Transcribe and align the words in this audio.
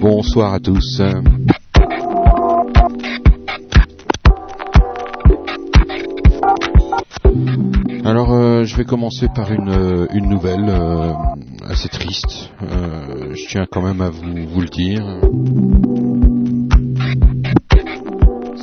Bonsoir 0.00 0.54
à 0.54 0.60
tous. 0.60 1.02
Alors, 8.04 8.32
euh, 8.32 8.64
je 8.64 8.74
vais 8.74 8.84
commencer 8.84 9.28
par 9.28 9.52
une, 9.52 9.68
euh, 9.68 10.06
nouvelle 10.20 10.66
euh, 10.68 11.12
assez 11.68 11.90
triste. 11.90 12.50
Je 12.60 13.48
tiens 13.48 13.66
quand 13.70 13.82
même 13.82 14.00
à 14.00 14.08
vous, 14.08 14.24
vous 14.46 14.60
le 14.62 14.68
dire. 14.68 15.04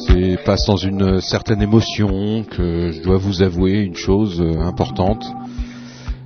C'est 0.07 0.43
pas 0.43 0.57
sans 0.57 0.77
une 0.77 1.21
certaine 1.21 1.61
émotion 1.61 2.43
que 2.43 2.91
je 2.91 3.03
dois 3.03 3.17
vous 3.17 3.43
avouer 3.43 3.81
une 3.81 3.95
chose 3.95 4.43
importante. 4.59 5.23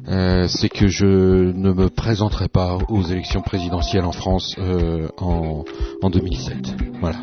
Euh, 0.09 0.47
c'est 0.47 0.69
que 0.69 0.87
je 0.87 1.05
ne 1.05 1.71
me 1.71 1.89
présenterai 1.89 2.47
pas 2.47 2.77
aux 2.87 3.03
élections 3.03 3.41
présidentielles 3.41 4.05
en 4.05 4.11
France 4.11 4.55
euh, 4.57 5.07
en, 5.17 5.63
en 6.01 6.09
2007. 6.09 6.73
Voilà. 6.99 7.19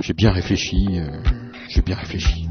J'ai 0.00 0.12
bien 0.12 0.30
réfléchi. 0.32 0.86
euh, 0.98 1.08
J'ai 1.68 1.80
bien 1.80 1.96
réfléchi. 1.96 2.45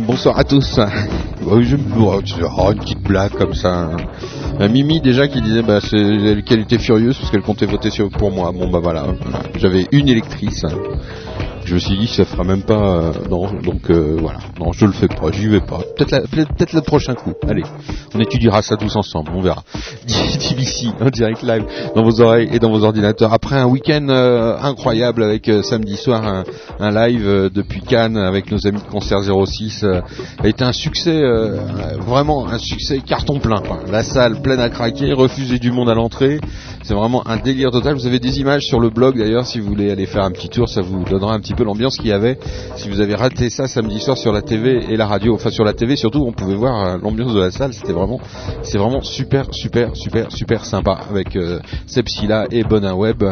Bonsoir 0.00 0.38
à 0.38 0.44
tous. 0.44 0.78
Je 1.40 1.44
oh, 1.46 2.72
une 2.72 2.78
petite 2.78 3.02
blague 3.02 3.32
comme 3.32 3.54
ça. 3.54 3.90
Euh, 4.60 4.68
Mimi 4.68 5.00
déjà 5.00 5.28
qui 5.28 5.40
disait 5.40 5.62
bah, 5.62 5.80
qu'elle 5.80 6.60
était 6.60 6.78
furieuse 6.78 7.16
parce 7.18 7.30
qu'elle 7.30 7.42
comptait 7.42 7.66
voter 7.66 7.90
pour 8.16 8.30
moi. 8.30 8.52
Bon 8.52 8.68
bah 8.68 8.80
voilà, 8.82 9.06
j'avais 9.56 9.86
une 9.92 10.08
électrice. 10.08 10.64
Je 11.68 11.74
me 11.74 11.80
suis 11.80 11.98
dit 11.98 12.06
ça 12.06 12.24
fera 12.24 12.44
même 12.44 12.62
pas 12.62 12.80
euh, 12.80 13.12
non 13.28 13.46
donc 13.60 13.90
euh, 13.90 14.16
voilà. 14.18 14.38
Non 14.58 14.72
je 14.72 14.86
le 14.86 14.92
fais 14.92 15.06
pas 15.06 15.30
j'y 15.30 15.48
vais 15.48 15.60
pas. 15.60 15.80
Peut-être 15.98 16.72
le 16.72 16.80
prochain 16.80 17.12
coup. 17.12 17.34
Allez 17.46 17.62
on 18.14 18.20
étudiera 18.20 18.62
ça 18.62 18.78
tous 18.78 18.96
ensemble 18.96 19.32
on 19.34 19.42
verra. 19.42 19.62
DBC 20.06 20.88
en 20.98 21.10
direct 21.10 21.42
live 21.42 21.66
dans 21.94 22.02
vos 22.02 22.22
oreilles 22.22 22.48
et 22.50 22.58
dans 22.58 22.70
vos 22.70 22.84
ordinateurs. 22.84 23.34
Après 23.34 23.56
un 23.56 23.66
week-end 23.66 24.06
euh, 24.08 24.56
incroyable 24.62 25.22
avec 25.22 25.50
samedi 25.62 25.98
soir 25.98 26.42
un, 26.80 26.90
live 26.90 27.50
depuis 27.52 27.82
Cannes 27.82 28.16
avec 28.16 28.50
nos 28.50 28.66
amis 28.66 28.80
de 28.80 28.90
concert 28.90 29.18
06 29.22 29.84
euh, 29.84 30.00
a 30.42 30.48
été 30.48 30.64
un 30.64 30.72
succès 30.72 31.20
vraiment 31.98 32.48
un 32.48 32.56
succès 32.58 33.00
carton 33.06 33.40
plein 33.40 33.62
la 33.90 34.02
salle 34.02 34.40
pleine 34.40 34.60
à 34.60 34.70
craquer 34.70 35.12
refusé 35.12 35.58
du 35.58 35.70
monde 35.70 35.90
à 35.90 35.94
l'entrée 35.94 36.40
c'est 36.88 36.94
vraiment 36.94 37.28
un 37.28 37.36
délire 37.36 37.70
total. 37.70 37.96
Vous 37.96 38.06
avez 38.06 38.18
des 38.18 38.40
images 38.40 38.64
sur 38.64 38.80
le 38.80 38.88
blog 38.88 39.18
d'ailleurs 39.18 39.46
si 39.46 39.60
vous 39.60 39.68
voulez 39.68 39.90
aller 39.90 40.06
faire 40.06 40.24
un 40.24 40.30
petit 40.30 40.48
tour 40.48 40.70
ça 40.70 40.80
vous 40.80 41.04
donnera 41.04 41.34
un 41.34 41.40
petit 41.40 41.52
l'ambiance 41.64 41.96
qu'il 41.96 42.08
y 42.08 42.12
avait. 42.12 42.38
Si 42.76 42.88
vous 42.88 43.00
avez 43.00 43.14
raté 43.14 43.50
ça 43.50 43.66
samedi 43.66 44.00
soir 44.00 44.16
sur 44.16 44.32
la 44.32 44.42
TV 44.42 44.84
et 44.88 44.96
la 44.96 45.06
radio 45.06 45.34
enfin 45.34 45.50
sur 45.50 45.64
la 45.64 45.72
TV 45.72 45.96
surtout 45.96 46.24
on 46.26 46.32
pouvait 46.32 46.54
voir 46.54 46.84
euh, 46.84 46.98
l'ambiance 47.02 47.34
de 47.34 47.40
la 47.40 47.50
salle. 47.50 47.72
C'était 47.72 47.92
vraiment 47.92 48.20
c'est 48.62 48.78
vraiment 48.78 49.02
super 49.02 49.52
super 49.52 49.94
super 49.96 50.30
super 50.32 50.64
sympa 50.64 51.00
avec 51.10 51.36
euh, 51.36 51.60
Seb 51.86 52.08
Silla 52.08 52.46
et 52.50 52.62
Bonin 52.62 52.94
Web. 52.94 53.22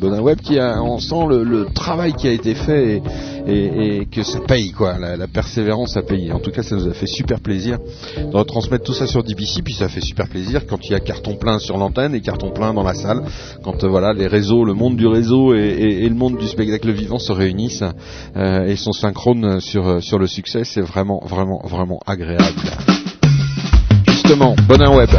Bonin 0.00 0.20
Web 0.20 0.40
qui 0.40 0.58
a 0.58 0.82
on 0.82 0.98
sent 0.98 1.26
le, 1.28 1.66
travail 1.74 2.12
qui 2.14 2.28
a 2.28 2.32
été 2.32 2.54
fait 2.54 3.02
et, 3.46 4.06
que 4.10 4.22
ça 4.22 4.40
paye 4.40 4.72
quoi. 4.72 4.98
La, 4.98 5.26
persévérance 5.26 5.96
a 5.96 6.02
payé. 6.02 6.32
En 6.32 6.38
tout 6.38 6.50
cas 6.50 6.62
ça 6.62 6.76
nous 6.76 6.88
a 6.88 6.92
fait 6.92 7.06
super 7.06 7.40
plaisir 7.40 7.78
de 8.16 8.36
retransmettre 8.36 8.84
tout 8.84 8.94
ça 8.94 9.06
sur 9.06 9.22
DBC 9.22 9.62
puis 9.62 9.74
ça 9.74 9.88
fait 9.88 10.00
super 10.00 10.28
plaisir 10.28 10.66
quand 10.66 10.84
il 10.84 10.92
y 10.92 10.94
a 10.94 11.00
carton 11.00 11.36
plein 11.36 11.58
sur 11.58 11.78
l'antenne 11.78 12.14
et 12.14 12.20
carton 12.20 12.50
plein 12.50 12.74
dans 12.74 12.82
la 12.82 12.94
salle. 12.94 13.22
Quand 13.62 13.84
euh, 13.84 13.88
voilà 13.88 14.12
les 14.12 14.26
réseaux 14.26 14.64
le 14.64 14.74
monde 14.74 14.96
du 14.96 15.06
réseau 15.06 15.54
et- 15.54 16.02
et 16.02 16.08
le 16.08 16.14
monde 16.14 16.36
du 16.36 16.46
spectacle 16.46 16.90
vivant 16.92 17.18
se 17.18 17.32
réunissent 17.32 17.71
euh, 18.36 18.66
et 18.66 18.76
sont 18.76 18.92
synchrones 18.92 19.60
sur 19.60 19.86
euh, 19.86 20.00
sur 20.00 20.18
le 20.18 20.26
succès 20.26 20.64
c'est 20.64 20.80
vraiment 20.80 21.20
vraiment 21.24 21.60
vraiment 21.64 22.00
agréable. 22.06 22.60
Justement 24.06 24.54
Bonin 24.68 24.94
Web 24.94 25.10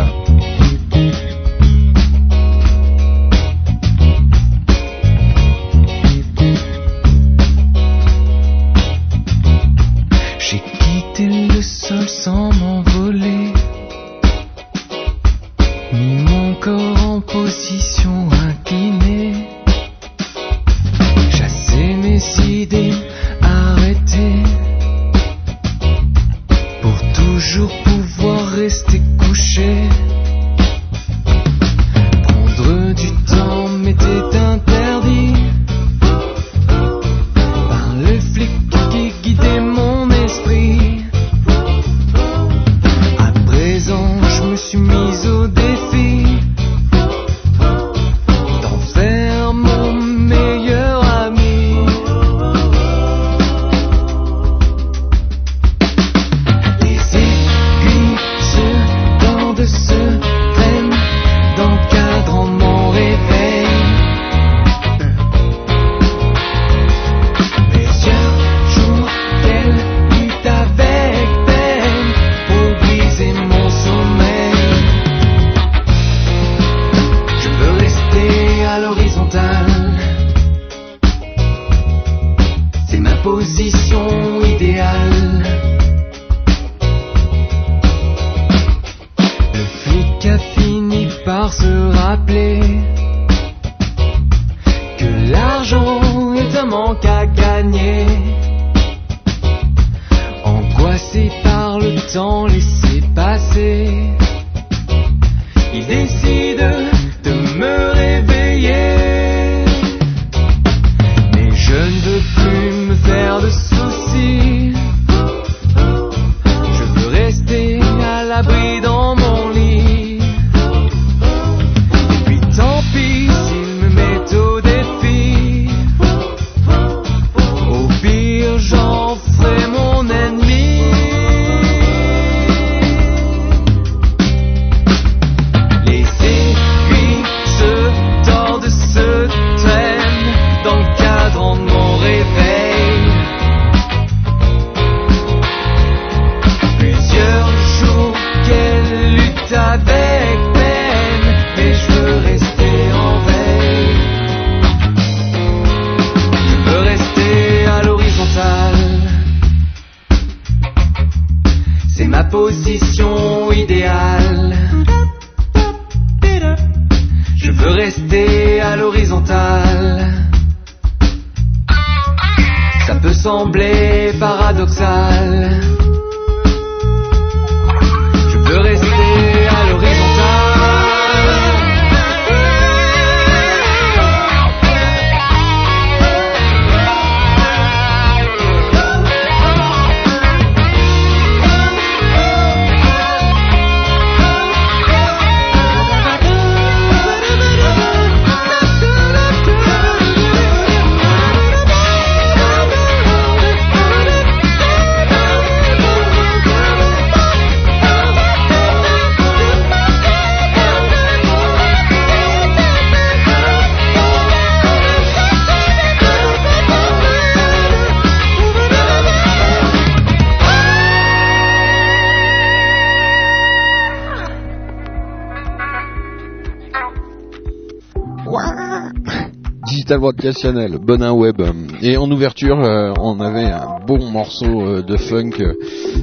Channel, 230.31 230.77
Bonin 230.77 231.11
Web. 231.11 231.42
Et 231.81 231.97
en 231.97 232.09
ouverture, 232.09 232.63
euh, 232.63 232.94
on 232.99 233.19
avait 233.19 233.45
un 233.45 233.80
bon 233.85 234.09
morceau 234.09 234.61
euh, 234.61 234.81
de 234.81 234.95
funk 234.95 235.31
euh, 235.42 235.53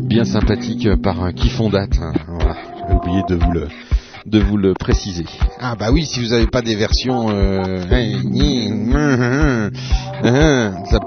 bien 0.02 0.24
sympathique 0.24 0.88
par 1.02 1.32
Kiffondat. 1.34 1.86
hein. 2.02 2.12
Voilà, 2.28 2.56
j'ai 2.88 2.94
oublié 2.94 3.22
de 4.26 4.38
vous 4.38 4.56
le 4.58 4.74
préciser. 4.74 5.24
Ah 5.58 5.74
bah 5.78 5.86
oui, 5.90 6.04
si 6.04 6.20
vous 6.20 6.30
n'avez 6.30 6.46
pas 6.46 6.60
des 6.60 6.76
versions, 6.76 7.28
ça 7.28 7.34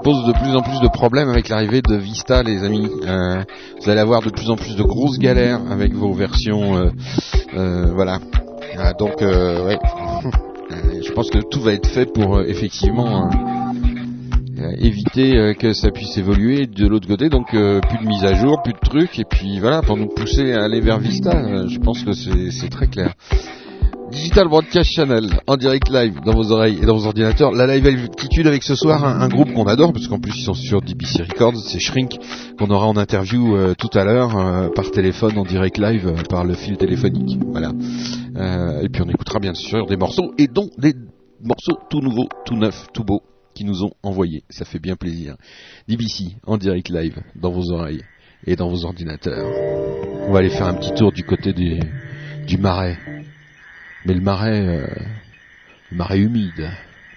pose 0.02 0.26
de 0.26 0.32
plus 0.32 0.56
en 0.56 0.62
plus 0.62 0.80
de 0.80 0.88
problèmes 0.88 1.28
avec 1.28 1.48
l'arrivée 1.48 1.82
de 1.82 1.94
Vista, 1.94 2.42
les 2.42 2.64
amis. 2.64 2.90
Vous 3.80 3.90
allez 3.90 4.00
avoir 4.00 4.22
de 4.22 4.30
plus 4.30 4.50
en 4.50 4.56
plus 4.56 4.74
de 4.76 4.82
grosses 4.82 5.18
galères 5.18 5.60
avec 5.70 5.92
vos 5.94 6.12
versions, 6.12 6.90
voilà. 7.54 8.18
Ah, 8.76 8.92
donc, 8.92 9.20
ouais, 9.20 9.78
je 10.70 11.12
pense 11.12 11.30
que 11.30 11.38
tout 11.50 11.60
va 11.60 11.72
être 11.72 11.88
fait 11.88 12.06
pour 12.12 12.36
euh, 12.36 12.44
effectivement. 12.46 13.26
euh, 13.26 13.30
euh, 14.60 14.70
éviter 14.78 15.36
euh, 15.36 15.52
que 15.52 15.72
ça 15.72 15.90
puisse 15.90 16.16
évoluer 16.16 16.66
de 16.66 16.86
l'autre 16.86 17.08
côté 17.08 17.28
donc 17.28 17.52
euh, 17.54 17.80
plus 17.80 17.98
de 17.98 18.08
mise 18.08 18.22
à 18.24 18.34
jour 18.34 18.62
plus 18.62 18.72
de 18.72 18.78
trucs 18.78 19.18
et 19.18 19.24
puis 19.24 19.58
voilà 19.58 19.82
pour 19.82 19.96
nous 19.96 20.06
pousser 20.06 20.52
à 20.52 20.62
aller 20.62 20.80
vers 20.80 20.98
Vista 21.00 21.32
euh, 21.36 21.66
je 21.68 21.78
pense 21.80 22.04
que 22.04 22.12
c'est 22.12 22.68
très 22.70 22.86
clair 22.86 23.14
Digital 24.14 24.48
Broadcast 24.48 24.90
Channel 24.92 25.40
en 25.46 25.56
direct 25.56 25.90
live 25.90 26.20
dans 26.24 26.32
vos 26.32 26.52
oreilles 26.52 26.78
et 26.80 26.86
dans 26.86 26.96
vos 26.96 27.06
ordinateurs 27.06 27.50
la 27.50 27.66
live 27.66 27.86
altitude 27.86 28.46
avec 28.46 28.62
ce 28.62 28.76
soir 28.76 29.04
un, 29.04 29.28
groupe 29.28 29.52
qu'on 29.52 29.64
adore 29.64 29.92
parce 29.92 30.06
qu'en 30.06 30.20
plus 30.20 30.32
ils 30.36 30.44
sont 30.44 30.54
sur 30.54 30.80
DBC 30.80 31.24
Records 31.24 31.56
c'est 31.56 31.80
Shrink 31.80 32.16
qu'on 32.58 32.70
aura 32.70 32.86
en 32.86 32.96
interview 32.96 33.56
euh, 33.56 33.74
tout 33.76 33.90
à 33.92 34.04
l'heure 34.04 34.36
euh, 34.36 34.68
par 34.74 34.90
téléphone 34.92 35.36
en 35.36 35.44
direct 35.44 35.78
live 35.78 36.06
euh, 36.06 36.22
par 36.30 36.44
le 36.44 36.54
fil 36.54 36.76
téléphonique 36.76 37.38
voilà 37.48 37.72
et 38.82 38.88
puis 38.88 39.02
on 39.02 39.08
écoutera 39.08 39.40
bien 39.40 39.54
sûr 39.54 39.86
des 39.86 39.96
morceaux 39.96 40.32
et 40.38 40.46
dont 40.46 40.70
des 40.78 40.94
morceaux 41.42 41.78
tout 41.90 42.00
nouveaux 42.00 42.28
tout 42.46 42.56
neufs 42.56 42.86
tout 42.94 43.04
beaux 43.04 43.22
qui 43.54 43.64
nous 43.64 43.84
ont 43.84 43.92
envoyé. 44.02 44.42
Ça 44.50 44.64
fait 44.64 44.80
bien 44.80 44.96
plaisir. 44.96 45.36
DBC 45.88 46.36
en 46.44 46.58
direct 46.58 46.88
live 46.90 47.22
dans 47.36 47.52
vos 47.52 47.70
oreilles 47.70 48.02
et 48.46 48.56
dans 48.56 48.68
vos 48.68 48.84
ordinateurs. 48.84 49.46
On 50.26 50.32
va 50.32 50.40
aller 50.40 50.50
faire 50.50 50.66
un 50.66 50.74
petit 50.74 50.92
tour 50.92 51.12
du 51.12 51.22
côté 51.22 51.52
du, 51.52 51.78
du 52.46 52.58
marais. 52.58 52.98
Mais 54.04 54.14
le 54.14 54.20
marais, 54.20 54.60
euh, 54.60 54.86
le 55.90 55.96
marais 55.96 56.18
humide, 56.18 56.70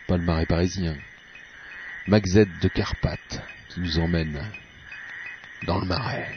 pas 0.08 0.16
le 0.18 0.24
marais 0.24 0.46
parisien. 0.46 0.96
Z 2.08 2.48
de 2.62 2.68
Carpath 2.70 3.42
qui 3.68 3.82
nous 3.82 4.00
emmène 4.00 4.40
dans 5.66 5.80
le 5.80 5.86
marais. 5.86 6.32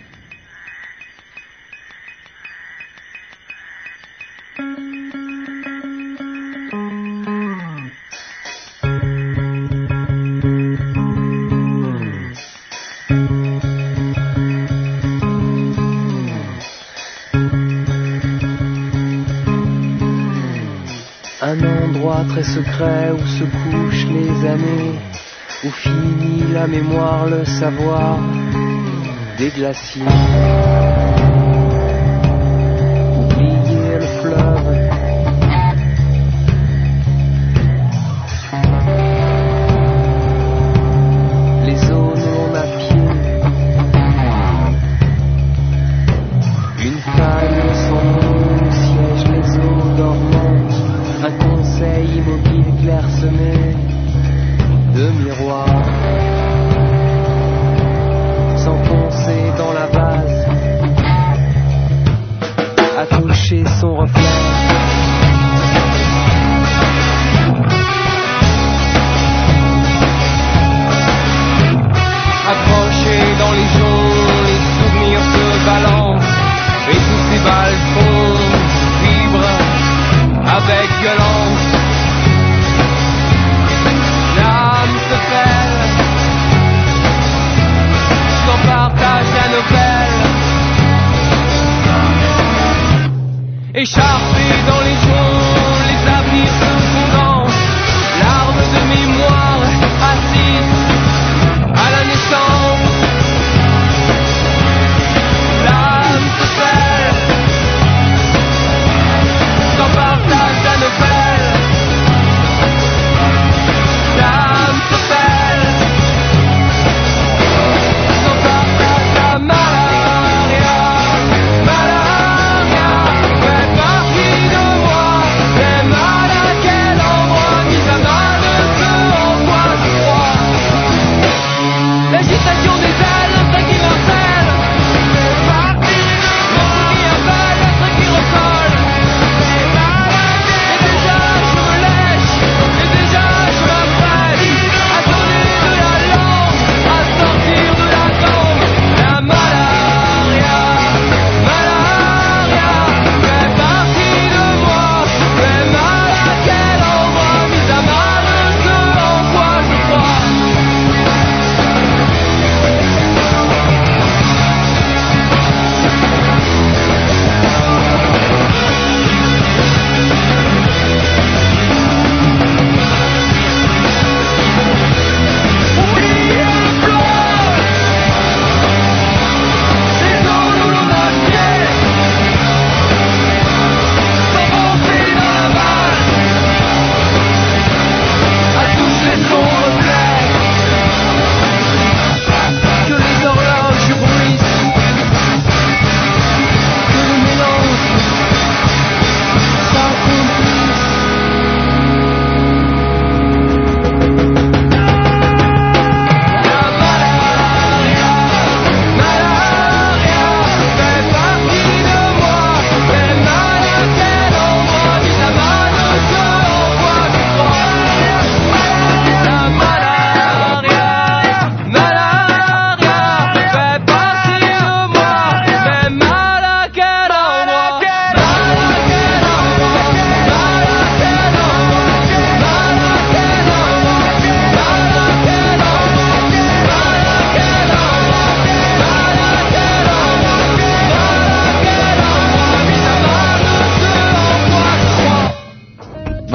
Très 22.30 22.44
secret 22.44 23.10
où 23.12 23.26
se 23.26 23.44
couchent 23.44 24.06
les 24.06 24.48
années, 24.48 24.98
où 25.64 25.70
finit 25.70 26.44
la 26.52 26.66
mémoire, 26.66 27.26
le 27.26 27.44
savoir 27.44 28.18
des 29.38 29.48
glaciers. 29.48 30.59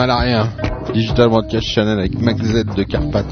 À 0.09 0.17
rien. 0.19 0.49
Digital 0.93 1.29
Broadcast 1.29 1.67
Channel 1.67 1.99
avec 1.99 2.19
Mac 2.19 2.37
Z 2.37 2.63
de 2.75 2.83
Carpath. 2.83 3.25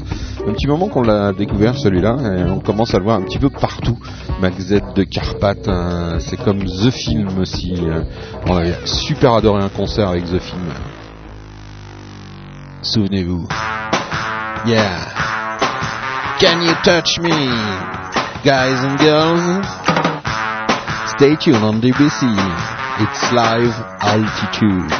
Un 0.46 0.52
petit 0.52 0.66
moment 0.66 0.88
qu'on 0.88 1.02
l'a 1.02 1.32
découvert 1.32 1.76
celui-là, 1.76 2.16
on 2.48 2.60
commence 2.60 2.94
à 2.94 2.98
le 2.98 3.04
voir 3.04 3.16
un 3.16 3.22
petit 3.22 3.38
peu 3.38 3.48
partout. 3.48 3.98
Mac 4.40 4.54
Z 4.58 4.80
de 4.94 5.04
Carpath, 5.04 5.66
hein, 5.68 6.18
c'est 6.20 6.36
comme 6.36 6.62
The 6.62 6.90
Film 6.90 7.38
aussi. 7.38 7.74
euh, 7.80 8.02
On 8.48 8.56
avait 8.56 8.74
super 8.84 9.34
adoré 9.34 9.62
un 9.62 9.68
concert 9.68 10.08
avec 10.08 10.24
The 10.24 10.38
Film. 10.40 10.62
Souvenez-vous. 12.82 13.46
Yeah. 14.66 14.98
Can 16.40 16.60
you 16.62 16.74
touch 16.82 17.18
me, 17.20 17.30
guys 18.44 18.80
and 18.84 18.98
girls? 18.98 19.64
Stay 21.16 21.36
tuned 21.36 21.62
on 21.62 21.74
DBC. 21.80 22.26
It's 23.00 23.32
live 23.32 23.74
altitude. 24.00 24.92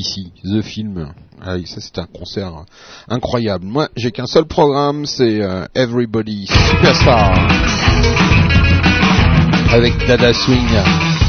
DBC, 0.00 0.32
The 0.44 0.62
Film. 0.62 1.12
Ah, 1.42 1.56
ça 1.64 1.80
c'est 1.80 1.98
un 1.98 2.06
concert 2.06 2.52
incroyable. 3.08 3.64
Moi 3.66 3.88
j'ai 3.96 4.10
qu'un 4.10 4.26
seul 4.26 4.44
programme, 4.44 5.06
c'est 5.06 5.40
euh, 5.40 5.66
Everybody 5.74 6.46
Superstar 6.70 7.32
avec 9.72 9.96
Dada 10.06 10.32
Swing. 10.32 11.19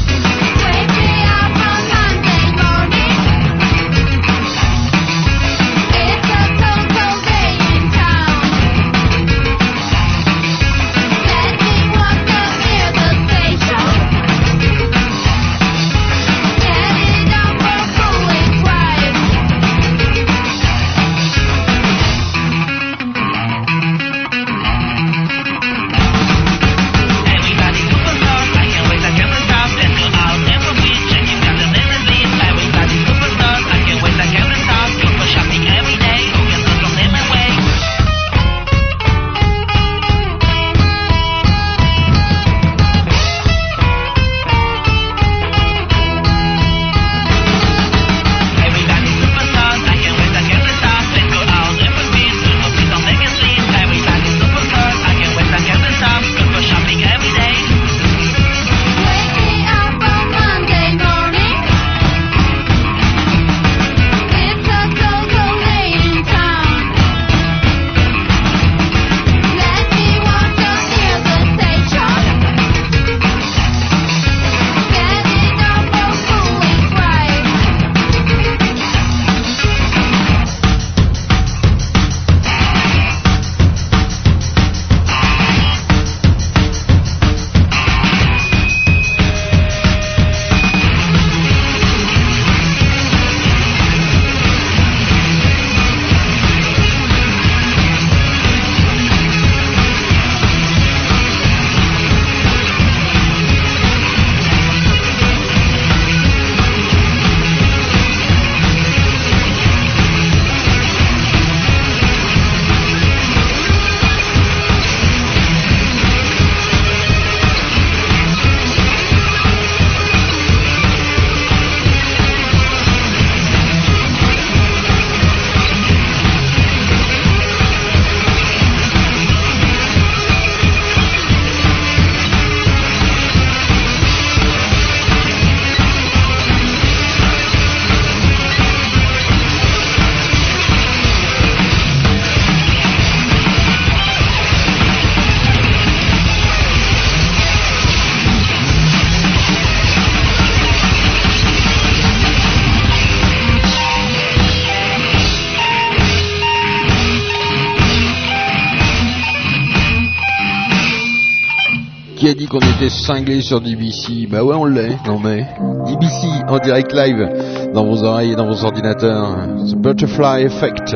Cinglé 162.92 163.40
sur 163.40 163.60
DBC 163.60 164.28
Bah 164.30 164.44
ouais, 164.44 164.54
on 164.54 164.64
l'est. 164.64 164.96
Non 165.06 165.18
mais 165.18 165.46
DBC 165.86 166.26
en 166.48 166.58
direct 166.58 166.92
live 166.92 167.72
dans 167.74 167.84
vos 167.84 168.04
oreilles 168.04 168.32
et 168.32 168.36
dans 168.36 168.46
vos 168.46 168.64
ordinateurs. 168.64 169.34
The 169.70 169.76
Butterfly 169.76 170.44
Effect. 170.44 170.94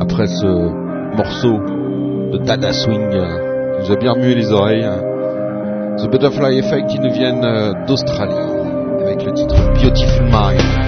Après 0.00 0.26
ce 0.26 1.16
morceau 1.16 1.58
de 2.32 2.38
Dada 2.38 2.72
Swing 2.72 3.10
qui 3.10 3.86
nous 3.86 3.92
a 3.92 3.96
bien 3.96 4.12
remué 4.12 4.34
les 4.34 4.52
oreilles. 4.52 4.86
The 5.98 6.10
Butterfly 6.10 6.58
Effect 6.58 6.86
qui 6.88 6.98
nous 6.98 7.12
viennent 7.12 7.46
d'Australie 7.86 8.34
avec 9.02 9.24
le 9.24 9.32
titre 9.32 9.54
Beautiful 9.80 10.24
Mind. 10.24 10.85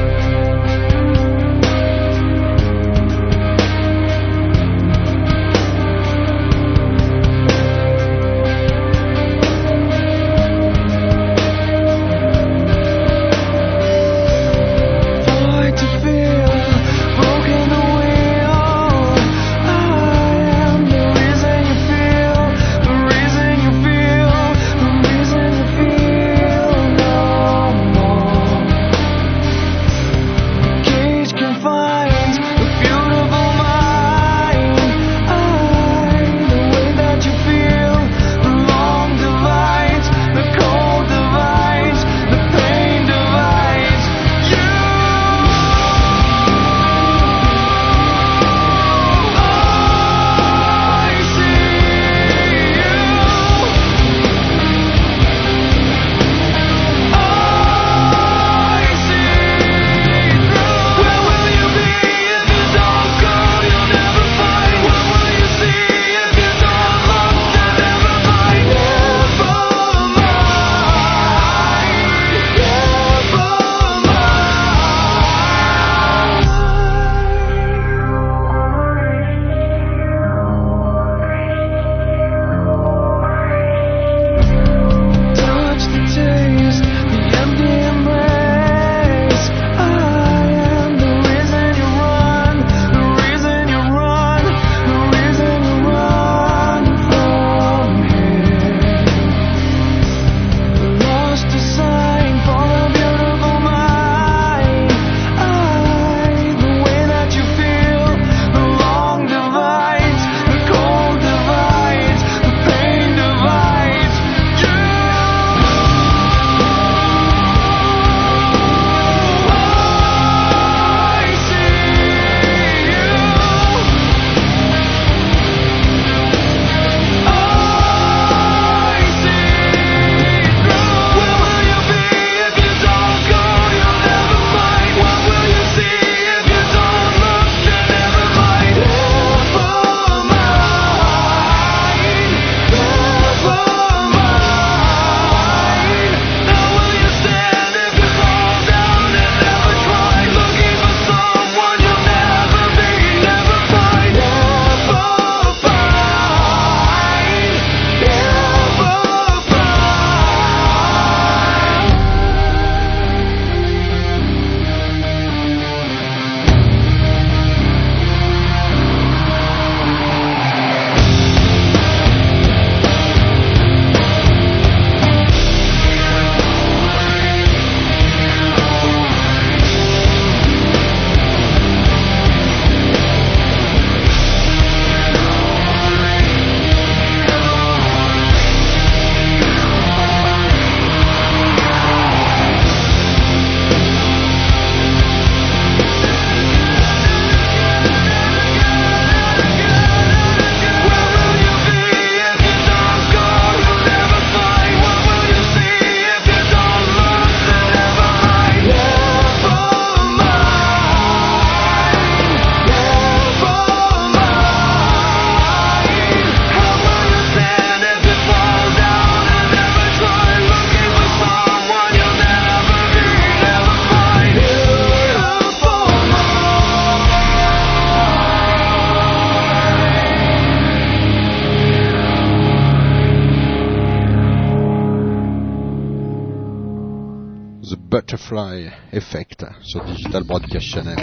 Broadcast 240.49 240.67
Channel. 240.67 240.97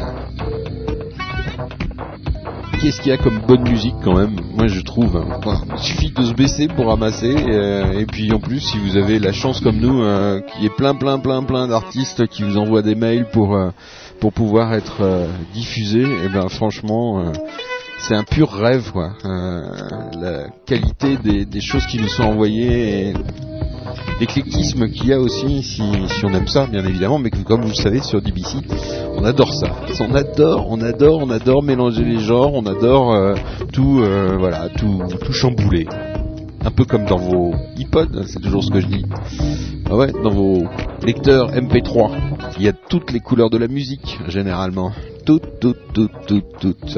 Qu'est-ce 2.82 3.02
qu'il 3.02 3.12
y 3.12 3.14
a 3.14 3.18
comme 3.18 3.40
bonne 3.48 3.64
musique 3.68 3.96
quand 4.04 4.16
même? 4.18 4.40
Moi 4.56 4.68
je 4.68 4.82
trouve. 4.82 5.16
hein. 5.18 5.40
Il 5.74 5.80
suffit 5.80 6.12
de 6.12 6.24
se 6.24 6.34
baisser 6.34 6.68
pour 6.68 6.88
ramasser. 6.88 7.36
euh, 7.36 8.00
et 8.00 8.06
puis 8.06 8.32
en 8.34 8.40
plus, 8.40 8.60
si 8.60 8.78
vous 8.80 8.98
avez 8.98 9.20
la 9.20 9.32
chance 9.32 9.60
comme 9.62 9.78
nous, 9.78 10.02
euh, 10.04 10.42
qu'il 10.42 10.64
y 10.64 10.66
ait 10.66 10.76
plein 10.76 10.96
plein 10.96 11.20
plein 11.20 11.44
plein 11.44 11.68
d'artistes 11.68 12.28
qui 12.28 12.44
vous 12.44 12.58
envoient 12.58 12.82
des 12.82 12.96
mails 12.96 13.28
pour 13.32 13.56
euh, 13.56 13.70
pour 14.20 14.34
pouvoir 14.34 14.74
être 14.74 15.02
euh, 15.02 15.28
diffusés, 15.54 16.04
et 16.24 16.30
ben 16.30 16.48
franchement. 16.50 17.32
c'est 18.00 18.16
un 18.16 18.24
pur 18.24 18.52
rêve, 18.52 18.92
quoi. 18.92 19.14
La 19.24 20.48
qualité 20.66 21.18
des, 21.18 21.46
des 21.46 21.62
choses 21.62 21.86
qui 21.86 21.98
nous 21.98 22.10
sont 22.10 22.24
envoyées 22.24 23.10
et 23.10 23.14
l'éclectisme 24.20 24.90
qu'il 24.90 25.08
y 25.08 25.14
a 25.14 25.20
aussi, 25.20 25.64
si, 25.64 25.82
si 25.82 26.26
on 26.26 26.34
aime 26.34 26.48
ça, 26.48 26.68
bien 26.68 26.86
évidemment, 26.86 27.20
mais 27.20 27.30
comme 27.30 27.62
vous 27.62 27.70
le 27.70 27.74
savez, 27.74 28.02
sur 28.02 28.22
DBC, 28.22 28.58
on 29.16 29.24
adore 29.24 29.54
ça. 29.54 29.68
On 30.00 30.14
adore, 30.16 30.68
on 30.70 30.82
adore, 30.82 31.20
on 31.22 31.30
adore 31.30 31.64
mélanger 31.64 32.04
les 32.04 32.20
genres, 32.20 32.54
on 32.54 32.66
adore 32.66 33.14
euh, 33.14 33.36
tout, 33.72 34.00
euh, 34.00 34.38
voilà, 34.38 34.70
tout, 34.70 35.02
tout 35.24 35.34
chambouler. 35.34 35.88
Un 36.64 36.72
peu 36.72 36.84
comme 36.84 37.06
dans 37.06 37.18
vos 37.18 37.54
iPods, 37.78 38.24
c'est 38.26 38.42
toujours 38.42 38.64
ce 38.64 38.72
que 38.72 38.80
je 38.80 38.88
dis. 38.88 39.06
Ah 39.88 39.96
ouais, 39.96 40.12
dans 40.24 40.32
vos 40.32 40.64
lecteurs 41.04 41.52
MP3, 41.52 42.10
il 42.58 42.64
y 42.64 42.68
a 42.68 42.74
toutes 42.74 43.12
les 43.12 43.20
couleurs 43.20 43.52
de 43.52 43.58
la 43.58 43.68
musique, 43.68 44.18
généralement. 44.28 44.92
Toutes, 45.26 45.60
toutes, 45.60 45.94
toutes, 45.94 46.26
toutes, 46.26 46.60
toutes. 46.60 46.98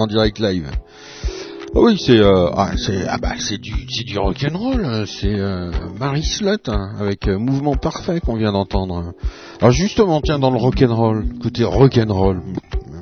En 0.00 0.06
direct 0.06 0.38
live. 0.38 0.70
Ah 1.72 1.78
oui, 1.78 2.02
c'est 2.04 2.18
euh, 2.18 2.50
ah, 2.56 2.72
c'est 2.76 3.06
ah 3.06 3.18
bah 3.18 3.34
c'est 3.38 3.58
du 3.58 3.72
c'est 3.88 4.04
du 4.04 4.18
rock'n'roll, 4.18 4.84
hein. 4.84 5.04
c'est 5.06 5.38
euh, 5.38 5.70
Marie 6.00 6.24
Slott 6.24 6.68
hein, 6.68 6.94
avec 6.98 7.28
euh, 7.28 7.38
Mouvement 7.38 7.76
Parfait 7.76 8.20
qu'on 8.20 8.34
vient 8.34 8.50
d'entendre. 8.50 9.12
Alors 9.60 9.70
justement, 9.70 10.20
tiens 10.20 10.40
dans 10.40 10.50
le 10.50 10.56
rock'n'roll, 10.56 11.26
écoutez 11.36 11.62
rock'n'roll, 11.62 12.42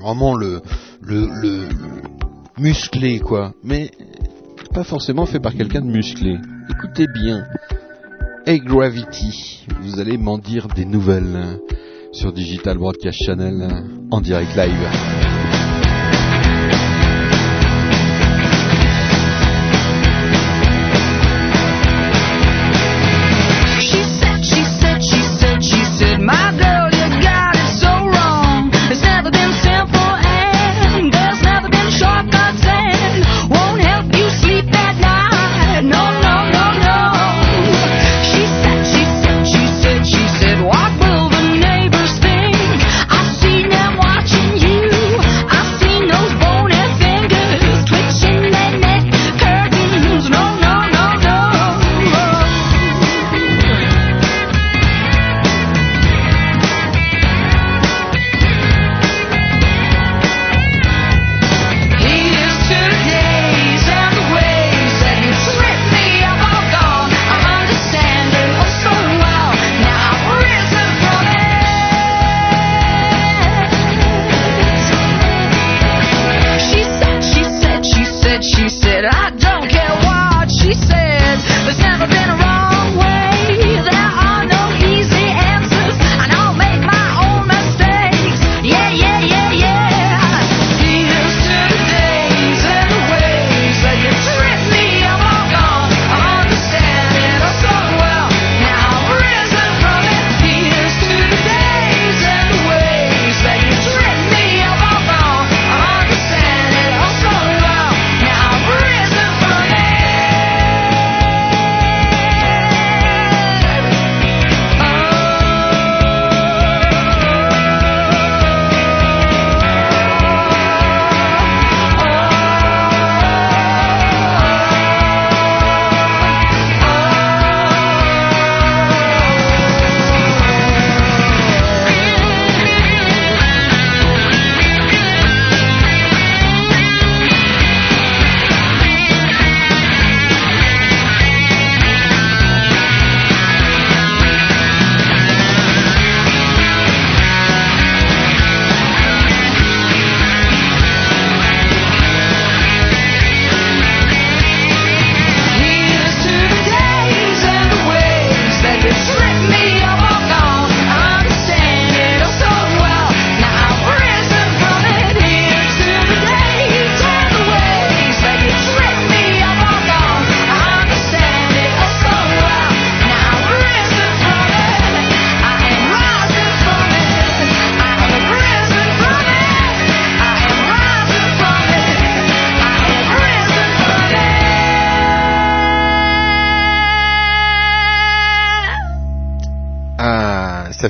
vraiment 0.03 0.35
le 0.35 0.61
le, 1.01 1.29
le 1.41 1.69
musclé 2.59 3.21
quoi, 3.21 3.55
mais 3.65 3.91
pas 4.75 4.85
forcément 4.85 5.25
fait 5.25 5.41
par 5.41 5.55
quelqu'un 5.55 5.81
de 5.81 5.91
musclé. 5.91 6.37
Écoutez 6.69 7.07
bien. 7.07 7.47
Hey 8.45 8.61
Gravity, 8.61 9.67
vous 9.81 9.99
allez 9.99 10.19
m'en 10.19 10.37
dire 10.37 10.69
des 10.69 10.85
nouvelles 10.85 11.59
sur 12.13 12.33
Digital 12.35 12.77
Broadcast 12.77 13.19
Channel 13.25 13.85
en 14.11 14.21
direct 14.21 14.55
live. 14.57 15.38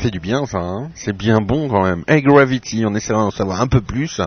Fait 0.08 0.10
du 0.10 0.20
bien, 0.20 0.38
enfin, 0.40 0.60
hein. 0.60 0.88
c'est 0.94 1.16
bien 1.16 1.40
bon 1.40 1.68
quand 1.68 1.82
même. 1.82 2.02
Hey 2.08 2.22
Gravity, 2.22 2.84
on 2.86 2.94
essaiera 2.94 3.20
d'en 3.20 3.30
savoir 3.30 3.60
un 3.60 3.66
peu 3.66 3.80
plus. 3.82 4.20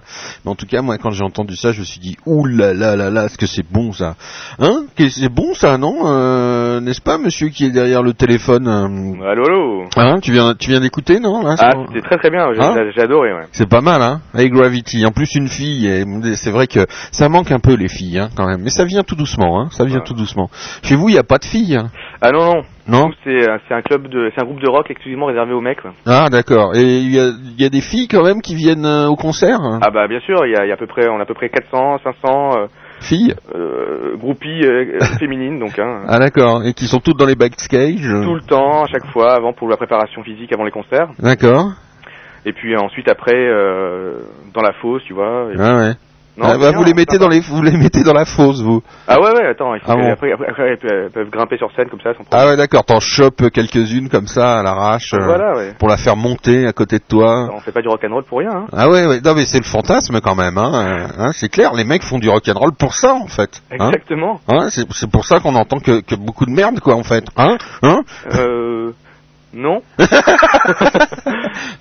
Mais 0.46 0.52
en 0.52 0.56
tout 0.56 0.68
cas, 0.68 0.82
moi, 0.82 0.98
quand 1.00 1.10
j'ai 1.12 1.24
entendu 1.24 1.56
ça, 1.56 1.72
je 1.72 1.80
me 1.80 1.86
suis 1.86 2.00
dit, 2.00 2.18
ouh 2.26 2.46
là 2.46 2.74
là 2.74 2.96
là 2.96 3.10
là, 3.10 3.26
est-ce 3.26 3.38
que 3.38 3.48
c'est 3.48 3.66
bon 3.68 3.92
ça? 3.92 4.16
Hein? 4.60 4.84
C'est 5.10 5.30
bon 5.30 5.54
ça, 5.56 5.78
non? 5.78 5.96
Euh, 6.06 6.80
N'est-ce 6.82 7.02
pas, 7.02 7.18
monsieur 7.18 7.50
qui 7.50 7.66
est 7.66 7.72
derrière 7.72 8.04
le 8.04 8.14
téléphone 8.14 8.68
euh, 8.68 9.26
Allô, 9.32 9.44
allô? 9.46 9.84
Hein? 9.98 10.20
Tu 10.22 10.32
viens, 10.32 10.54
tu 10.54 10.70
viens 10.70 10.82
d'écouter, 10.82 11.20
non 11.20 11.42
là, 11.42 11.56
Ah, 11.60 11.72
c'était 11.88 12.02
très 12.06 12.18
très 12.18 12.30
bien, 12.30 12.46
j'ai 12.54 12.62
Hein? 12.62 12.76
J'ai 12.96 13.02
adoré, 13.02 13.34
ouais. 13.34 13.46
C'est 13.52 13.68
pas 13.70 13.82
mal, 13.82 14.02
hein 14.02 14.22
Hey 14.36 14.50
Gravity, 14.50 15.04
en 15.06 15.12
plus 15.12 15.34
une 15.36 15.48
fille, 15.48 15.88
et 15.88 16.06
c'est 16.36 16.52
vrai 16.52 16.68
que 16.68 16.86
ça 17.12 17.28
manque 17.30 17.52
un 17.52 17.60
peu 17.60 17.74
les 17.74 17.88
filles, 17.90 18.20
hein, 18.20 18.30
quand 18.36 18.46
même. 18.46 18.62
Mais 18.62 18.70
ça 18.70 18.86
vient 18.86 19.04
tout 19.04 19.16
doucement, 19.16 19.60
hein 19.62 19.70
Ça 19.72 19.84
vient 19.86 19.98
Ouais. 19.98 20.04
tout 20.06 20.14
doucement. 20.14 20.50
Chez 20.84 20.96
vous, 20.96 21.10
il 21.10 21.14
n'y 21.14 21.18
a 21.20 21.24
pas 21.24 21.38
de 21.40 21.46
filles 21.46 21.76
hein? 21.76 21.90
Ah 22.22 22.32
non, 22.32 22.46
non, 22.56 22.62
Non 22.92 23.10
c'est 23.24 23.50
euh, 23.50 23.58
c'est 23.68 23.74
un 23.74 23.82
club 23.82 24.08
de, 24.08 24.32
c'est 24.36 24.42
un 24.42 24.46
groupe 24.46 24.60
de 24.62 24.70
rock 24.70 24.90
exclusivement 24.92 25.28
réservé 25.28 25.54
aux 25.54 25.62
mecs. 25.62 25.82
quoi. 25.82 25.92
Ah, 26.06 26.28
d'accord. 26.30 26.76
Et 26.76 26.82
il 26.98 27.12
y 27.16 27.20
a, 27.20 27.32
y 27.58 27.66
a 27.66 27.70
des 27.70 27.82
filles 27.82 28.08
quand 28.08 28.24
même 28.24 28.42
qui 28.42 28.56
viennent 28.56 28.86
euh, 28.86 29.08
au 29.08 29.16
concert? 29.16 29.60
Ah 29.82 29.90
bah 29.92 30.08
bien 30.08 30.20
sûr, 30.22 30.46
il 30.46 30.52
y 30.52 30.56
a, 30.56 30.66
y 30.66 30.72
a 30.72 30.74
à 30.74 30.78
peu 30.78 30.88
près, 30.88 31.08
on 31.10 31.20
a 31.20 31.24
à 31.24 31.26
peu 31.26 31.34
près 31.34 31.50
400, 31.50 32.00
500 32.04 32.50
euh, 32.58 32.66
Filles? 33.00 33.34
euh, 33.56 34.16
groupies 34.18 34.62
féminines, 35.20 35.60
donc 35.60 35.80
hein, 35.80 36.02
Ah, 36.08 36.20
d'accord. 36.20 36.64
Et 36.66 36.74
qui 36.74 36.86
sont 36.88 37.00
toutes 37.00 37.18
dans 37.18 37.26
les 37.26 37.36
backstage? 37.36 38.02
Tout 38.24 38.36
le 38.36 38.42
temps, 38.42 38.84
à 38.84 38.88
chaque 38.88 39.06
fois, 39.12 39.34
avant 39.34 39.54
pour 39.54 39.68
la 39.70 39.78
préparation 39.78 40.24
physique, 40.24 40.52
avant 40.54 40.66
les 40.66 40.72
concerts, 40.72 41.10
D'accord. 41.20 41.72
et 42.46 42.54
puis 42.54 42.76
ensuite 42.78 43.10
après 43.10 43.36
euh, 43.36 44.20
dans 44.54 44.62
la 44.62 44.74
fosse, 44.74 45.04
tu 45.06 45.14
vois. 45.14 45.48
et- 45.54 45.58
Ah 45.60 45.78
ouais. 45.78 45.94
Non, 46.38 46.46
ah, 46.48 46.58
bah, 46.58 46.72
vous 46.72 46.84
les 46.84 46.94
mettez 46.94 47.18
sympa. 47.18 47.26
dans 47.26 47.30
les, 47.30 47.40
vous 47.42 47.62
les 47.62 47.76
mettez 47.78 48.04
dans 48.04 48.14
la 48.14 48.26
fosse, 48.26 48.62
vous. 48.62 48.82
Ah 49.08 49.20
ouais 49.20 49.32
ouais, 49.34 49.46
attends, 49.48 49.76
il 49.76 49.82
faut 49.82 49.92
Ah 49.92 49.96
bon. 49.96 50.12
après, 50.12 50.32
après, 50.32 50.48
après, 50.50 50.64
elles 50.70 51.10
peuvent- 51.12 51.30
grimper 51.30 51.58
sur 51.58 51.70
scène 51.76 51.90
comme 51.90 52.00
ça 52.02 52.14
sans 52.14 52.24
Ah 52.32 52.46
ouais, 52.48 52.56
d'accord. 52.58 52.86
T'en 52.86 53.00
chopes 53.00 53.50
quelques-unes 53.52 54.08
comme 54.10 54.28
ça 54.28 54.60
à 54.60 54.64
l'arrache 54.64 55.14
euh, 55.14 55.24
Voilà 55.26 55.56
ouais. 55.56 55.74
pour 55.78 55.88
la 55.90 55.98
faire 55.98 56.16
monter 56.16 56.66
à 56.66 56.72
côté 56.74 56.98
de 57.00 57.04
toi. 57.08 57.50
On 57.54 57.60
fait 57.60 57.72
pas 57.72 57.82
du 57.82 57.88
rock'n'roll 57.90 58.24
pour 58.24 58.40
rien. 58.40 58.52
Hein. 58.52 58.66
Ah 58.72 58.90
ouais, 58.90 59.06
ouais. 59.06 59.20
Non 59.24 59.34
mais 59.36 59.46
c'est 59.46 59.60
le 59.60 59.66
fantasme 59.66 60.20
quand 60.22 60.36
même, 60.36 60.58
hein. 60.58 60.72
euh, 60.74 61.08
hein, 61.26 61.32
c'est 61.34 61.50
clair. 61.50 61.74
Les 61.74 61.84
mecs 61.84 62.04
font 62.04 62.18
du 62.20 62.30
rock'n'roll 62.30 62.74
pour 62.74 62.94
ça 62.94 63.14
en 63.14 63.28
fait. 63.28 63.62
Hein 63.78 63.88
Exactement. 63.90 64.40
Hein, 64.48 64.68
c'est 64.70 64.86
c'est 64.94 65.10
pour 65.12 65.26
ça 65.26 65.40
qu'on 65.42 65.56
entend 65.56 65.80
que, 65.80 66.02
que 66.02 66.16
beaucoup 66.16 66.46
de 66.46 66.52
merde 66.52 66.80
quoi 66.80 66.96
en 66.96 67.04
fait. 67.04 67.26
Hein 67.38 67.58
Hein 67.84 68.02
Euh, 68.34 68.92
Non 69.54 69.82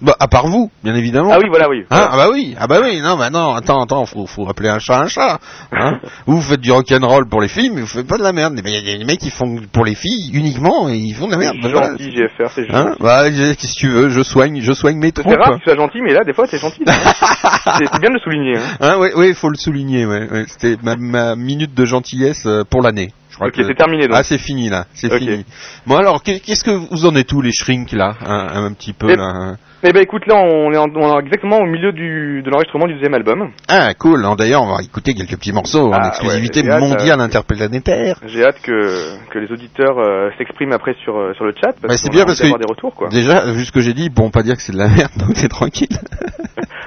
Bah, 0.02 0.16
à 0.18 0.28
part 0.28 0.46
vous, 0.48 0.70
bien 0.82 0.94
évidemment. 0.94 1.30
Ah 1.32 1.38
oui, 1.40 1.48
voilà, 1.48 1.68
oui. 1.68 1.84
Hein 1.90 2.08
ah 2.10 2.16
bah 2.16 2.28
oui, 2.32 2.56
ah 2.58 2.66
bah 2.66 2.80
oui, 2.82 3.00
non, 3.00 3.16
bah 3.16 3.30
non, 3.30 3.54
attends, 3.54 3.82
attends, 3.82 4.06
faut, 4.06 4.26
faut 4.26 4.48
appeler 4.48 4.68
un 4.68 4.78
chat 4.78 4.98
un 5.00 5.06
chat. 5.06 5.38
Hein 5.72 6.00
vous, 6.26 6.36
vous 6.40 6.42
faites 6.42 6.60
du 6.60 6.72
rock'n'roll 6.72 7.28
pour 7.28 7.40
les 7.40 7.48
filles, 7.48 7.70
mais 7.74 7.82
vous 7.82 7.86
faites 7.86 8.06
pas 8.06 8.16
de 8.18 8.22
la 8.22 8.32
merde. 8.32 8.54
Mais 8.64 8.70
il 8.72 8.88
y 8.90 8.94
a 8.94 8.98
des 8.98 9.04
mecs 9.04 9.18
qui 9.20 9.30
font 9.30 9.60
pour 9.72 9.84
les 9.84 9.94
filles 9.94 10.30
uniquement 10.32 10.88
et 10.88 10.96
ils 10.96 11.14
font 11.14 11.26
de 11.26 11.32
la 11.32 11.38
merde. 11.38 11.56
C'est 11.62 11.68
Bah, 11.68 11.78
voilà. 11.78 11.90
gentil, 11.92 12.10
GFR, 12.10 12.50
c'est 12.54 12.70
Hein 12.72 12.86
gentil. 12.88 13.02
bah, 13.02 13.30
j'ai- 13.30 13.56
qu'est-ce 13.56 13.74
que 13.74 13.80
tu 13.80 13.88
veux, 13.90 14.08
je 14.08 14.22
soigne, 14.22 14.60
je 14.60 14.72
soigne 14.72 14.96
mes 14.98 15.08
C'est 15.08 15.22
troupes. 15.22 15.36
rare 15.36 15.50
que 15.52 15.58
tu 15.58 15.64
sois 15.64 15.76
gentil, 15.76 16.00
mais 16.02 16.12
là, 16.14 16.24
des 16.24 16.32
fois, 16.32 16.46
c'est 16.48 16.58
gentil. 16.58 16.82
c'est 16.86 17.86
c'est 17.92 18.00
bien 18.00 18.10
de 18.10 18.14
le 18.14 18.20
souligner. 18.20 18.56
Hein. 18.56 18.76
Hein, 18.80 18.94
oui, 18.98 19.08
oui, 19.16 19.34
faut 19.34 19.48
le 19.50 19.56
souligner. 19.58 20.06
Ouais, 20.06 20.28
ouais. 20.30 20.44
C'était 20.48 20.76
ma, 20.82 20.96
ma 20.96 21.36
minute 21.36 21.74
de 21.74 21.84
gentillesse 21.84 22.46
euh, 22.46 22.64
pour 22.68 22.82
l'année. 22.82 23.12
Crois 23.40 23.48
Ok, 23.48 23.54
que- 23.54 23.62
c'est 23.62 23.74
terminé 23.74 24.06
donc. 24.06 24.16
Ah, 24.18 24.22
c'est 24.22 24.36
fini 24.36 24.68
là, 24.68 24.84
c'est 24.92 25.10
fini. 25.16 25.46
Bon 25.86 25.96
alors, 25.96 26.22
qu'est- 26.22 26.40
qu'est-ce 26.40 26.62
que 26.62 26.72
vous 26.72 27.06
en 27.06 27.16
êtes 27.16 27.26
tous 27.28 27.40
les 27.40 27.52
shrinks 27.52 27.92
là, 27.92 28.14
un, 28.20 28.64
un 28.66 28.72
petit 28.74 28.92
peu 28.92 29.10
Eh- 29.12 29.16
là 29.16 29.22
hein 29.24 29.56
Eh 29.82 29.92
ben 29.94 30.02
écoute, 30.02 30.26
là, 30.26 30.34
on 30.36 30.70
est, 30.72 30.76
en- 30.76 30.90
on 30.94 31.16
est 31.18 31.20
exactement 31.24 31.56
au 31.58 31.64
milieu 31.64 31.92
du, 31.92 32.42
de 32.42 32.50
l'enregistrement 32.50 32.86
du 32.86 32.92
deuxième 32.94 33.14
album. 33.14 33.50
Ah 33.66 33.94
cool. 33.94 34.26
D'ailleurs, 34.36 34.62
on 34.62 34.76
va 34.76 34.82
écouter 34.82 35.14
quelques 35.14 35.38
petits 35.38 35.52
morceaux 35.54 35.88
en 35.88 35.92
Ah, 35.94 36.08
exclusivité 36.08 36.60
ouais, 36.60 36.66
j'ai 36.66 36.72
hâte, 36.72 36.80
mondiale 36.80 37.20
euh, 37.20 37.24
interplanétaire. 37.24 38.16
J'ai 38.26 38.44
hâte 38.44 38.60
que, 38.62 39.16
que 39.30 39.38
les 39.38 39.50
auditeurs 39.50 39.98
euh, 39.98 40.28
s'expriment 40.36 40.72
après 40.74 40.94
sur, 41.02 41.16
euh, 41.16 41.32
sur 41.32 41.46
le 41.46 41.54
chat. 41.54 41.72
Parce 41.80 41.80
Bah, 41.88 41.96
c'est 41.96 42.10
bien 42.10 42.26
parce 42.26 42.38
que- 42.40 42.46
des 42.58 42.66
retours, 42.68 42.94
quoi. 42.94 43.08
Déjà, 43.08 43.50
vu 43.52 43.64
ce 43.64 43.72
que 43.72 43.80
j'ai 43.80 43.94
dit, 43.94 44.10
bon, 44.10 44.28
pas 44.30 44.42
dire 44.42 44.56
que 44.56 44.62
c'est 44.62 44.72
de 44.72 44.78
la 44.78 44.88
merde, 44.88 45.12
donc 45.18 45.34
t'es 45.34 45.48
tranquille. 45.48 45.88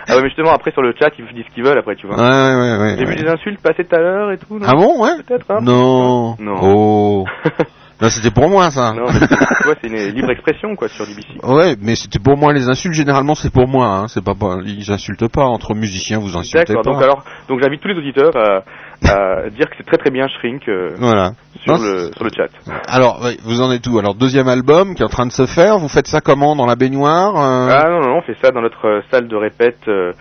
Ah 0.05 0.17
ouais, 0.17 0.21
mais 0.21 0.27
justement, 0.27 0.51
après, 0.51 0.71
sur 0.71 0.81
le 0.81 0.93
chat, 0.99 1.11
ils 1.17 1.25
disent 1.33 1.45
ce 1.49 1.55
qu'ils 1.55 1.63
veulent, 1.63 1.77
après, 1.77 1.95
tu 1.95 2.05
vois. 2.07 2.17
ouais, 2.17 2.21
ouais. 2.21 2.77
ouais, 2.77 2.95
J'ai 2.99 3.05
vu 3.05 3.15
des 3.15 3.25
insultes 3.29 3.61
passer 3.61 3.85
tout 3.85 3.95
à 3.95 3.99
l'heure 3.99 4.31
et 4.33 4.37
tout, 4.37 4.59
non 4.59 4.65
Ah 4.67 4.73
bon, 4.75 5.01
ouais 5.01 5.11
Peut-être, 5.25 5.45
hein 5.49 5.59
Non. 5.61 6.35
Non. 6.39 6.59
Oh. 6.61 7.25
Non, 8.03 8.09
c'était 8.09 8.31
pour 8.31 8.49
moi 8.49 8.69
ça. 8.69 8.91
Non, 8.91 9.05
mais 9.07 9.73
c'est 9.81 9.87
une 9.87 10.13
libre 10.13 10.29
expression, 10.31 10.75
quoi, 10.75 10.89
sur 10.89 11.05
DBC. 11.05 11.39
Ouais, 11.41 11.75
mais 11.81 11.95
c'était 11.95 12.19
pour 12.19 12.35
moi 12.35 12.51
les 12.51 12.67
insultes. 12.67 12.93
Généralement, 12.93 13.33
c'est 13.33 13.49
pour 13.51 13.65
moi. 13.65 13.85
Hein. 13.87 14.07
C'est 14.09 14.21
pas, 14.21 14.33
ils 14.65 14.91
insultent 14.91 15.31
pas 15.31 15.45
entre 15.45 15.73
musiciens. 15.73 16.19
Vous 16.19 16.35
insultez 16.37 16.73
pas. 16.73 16.81
donc 16.81 17.01
alors, 17.01 17.23
donc 17.47 17.61
j'invite 17.63 17.79
tous 17.79 17.87
les 17.87 17.95
auditeurs 17.97 18.31
à, 18.35 18.63
à 19.09 19.49
dire 19.51 19.69
que 19.69 19.75
c'est 19.77 19.85
très 19.85 19.95
très 19.97 20.11
bien 20.11 20.27
Shrink 20.27 20.67
euh, 20.67 20.89
Voilà. 20.99 21.31
sur, 21.63 21.77
Non, 21.77 21.81
le, 21.81 22.11
sur 22.13 22.25
le 22.25 22.29
chat. 22.35 22.49
Alors, 22.89 23.21
ouais, 23.23 23.37
vous 23.45 23.61
en 23.61 23.71
êtes 23.71 23.87
où? 23.87 23.97
Alors, 23.97 24.15
deuxième 24.15 24.49
album 24.49 24.95
qui 24.95 25.01
est 25.01 25.05
en 25.05 25.09
train 25.09 25.25
de 25.25 25.31
se 25.31 25.45
faire. 25.45 25.79
Vous 25.79 25.87
faites 25.87 26.07
ça 26.07 26.19
comment 26.19 26.57
Dans 26.57 26.65
la 26.65 26.75
baignoire 26.75 27.35
euh? 27.37 27.69
Ah 27.71 27.89
non, 27.89 28.01
non, 28.01 28.07
non, 28.09 28.17
on 28.17 28.21
fait 28.23 28.35
ça 28.43 28.51
dans 28.51 28.61
notre 28.61 28.85
euh, 28.85 29.01
salle 29.11 29.29
de 29.29 29.35
répète 29.37 29.79
euh, 29.87 30.11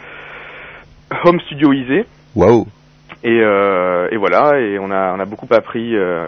home 1.25 1.41
studioisée. 1.41 2.07
Waouh. 2.37 2.65
Et, 3.25 3.41
euh, 3.41 4.09
et 4.11 4.17
voilà, 4.17 4.59
et 4.59 4.79
on 4.81 4.91
a, 4.91 5.15
on 5.15 5.21
a 5.21 5.25
beaucoup 5.27 5.47
appris 5.53 5.95
euh, 5.97 6.27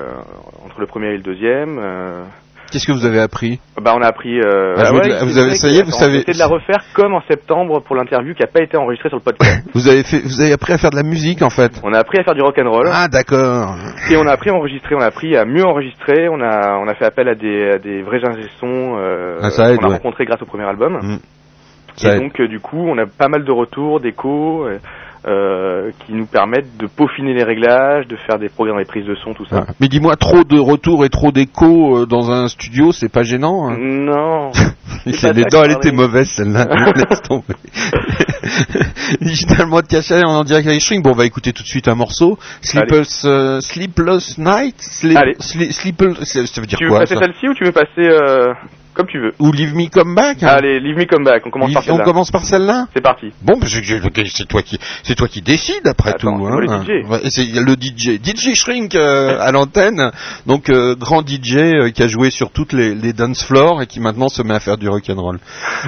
entre 0.75 0.81
le 0.81 0.87
premier 0.89 1.09
et 1.11 1.16
le 1.16 1.22
deuxième. 1.22 1.79
euh, 1.79 2.25
Qu'est-ce 2.72 2.87
que 2.89 2.93
vous 2.93 3.05
avez 3.07 3.20
appris 3.20 3.61
bah, 3.81 3.93
on 3.97 4.03
a 4.03 4.07
appris. 4.09 4.41
Euh, 4.41 4.75
Ah, 4.77 4.85
je 4.87 4.91
ah 4.91 4.93
ouais, 4.95 5.25
vous 5.25 5.39
avez- 5.39 5.55
ça 5.55 5.68
y 5.68 5.79
est, 5.79 5.83
vous 5.85 5.93
savez- 5.93 6.25
de 6.25 6.39
la 6.39 6.47
refaire 6.49 6.83
comme 6.95 7.14
en 7.14 7.20
septembre 7.31 7.81
pour 7.85 7.95
l'interview 7.95 8.35
qui 8.35 8.41
n'a 8.43 8.49
pas 8.49 8.62
été 8.62 8.77
enregistrée 8.77 9.11
sur 9.11 9.18
le 9.18 9.22
podcast. 9.22 9.62
Vous 9.75 9.87
avez 9.87 10.03
fait, 10.03 10.18
vous 10.20 10.41
avez 10.41 10.53
appris 10.53 10.72
à 10.72 10.79
faire 10.79 10.91
de 10.91 10.97
la 10.97 11.03
musique 11.05 11.43
en 11.43 11.51
fait. 11.51 11.81
on 11.85 11.93
a 11.93 11.99
appris 11.99 12.18
à 12.18 12.25
faire 12.25 12.35
du 12.35 12.41
rock 12.43 12.59
and 12.59 12.68
roll 12.68 12.89
Ah 12.93 13.07
d'accord. 13.09 13.77
et 14.11 14.16
on 14.16 14.27
a 14.27 14.33
appris 14.33 14.51
à 14.51 14.55
enregistrer. 14.55 14.97
On 14.97 15.01
a 15.01 15.07
appris 15.07 15.37
à 15.37 15.45
mieux 15.45 15.64
enregistrer. 15.64 16.29
On 16.29 16.41
a, 16.41 16.79
on 16.79 16.89
a 16.89 16.95
fait 16.95 17.05
appel 17.05 17.29
à 17.29 17.35
des, 17.37 17.70
à 17.75 17.79
des 17.79 18.03
vrais 18.03 18.25
ingé 18.27 18.49
sons 18.59 18.97
euh, 18.99 19.39
Ah, 19.43 19.51
qu'on 19.51 19.62
a 19.62 19.70
ouais. 19.75 19.95
rencontrés 19.95 20.25
grâce 20.25 20.43
au 20.43 20.47
premier 20.47 20.64
album. 20.64 20.99
Mm. 21.01 21.18
Et 22.09 22.18
donc, 22.18 22.41
euh, 22.41 22.49
du 22.49 22.59
coup, 22.59 22.85
on 22.89 22.99
a 22.99 23.07
pas 23.07 23.29
mal 23.29 23.45
de 23.45 23.53
retours, 23.53 24.01
d'échos, 24.01 24.66
euh, 25.27 25.91
qui 26.05 26.12
nous 26.12 26.27
permettent 26.27 26.77
de 26.79 26.87
peaufiner 26.87 27.33
les 27.35 27.45
réglages, 27.45 28.07
de 28.09 28.16
faire 28.16 28.39
des 28.39 28.49
progrès 28.49 28.72
dans 28.72 28.79
les 28.79 28.85
prises 28.85 29.07
de 29.07 29.14
son, 29.14 29.33
tout 29.35 29.47
ça. 29.47 29.57
Ouais. 29.57 29.66
Mais 29.81 29.89
dis-moi, 29.89 30.16
trop 30.16 30.45
de 30.45 30.59
retours 30.59 31.05
et 31.05 31.09
trop 31.09 31.33
d'écho 31.33 31.99
euh, 32.03 32.07
dans 32.07 32.31
un 32.31 32.49
studio, 32.49 32.93
c'est 32.93 33.09
pas 33.09 33.22
gênant 33.22 33.68
hein? 33.70 33.77
Non. 33.79 34.51
C'est 35.07 35.33
les 35.35 35.45
dents, 35.45 35.62
elle 35.64 35.72
était 35.72 35.93
mauvaise 35.93 36.31
celle-là. 36.31 36.66
Laisse 36.97 37.20
tomber. 37.22 37.55
Digital 39.20 39.66
mode 39.66 39.87
cachet, 39.87 40.22
on 40.25 40.29
en 40.31 40.45
dirait 40.45 40.66
avec 40.66 40.81
String. 40.81 41.03
Bon, 41.03 41.11
on 41.11 41.14
va 41.14 41.27
écouter 41.27 41.53
tout 41.53 41.62
de 41.62 41.68
suite 41.68 41.89
un 41.89 41.95
morceau. 41.95 42.39
Sleepless, 42.62 43.25
euh, 43.27 43.61
Sleepless 43.61 44.39
Night? 44.39 44.77
Sleep, 44.79 45.16
Allez. 45.16 45.35
Sleepless- 45.41 46.25
ça 46.25 46.61
veut 46.61 46.66
dire 46.66 46.79
Tu 46.79 46.85
veux 46.85 46.91
quoi 46.91 47.01
passer 47.01 47.14
ça? 47.14 47.20
celle-ci 47.20 47.49
ou 47.49 47.55
tu 47.55 47.64
veux 47.64 47.72
passer 47.72 47.89
euh, 47.99 48.53
comme 48.95 49.07
tu 49.07 49.18
veux 49.20 49.32
Ou 49.40 49.53
Leave 49.53 49.74
Me 49.74 49.88
Come 49.88 50.14
Back. 50.14 50.42
hein 50.42 50.47
Allez, 50.49 50.80
leave 50.80 50.97
me 50.97 51.05
come 51.05 51.24
back. 51.24 51.42
On 51.47 51.51
commence 51.51 51.68
Leave- 51.70 51.74
par 51.74 51.82
on 51.84 51.86
celle-là. 51.97 52.05
commence 52.05 52.30
par 52.30 52.45
celle-là. 52.45 52.86
C'est 52.95 53.03
parti. 53.03 53.32
Bon, 53.42 53.59
c'est 53.62 54.47
toi 54.49 54.62
qui, 54.62 54.78
c'est 55.03 55.14
toi 55.14 55.28
qui 55.28 55.42
décide 55.42 55.86
après 55.86 56.11
Attends, 56.11 56.38
tout. 56.38 56.47
hein. 56.47 56.59
le 56.61 56.66
DJ. 56.66 57.05
Le 57.57 57.74
DJ, 57.74 58.20
DJ 58.22 58.55
Shrink 58.55 58.95
euh, 58.95 59.38
à 59.40 59.53
l'antenne, 59.53 60.11
donc 60.47 60.70
euh, 60.70 60.95
grand 60.95 61.20
DJ 61.26 61.57
euh, 61.57 61.90
qui 61.90 62.03
a 62.03 62.09
joué 62.09 62.30
sur 62.30 62.51
toutes 62.51 62.72
les, 62.72 62.95
les 62.95 63.12
dance 63.12 63.45
floors 63.45 63.82
et 63.82 63.86
qui 63.86 64.01
maintenant 64.01 64.28
se 64.28 64.42
met 64.42 64.55
à 64.55 64.61
faire 64.61 64.78
du 64.78 64.88
rock 64.88 65.05
and 65.11 65.20
roll. 65.20 65.38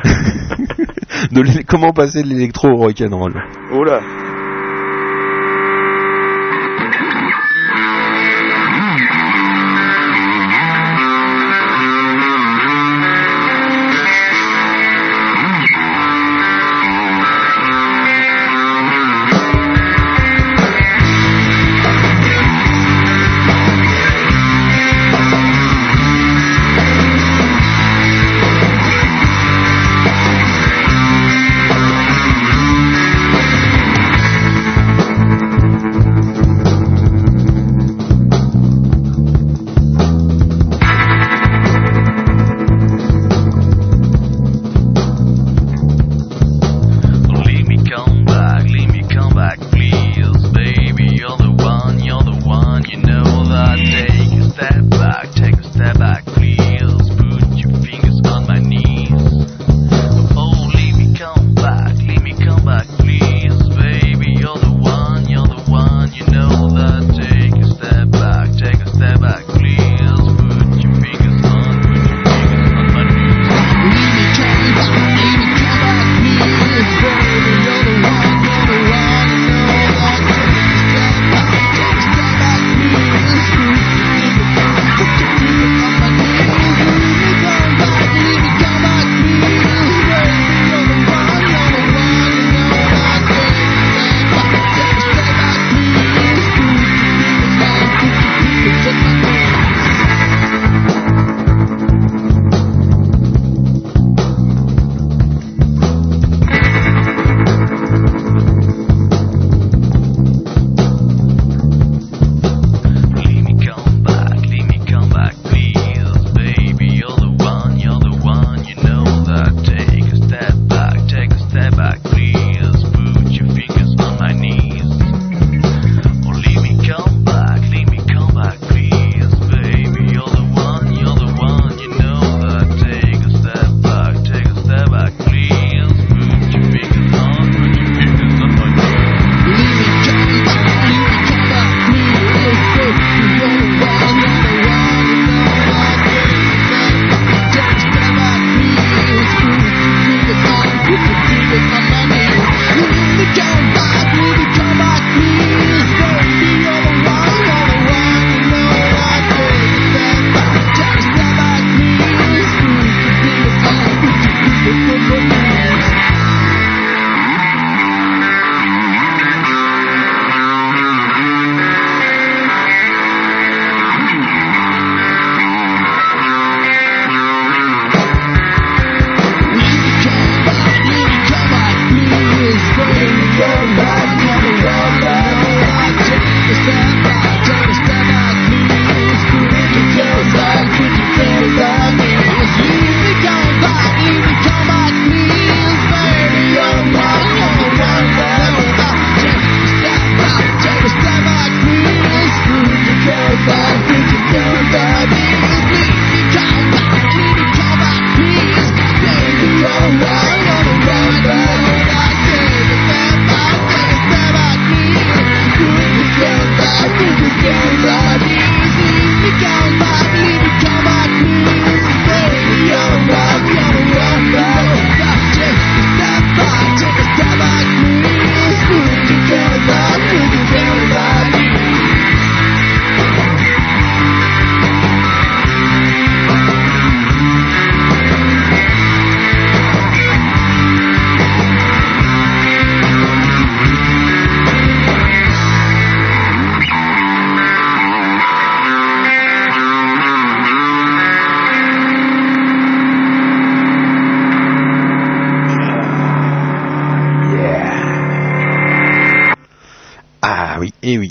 De 1.32 1.40
l'é- 1.40 1.64
comment 1.64 1.92
passer 1.92 2.22
de 2.22 2.28
l'électro 2.28 2.68
au 2.68 2.76
rock 2.76 3.00
and 3.00 3.16
roll? 3.16 3.32
Oh 3.72 3.82
là. 3.84 4.00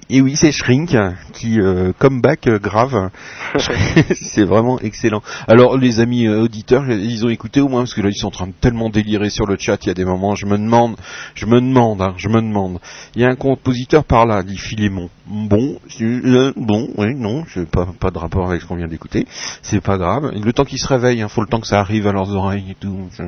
Et 0.10 0.22
oui, 0.22 0.36
c'est 0.36 0.52
Shrink 0.52 0.96
qui 1.34 1.60
euh, 1.60 1.92
comeback 1.98 2.48
euh, 2.48 2.60
grave. 2.60 3.10
c'est 4.22 4.44
vraiment 4.44 4.80
excellent. 4.80 5.22
Alors 5.48 5.78
les 5.78 6.00
amis 6.00 6.28
euh, 6.28 6.42
auditeurs, 6.42 6.90
ils 6.90 7.26
ont 7.26 7.30
écouté 7.30 7.62
au 7.62 7.68
moins 7.68 7.82
parce 7.82 7.94
que 7.94 8.02
là 8.02 8.10
ils 8.10 8.18
sont 8.18 8.28
en 8.28 8.32
train 8.32 8.48
de 8.48 8.54
tellement 8.60 8.90
délirer 8.90 9.30
sur 9.30 9.46
le 9.46 9.58
chat. 9.58 9.78
Il 9.84 9.88
y 9.88 9.92
a 9.92 9.94
des 9.94 10.06
moments, 10.06 10.36
je 10.36 10.46
me 10.46 10.58
demande, 10.58 10.96
je 11.34 11.46
me 11.46 11.60
demande, 11.60 12.02
hein, 12.02 12.14
je 12.18 12.30
me 12.30 12.42
demande. 12.42 12.80
Il 13.16 13.22
y 13.22 13.26
a 13.26 13.30
un 13.30 13.36
compositeur 13.36 14.04
par 14.04 14.26
là, 14.26 14.44
dit 14.44 14.58
Philémon. 14.58 15.10
Bon, 15.28 15.80
euh, 16.02 16.54
bon, 16.56 16.90
oui, 16.98 17.16
non, 17.16 17.44
je 17.48 17.62
pas 17.62 17.88
pas 18.00 18.12
de 18.12 18.18
rapport 18.18 18.48
avec 18.48 18.62
ce 18.62 18.68
qu'on 18.68 18.76
vient 18.76 18.88
d'écouter. 18.88 19.26
C'est 19.62 19.82
pas 19.82 19.98
grave. 19.98 20.32
Le 20.34 20.54
temps 20.54 20.66
qu'ils 20.66 20.80
se 20.80 20.88
réveillent, 20.88 21.20
il 21.20 21.30
faut 21.30 21.42
le 21.42 21.48
temps 21.48 21.60
que 21.60 21.68
ça 21.68 21.80
arrive 21.80 22.06
à 22.08 22.12
leurs 22.12 22.34
oreilles 22.36 22.72
et 22.72 22.76
tout. 22.80 23.10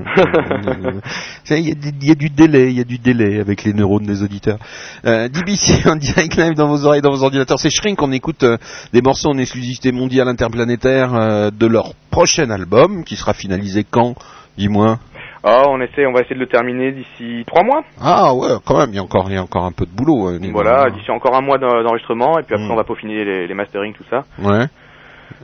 Il 1.50 1.68
y, 1.68 1.72
a 1.72 2.14
y 2.14 2.16
du 2.16 2.30
délai, 2.30 2.72
il 2.72 2.78
y 2.78 2.82
a 2.82 2.84
du 2.84 2.98
délai 2.98 3.40
avec 3.40 3.64
les 3.64 3.74
neurones 3.74 4.06
des 4.06 4.22
auditeurs. 4.22 4.60
Euh, 5.06 5.28
DBC 5.30 5.86
en 5.88 5.96
direct 5.96 6.36
live 6.36 6.54
dans 6.54 6.68
vos 6.68 6.86
oreilles, 6.86 7.02
dans 7.02 7.12
vos 7.12 7.24
ordinateurs. 7.24 7.60
C'est 7.60 7.70
Shrink, 7.70 8.02
on 8.02 8.12
écoute 8.12 8.44
euh, 8.44 8.58
des 8.94 9.02
morceaux 9.02 9.30
en 9.30 9.38
exclusivité 9.38 9.92
mondiale 9.92 10.17
interplanétaire 10.26 11.14
euh, 11.14 11.50
de 11.52 11.68
leur 11.68 11.94
prochain 12.10 12.50
album 12.50 13.04
qui 13.04 13.16
sera 13.18 13.34
finalisé 13.34 13.84
quand 13.84 14.16
Dis-moi? 14.58 14.98
Ah, 15.44 15.66
on 15.70 15.80
essaie, 15.82 16.06
on 16.08 16.14
va 16.14 16.22
essayer 16.22 16.36
de 16.36 16.40
le 16.40 16.48
terminer 16.48 16.92
d'ici 16.92 17.44
trois 17.46 17.64
mois. 17.64 17.84
Ah 18.02 18.34
ouais, 18.34 18.48
quand 18.66 18.80
même, 18.80 18.90
il 18.90 18.96
y 18.96 19.00
a 19.00 19.04
encore, 19.04 19.26
il 19.30 19.36
y 19.36 19.38
a 19.38 19.44
encore 19.44 19.66
un 19.66 19.72
peu 19.72 19.86
de 19.86 19.92
boulot. 19.92 20.30
euh, 20.32 20.40
Voilà, 20.52 20.90
d'ici 20.90 21.12
encore 21.12 21.36
un 21.36 21.42
mois 21.42 21.60
d'en- 21.60 21.84
d'enregistrement, 21.84 22.40
et 22.40 22.44
puis 22.44 22.56
après 22.56 22.68
Mm. 22.68 22.72
on 22.72 22.76
va 22.76 22.84
peaufiner 22.84 23.24
les, 23.24 23.46
les 23.48 23.54
mastering, 23.54 23.94
tout 23.94 24.04
ça. 24.10 24.24
Ouais. 24.42 24.66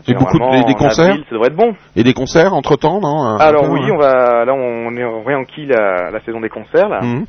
Et 0.08 0.14
beaucoup 0.16 0.40
de, 0.40 0.66
des 0.66 0.74
concerts 0.74 1.06
avril, 1.10 1.24
ça 1.30 1.36
devrait 1.36 1.50
être 1.50 1.56
bon. 1.56 1.76
Et 1.96 2.04
des 2.04 2.14
concerts 2.14 2.54
entre 2.56 2.76
temps, 2.76 3.00
non 3.00 3.38
Alors 3.38 3.66
peu, 3.66 3.70
oui, 3.70 3.82
ouais. 3.84 3.92
on 3.92 3.98
va, 3.98 4.46
là 4.46 4.54
on 4.54 4.96
est 4.98 5.04
en 5.04 5.22
réenquille 5.24 5.68
la, 5.68 6.10
la 6.10 6.20
saison 6.22 6.42
des 6.42 6.50
concerts 6.50 6.90
là. 6.90 7.02
Mhm. 7.02 7.26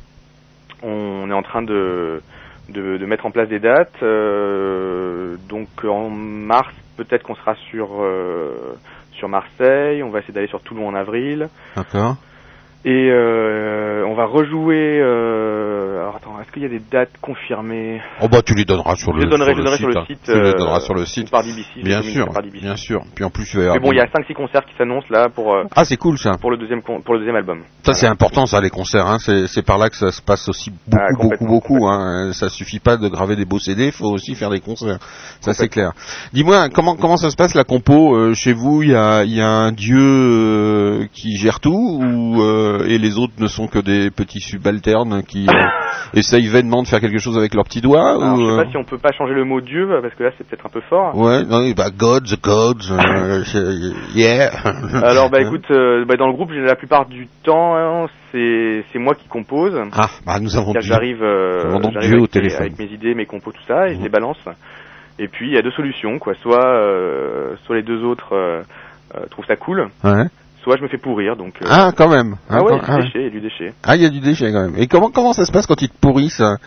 On 0.83 1.29
est 1.29 1.33
en 1.33 1.43
train 1.43 1.61
de, 1.61 2.21
de, 2.69 2.97
de 2.97 3.05
mettre 3.05 3.25
en 3.25 3.31
place 3.31 3.49
des 3.49 3.59
dates. 3.59 4.01
euh, 4.03 5.37
donc 5.49 5.67
en 5.83 6.09
mars, 6.09 6.73
peut-être 6.97 7.23
qu'on 7.23 7.35
sera 7.35 7.55
sur 7.69 8.01
euh, 8.01 8.75
sur 9.13 9.29
Marseille. 9.29 10.03
On 10.03 10.09
va 10.09 10.19
essayer 10.19 10.33
d'aller 10.33 10.47
sur 10.47 10.61
Toulon 10.61 10.87
en 10.87 10.95
avril. 10.95 11.49
D'accord. 11.75 12.15
Et 12.87 13.09
euh, 13.09 14.05
on 14.07 14.13
va 14.13 14.25
rejouer. 14.27 15.01
Euh, 15.01 16.01
alors 16.01 16.17
attends, 16.17 16.39
est-ce 16.39 16.51
qu'il 16.51 16.61
y 16.61 16.65
a 16.65 16.69
des 16.69 16.79
dates 16.91 17.17
confirmées? 17.19 17.99
Oh 18.21 18.27
bah 18.27 18.43
tu 18.45 18.53
les 18.53 18.63
donneras 18.63 18.93
sur 18.95 19.11
Je 19.15 19.23
le, 19.23 19.25
donnerai, 19.27 19.53
sur 19.53 19.57
je 19.57 19.61
donnerai 19.63 19.77
sur 19.77 19.87
le 19.89 19.97
hein. 19.97 20.03
site, 20.07 20.19
Tu 20.23 20.31
les 20.31 20.49
euh, 20.49 20.53
donneras 20.53 20.79
sur 20.81 20.93
le 20.93 21.03
site. 21.05 21.31
par 21.31 21.41
DBC 21.41 21.65
je 21.77 21.81
Bien 21.81 22.03
sûr, 22.03 22.27
par 22.31 22.43
DBC. 22.43 22.61
bien 22.61 22.75
sûr. 22.75 23.01
Puis 23.15 23.23
en 23.23 23.31
plus 23.31 23.45
tu 23.49 23.57
vas 23.57 23.73
Mais 23.73 23.79
bon, 23.79 23.91
il 23.91 23.97
y 23.97 24.01
a 24.01 24.05
5-6 24.05 24.35
concerts 24.35 24.65
qui 24.67 24.75
s'annoncent 24.77 25.07
là 25.09 25.29
pour 25.29 25.55
euh, 25.55 25.63
Ah 25.75 25.83
c'est 25.83 25.97
cool 25.97 26.19
ça. 26.19 26.33
pour 26.39 26.51
le 26.51 26.57
deuxième 26.57 26.83
pour 26.83 27.13
le 27.15 27.19
deuxième 27.21 27.35
album. 27.37 27.63
Ça 27.81 27.95
c'est 27.95 28.05
important 28.05 28.45
ça 28.45 28.61
les 28.61 28.69
concerts. 28.69 29.07
Hein. 29.07 29.17
C'est 29.17 29.65
par 29.65 29.79
là 29.79 29.89
que 29.89 29.95
ça 29.95 30.11
se 30.11 30.21
passe 30.21 30.47
aussi 30.47 30.69
beaucoup 30.69 30.95
Ah, 31.01 31.07
beaucoup 31.13 31.23
complètement, 31.29 31.47
beaucoup. 31.49 31.87
Hein. 31.87 32.33
Ça 32.33 32.49
suffit 32.49 32.79
pas 32.79 32.97
de 32.97 33.07
graver 33.07 33.35
des 33.35 33.45
beaux 33.45 33.57
CD, 33.57 33.91
faut 33.91 34.11
aussi 34.11 34.35
faire 34.35 34.51
des 34.51 34.59
concerts. 34.59 34.99
Ça 35.41 35.55
c'est 35.55 35.69
clair. 35.69 35.93
Dis-moi 36.33 36.69
comment 36.69 36.95
comment 36.95 37.17
ça 37.17 37.31
se 37.31 37.35
passe 37.35 37.55
la 37.55 37.63
compo 37.63 38.15
euh, 38.15 38.35
chez 38.35 38.53
vous? 38.53 38.83
Il 38.83 38.91
y 38.91 38.95
a 38.95 39.23
il 39.23 39.33
y 39.33 39.41
a 39.41 39.49
un 39.49 39.71
dieu 39.71 39.97
euh, 39.97 41.07
qui 41.13 41.35
gère 41.37 41.59
tout 41.59 41.71
ou 42.03 42.43
euh, 42.81 42.87
et 42.87 42.97
les 42.97 43.17
autres 43.17 43.33
ne 43.39 43.47
sont 43.47 43.67
que 43.67 43.79
des 43.79 44.11
petits 44.11 44.39
subalternes 44.39 45.23
qui 45.23 45.47
euh, 45.47 45.53
essayent 46.13 46.47
vainement 46.47 46.83
de 46.83 46.87
faire 46.87 46.99
quelque 46.99 47.17
chose 47.19 47.37
avec 47.37 47.53
leurs 47.53 47.65
petits 47.65 47.81
doigts 47.81 48.11
Alors, 48.11 48.33
ou, 48.35 48.41
je 48.41 48.45
sais 48.45 48.51
euh, 48.51 48.63
pas 48.63 48.69
si 48.71 48.77
on 48.77 48.83
peut 48.83 48.97
pas 48.97 49.11
changer 49.11 49.33
le 49.33 49.43
mot 49.45 49.61
Dieu 49.61 49.87
parce 50.01 50.13
que 50.15 50.23
là 50.23 50.31
c'est 50.37 50.47
peut-être 50.47 50.65
un 50.65 50.69
peu 50.69 50.81
fort. 50.81 51.15
Ouais, 51.17 51.43
non, 51.43 51.69
bah 51.75 51.89
God, 51.95 52.25
the 52.25 52.41
gods, 52.41 52.91
euh, 52.91 53.43
yeah. 54.15 54.49
Alors 55.03 55.29
bah 55.29 55.41
écoute, 55.41 55.65
euh, 55.71 56.05
bah, 56.05 56.15
dans 56.17 56.27
le 56.27 56.33
groupe 56.33 56.51
la 56.51 56.75
plupart 56.75 57.05
du 57.07 57.27
temps 57.43 57.75
hein, 57.75 58.07
c'est 58.31 58.99
moi 58.99 59.15
qui 59.15 59.27
compose. 59.27 59.79
Ah, 59.93 60.09
bah 60.25 60.39
nous 60.41 60.57
avons. 60.57 60.73
J'arrive 60.79 61.23
euh, 61.23 61.79
au 62.19 62.27
téléphone. 62.27 62.61
avec 62.61 62.79
mes 62.79 62.85
idées, 62.93 63.13
mes 63.15 63.25
compos, 63.25 63.51
tout 63.51 63.63
ça, 63.67 63.87
et 63.87 63.93
je 63.93 63.97
Mhm. 63.97 64.03
les 64.03 64.09
balance. 64.09 64.37
Et 65.17 65.27
puis 65.27 65.47
il 65.47 65.53
y 65.53 65.57
a 65.57 65.61
deux 65.61 65.71
solutions 65.71 66.19
quoi. 66.19 66.33
Soit 66.41 66.65
euh, 66.65 67.55
soit 67.65 67.77
les 67.77 67.83
deux 67.83 68.03
autres 68.03 68.33
euh, 68.33 68.61
euh, 69.15 69.25
trouvent 69.31 69.45
ça 69.45 69.55
cool, 69.55 69.87
Ouais. 70.03 70.25
Soit 70.65 70.77
je 70.77 70.81
me 70.83 70.87
fais 70.89 70.97
pourrir. 70.97 71.37
Donc 71.37 71.53
euh, 71.61 71.67
Ah, 71.69 71.91
quand 71.95 72.09
même. 72.09 72.35
ah 72.49 72.61
ouais, 72.63 72.79
quand- 72.85 72.97
il 72.97 73.03
y 73.03 73.05
a 73.05 73.05
du 73.05 73.05
déchet, 73.05 73.19
il 73.19 73.23
y 73.23 73.27
a 73.27 73.29
du 73.29 73.39
déchet. 73.41 73.73
Ah, 73.83 73.95
il 73.95 74.01
y 74.01 74.05
a 74.05 74.09
du 74.09 74.19
déchet 74.19 74.51
quand 74.51 74.61
même. 74.63 74.75
Et 74.77 74.87
comment 74.87 75.11
comment 75.11 75.31
ça 75.31 75.45
se 75.45 75.51
passe 75.51 75.67
quand 75.67 75.81
ils 75.81 75.89
te 75.89 75.97
pourrissent 75.97 76.41
hein? 76.41 76.57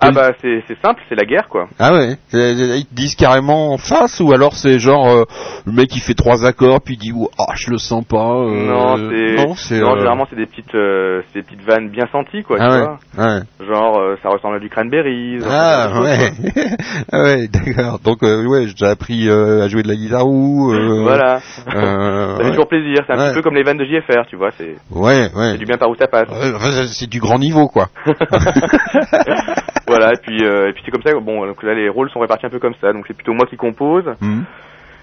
Ah 0.00 0.10
bah 0.10 0.32
c'est 0.42 0.62
c'est 0.68 0.76
simple, 0.82 1.00
c'est 1.08 1.14
la 1.14 1.24
guerre 1.24 1.48
quoi. 1.48 1.68
Ah 1.78 1.92
ouais. 1.94 2.16
C'est- 2.28 2.52
Ils 2.54 2.84
te 2.86 2.94
disent 2.94 3.14
carrément 3.14 3.72
en 3.72 3.78
face 3.78 4.20
ou 4.20 4.32
alors 4.32 4.52
c'est 4.54 4.78
genre 4.78 5.06
euh, 5.08 5.24
le 5.64 5.72
mec 5.72 5.94
il 5.96 6.00
fait 6.00 6.14
trois 6.14 6.44
accords 6.46 6.80
puis 6.82 6.94
il 6.94 6.98
dit 6.98 7.12
oh, 7.16 7.30
ah 7.38 7.52
je 7.54 7.70
le 7.70 7.78
sens 7.78 8.04
pas. 8.04 8.16
euh, 8.34 8.66
non, 8.66 8.96
c'est 8.96 9.34
non, 9.36 9.54
c'est 9.56 9.80
non, 9.80 9.92
euh, 9.94 9.96
généralement 9.96 10.26
c'est 10.28 10.36
des 10.36 10.46
petites 10.46 10.74
euh, 10.74 11.22
c'est 11.32 11.40
des 11.40 11.44
petites 11.44 11.62
vannes 11.66 11.88
bien 11.88 12.06
senties 12.12 12.42
quoi, 12.42 12.56
ah 12.60 12.68
tu 12.68 12.74
ouais. 12.74 12.80
vois. 12.82 12.98
Ouais. 13.36 13.40
Genre 13.66 13.98
euh, 13.98 14.16
ça 14.22 14.28
ressemble 14.28 14.56
à 14.56 14.58
du 14.58 14.68
cranberry. 14.68 15.40
genre, 15.40 15.48
Ah 15.50 16.00
ouais. 16.02 16.30
ah 17.12 17.22
ouais, 17.22 17.48
d'accord. 17.48 17.98
Donc 18.00 18.22
euh, 18.22 18.44
ouais, 18.46 18.66
j'ai 18.76 18.86
appris 18.86 19.28
euh, 19.28 19.64
à 19.64 19.68
jouer 19.68 19.82
de 19.82 19.88
la 19.88 19.96
guitare 19.96 20.26
ou 20.28 20.72
euh, 20.74 21.02
Voilà. 21.04 21.36
euh, 21.36 21.40
ça 22.32 22.36
fait 22.36 22.44
ouais. 22.44 22.50
toujours 22.50 22.68
plaisir, 22.68 22.98
c'est 23.06 23.12
un 23.14 23.18
Ouais. 23.18 23.28
petit 23.30 23.34
peu 23.36 23.42
comme 23.42 23.54
les 23.54 23.62
vannes 23.62 23.78
de 23.78 23.84
JFR, 23.86 24.26
tu 24.28 24.36
vois, 24.36 24.50
c'est 24.58 24.74
Ouais, 24.90 25.30
ouais. 25.34 25.52
c'est 25.52 25.58
du 25.58 25.64
bien 25.64 25.78
par 25.78 25.88
où 25.88 25.96
ça 25.96 26.06
passe. 26.06 26.28
C'est 26.92 27.08
du 27.08 27.18
grand 27.18 27.38
niveau 27.38 27.66
quoi. 27.68 27.88
voilà, 29.86 30.12
et 30.12 30.16
puis 30.22 30.44
euh, 30.44 30.68
et 30.68 30.72
puis 30.72 30.82
c'est 30.84 30.90
comme 30.90 31.02
ça. 31.02 31.12
Bon, 31.20 31.46
donc 31.46 31.62
là 31.62 31.74
les 31.74 31.88
rôles 31.88 32.10
sont 32.10 32.20
répartis 32.20 32.46
un 32.46 32.50
peu 32.50 32.58
comme 32.58 32.74
ça. 32.80 32.92
Donc 32.92 33.04
c'est 33.06 33.14
plutôt 33.14 33.32
moi 33.32 33.46
qui 33.46 33.56
compose. 33.56 34.04
Hmm. 34.20 34.42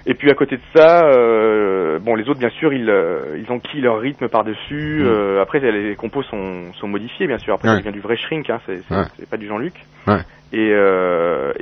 Et 0.06 0.16
puis 0.16 0.30
à 0.30 0.34
côté 0.34 0.58
de 0.58 0.62
ça, 0.76 1.06
euh, 1.06 1.98
bon 2.00 2.16
les 2.16 2.28
autres 2.28 2.40
bien 2.40 2.50
sûr 2.50 2.74
ils 2.74 2.90
euh, 2.90 3.38
ils 3.38 3.50
enquillent 3.52 3.82
leur 3.82 4.00
rythme 4.00 4.28
par 4.28 4.44
dessus. 4.44 5.02
Mm. 5.04 5.38
après 5.42 5.60
les, 5.60 5.96
compos 5.96 6.24
sont 6.24 6.74
sont 6.74 6.88
modifiés 6.90 7.28
bien 7.28 7.38
sûr. 7.38 7.54
Après 7.54 7.70
Ouais. 7.70 7.76
ça 7.76 7.82
vient 7.82 7.92
du 7.92 8.02
vrai 8.02 8.18
shrink, 8.18 8.50
hein, 8.50 8.60
c'est 8.66 8.82
c'est 8.88 8.96
Ouais. 8.96 9.06
c'est 9.18 9.30
pas 9.30 9.38
du 9.38 9.48
Jean-Luc. 9.48 9.74
Ouais. 10.08 10.20
Et 10.52 10.72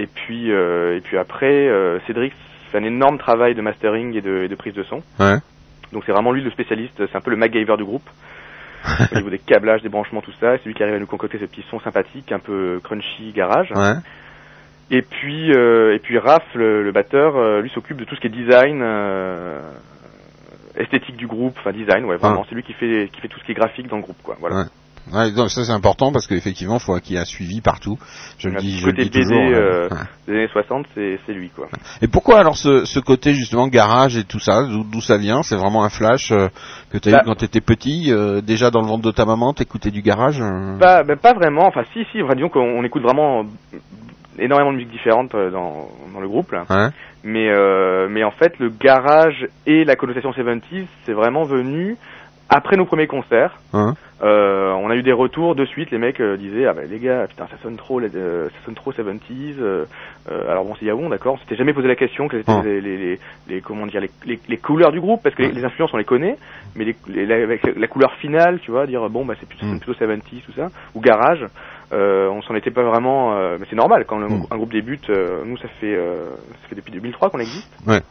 et 0.01 0.07
puis 0.07 0.49
et 0.49 1.01
puis 1.03 1.17
après 1.17 1.69
Cédric 2.07 2.33
fait 2.71 2.79
un 2.79 2.83
énorme 2.83 3.17
travail 3.19 3.53
de 3.53 3.61
mastering 3.61 4.15
et 4.15 4.21
de, 4.21 4.43
et 4.43 4.47
de 4.47 4.55
prise 4.55 4.73
de 4.73 4.83
son. 4.83 5.03
Donc 5.91 6.03
c'est 6.05 6.11
vraiment 6.11 6.31
lui 6.31 6.41
le 6.41 6.49
spécialiste. 6.51 6.95
C'est 6.97 7.15
un 7.17 7.21
peu 7.21 7.31
le 7.31 7.37
MacGyver 7.37 7.77
du 7.77 7.83
groupe. 7.83 8.09
au 9.11 9.15
niveau 9.15 9.29
des 9.29 9.39
câblages, 9.39 9.81
des 9.81 9.89
branchements, 9.89 10.21
tout 10.21 10.33
ça. 10.39 10.57
C'est 10.57 10.65
lui 10.65 10.73
qui 10.73 10.83
arrive 10.83 10.95
à 10.95 10.99
nous 10.99 11.07
concocter 11.07 11.39
ce 11.39 11.45
petit 11.45 11.63
son 11.69 11.79
sympathique, 11.79 12.31
un 12.31 12.39
peu 12.39 12.79
crunchy 12.83 13.31
garage. 13.33 13.71
Ouais. 13.71 13.93
Et 14.91 15.01
puis, 15.01 15.53
euh, 15.53 15.95
et 15.95 15.99
puis 15.99 16.17
Raph, 16.17 16.43
le, 16.53 16.83
le 16.83 16.91
batteur, 16.91 17.37
euh, 17.37 17.61
lui 17.61 17.69
s'occupe 17.69 17.97
de 17.97 18.03
tout 18.03 18.15
ce 18.15 18.19
qui 18.19 18.27
est 18.27 18.29
design, 18.29 18.81
euh, 18.83 19.61
esthétique 20.75 21.15
du 21.15 21.27
groupe, 21.27 21.55
enfin 21.59 21.71
design, 21.71 22.03
ouais, 22.05 22.17
vraiment. 22.17 22.45
C'est 22.49 22.55
lui 22.55 22.63
qui 22.63 22.73
fait, 22.73 23.09
qui 23.13 23.21
fait 23.21 23.29
tout 23.29 23.39
ce 23.39 23.45
qui 23.45 23.51
est 23.51 23.55
graphique 23.55 23.87
dans 23.87 23.95
le 23.95 24.01
groupe, 24.01 24.21
quoi. 24.21 24.35
Voilà. 24.39 24.65
Ouais. 25.11 25.31
Donc 25.31 25.49
ça 25.49 25.63
c'est 25.63 25.71
important 25.71 26.11
parce 26.11 26.27
qu'effectivement, 26.27 26.75
il 26.75 26.79
faut 26.81 26.95
qu'il 26.99 27.15
y 27.15 27.17
ait 27.17 27.21
un 27.21 27.25
suivi 27.25 27.61
partout. 27.61 27.97
Je 28.37 28.49
le 28.49 28.55
dis, 28.59 28.79
je 28.79 28.87
le 28.87 28.93
dis 28.93 29.09
BD, 29.09 29.19
toujours. 29.21 29.37
ouais. 29.37 29.53
euh, 29.53 29.87
Ouais. 29.89 29.97
Des 30.27 30.33
années 30.33 30.47
60, 30.51 30.85
c'est, 30.95 31.19
lui, 31.33 31.49
quoi. 31.49 31.67
Et 32.01 32.07
pourquoi 32.07 32.39
alors 32.39 32.55
ce, 32.55 32.85
ce 32.85 32.99
côté 32.99 33.33
justement 33.33 33.67
garage 33.67 34.15
et 34.17 34.23
tout 34.23 34.39
ça, 34.39 34.63
d'où 34.63 35.01
ça 35.01 35.17
vient? 35.17 35.43
C'est 35.43 35.55
vraiment 35.57 35.83
un 35.83 35.89
flash 35.89 36.31
euh, 36.31 36.47
que 36.91 36.97
tu 36.97 37.09
as 37.09 37.11
Bah. 37.13 37.21
eu 37.23 37.25
quand 37.25 37.35
tu 37.35 37.45
étais 37.45 37.61
petit, 37.61 38.11
euh, 38.11 38.41
déjà 38.41 38.69
dans 38.71 38.81
le 38.81 38.87
ventre 38.87 39.03
de 39.03 39.11
ta 39.11 39.25
maman, 39.25 39.53
t'écoutais 39.53 39.91
du 39.91 40.01
garage 40.01 40.39
euh? 40.41 40.77
Pas, 40.77 41.03
ben, 41.03 41.17
pas 41.17 41.33
vraiment. 41.33 41.65
Enfin, 41.67 41.83
si, 41.93 42.05
si. 42.11 42.21
Enfin, 42.21 42.35
disons 42.35 42.49
qu'on 42.49 42.83
écoute 42.83 43.01
vraiment 43.03 43.43
énormément 44.39 44.71
de 44.71 44.77
musique 44.77 44.91
différente 44.91 45.35
euh, 45.35 45.49
dans, 45.51 45.89
dans 46.13 46.19
le 46.21 46.27
groupe, 46.27 46.51
là. 46.51 46.63
Ouais. 46.69 46.89
Mais, 47.23 47.49
mais 48.09 48.23
en 48.23 48.31
fait, 48.31 48.57
le 48.57 48.69
garage 48.69 49.45
et 49.67 49.83
la 49.85 49.95
connotation 49.95 50.31
70s, 50.31 50.85
c'est 51.05 51.13
vraiment 51.13 51.43
venu 51.43 51.95
après 52.51 52.75
nos 52.77 52.85
premiers 52.85 53.07
concerts. 53.07 53.57
Hein 53.73 53.95
Euh, 54.23 54.71
on 54.73 54.91
a 54.91 54.95
eu 54.95 55.01
des 55.01 55.13
retours 55.13 55.55
de 55.55 55.65
suite, 55.65 55.89
les 55.89 55.97
mecs 55.97 56.19
euh, 56.21 56.37
disaient 56.37 56.67
ah 56.67 56.73
ben 56.73 56.87
les 56.87 56.99
gars 56.99 57.25
putain 57.27 57.47
ça 57.47 57.57
sonne 57.63 57.75
trop 57.75 57.99
les- 57.99 58.11
euh, 58.13 58.49
ça 58.49 58.55
sonne 58.65 58.75
trop 58.75 58.91
70s 58.91 59.55
euh, 59.59 59.85
euh, 60.29 60.51
alors 60.51 60.63
bon 60.63 60.75
c'est 60.79 60.85
Yahoo 60.85 61.09
d'accord 61.09 61.33
on 61.33 61.37
s'était 61.39 61.55
jamais 61.55 61.73
posé 61.73 61.87
la 61.87 61.95
question 61.95 62.27
quelles 62.27 62.41
étaient 62.41 62.51
Ah. 62.51 62.61
les, 62.63 62.81
les, 62.81 62.97
les, 62.97 63.19
les- 63.47 63.61
comment 63.61 63.87
dire 63.87 63.99
les, 63.99 64.11
les, 64.47 64.57
couleurs 64.57 64.91
du 64.91 64.99
groupe 65.01 65.23
parce 65.23 65.33
que 65.33 65.41
les, 65.41 65.65
influences 65.65 65.91
on 65.95 65.97
les 65.97 66.03
connaît 66.03 66.37
mais 66.75 66.85
les, 66.85 66.95
les- 67.07 67.25
la, 67.25 67.35
avec 67.37 67.63
la 67.75 67.87
couleur 67.87 68.13
finale 68.17 68.59
tu 68.59 68.69
vois 68.69 68.85
dire 68.85 69.09
bon 69.09 69.25
bah 69.25 69.33
c'est 69.39 69.49
plutôt, 69.49 69.65
Mm. 69.65 69.79
plutôt 69.79 69.93
70s 70.05 70.43
tout 70.45 70.53
ça 70.55 70.69
ou 70.93 71.01
garage 71.01 71.43
euh, 71.91 72.29
on 72.29 72.43
s'en 72.43 72.53
était 72.53 72.69
pas 72.69 72.83
vraiment 72.83 73.33
euh, 73.37 73.57
mais 73.59 73.65
c'est 73.71 73.75
normal 73.75 74.05
quand 74.07 74.19
le- 74.19 74.27
Mm. 74.27 74.45
un 74.51 74.57
groupe 74.57 74.71
débute 74.71 75.09
euh, 75.09 75.41
nous 75.45 75.57
ça 75.57 75.67
fait 75.79 75.95
euh, 75.95 76.29
ça 76.61 76.67
fait 76.69 76.75
depuis 76.75 76.91
2003 76.91 77.31
qu'on 77.31 77.39
existe 77.39 77.71
Ouais. 77.87 78.01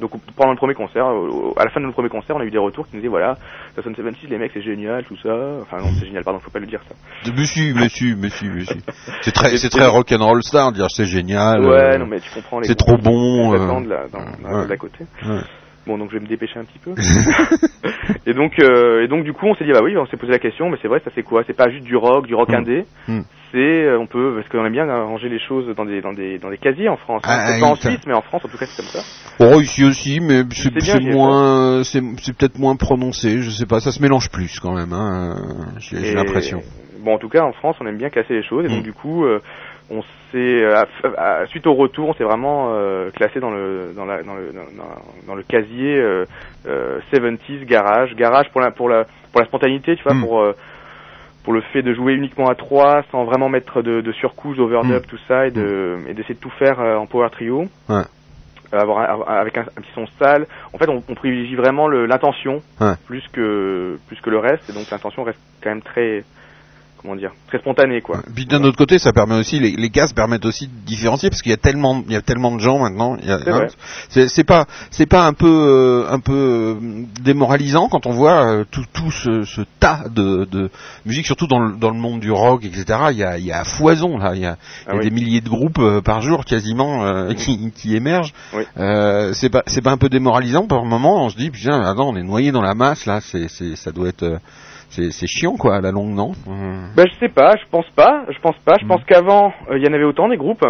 Donc 0.00 0.10
pendant 0.36 0.50
le 0.52 0.56
premier 0.58 0.74
concert, 0.74 1.06
à 1.06 1.64
la 1.64 1.70
fin 1.70 1.80
de 1.80 1.86
notre 1.86 1.94
premier 1.94 2.08
concert, 2.10 2.36
on 2.36 2.40
a 2.40 2.44
eu 2.44 2.50
des 2.50 2.58
retours 2.58 2.86
qui 2.86 2.96
nous 2.96 3.00
disaient 3.00 3.08
voilà, 3.10 3.36
ça 3.74 3.82
sonne 3.82 3.94
76, 3.94 4.28
les 4.28 4.38
mecs 4.38 4.50
c'est 4.52 4.62
génial, 4.62 5.04
tout 5.04 5.16
ça. 5.22 5.34
Enfin 5.62 5.78
non, 5.78 5.88
c'est 5.98 6.06
génial, 6.06 6.22
pardon, 6.24 6.38
faut 6.40 6.50
pas 6.50 6.58
le 6.58 6.66
dire 6.66 6.80
ça. 6.88 6.94
Monsieur, 7.32 7.72
monsieur, 7.74 8.14
monsieur, 8.16 8.50
monsieur. 8.52 8.80
C'est 9.22 9.32
très, 9.32 9.56
c'est 9.56 9.70
très 9.70 9.86
rock'n'roll 9.86 10.42
star, 10.42 10.72
dire 10.72 10.86
c'est 10.90 11.06
génial. 11.06 11.64
ouais, 11.64 11.94
euh, 11.94 11.98
non 11.98 12.06
mais 12.06 12.20
tu 12.20 12.30
comprends 12.30 12.60
les 12.60 12.66
c'est 12.68 12.74
trop 12.74 12.98
bon, 12.98 13.54
euh, 13.54 13.58
là, 13.88 14.04
dans, 14.12 14.68
ouais. 14.68 14.76
côté. 14.76 15.04
ouais. 15.26 15.40
Bon 15.86 15.96
donc 15.98 16.10
je 16.10 16.16
vais 16.16 16.22
me 16.22 16.26
dépêcher 16.28 16.58
un 16.58 16.64
petit 16.64 16.80
peu. 16.80 16.94
et 18.26 18.34
donc 18.34 18.58
euh, 18.58 19.04
et 19.04 19.08
donc 19.08 19.24
du 19.24 19.32
coup 19.32 19.46
on 19.46 19.54
s'est 19.54 19.64
dit 19.64 19.72
bah 19.72 19.80
oui, 19.82 19.96
on 19.96 20.06
s'est 20.06 20.16
posé 20.16 20.32
la 20.32 20.38
question, 20.40 20.68
mais 20.68 20.76
c'est 20.82 20.88
vrai, 20.88 21.00
ça 21.04 21.10
c'est 21.14 21.22
quoi? 21.22 21.42
C'est 21.46 21.56
pas 21.56 21.70
juste 21.70 21.84
du 21.84 21.96
rock, 21.96 22.26
du 22.26 22.34
rock 22.34 22.48
Mm. 22.48 22.54
indé? 22.54 22.84
Mm. 23.08 23.20
C'est 23.52 23.58
euh, 23.58 23.98
on 23.98 24.06
peut 24.06 24.34
parce 24.36 24.48
qu'on 24.48 24.64
aime 24.66 24.72
bien 24.72 24.86
ranger 24.86 25.28
les 25.28 25.38
choses 25.38 25.66
dans 25.76 25.84
des 25.84 26.00
dans 26.00 26.12
des 26.12 26.38
dans 26.38 26.50
des 26.50 26.58
casiers 26.58 26.88
en 26.88 26.96
France. 26.96 27.22
hein. 27.24 27.30
Ah, 27.30 27.52
C'est 27.52 27.60
pas 27.60 27.66
en. 27.66 27.74
Suisse, 27.76 28.00
mais 28.06 28.14
en 28.14 28.22
France 28.22 28.44
en 28.44 28.48
tout 28.48 28.58
cas 28.58 28.66
c'est 28.66 28.76
comme 28.82 28.90
ça. 28.90 29.00
Oh, 29.40 29.60
ici 29.60 29.84
aussi, 29.84 30.20
mais 30.20 30.42
c'est 30.50 31.00
moins, 31.00 31.82
c'est 31.84 32.02
c'est 32.18 32.36
peut-être 32.36 32.58
moins 32.58 32.76
prononcé. 32.76 33.40
Je 33.42 33.50
sais 33.50 33.66
pas, 33.66 33.80
ça 33.80 33.92
se 33.92 34.02
mélange 34.02 34.30
plus 34.30 34.58
quand 34.60 34.72
même. 34.74 34.92
Hein, 34.92 35.34
J'ai 35.78 36.14
l'impression. 36.14 36.60
Bon, 37.00 37.14
en 37.14 37.18
tout 37.18 37.28
cas, 37.28 37.42
en 37.44 37.52
France, 37.52 37.76
on 37.80 37.86
aime 37.86 37.98
bien 37.98 38.10
casser 38.10 38.34
les 38.34 38.42
choses, 38.42 38.64
et 38.64 38.68
donc 38.68 38.80
Mm. 38.80 38.82
du 38.82 38.92
coup, 38.92 39.24
euh, 39.24 39.38
on 39.90 40.02
s'est 40.32 40.64
euh, 40.64 40.82
suite 41.46 41.68
au 41.68 41.74
retour, 41.74 42.08
on 42.08 42.14
s'est 42.14 42.24
vraiment 42.24 42.70
euh, 42.74 43.10
classé 43.10 43.38
dans 43.38 43.50
le 43.52 43.92
dans 43.94 44.04
la 44.06 44.24
dans 44.24 44.34
le 44.34 44.50
dans, 45.26 45.34
le 45.36 45.42
casier 45.44 45.96
euh, 45.98 46.24
euh, 46.66 46.98
70s 47.14 47.64
garage, 47.64 48.16
garage 48.16 48.48
pour 48.50 48.60
la 48.60 48.72
pour 48.72 48.88
la 48.88 49.04
pour 49.30 49.40
la 49.40 49.46
spontanéité, 49.46 49.94
tu 49.94 50.02
vois, 50.02 50.14
Mm. 50.14 50.20
pour 50.22 50.52
pour 51.46 51.52
le 51.52 51.60
fait 51.72 51.82
de 51.82 51.94
jouer 51.94 52.14
uniquement 52.14 52.48
à 52.48 52.56
trois 52.56 53.04
sans 53.12 53.24
vraiment 53.24 53.48
mettre 53.48 53.80
de, 53.80 54.00
de 54.00 54.12
surcouche, 54.12 54.56
d'overdub, 54.56 55.06
tout 55.06 55.18
ça, 55.28 55.46
et 55.46 55.52
de 55.52 55.96
et 56.08 56.12
d'essayer 56.14 56.34
de 56.34 56.40
tout 56.40 56.50
faire 56.58 56.80
euh, 56.80 56.96
en 56.96 57.06
power 57.06 57.30
trio. 57.30 57.68
Ouais. 57.88 58.02
Euh, 58.74 58.80
avoir 58.80 58.98
un- 58.98 59.32
avec 59.32 59.56
un, 59.56 59.60
un 59.60 59.80
petit 59.80 59.92
son 59.94 60.08
sale. 60.20 60.48
En 60.72 60.78
fait, 60.78 60.88
on, 60.90 61.04
on 61.08 61.14
privilégie 61.14 61.54
vraiment 61.54 61.86
l'intention 61.86 62.64
Ouais. 62.80 62.94
plus 63.06 63.22
que 63.32 64.00
plus 64.08 64.20
que 64.22 64.30
le 64.30 64.38
reste, 64.40 64.68
et 64.68 64.72
donc 64.72 64.90
l'intention 64.90 65.22
reste 65.22 65.38
quand 65.62 65.70
même 65.70 65.82
très 65.82 66.24
comment 67.06 67.16
dire 67.18 67.32
très 67.48 67.58
spontanée 67.58 68.00
quoi. 68.00 68.18
Puis 68.34 68.46
d'un 68.46 68.62
autre 68.64 68.76
côté, 68.76 68.98
ça 68.98 69.12
permet 69.12 69.36
aussi 69.36 69.60
les, 69.60 69.70
les 69.76 69.90
cases 69.90 70.12
permettent 70.12 70.44
aussi 70.44 70.66
de 70.66 70.72
différencier 70.86 71.30
parce 71.30 71.40
qu'il 71.42 71.50
y 71.50 71.54
a 71.54 71.58
tellement 71.58 72.02
il 72.06 72.12
y 72.12 72.16
a 72.16 72.20
tellement 72.22 72.54
de 72.54 72.60
gens 72.60 72.78
maintenant. 72.80 73.16
a- 73.30 73.38
C'est 74.28 74.44
pas 74.44 74.66
c'est 74.90 75.06
pas 75.06 75.24
un 75.26 75.32
peu 75.32 75.46
euh, 75.48 76.12
un 76.12 76.18
peu 76.20 76.32
euh, 76.34 77.04
démoralisant 77.22 77.88
quand 77.88 78.06
on 78.06 78.10
voit 78.12 78.46
euh, 78.46 78.64
tout 78.70 78.84
tout 78.92 79.10
ce, 79.10 79.42
ce 79.44 79.60
tas 79.80 80.04
de, 80.10 80.44
de 80.50 80.70
musique, 81.04 81.26
surtout 81.26 81.46
dans 81.46 81.60
le 81.60 81.76
dans 81.76 81.90
le 81.90 81.98
monde 81.98 82.20
du 82.20 82.30
rock, 82.32 82.64
etc. 82.64 82.84
Il 83.12 83.16
y 83.18 83.24
a 83.24 83.38
il 83.38 83.44
y 83.44 83.52
a 83.52 83.64
foison 83.64 84.18
là. 84.18 84.32
Il 84.34 84.40
y 84.40 84.46
a, 84.46 84.56
il 84.86 84.88
y 84.88 84.90
a 84.90 84.92
Ah 84.92 84.96
oui. 84.96 85.04
des 85.04 85.10
milliers 85.10 85.40
de 85.40 85.48
groupes 85.48 85.78
euh, 85.78 86.00
par 86.00 86.20
jour 86.22 86.44
quasiment 86.44 87.28
qui, 87.34 87.70
qui 87.72 87.94
émergent. 87.96 88.32
Oui. 88.52 88.64
C'est 89.34 89.50
pas 89.50 89.62
c'est 89.66 89.82
pas 89.82 89.92
un 89.92 89.96
peu 89.98 90.08
démoralisant 90.08 90.66
par 90.66 90.84
moment. 90.84 91.24
On 91.24 91.28
se 91.30 91.36
dit 91.36 91.50
putain 91.50 91.80
attends 91.82 92.08
on 92.08 92.16
est 92.16 92.22
noyé 92.22 92.50
dans 92.52 92.62
la 92.62 92.74
masse 92.74 93.06
là. 93.06 93.20
C'est 93.20 93.48
c'est 93.48 93.76
ça 93.76 93.92
doit 93.92 94.08
être 94.08 94.38
c'est 95.10 95.26
chiant 95.26 95.56
quoi 95.56 95.76
à 95.76 95.80
la 95.80 95.90
longue 95.92 96.14
non. 96.14 96.32
Ben 96.96 97.06
je 97.08 97.18
sais 97.18 97.28
pas, 97.28 97.52
je 97.56 97.64
pense 97.70 97.88
pas, 97.90 98.24
je 98.30 98.38
pense 98.40 98.56
pas. 98.64 98.74
Je 98.80 98.86
pense 98.86 99.02
qu'avant 99.04 99.52
euh, 99.70 99.78
il 99.78 99.84
y 99.84 99.88
en 99.88 99.92
avait 99.92 100.04
autant 100.04 100.28
des 100.28 100.36
groupes 100.36 100.64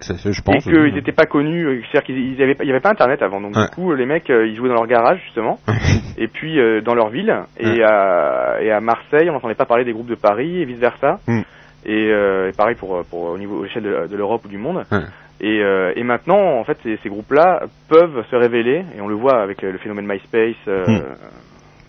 ça, 0.00 0.16
ça, 0.18 0.30
je 0.30 0.40
et 0.40 0.42
pense. 0.44 0.64
qu'ils 0.64 0.94
n'étaient 0.94 1.12
pas 1.12 1.24
connus, 1.26 1.64
euh, 1.66 1.80
c'est-à-dire 1.90 2.04
qu'ils 2.06 2.34
ils 2.34 2.42
avaient 2.42 2.54
pas- 2.54 2.64
il 2.64 2.68
y 2.68 2.70
avait 2.70 2.80
pas 2.80 2.90
internet 2.90 3.22
avant, 3.22 3.40
donc 3.40 3.56
Ouais. 3.56 3.64
du 3.64 3.74
coup 3.74 3.94
les 3.94 4.06
mecs 4.06 4.28
euh, 4.30 4.46
ils 4.46 4.56
jouaient 4.56 4.68
dans 4.68 4.74
leur 4.74 4.86
garage 4.86 5.20
justement, 5.24 5.58
et 6.18 6.28
puis 6.28 6.58
euh, 6.60 6.80
dans 6.82 6.94
leur 6.94 7.08
ville 7.08 7.34
et 7.58 7.66
Ouais. 7.66 7.82
à 7.82 8.58
et 8.60 8.70
à 8.70 8.80
Marseille 8.80 9.30
on 9.30 9.32
n'entendait 9.32 9.54
pas 9.54 9.64
parler 9.66 9.84
des 9.84 9.92
groupes 9.92 10.10
de 10.10 10.14
Paris 10.16 10.60
et 10.60 10.64
vice 10.64 10.78
versa. 10.78 11.18
Mm. 11.26 11.40
Et, 11.86 12.08
euh, 12.12 12.50
et 12.50 12.52
pareil 12.52 12.74
pour 12.76 13.02
pour 13.08 13.22
au 13.30 13.38
niveau 13.38 13.62
à 13.62 13.64
l'échelle 13.66 13.82
de, 13.84 14.06
de 14.06 14.16
l'Europe 14.16 14.44
ou 14.44 14.48
du 14.48 14.58
monde. 14.58 14.84
Ouais. 14.92 14.98
Et, 15.42 15.62
euh, 15.62 15.94
et 15.96 16.04
maintenant, 16.04 16.58
en 16.58 16.64
fait, 16.64 16.76
ces, 16.82 16.98
ces 17.02 17.08
groupes-là 17.08 17.62
peuvent 17.88 18.22
se 18.30 18.36
révéler, 18.36 18.84
et 18.94 19.00
on 19.00 19.08
le 19.08 19.14
voit 19.14 19.40
avec 19.40 19.62
le 19.62 19.78
phénomène 19.78 20.04
MySpace, 20.06 20.54
euh, 20.68 20.84
Mm. 20.86 21.02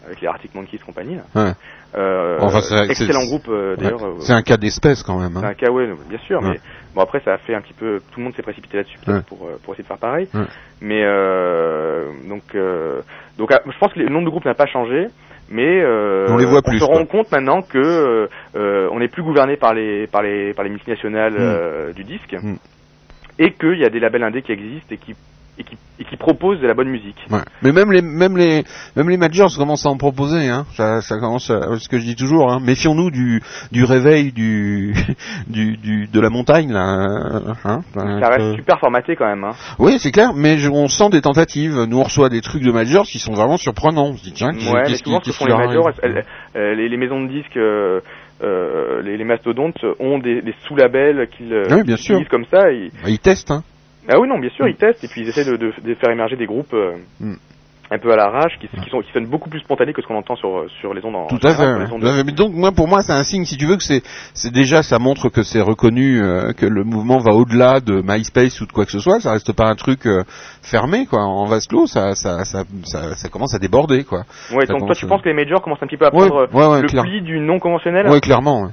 Avec 0.06 0.22
les 0.22 0.28
Arctic 0.28 0.54
Monkeys 0.56 0.80
compagnie. 0.80 1.16
là. 1.16 1.24
Ouais. 1.36 1.52
Euh, 1.96 2.38
Enfin, 2.40 2.62
c'est 2.62 2.86
excellent 2.90 3.20
c'est- 3.22 3.28
groupe 3.28 3.48
euh, 3.50 3.76
d'ailleurs. 3.76 4.02
Ouais. 4.02 4.08
euh, 4.10 4.20
C'est 4.22 4.34
un 4.34 4.42
cas 4.42 4.58
d'espèce 4.58 5.04
quand 5.04 5.20
même. 5.20 5.34
c'est 5.40 5.46
Hein. 5.46 5.50
un 5.50 5.54
cas, 5.54 5.70
ouais, 5.72 5.88
bien 6.10 6.20
sûr, 6.20 6.42
Ouais. 6.42 6.50
mais 6.54 6.60
bon 6.96 7.02
après 7.02 7.20
ça 7.26 7.34
a 7.34 7.38
fait 7.38 7.54
un 7.54 7.62
petit 7.62 7.74
peu, 7.74 8.00
tout 8.12 8.20
le 8.20 8.24
monde 8.24 8.36
s'est 8.36 8.42
précipité 8.42 8.78
là-dessus 8.78 8.98
pour 9.28 9.46
euh, 9.48 9.58
pour 9.64 9.74
essayer 9.74 9.84
de 9.84 9.88
faire 9.88 9.98
pareil. 9.98 10.28
Mais 10.82 11.04
euh, 11.04 12.06
donc 12.30 12.44
donc 13.38 13.50
ah, 13.52 13.60
je 13.66 13.78
pense 13.80 13.94
que 13.94 14.00
le 14.00 14.10
nombre 14.10 14.26
de 14.26 14.30
groupes 14.30 14.46
n'a 14.46 14.54
pas 14.54 14.68
changé. 14.68 15.08
Mais 15.54 15.84
On 16.30 16.38
les 16.38 16.46
voit 16.46 16.62
plus, 16.62 16.80
se 16.80 16.84
rend 16.86 17.06
compte 17.06 17.30
maintenant 17.30 17.62
que 17.62 18.30
on 18.56 19.00
n'est 19.00 19.10
plus 19.10 19.22
gouverné 19.24 19.58
par 19.58 19.74
les 19.74 20.08
par 20.08 20.22
les 20.24 20.54
par 20.54 20.64
les 20.64 20.72
multinationales 20.72 21.90
Mm. 21.90 21.94
du 21.94 22.04
disque 22.06 22.34
Mm. 22.42 22.56
et 23.38 23.52
qu'il 23.54 23.78
y 23.80 23.84
a 23.86 23.90
des 23.90 24.00
labels 24.00 24.24
indés 24.24 24.44
qui 24.44 24.54
existent 24.54 24.88
et 24.94 24.98
qui 24.98 25.14
et 25.62 25.64
qui, 25.64 25.78
et 26.00 26.04
qui 26.06 26.18
proposent 26.18 26.60
de 26.60 26.68
la 26.68 26.74
bonne 26.74 26.90
musique. 26.90 27.18
Ouais. 27.30 27.40
Mais 27.62 27.72
même 27.72 27.92
les 27.92 28.02
même 28.02 28.36
les 28.38 28.64
même 28.96 29.10
les 29.10 29.18
majors 29.18 29.56
commencent 29.56 29.86
à 29.86 29.90
en 29.90 29.98
proposer. 29.98 30.50
Hein. 30.50 30.66
Ça, 30.76 31.02
ça 31.02 31.18
commence. 31.20 31.50
À, 31.50 31.78
ce 31.78 31.88
que 31.88 31.98
je 32.00 32.04
dis 32.06 32.16
toujours. 32.16 32.52
Hein. 32.52 32.60
Méfions-nous 32.62 33.12
du 33.12 33.42
du 33.72 33.84
réveil 33.84 34.32
du 34.32 34.94
du, 35.48 35.78
du 35.78 36.08
de 36.08 36.20
la 36.20 36.30
montagne 36.30 36.72
là. 36.72 36.82
Hein. 37.64 37.82
Ça 37.96 38.30
reste 38.30 38.56
super 38.56 38.80
formaté 38.80 39.16
quand 39.16 39.28
même. 39.28 39.44
Hein. 39.44 39.52
Oui, 39.80 39.98
c'est 40.00 40.12
clair. 40.12 40.34
Mais 40.36 40.58
je- 40.58 40.70
on 40.70 40.88
sent 40.88 41.10
des 41.12 41.22
tentatives. 41.22 41.76
Nous 41.88 42.00
on 42.00 42.04
reçoit 42.04 42.30
des 42.30 42.42
trucs 42.42 42.64
de 42.64 42.72
majors 42.72 43.06
qui 43.06 43.20
sont 43.20 43.34
vraiment 43.34 43.58
surprenants. 43.58 44.08
On 44.08 44.18
se 44.18 44.24
dit 44.24 44.34
tiens, 44.34 44.50
Ouais, 44.50 44.56
mais 44.74 44.84
qu'est-ce 44.88 45.04
souvent 45.04 45.20
ce 45.24 45.30
qui 45.32 45.46
les 45.46 45.54
elles- 46.04 46.16
elles- 46.16 46.26
euh, 46.56 46.76
les, 46.76 46.90
les 46.90 46.98
maisons 46.98 47.22
de 47.24 47.28
disques, 47.28 47.58
euh, 47.58 48.02
euh, 48.44 49.02
les, 49.04 49.18
les 49.18 49.24
mastodontes 49.24 49.84
ont 50.00 50.18
des, 50.20 50.42
des 50.42 50.54
sous-labels 50.68 51.28
qu'ils 51.38 51.54
Oui, 51.70 51.98
sûr. 51.98 52.20
comme 52.30 52.46
ça. 52.52 52.72
et- 52.72 52.92
Bah, 53.04 53.10
Ils 53.10 53.20
testent. 53.20 53.52
Hein. 53.52 53.64
Ah 54.10 54.20
oui, 54.20 54.28
non, 54.28 54.40
bien 54.40 54.50
sûr, 54.50 54.68
ils 54.68 54.76
testent 54.76 55.04
et 55.04 55.08
puis 55.08 55.22
ils 55.22 55.30
essaient 55.30 55.46
de, 55.46 55.58
de- 55.58 55.74
de 55.84 55.96
faire 55.96 56.10
émerger 56.12 56.36
des 56.36 56.46
groupes 56.48 56.74
euh, 56.74 56.94
Mm. 57.20 57.36
un 57.92 58.00
peu 58.00 58.12
à 58.12 58.16
l'arrache, 58.16 58.58
qui, 58.60 58.68
qui, 58.68 58.90
sont, 58.90 59.02
qui 59.02 59.12
sonnent 59.12 59.28
beaucoup 59.28 59.50
plus 59.50 59.60
spontanés 59.60 59.94
que 59.94 60.02
ce 60.02 60.08
qu'on 60.08 60.16
entend 60.16 60.36
sur, 60.38 60.66
sur 60.80 60.94
les 60.94 61.04
ondes 61.06 61.16
en 61.18 61.28
Tout 61.28 61.46
à 61.46 61.52
général, 61.52 61.88
fait. 61.88 61.94
ondes 61.94 62.02
de- 62.02 62.24
Mais 62.24 62.32
donc 62.32 62.54
moi 62.54 62.72
pour 62.72 62.88
moi 62.88 63.02
c'est 63.02 63.12
un 63.14 63.24
signe 63.24 63.44
si 63.46 63.58
tu 63.58 63.66
veux 63.66 63.76
que 63.78 63.84
c'est 63.84 64.02
c'est 64.34 64.52
déjà 64.52 64.82
ça 64.82 64.98
montre 64.98 65.28
que 65.30 65.44
c'est 65.44 65.60
reconnu 65.62 66.22
euh, 66.22 66.54
que 66.54 66.66
le 66.66 66.84
mouvement 66.86 67.20
va 67.20 67.32
au-delà 67.34 67.80
de 67.82 68.02
MySpace 68.02 68.60
ou 68.62 68.66
de 68.66 68.72
quoi 68.72 68.86
que 68.86 68.92
ce 68.92 69.00
soit, 69.00 69.20
ça 69.20 69.34
reste 69.34 69.52
pas 69.54 69.68
un 69.68 69.76
truc 69.76 70.06
euh, 70.08 70.24
fermé 70.64 71.06
quoi 71.06 71.20
en 71.22 71.46
vase 71.46 71.68
clos, 71.68 71.86
ça 71.86 72.16
ça, 72.16 72.44
ça 72.46 72.64
ça 72.86 73.14
ça 73.16 73.30
commence 73.30 73.54
à 73.54 73.60
déborder 73.60 74.04
quoi. 74.06 74.24
Ouais, 74.56 74.66
donc 74.66 74.86
toi 74.86 74.96
tu 74.96 75.06
penses 75.06 75.22
que 75.22 75.30
les 75.30 75.36
majors 75.36 75.62
commencent 75.62 75.84
un 75.84 75.88
petit 75.88 75.98
peu 75.98 76.06
à 76.06 76.12
prendre 76.12 76.48
ouais, 76.54 76.68
ouais, 76.68 76.82
le 76.82 76.88
pli 77.04 77.22
du 77.22 77.40
non 77.40 77.60
conventionnel 77.60 78.08
Ouais, 78.08 78.20
clairement. 78.22 78.70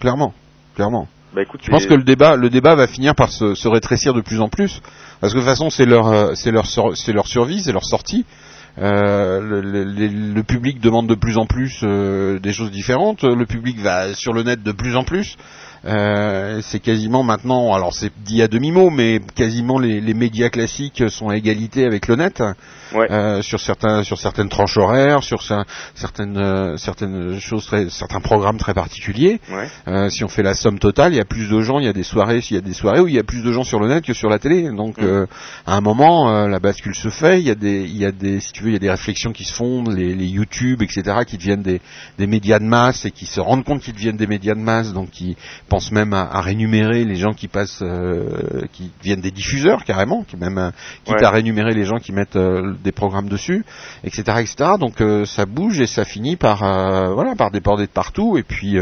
Clairement. 0.00 0.32
Clairement. 0.76 1.06
Bah 1.34 1.42
écoute, 1.42 1.60
Je 1.64 1.70
pense 1.70 1.86
que 1.86 1.94
le 1.94 2.02
débat, 2.04 2.36
le 2.36 2.50
débat 2.50 2.74
va 2.74 2.86
finir 2.86 3.14
par 3.14 3.30
se, 3.30 3.54
se 3.54 3.68
rétrécir 3.68 4.12
de 4.12 4.20
plus 4.20 4.40
en 4.40 4.48
plus, 4.48 4.80
parce 5.20 5.32
que 5.32 5.38
de 5.38 5.42
toute 5.42 5.50
façon 5.50 5.70
c'est 5.70 5.86
leur, 5.86 6.08
euh, 6.08 6.34
c'est 6.34 6.50
leur, 6.50 6.66
c'est 6.66 7.12
leur 7.12 7.26
survie, 7.26 7.62
c'est 7.62 7.72
leur 7.72 7.84
sortie. 7.84 8.24
Euh, 8.78 9.40
le, 9.40 9.60
le- 9.60 9.84
le- 9.84 10.34
le 10.34 10.42
public 10.42 10.80
demande 10.80 11.06
de 11.06 11.14
plus 11.14 11.36
en 11.38 11.44
plus 11.46 11.80
euh, 11.82 12.38
des 12.38 12.52
choses 12.52 12.70
différentes. 12.70 13.22
Le 13.22 13.44
public 13.46 13.78
va 13.80 14.14
sur 14.14 14.32
le 14.32 14.42
net 14.42 14.62
de 14.62 14.72
plus 14.72 14.96
en 14.96 15.04
plus. 15.04 15.36
Euh, 15.84 16.60
c'est 16.62 16.78
quasiment 16.80 17.22
maintenant, 17.24 17.74
alors 17.74 17.92
c'est 17.92 18.12
dit 18.24 18.40
à 18.42 18.48
demi 18.48 18.70
mot, 18.70 18.88
mais 18.90 19.20
quasiment 19.34 19.78
les, 19.80 20.00
les 20.00 20.14
médias 20.14 20.48
classiques 20.48 21.02
sont 21.10 21.28
à 21.28 21.36
égalité 21.36 21.84
avec 21.84 22.06
le 22.08 22.16
net 22.16 22.42
Ouais. 22.94 23.10
euh, 23.10 23.40
sur 23.40 23.58
certains, 23.58 24.02
sur 24.04 24.18
certaines 24.18 24.50
tranches 24.50 24.76
horaires, 24.76 25.22
sur 25.22 25.40
cer- 25.40 25.64
certaines, 25.94 26.36
euh, 26.36 26.76
certaines 26.76 27.40
choses, 27.40 27.64
très, 27.64 27.88
certains 27.88 28.20
programmes 28.20 28.58
très 28.58 28.74
particuliers. 28.74 29.40
Ouais. 29.50 29.66
Euh, 29.88 30.10
si 30.10 30.24
on 30.24 30.28
fait 30.28 30.42
la 30.42 30.52
somme 30.52 30.78
totale, 30.78 31.14
il 31.14 31.16
y 31.16 31.20
a 31.20 31.24
plus 31.24 31.48
de 31.48 31.60
gens, 31.62 31.78
il 31.78 31.86
y 31.86 31.88
a 31.88 31.94
des 31.94 32.02
soirées, 32.02 32.42
s'il 32.42 32.56
y 32.56 32.58
a 32.58 32.62
des 32.62 32.74
soirées 32.74 33.00
où 33.00 33.08
il 33.08 33.14
y 33.14 33.18
a 33.18 33.22
plus 33.24 33.42
de 33.42 33.50
gens 33.50 33.64
sur 33.64 33.80
le 33.80 33.88
net 33.88 34.04
que 34.04 34.12
sur 34.12 34.28
la 34.28 34.38
télé. 34.38 34.68
Donc 34.68 34.98
Mm. 34.98 35.04
euh, 35.04 35.26
à 35.66 35.74
un 35.76 35.80
moment, 35.80 36.28
euh, 36.36 36.48
la 36.48 36.58
bascule 36.60 36.94
se 36.94 37.08
fait. 37.08 37.40
Il 37.40 37.46
y 37.46 37.50
a 37.50 37.54
des, 37.54 37.80
il 37.84 37.96
y 37.96 38.04
a 38.04 38.12
des, 38.12 38.40
si 38.40 38.52
tu 38.52 38.62
veux, 38.62 38.68
il 38.68 38.74
y 38.74 38.76
a 38.76 38.80
des 38.80 38.90
réflexions 38.90 39.32
qui 39.32 39.44
se 39.44 39.54
font, 39.54 39.84
les, 39.84 40.14
les 40.14 40.26
YouTube, 40.26 40.82
etc., 40.82 41.02
qui 41.26 41.38
deviennent 41.38 41.62
des, 41.62 41.80
des 42.18 42.26
médias 42.26 42.58
de 42.58 42.64
masse 42.66 43.06
et 43.06 43.10
qui 43.10 43.24
se 43.24 43.40
rendent 43.40 43.64
compte 43.64 43.80
qu'ils 43.80 43.94
deviennent 43.94 44.18
des 44.18 44.26
médias 44.26 44.54
de 44.54 44.60
masse, 44.60 44.92
donc 44.92 45.08
qui 45.10 45.34
pensent 45.72 45.90
même 45.90 46.12
à, 46.12 46.24
à 46.30 46.42
rémunérer 46.42 47.02
les 47.06 47.16
gens 47.16 47.32
qui 47.32 47.48
passent, 47.48 47.80
euh, 47.80 48.66
qui 48.74 48.90
deviennent 48.98 49.22
des 49.22 49.30
diffuseurs 49.30 49.84
carrément, 49.86 50.22
qui 50.22 50.36
même 50.36 50.58
euh, 50.58 50.70
quitte 51.04 51.16
Ouais. 51.16 51.24
à 51.24 51.30
rémunérer 51.30 51.72
les 51.72 51.84
gens 51.84 51.96
qui 51.96 52.12
mettent 52.12 52.36
euh, 52.36 52.74
des 52.84 52.92
programmes 52.92 53.30
dessus, 53.30 53.64
etc., 54.04 54.22
etc. 54.40 54.54
Donc 54.78 55.00
euh, 55.00 55.24
ça 55.24 55.46
bouge 55.46 55.80
et 55.80 55.86
ça 55.86 56.04
finit 56.04 56.36
par, 56.36 56.62
euh, 56.62 57.14
voilà, 57.14 57.34
par 57.36 57.50
déborder 57.50 57.86
de 57.86 57.90
partout. 57.90 58.36
Et 58.36 58.42
puis 58.42 58.76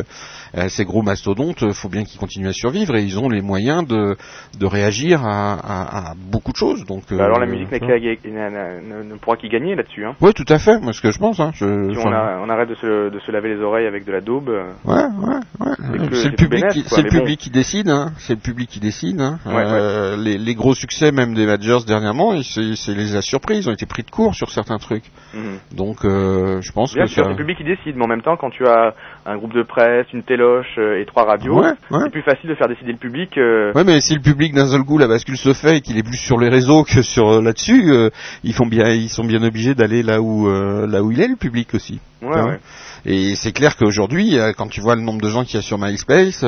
ces 0.68 0.84
gros 0.84 1.02
mastodontes, 1.02 1.62
euh, 1.62 1.72
faut 1.72 1.88
bien 1.88 2.04
qu'ils 2.04 2.18
continuent 2.20 2.48
à 2.48 2.52
survivre 2.52 2.96
et 2.96 3.02
ils 3.02 3.18
ont 3.18 3.28
les 3.28 3.40
moyens 3.42 3.86
de, 3.86 4.16
de 4.58 4.66
réagir 4.66 5.24
à, 5.24 5.54
à- 5.54 6.10
à 6.10 6.14
beaucoup 6.16 6.52
de 6.52 6.56
choses. 6.56 6.84
Donc, 6.86 7.04
Bah 7.10 7.24
alors 7.24 7.38
la 7.38 7.46
euh, 7.46 7.50
musique 7.50 7.70
ne, 7.70 9.02
ne 9.02 9.14
pourra 9.16 9.36
qu'y 9.36 9.48
gagner 9.48 9.74
là-dessus. 9.74 10.04
Hein. 10.04 10.14
Oui, 10.20 10.32
tout 10.34 10.44
à 10.48 10.58
fait. 10.58 10.78
Moi, 10.80 10.92
ce 10.92 11.00
que 11.00 11.10
je 11.10 11.18
pense. 11.18 11.40
Hein, 11.40 11.50
je, 11.54 11.64
Si 11.92 11.98
on, 11.98 12.00
enfin, 12.00 12.12
a- 12.12 12.40
on 12.44 12.48
arrête 12.48 12.68
de 12.68 12.74
se, 12.74 13.10
de 13.10 13.18
se 13.20 13.30
laver 13.32 13.54
les 13.54 13.60
oreilles 13.62 13.86
avec 13.86 14.04
de 14.04 14.12
la 14.12 14.20
daube. 14.20 14.48
euh, 14.48 14.70
Ouais, 14.84 14.94
ouais, 14.94 15.40
ouais. 15.60 16.08
C'est 16.12 16.30
le 16.30 16.36
public, 16.36 16.64
qui, 16.68 16.82
c'est 16.86 17.02
le 17.02 17.10
public 17.10 17.38
qui 17.40 17.50
décide. 17.50 17.88
Hein. 17.88 18.12
C'est 18.18 18.34
le 18.34 18.40
public 18.40 18.68
qui 18.68 18.80
décide. 18.80 19.20
Hein. 19.20 19.38
Ouais, 19.46 19.54
Euh, 19.64 20.16
Les, 20.16 20.38
les 20.38 20.54
gros 20.54 20.74
succès 20.74 21.12
même 21.12 21.34
des 21.34 21.46
Majors 21.46 21.84
dernièrement, 21.84 22.40
c'est, 22.42 22.74
c'est 22.76 22.94
les 22.94 23.16
a 23.16 23.22
surpris. 23.22 23.58
Ils 23.58 23.68
ont 23.68 23.72
été 23.72 23.86
pris 23.86 24.02
de 24.02 24.10
court 24.10 24.34
sur 24.34 24.50
certains 24.50 24.78
trucs. 24.78 25.04
mhm. 25.34 25.58
Donc, 25.76 26.04
euh, 26.04 26.60
je 26.60 26.72
pense 26.72 26.94
Bien 26.94 27.04
que 27.04 27.10
sûr, 27.10 27.22
ça... 27.24 27.30
c'est 27.30 27.30
le 27.30 27.36
public 27.36 27.58
qui 27.58 27.64
décide, 27.64 27.96
mais 27.96 28.04
en 28.04 28.08
même 28.08 28.22
temps, 28.22 28.36
quand 28.36 28.50
tu 28.50 28.66
as 28.66 28.94
un 29.26 29.36
groupe 29.36 29.52
de 29.54 29.62
presse, 29.62 30.06
une 30.14 30.22
téloche 30.22 30.76
euh, 30.78 31.00
et 31.00 31.04
trois 31.06 31.24
radios, 31.24 31.60
Ouais, 31.60 31.72
ouais. 31.90 31.98
c'est 32.04 32.10
plus 32.10 32.22
facile 32.22 32.48
de 32.50 32.54
faire 32.54 32.68
décider 32.68 32.92
le 32.92 32.98
public. 32.98 33.36
euh, 33.36 33.72
Ouais, 33.74 33.84
mais 33.84 34.00
si 34.00 34.14
le 34.14 34.20
public 34.22 34.54
d'un 34.54 34.66
seul 34.66 34.82
coup 34.82 34.96
la 34.98 35.08
bascule 35.08 35.36
se 35.36 35.52
fait 35.52 35.76
et 35.76 35.80
qu'il 35.82 35.98
est 35.98 36.02
plus 36.02 36.16
sur 36.16 36.38
les 36.38 36.48
réseaux 36.48 36.84
que 36.84 37.02
sur 37.02 37.28
euh, 37.34 37.42
là-dessus, 37.42 37.90
euh, 37.92 38.08
ils 38.44 38.54
font 38.54 38.66
bien, 38.66 38.88
ils 38.90 39.08
sont 39.10 39.24
bien 39.24 39.42
obligés 39.42 39.74
d'aller 39.74 40.02
là 40.02 40.20
où 40.22 40.48
là 40.86 41.02
où 41.02 41.10
il 41.12 41.20
est 41.20 41.28
le 41.28 41.36
public 41.36 41.74
aussi. 41.74 42.00
ouais, 42.22 42.28
Hein. 42.36 42.46
ouais. 42.46 42.58
Et 43.06 43.34
c'est 43.34 43.52
clair 43.52 43.76
qu'aujourd'hui, 43.76 44.36
quand 44.58 44.68
tu 44.68 44.80
vois 44.80 44.94
le 44.94 45.00
nombre 45.02 45.20
de 45.22 45.28
gens 45.28 45.44
qu'il 45.44 45.54
y 45.54 45.58
a 45.58 45.62
sur 45.62 45.78
MySpace, 45.78 46.42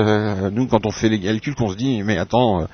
nous 0.52 0.66
quand 0.66 0.84
on 0.86 0.90
fait 0.90 1.08
les 1.08 1.18
calculs, 1.20 1.54
qu'on 1.54 1.68
se 1.68 1.76
dit 1.76 2.02
mais 2.04 2.18
attends, 2.18 2.66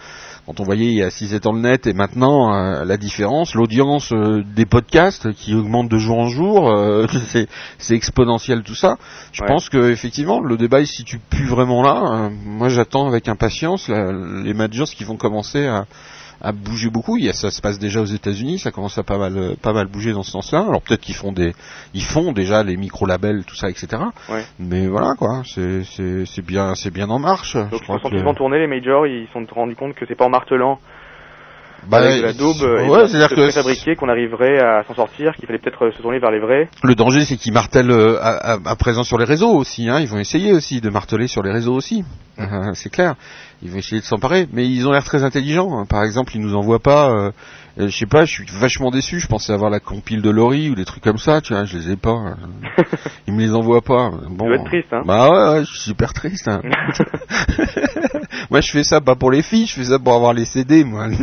quand 0.49 0.61
on 0.61 0.65
voyait 0.65 0.87
il 0.87 0.95
y 0.95 1.03
a 1.03 1.11
6-7 1.11 1.47
ans 1.47 1.53
le 1.53 1.61
net 1.61 1.87
et 1.87 1.93
maintenant 1.93 2.55
euh, 2.55 2.83
la 2.87 2.97
différence, 2.97 3.55
l'audience 3.55 4.13
euh, 4.13 4.43
des 4.57 4.65
podcasts 4.65 5.31
qui 5.35 5.55
augmente 5.55 5.91
de 5.91 5.99
jour 5.99 6.19
en 6.19 6.29
jour, 6.29 6.71
euh, 6.71 7.07
c'est, 7.79 7.95
exponentiel 7.95 8.63
tout 8.63 8.75
ça. 8.75 8.97
Je 9.33 9.43
Ouais. 9.43 9.49
pense 9.49 9.69
que 9.69 9.91
effectivement 9.91 10.41
le 10.41 10.57
débat 10.57 10.81
il 10.81 10.87
se 10.87 10.95
situe 10.95 11.21
plus 11.29 11.45
vraiment 11.47 11.83
là. 11.83 12.03
Euh, 12.13 12.31
moi 12.47 12.71
j'attends 12.71 13.07
avec 13.09 13.29
impatience 13.29 13.89
la- 13.89 14.11
les 14.43 14.55
majors 14.55 14.89
qui 14.89 15.05
vont 15.05 15.17
commencer 15.17 15.67
à, 15.67 15.85
à 16.41 16.53
bouger 16.53 16.91
beaucoup. 16.91 17.17
Il 17.17 17.25
y 17.25 17.29
a, 17.29 17.33
ça 17.33 17.51
se 17.51 17.61
passe 17.61 17.79
déjà 17.79 18.01
aux 18.01 18.05
États-Unis, 18.07 18.59
ça 18.59 18.71
commence 18.71 18.97
à 18.99 19.03
pas 19.03 19.19
mal, 19.19 19.37
euh, 19.37 19.55
pas 19.61 19.73
mal 19.73 19.87
bouger 19.87 20.13
dans 20.13 20.23
ce 20.23 20.31
sens-là. 20.31 20.61
Alors 20.61 20.83
peut-être 20.83 21.01
qu'ils 21.01 21.15
font 21.15 21.33
des, 21.33 21.53
ils 21.95 22.03
font 22.05 22.33
déjà 22.33 22.63
les 22.63 22.77
micro-labels, 22.77 23.45
tout 23.45 23.57
ça, 23.57 23.69
etc. 23.71 23.89
Ouais. 24.29 24.45
Mais 24.59 24.87
voilà 24.87 25.15
quoi, 25.19 25.43
c'est, 25.45 25.83
c'est, 25.85 26.25
c'est 26.27 26.45
bien, 26.45 26.75
c'est 26.75 26.93
bien 26.93 27.09
en 27.11 27.19
marche. 27.19 27.55
Donc 27.57 27.69
Je 27.73 27.77
ils 27.77 27.83
crois 27.83 27.97
se 27.99 28.03
sont 28.03 28.11
que- 28.33 28.37
tournés, 28.39 28.59
les 28.59 28.67
majors, 28.69 29.07
ils 29.07 29.27
se 29.27 29.33
sont 29.33 29.47
rendus 29.55 29.77
compte 29.77 29.95
que 29.95 30.05
c'est 30.07 30.15
pas 30.15 30.27
en 30.27 30.31
martelant 30.31 30.79
Bah, 31.89 31.99
avec 31.99 32.19
de 32.19 32.23
la 32.27 32.33
daube 32.35 32.57
euh, 32.63 32.85
et 32.85 32.89
ouais, 32.89 33.09
c'est-à-dire 33.09 33.29
que 33.35 33.51
fabriqué 33.51 33.97
qu'on 33.97 34.09
arriverait 34.09 34.59
à 34.61 34.85
s'en 34.85 34.95
sortir, 34.95 35.35
qu'il 35.37 35.47
fallait 35.47 35.59
peut-être 35.59 35.87
euh, 35.87 35.93
se 35.93 36.03
tourner 36.03 36.19
vers 36.19 36.31
les 36.31 36.41
vrais. 36.41 36.69
Le 36.83 36.95
danger, 36.95 37.25
c'est 37.25 37.37
qu'ils 37.37 37.53
martèlent 37.53 37.91
euh, 37.91 38.19
à, 38.21 38.55
à- 38.55 38.59
à 38.65 38.77
présent 38.77 39.05
sur 39.05 39.17
les 39.19 39.25
réseaux 39.25 39.51
aussi. 39.55 39.89
Hein. 39.89 40.01
Ils 40.01 40.09
vont 40.09 40.19
essayer 40.19 40.53
aussi 40.53 40.81
de 40.81 40.91
marteler 40.91 41.27
sur 41.29 41.43
les 41.43 41.51
réseaux 41.53 41.75
aussi. 41.75 42.05
Euh, 42.39 42.45
c'est 42.75 42.91
clair. 42.91 43.15
Ils 43.63 43.71
vont 43.71 43.79
essayer 43.79 44.01
de 44.01 44.07
s'emparer, 44.07 44.47
mais 44.53 44.67
ils 44.69 44.87
ont 44.87 44.93
l'air 44.93 45.05
très 45.05 45.25
intelligents. 45.25 45.79
hein. 45.79 45.87
Par 45.89 46.05
exemple, 46.05 46.33
ils 46.35 46.41
nous 46.41 46.55
envoient 46.55 46.79
pas. 46.79 47.33
Euh, 47.79 47.85
euh, 47.85 47.89
je 47.89 47.97
sais 47.97 48.07
pas. 48.07 48.25
Je 48.25 48.33
suis 48.33 48.45
vachement 48.61 48.91
déçu. 48.91 49.21
Je 49.21 49.27
pensais 49.27 49.53
avoir 49.53 49.71
la 49.71 49.81
compile 49.81 50.23
de 50.23 50.31
Laurie 50.31 50.71
ou 50.71 50.75
des 50.75 50.85
trucs 50.85 51.03
comme 51.03 51.19
ça. 51.19 51.41
Tu 51.41 51.53
vois, 51.53 51.65
je 51.65 51.79
les 51.79 51.91
ai 51.93 51.97
pas. 51.97 52.11
hein. 52.11 52.37
Ils 53.27 53.35
me 53.35 53.41
les 53.41 53.55
envoient 53.55 53.83
pas. 53.83 54.11
Bon. 54.29 54.47
dois 54.47 54.57
être 54.57 54.65
triste, 54.65 54.93
hein. 54.93 55.03
Bah 55.05 55.29
ouais, 55.31 55.53
ouais, 55.59 55.65
je 55.65 55.71
suis 55.71 55.81
super 55.81 56.13
triste. 56.13 56.49
hein. 56.49 56.61
moi, 58.51 58.61
je 58.61 58.71
fais 58.71 58.85
ça 58.85 59.01
pas 59.01 59.15
pour 59.15 59.31
les 59.31 59.43
filles. 59.43 59.67
Je 59.67 59.75
fais 59.75 59.85
ça 59.85 59.99
pour 59.99 60.15
avoir 60.15 60.33
les 60.33 60.45
CD, 60.45 60.85
moi. 60.85 61.07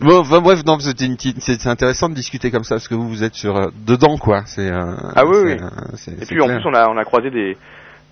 Bon, 0.00 0.18
enfin 0.20 0.40
bref, 0.40 0.64
non, 0.66 0.78
c'est 0.80 1.66
intéressant 1.66 2.08
de 2.08 2.14
discuter 2.14 2.50
comme 2.50 2.64
ça 2.64 2.76
parce 2.76 2.88
que 2.88 2.94
vous 2.94 3.08
vous 3.08 3.22
êtes 3.22 3.34
sur 3.34 3.56
euh, 3.56 3.68
dedans 3.86 4.16
quoi. 4.16 4.42
C'est 4.46 4.68
euh, 4.70 4.94
Ah 5.14 5.24
oui, 5.24 5.36
oui. 5.44 5.52
euh, 5.52 6.12
Et 6.20 6.26
puis 6.26 6.40
en 6.40 6.46
plus 6.46 6.64
on 6.66 6.74
a 6.74 6.88
on 6.88 6.96
a 6.96 7.04
croisé 7.04 7.30
des 7.30 7.56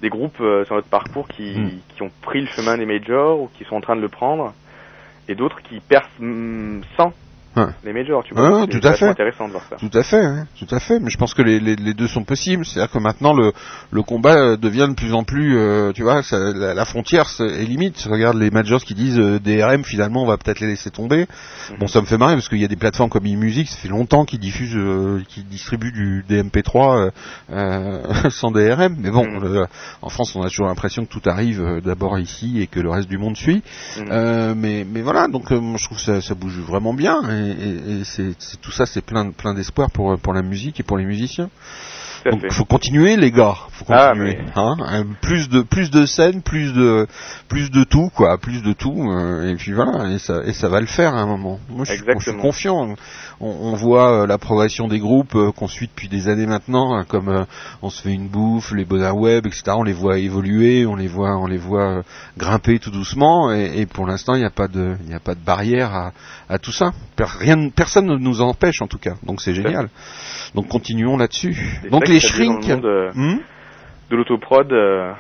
des 0.01 0.09
groupes 0.09 0.41
euh, 0.41 0.65
sur 0.65 0.77
notre 0.77 0.89
parcours 0.89 1.27
qui 1.29 1.53
Mm. 1.59 1.71
qui 1.97 2.03
ont 2.03 2.11
pris 2.23 2.41
le 2.43 2.47
chemin 2.47 2.77
des 2.79 2.87
majors 2.87 3.41
ou 3.41 3.51
qui 3.57 3.65
sont 3.65 3.75
en 3.77 3.81
train 3.81 3.97
de 3.97 4.01
le 4.01 4.09
prendre 4.09 4.53
et 5.31 5.35
d'autres 5.35 5.63
qui 5.63 5.81
percent 5.81 6.11
mm, 6.19 6.83
sans 6.97 7.13
Ouais. 7.57 7.67
les 7.85 7.93
majors, 7.93 8.23
tu 8.23 8.33
vois. 8.35 8.61
ouais, 8.61 8.67
C'est 8.71 8.79
tout 8.81 8.87
à 8.87 8.93
fait. 8.93 9.09
intéressant 9.09 9.47
de 9.49 9.53
voir 9.53 9.65
ça. 9.69 9.77
Tout 9.77 9.91
à 9.93 10.03
fait, 10.05 10.25
hein, 10.25 10.47
tout 10.59 10.73
à 10.73 10.79
fait. 10.79 11.01
Mais 11.01 11.11
je 11.11 11.19
pense 11.19 11.35
que 11.35 11.43
les, 11.43 11.59
les, 11.59 11.75
les 11.75 11.95
deux 11.95 12.07
sont 12.07 12.23
possibles. 12.23 12.65
C'est-à-dire 12.65 12.93
que 12.93 12.99
maintenant 12.99 13.33
le, 13.35 13.53
le 13.91 14.03
combat 14.03 14.37
euh, 14.37 14.57
devient 14.57 14.87
de 14.89 14.95
plus 14.95 15.13
en 15.15 15.25
plus, 15.25 15.59
euh, 15.59 15.91
tu 15.93 16.03
vois, 16.05 16.23
ça, 16.23 16.39
la, 16.39 16.75
la 16.75 16.85
frontière 16.85 17.27
est 17.41 17.65
limite. 17.65 17.99
Regarde 18.09 18.37
les 18.37 18.51
majors 18.51 18.85
qui 18.85 18.95
disent 18.95 19.19
euh, 19.19 19.41
DRM, 19.41 19.83
finalement, 19.85 20.23
on 20.23 20.27
va 20.27 20.37
peut-être 20.37 20.61
les 20.61 20.69
laisser 20.69 20.91
tomber. 20.91 21.27
Bon, 21.81 21.89
ça 21.89 22.01
me 22.01 22.07
fait 22.07 22.19
marrer 22.19 22.35
parce 22.35 22.49
qu'il 22.49 22.61
y 22.61 22.65
a 22.65 22.69
des 22.69 22.77
plateformes 22.77 23.11
comme 23.11 23.27
eMusic, 23.27 23.69
ça 23.69 23.77
fait 23.79 23.89
longtemps 23.89 24.25
qu'ils 24.25 24.39
diffusent, 24.41 24.77
euh, 24.77 25.21
qu'ils 25.29 25.47
distribuent 25.47 25.93
du 25.93 26.25
DMP3 26.29 27.07
euh, 27.07 27.11
euh, 27.53 28.03
sans 28.31 28.51
DRM. 28.53 28.95
Mais 28.99 29.11
bon, 29.11 29.27
Mhm. 29.27 29.43
le- 29.43 29.67
en 30.03 30.09
France, 30.09 30.35
on 30.37 30.43
a 30.43 30.49
toujours 30.49 30.67
l'impression 30.67 31.05
que 31.05 31.11
tout 31.11 31.23
arrive 31.29 31.81
d'abord 31.85 32.19
ici 32.19 32.61
et 32.61 32.67
que 32.69 32.79
le 32.81 32.91
reste 32.91 33.09
du 33.09 33.19
monde 33.19 33.37
suit. 33.37 33.63
Mhm. 33.99 34.55
Mais, 34.57 34.87
mais 34.89 35.03
voilà, 35.03 35.27
donc 35.29 35.49
je 35.51 35.85
trouve 35.85 35.99
que 35.99 36.05
ça, 36.05 36.21
ça 36.21 36.35
bouge 36.35 36.59
vraiment 36.61 36.95
bien 36.95 37.21
et, 37.31 37.40
et- 37.41 38.01
et 38.01 38.05
c'est, 38.05 38.35
tout 38.61 38.71
ça, 38.73 38.87
c'est 38.87 39.05
plein, 39.05 39.31
plein 39.33 39.55
d'espoir 39.55 39.91
pour, 39.91 40.19
pour 40.19 40.33
la 40.33 40.43
musique 40.43 40.81
et 40.81 40.83
pour 40.83 40.99
les 40.99 41.05
musiciens. 41.05 41.51
Donc 42.31 42.43
fait. 42.43 42.51
faut 42.51 42.67
continuer 42.67 43.17
les 43.17 43.31
gars, 43.33 43.57
faut 43.71 43.87
Ah, 43.89 44.09
continuer. 44.11 44.37
mais- 44.45 44.53
Hein 44.55 44.77
Euh, 44.93 45.05
plus 45.23 45.49
de 45.49 45.63
plus 45.63 45.91
de 45.91 46.05
scènes, 46.05 46.43
plus 46.43 46.75
de 46.75 47.07
plus 47.49 47.71
de 47.71 47.83
tout 47.83 48.11
quoi, 48.15 48.37
plus 48.37 48.63
de 48.63 48.75
tout 48.75 49.11
euh, 49.11 49.49
et 49.51 49.55
puis 49.57 49.73
voilà 49.73 50.07
et 50.11 50.19
ça 50.19 50.43
et 50.45 50.53
ça 50.53 50.69
va 50.69 50.81
le 50.81 50.87
faire 50.87 51.15
à 51.15 51.21
un 51.21 51.27
moment. 51.27 51.59
Moi 51.71 51.87
je, 51.87 51.93
suis- 51.93 51.99
je 52.01 52.03
suis 52.05 52.11
Exactement. 52.13 52.43
confiant. 52.43 52.95
On, 53.41 53.49
on 53.73 53.75
voit 53.75 54.23
euh, 54.23 54.27
la 54.27 54.37
progression 54.39 54.87
des 54.87 54.99
groupes 54.99 55.35
euh, 55.35 55.51
qu'on 55.53 55.67
suit 55.69 55.87
depuis 55.87 56.09
des 56.09 56.29
années 56.29 56.47
maintenant, 56.47 56.95
hein, 56.95 57.05
comme 57.09 57.29
euh, 57.29 57.45
on 57.83 57.89
se 57.89 58.03
fait 58.03 58.13
une 58.13 58.29
bouffe, 58.29 58.73
les 58.73 58.85
bonheurs 58.85 59.17
web, 59.17 59.47
etc. 59.47 59.63
On 59.77 59.83
les 59.83 59.93
voit 59.95 60.19
évoluer, 60.19 60.85
on 60.87 60.95
les 60.95 61.09
voit 61.09 61.37
on 61.39 61.47
les 61.47 61.57
voit 61.57 61.99
euh, 61.99 62.03
grimper 62.37 62.79
tout 62.79 62.91
doucement 62.91 63.53
et, 63.53 63.81
et 63.81 63.87
pour 63.87 64.07
l'instant 64.07 64.35
il 64.35 64.41
n'y 64.41 64.45
a 64.47 64.51
pas 64.51 64.69
de 64.69 64.97
il 65.03 65.07
n'y 65.09 65.15
a 65.15 65.21
pas 65.21 65.35
de 65.35 65.41
barrière 65.41 65.95
à, 65.95 66.13
à 66.49 66.59
tout 66.59 66.73
ça. 66.73 66.93
Rien 67.19 67.71
personne 67.71 68.07
ne 68.07 68.17
nous 68.17 68.41
empêche 68.43 68.83
en 68.83 68.87
tout 68.89 68.99
cas. 68.99 69.15
Donc 69.23 69.41
c'est 69.41 69.55
génial. 69.55 69.89
Donc 70.55 70.69
continuons 70.69 71.17
là-dessus. 71.17 71.57
Donc 71.91 72.09
les 72.09 72.19
le 72.21 72.45
monde, 72.45 72.85
euh, 72.85 73.11
Hmm? 73.15 73.39
de 74.11 74.17
l'autoprod 74.17 74.73
euh, 74.73 75.13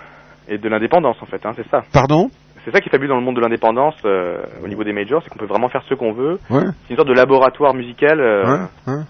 et 0.48 0.58
de 0.58 0.68
l'indépendance 0.68 1.16
en 1.22 1.26
fait, 1.26 1.44
hein, 1.46 1.52
c'est 1.56 1.68
ça. 1.70 1.84
Pardon? 1.92 2.30
C'est 2.64 2.72
ça 2.72 2.80
qui 2.80 2.88
est 2.88 2.92
fabuleux 2.92 3.08
dans 3.08 3.16
le 3.18 3.24
monde 3.24 3.36
de 3.36 3.40
l'indépendance 3.40 3.94
euh, 4.04 4.42
au 4.62 4.68
niveau 4.68 4.84
des 4.84 4.92
majors, 4.92 5.22
c'est 5.22 5.30
qu'on 5.30 5.38
peut 5.38 5.46
vraiment 5.46 5.68
faire 5.70 5.82
ce 5.88 5.94
qu'on 5.94 6.12
veut. 6.12 6.38
Ouais. 6.50 6.64
C'est 6.84 6.90
une 6.90 6.96
sorte 6.96 7.08
de 7.08 7.14
laboratoire 7.14 7.74
musical. 7.74 8.20
euh, 8.20 8.44
Ouais, 8.86 8.92
ouais. 8.94 9.02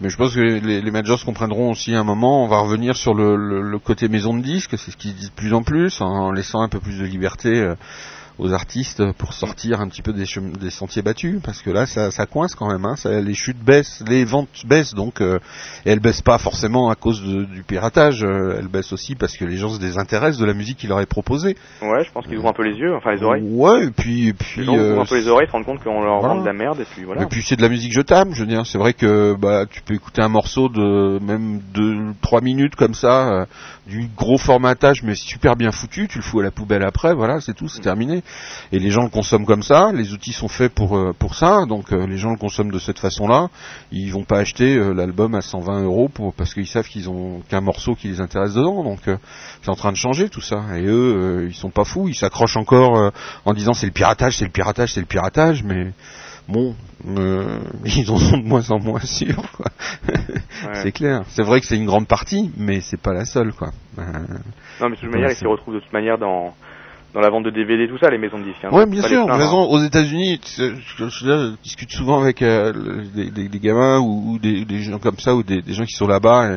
Mais 0.00 0.08
je 0.08 0.16
pense 0.16 0.34
que 0.34 0.40
les, 0.40 0.80
les 0.80 0.90
majors 0.90 1.24
comprendront 1.24 1.70
aussi 1.70 1.94
à 1.94 2.00
un 2.00 2.04
moment, 2.04 2.44
on 2.44 2.48
va 2.48 2.58
revenir 2.58 2.96
sur 2.96 3.14
le, 3.14 3.36
le- 3.36 3.62
le 3.62 3.78
côté 3.78 4.08
maison 4.08 4.36
de 4.36 4.42
disque, 4.42 4.76
c'est 4.76 4.90
ce 4.90 4.96
qu'ils 4.96 5.14
disent 5.14 5.30
de 5.30 5.34
plus 5.36 5.54
en 5.54 5.62
plus, 5.62 6.00
en 6.00 6.32
laissant 6.32 6.60
un 6.62 6.68
peu 6.68 6.80
plus 6.80 6.98
de 6.98 7.04
liberté 7.04 7.50
euh, 7.60 7.74
aux 8.38 8.52
artistes 8.52 9.12
pour 9.12 9.32
sortir 9.32 9.80
un 9.80 9.88
petit 9.88 10.02
peu 10.02 10.12
des, 10.12 10.70
sentiers 10.70 11.02
battus, 11.02 11.40
parce 11.42 11.62
que 11.62 11.70
là 11.70 11.86
ça, 11.86 12.10
ça 12.10 12.26
coince 12.26 12.54
quand 12.54 12.70
même, 12.70 12.84
hein, 12.84 12.96
ça, 12.96 13.20
les 13.20 13.34
chutes 13.34 13.62
baissent, 13.62 14.02
les 14.08 14.24
ventes 14.24 14.64
baissent, 14.66 14.94
donc 14.94 15.20
euh, 15.20 15.38
et 15.84 15.90
elles 15.90 16.00
baissent 16.00 16.22
pas 16.22 16.38
forcément 16.38 16.90
à 16.90 16.94
cause 16.94 17.22
de- 17.22 17.44
du 17.44 17.62
piratage, 17.62 18.24
euh, 18.24 18.56
elles 18.58 18.68
baissent 18.68 18.92
aussi 18.92 19.14
parce 19.14 19.36
que 19.36 19.44
les 19.44 19.56
gens 19.56 19.68
se 19.68 19.78
désintéressent 19.78 20.40
de 20.40 20.46
la 20.46 20.54
musique 20.54 20.78
qui 20.78 20.86
leur 20.86 21.00
est 21.00 21.06
proposée. 21.06 21.56
Ouais, 21.82 22.04
je 22.04 22.10
pense 22.12 22.26
qu'ils 22.26 22.38
ouvrent 22.38 22.48
un 22.48 22.52
peu 22.54 22.64
les 22.64 22.76
yeux, 22.76 22.94
enfin 22.94 23.12
les 23.12 23.22
oreilles. 23.22 23.42
Ouais, 23.42 23.86
et 23.86 23.90
puis, 23.90 24.28
et 24.28 24.32
puis 24.32 24.64
gens 24.64 24.74
ouvrent 24.74 24.82
euh, 24.82 25.00
un 25.00 25.06
peu 25.06 25.18
les 25.18 25.28
oreilles, 25.28 25.46
se 25.46 25.52
rendent 25.52 25.64
compte 25.64 25.82
qu'on 25.82 26.02
leur 26.02 26.20
voilà. 26.20 26.34
vend 26.34 26.40
de 26.40 26.46
la 26.46 26.52
merde 26.52 26.80
et 26.80 26.84
puis 26.84 27.04
voilà. 27.04 27.22
Et 27.22 27.26
puis 27.26 27.42
c'est 27.42 27.56
de 27.56 27.62
la 27.62 27.68
musique 27.68 27.92
jetable, 27.92 28.32
je 28.34 28.40
veux 28.40 28.48
dire. 28.48 28.66
C'est 28.66 28.78
vrai 28.78 28.94
que 28.94 29.34
bah 29.34 29.66
tu 29.70 29.82
peux 29.82 29.94
écouter 29.94 30.22
un 30.22 30.28
morceau 30.28 30.68
de 30.68 31.18
même 31.20 31.60
de 31.74 32.12
trois 32.20 32.40
minutes 32.40 32.76
comme 32.76 32.94
ça, 32.94 33.28
euh, 33.28 33.44
du 33.86 34.08
gros 34.16 34.38
formatage 34.38 35.02
mais 35.02 35.14
super 35.14 35.56
bien 35.56 35.72
foutu. 35.72 36.08
Tu 36.08 36.18
le 36.18 36.24
fous 36.24 36.40
à 36.40 36.42
la 36.42 36.50
poubelle 36.50 36.84
après, 36.84 37.14
voilà, 37.14 37.40
c'est 37.40 37.54
tout, 37.54 37.68
c'est 37.68 37.80
terminé. 37.80 38.22
Et 38.70 38.78
les 38.78 38.90
gens 38.90 39.02
le 39.02 39.08
consomment 39.08 39.46
comme 39.46 39.62
ça. 39.62 39.92
Les 39.92 40.12
outils 40.12 40.32
sont 40.32 40.48
faits 40.48 40.72
pour 40.72 40.96
euh, 40.96 41.12
pour 41.18 41.34
ça, 41.34 41.66
donc 41.66 41.92
euh, 41.92 42.06
les 42.06 42.16
gens 42.16 42.30
le 42.30 42.38
consomment 42.38 42.70
de 42.70 42.78
cette 42.78 42.98
façon-là. 42.98 43.48
Ils 43.90 44.10
vont 44.10 44.24
pas 44.24 44.38
acheter 44.38 44.76
euh, 44.76 44.92
l'album 44.92 45.34
à 45.34 45.40
120 45.40 45.82
euros 45.82 46.08
pour 46.08 46.32
parce 46.34 46.54
qu'ils 46.54 46.66
savent 46.66 46.88
qu'ils 46.88 47.10
ont 47.10 47.42
qu'un 47.48 47.60
morceau 47.60 47.94
qui 47.94 48.08
les 48.08 48.20
intéresse 48.20 48.54
dedans. 48.54 48.84
Donc 48.84 49.08
euh, 49.08 49.16
c'est 49.62 49.70
en 49.70 49.76
train 49.76 49.92
de 49.92 49.96
changer 49.96 50.28
tout 50.28 50.40
ça. 50.40 50.62
Et 50.76 50.84
eux, 50.84 51.42
euh, 51.42 51.48
ils 51.48 51.54
sont 51.54 51.70
pas 51.70 51.84
fous. 51.84 52.08
Ils 52.08 52.14
s'accrochent 52.14 52.56
encore 52.56 52.96
euh, 52.96 53.10
en 53.44 53.52
disant 53.52 53.72
c'est 53.72 53.86
le 53.86 53.92
piratage, 53.92 54.38
c'est 54.38 54.44
le 54.44 54.50
piratage, 54.50 54.92
c'est 54.92 55.00
le 55.00 55.06
piratage, 55.06 55.62
mais 55.62 55.92
bon, 56.48 56.74
euh, 57.08 57.58
ils 57.84 58.10
en 58.10 58.16
sont 58.18 58.38
de 58.38 58.44
moins 58.44 58.70
en 58.70 58.78
moins 58.78 59.00
sûrs. 59.00 59.42
Ouais. 60.08 60.14
C'est 60.74 60.92
clair. 60.92 61.22
C'est 61.28 61.42
vrai 61.42 61.60
que 61.60 61.66
c'est 61.66 61.76
une 61.76 61.86
grande 61.86 62.06
partie, 62.06 62.50
mais 62.56 62.80
c'est 62.80 63.00
pas 63.00 63.12
la 63.12 63.24
seule, 63.24 63.52
quoi. 63.52 63.70
Euh, 63.98 64.02
Non, 64.80 64.88
mais 64.88 64.96
de 64.96 65.00
toute 65.00 65.10
manière, 65.10 65.30
ils 65.30 65.36
s'y 65.36 65.46
retrouvent 65.46 65.74
de 65.74 65.80
toute 65.80 65.92
manière 65.92 66.18
dans 66.18 66.54
dans 67.14 67.20
la 67.20 67.28
vente 67.28 67.44
de 67.44 67.50
DVD, 67.50 67.86
tout 67.88 67.98
ça, 67.98 68.08
les 68.08 68.16
maisons 68.16 68.38
de 68.38 68.44
disques. 68.44 68.64
Hein. 68.64 68.70
Ouais, 68.72 68.86
bien 68.86 69.02
sûr. 69.02 69.30
Hein. 69.30 69.52
aux 69.52 69.82
États-Unis, 69.82 70.40
je, 70.56 70.74
je- 70.96 71.08
je 71.10 71.54
discute 71.62 71.90
souvent 71.90 72.22
avec 72.22 72.40
euh, 72.40 72.72
des, 73.14 73.30
des- 73.30 73.48
des 73.50 73.58
gamins 73.58 73.98
ou, 73.98 74.32
ou 74.32 74.38
des, 74.38 74.64
des 74.64 74.80
gens 74.80 74.98
comme 74.98 75.18
ça 75.18 75.34
ou 75.34 75.42
des, 75.42 75.60
gens 75.74 75.84
qui 75.84 75.92
sont 75.94 76.06
là-bas, 76.06 76.56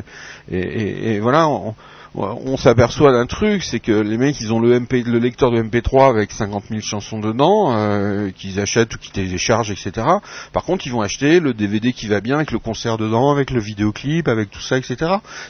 et, 0.50 0.58
et- 0.58 1.14
et 1.16 1.20
voilà. 1.20 1.46
On, 1.48 1.74
on 2.16 2.56
s'aperçoit 2.56 3.12
d'un 3.12 3.26
truc, 3.26 3.62
c'est 3.62 3.80
que 3.80 3.92
les 3.92 4.16
mecs, 4.16 4.40
ils 4.40 4.52
ont 4.52 4.60
le 4.60 4.78
MP, 4.80 5.04
le 5.04 5.18
lecteur 5.18 5.50
de 5.50 5.62
MP3 5.62 6.08
avec 6.08 6.32
50 6.32 6.64
000 6.70 6.80
chansons 6.80 7.20
dedans, 7.20 7.72
euh, 7.76 8.30
qu'ils 8.30 8.58
achètent 8.60 8.94
ou 8.94 8.98
qu'ils 8.98 9.12
téléchargent, 9.12 9.70
etc. 9.70 10.06
Par 10.52 10.64
contre, 10.64 10.86
ils 10.86 10.92
vont 10.92 11.02
acheter 11.02 11.40
le 11.40 11.52
DVD 11.52 11.92
qui 11.92 12.06
va 12.06 12.20
bien 12.20 12.36
avec 12.36 12.50
le 12.52 12.58
concert 12.58 12.96
dedans, 12.96 13.30
avec 13.30 13.50
le 13.50 13.60
vidéoclip, 13.60 14.28
avec 14.28 14.50
tout 14.50 14.60
ça, 14.60 14.78
etc. 14.78 14.96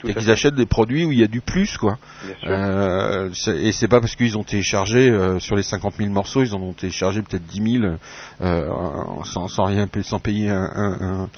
Tout 0.01 0.09
Et 0.09 0.15
qu'ils 0.15 0.31
achètent 0.31 0.55
des 0.55 0.67
produits 0.67 1.05
où 1.05 1.13
il 1.13 1.19
y 1.19 1.25
a 1.25 1.29
du 1.29 1.41
plus, 1.41 1.77
quoi. 1.79 1.99
Euh, 2.47 3.31
et 3.55 3.73
c'est 3.73 3.89
pas 3.89 4.01
parce 4.01 4.17
qu'ils 4.17 4.37
ont 4.37 4.45
téléchargé 4.45 5.09
euh, 5.11 5.39
sur 5.39 5.57
les 5.57 5.63
50 5.63 5.95
000 5.99 6.11
morceaux, 6.11 6.43
ils 6.43 6.55
en 6.55 6.61
ont 6.61 6.73
téléchargé 6.73 7.23
peut-être 7.23 7.47
10 7.47 7.81
000 7.81 7.93
euh, 8.41 8.69
sans, 9.25 9.49
sans 9.49 9.65
rien 9.65 9.87
payer, 9.87 10.05
sans 10.05 10.19
payer 10.19 10.51
un, 10.51 10.69
un, 10.75 10.93
un, 11.01 11.29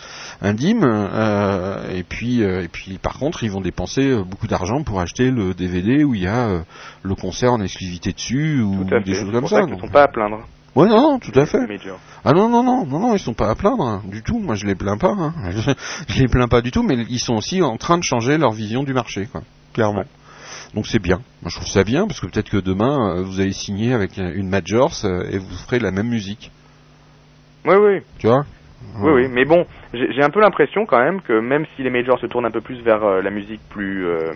un 0.43 0.55
dime. 0.55 0.85
euh, 0.85 1.91
et 1.95 2.03
puis 2.03 2.43
euh, 2.43 2.63
et 2.63 2.69
puis 2.69 2.99
par 2.99 3.19
contre, 3.19 3.45
ils 3.45 3.51
vont 3.51 3.61
dépenser 3.61 4.15
beaucoup 4.25 4.47
d'argent 4.47 4.83
pour 4.83 5.01
acheter 5.01 5.18
le 5.25 5.55
DVD 5.55 6.05
où 6.05 6.15
il 6.15 6.23
y 6.23 6.27
a 6.27 6.49
euh, 6.49 6.61
le 7.03 7.15
concert 7.15 7.53
en 7.53 7.61
exclusivité 7.61 8.13
dessus 8.13 8.61
ou 8.61 8.85
des 8.85 9.01
fait. 9.05 9.15
choses 9.15 9.33
comme 9.33 9.47
ça. 9.47 9.63
qu'ils 9.63 9.75
ne 9.75 9.81
sont 9.81 9.89
pas 9.89 10.05
à 10.05 10.09
plaindre. 10.09 10.41
Ouais, 10.75 10.89
non, 10.89 11.01
non, 11.01 11.19
tout 11.19 11.33
à 11.35 11.47
fait. 11.47 11.59
Ah 12.25 12.33
non, 12.33 12.49
non, 12.49 12.63
non, 12.63 12.87
non, 12.87 13.01
non, 13.01 13.15
ils 13.15 13.19
sont 13.19 13.35
pas 13.35 13.51
à 13.51 13.55
plaindre 13.55 13.85
hein, 13.85 14.03
du 14.07 14.23
tout. 14.23 14.39
Moi, 14.39 14.55
je 14.55 14.67
les 14.67 14.75
plains 14.75 14.99
pas. 14.99 15.11
Hein. 15.11 15.33
Je, 15.51 15.73
je 16.09 16.23
les 16.23 16.29
plains 16.29 16.49
pas 16.49 16.61
du 16.61 16.71
tout, 16.71 16.83
mais 16.83 16.95
ils 17.09 17.19
sont 17.19 17.35
aussi 17.35 17.63
en 17.63 17.77
train 17.77 17.99
de 17.99 18.05
changer 18.05 18.39
leur 18.39 18.53
vision 18.53 18.83
du 18.85 18.93
marché, 18.93 19.27
quoi. 19.27 19.43
Clairement. 19.73 20.05
Donc 20.75 20.87
c'est 20.87 20.99
bien. 21.01 21.17
Moi, 21.43 21.51
je 21.51 21.57
trouve 21.57 21.69
ça 21.69 21.83
bien 21.83 22.07
parce 22.07 22.21
que 22.21 22.27
peut-être 22.27 22.51
que 22.51 22.59
demain, 22.59 23.17
euh, 23.17 23.23
vous 23.23 23.41
allez 23.41 23.53
signer 23.53 23.95
avec 23.95 24.19
euh, 24.19 24.33
une 24.35 24.49
majors 24.49 24.93
et 25.05 25.39
vous 25.39 25.57
ferez 25.67 25.79
la 25.79 25.91
même 25.91 26.09
musique. 26.09 26.51
Oui, 27.65 27.75
oui. 27.77 28.01
Tu 28.19 28.27
vois? 28.27 28.45
Oui, 29.01 29.11
oui, 29.13 29.29
mais 29.29 29.45
bon, 29.45 29.67
j'ai 29.93 30.13
j'ai 30.13 30.23
un 30.23 30.31
peu 30.31 30.41
l'impression 30.41 30.87
quand 30.87 31.03
même 31.03 31.21
que 31.21 31.39
même 31.41 31.65
si 31.75 31.83
les 31.83 31.91
majors 31.91 32.19
se 32.21 32.27
tournent 32.27 32.47
un 32.47 32.51
peu 32.51 32.61
plus 32.61 32.81
vers 32.83 33.03
euh, 33.03 33.23
la 33.23 33.31
musique 33.31 33.61
plus 33.71 34.07
euh, 34.07 34.33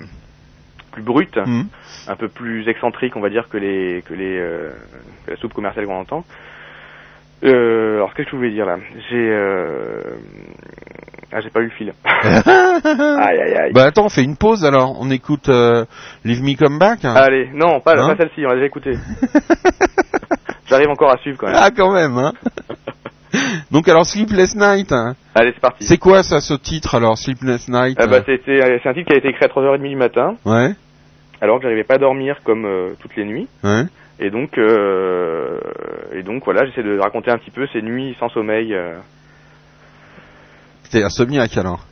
plus 0.92 1.02
brute, 1.02 1.36
Mhm. 1.36 1.66
un 2.08 2.16
peu 2.16 2.28
plus 2.28 2.68
excentrique, 2.68 3.16
on 3.16 3.20
va 3.20 3.28
dire 3.30 3.48
que 3.48 3.56
les 3.58 4.02
que 4.06 4.14
les 4.14 4.38
euh, 4.38 4.70
que 5.26 5.32
la 5.32 5.36
soupe 5.38 5.52
commerciale 5.54 5.86
qu'on 5.86 6.00
entend. 6.00 6.24
Euh, 7.44 7.96
alors 7.96 8.14
qu'est-ce 8.14 8.26
que 8.26 8.32
je 8.32 8.36
voulais 8.36 8.52
dire 8.52 8.66
là? 8.66 8.76
J'ai 9.10 9.28
euh... 9.30 10.00
ah 11.32 11.40
j'ai 11.40 11.50
pas 11.50 11.58
eu 11.60 11.64
le 11.64 11.70
fil. 11.70 11.92
aïe 12.04 13.40
aïe 13.40 13.54
aïe. 13.56 13.72
Bah 13.72 13.84
attends, 13.86 14.04
on 14.04 14.08
fait 14.08 14.22
une 14.22 14.36
pause 14.36 14.64
alors. 14.64 14.96
On 15.00 15.10
écoute 15.10 15.48
euh, 15.48 15.84
Leave 16.24 16.40
Me 16.42 16.56
Come 16.56 16.78
Back. 16.78 17.04
hein. 17.04 17.14
Allez, 17.16 17.50
non, 17.52 17.80
pas, 17.80 17.94
Hein 18.00 18.14
pas 18.14 18.16
celle-ci, 18.16 18.44
on 18.46 18.48
l'a 18.50 18.54
déjà 18.54 18.66
écouté. 18.66 18.92
J'arrive 20.68 20.88
encore 20.90 21.12
à 21.12 21.16
suivre 21.18 21.36
quand 21.38 21.48
même. 21.48 21.56
Ah, 21.58 21.70
quand 21.76 21.92
même, 21.92 22.16
hein. 22.16 22.32
Donc 23.70 23.88
alors 23.88 24.04
Sleepless 24.06 24.54
Night, 24.54 24.92
hein. 24.92 25.14
Allez, 25.34 25.52
c'est 25.54 25.60
parti. 25.60 25.84
c'est 25.86 25.96
quoi 25.98 26.22
ça, 26.22 26.40
ce 26.40 26.54
titre 26.54 26.94
alors, 26.94 27.16
Sleepless 27.18 27.68
Night 27.68 27.96
Ah 28.00 28.06
bah, 28.06 28.18
euh, 28.18 28.22
c'est- 28.26 28.40
c'est 28.82 28.88
un 28.88 28.92
titre 28.94 29.08
qui 29.08 29.14
a 29.14 29.16
été 29.16 29.28
écrit 29.28 29.44
à 29.44 29.48
3h30 29.48 29.88
du 29.88 29.96
matin, 29.96 30.36
Ouais, 30.44 30.74
alors 31.42 31.58
que 31.58 31.64
j'arrivais 31.64 31.84
pas 31.84 31.96
à 31.96 31.98
dormir 31.98 32.36
comme 32.44 32.64
euh, 32.64 32.94
toutes 33.00 33.16
les 33.16 33.24
nuits. 33.26 33.48
ouais. 33.64 33.82
Et 34.20 34.30
donc, 34.30 34.56
euh, 34.56 35.58
et 36.14 36.22
donc 36.22 36.44
voilà, 36.44 36.64
j'essaie 36.66 36.84
de 36.84 36.96
raconter 36.98 37.32
un 37.32 37.38
petit 37.38 37.50
peu 37.50 37.66
ces 37.72 37.82
nuits 37.82 38.14
sans 38.20 38.28
sommeil. 38.28 38.72
euh. 38.72 38.94
T'es 40.90 41.02
insomniaque 41.02 41.56
alors. 41.56 41.86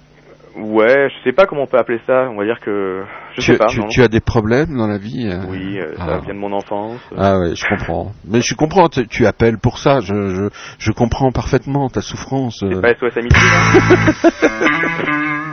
Ouais, 0.56 1.08
je 1.08 1.14
sais 1.24 1.32
pas 1.32 1.46
comment 1.46 1.62
on 1.62 1.66
peut 1.66 1.78
appeler 1.78 2.00
ça. 2.06 2.28
On 2.30 2.36
va 2.36 2.44
dire 2.44 2.60
que 2.60 3.02
je 3.36 3.40
tu, 3.40 3.52
sais 3.52 3.58
pas. 3.58 3.66
tu, 3.66 4.02
as 4.02 4.08
des 4.08 4.20
problèmes 4.20 4.76
dans 4.76 4.86
la 4.88 4.98
vie 4.98 5.26
euh? 5.28 5.44
Oui, 5.48 5.78
euh, 5.78 5.94
ça 5.96 6.06
Ah. 6.08 6.18
vient 6.18 6.34
de 6.34 6.38
mon 6.38 6.52
enfance. 6.52 7.00
Ah 7.16 7.38
ouais, 7.38 7.54
je 7.56 7.66
comprends. 7.68 8.12
Mais 8.28 8.40
je 8.42 8.54
comprends, 8.54 8.88
tu, 8.88 9.06
tu 9.08 9.26
appelles 9.26 9.58
pour 9.58 9.78
ça, 9.78 10.00
je, 10.00 10.28
je, 10.28 10.48
je 10.78 10.92
comprends 10.92 11.32
parfaitement 11.32 11.88
ta 11.88 12.02
souffrance. 12.02 12.62
euh. 12.62 12.70
C'est 12.74 12.82
pas 12.82 12.94
SOS 12.94 13.16
Amitié. 13.16 13.40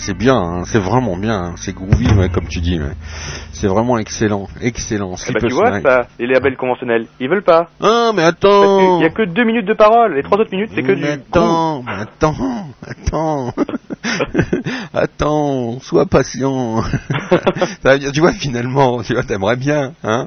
c'est 0.00 0.16
bien, 0.16 0.36
hein, 0.36 0.62
c'est 0.64 0.78
vraiment 0.78 1.16
bien, 1.16 1.34
hein, 1.44 1.52
c'est 1.56 1.74
groovy, 1.74 2.08
ouais, 2.14 2.28
comme 2.28 2.48
tu 2.48 2.60
dis. 2.60 2.78
ouais. 2.80 2.92
C'est 3.52 3.66
vraiment 3.68 3.98
excellent, 3.98 4.48
excellent. 4.60 5.10
Ben, 5.10 5.16
Sleepless 5.16 5.48
tu 5.52 5.54
vois, 5.54 5.70
Night. 5.70 5.82
ça, 5.86 6.06
les 6.18 6.26
labels 6.26 6.56
conventionnels, 6.56 7.06
ils 7.20 7.28
veulent 7.28 7.42
pas. 7.44 7.68
Ah, 7.80 8.10
mais 8.14 8.22
attends 8.22 8.78
qu'il 8.96 9.02
y 9.02 9.06
a 9.06 9.10
que 9.10 9.22
deux 9.22 9.44
minutes 9.44 9.66
de 9.66 9.74
parole. 9.74 10.14
Les 10.14 10.22
trois 10.22 10.38
autres 10.38 10.50
minutes, 10.52 10.70
c'est 10.74 10.82
que 10.82 10.92
du 10.92 11.02
Mais 11.02 11.16
groove. 11.16 11.26
attends, 11.30 11.82
mais 11.82 11.92
attends, 11.92 12.34
attends, 12.86 13.52
attends, 14.94 15.80
sois 15.80 16.06
patient. 16.06 16.82
Ça 17.82 17.98
tu 17.98 18.20
vois, 18.20 18.32
finalement, 18.32 19.02
tu 19.02 19.14
vois, 19.14 19.22
t'aimerais 19.22 19.56
bien, 19.56 19.92
hein, 20.02 20.26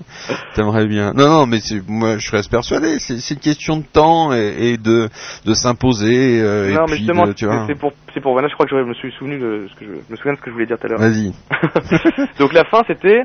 t'aimerais 0.56 0.86
bien. 0.88 1.14
Non, 1.14 1.28
non, 1.30 1.46
mais 1.46 1.60
moi, 1.88 2.18
je 2.18 2.32
reste 2.32 2.52
persuadé. 2.52 3.00
C'est 3.00 3.34
une 3.34 3.40
question 3.40 3.78
de 3.78 3.84
temps 3.84 4.34
et, 4.34 4.72
et 4.74 4.78
de 4.78 5.10
de 5.46 5.54
s'imposer. 5.54 6.42
euh, 6.42 6.70
et 6.70 6.74
non, 6.74 6.86
mais 6.90 6.98
justement, 6.98 7.28
de- 7.28 7.34
tu 7.34 7.46
vois. 7.46 7.66
c'est 7.68 7.76
pour, 7.76 7.94
c'est 8.14 8.22
pour, 8.22 8.34
voilà, 8.34 8.48
je 8.48 8.54
crois 8.54 8.66
que 8.66 8.78
je 8.78 8.84
me 8.84 8.94
suis 8.94 9.12
souvenu 9.14 9.40
de 9.40 9.68
ce 9.74 9.80
que 9.80 9.86
je, 9.86 9.92
je 10.08 10.12
me 10.12 10.16
souviens 10.18 10.34
de 10.34 10.38
ce 10.38 10.42
que 10.44 10.50
je 10.50 10.54
voulais 10.54 10.66
dire 10.66 10.78
tout 10.78 10.88
à 10.88 10.90
l'heure. 10.90 11.00
Vas-y. 11.00 11.34
donc 12.40 12.54
la 12.54 12.64
fin, 12.66 12.82
c'était 12.88 13.24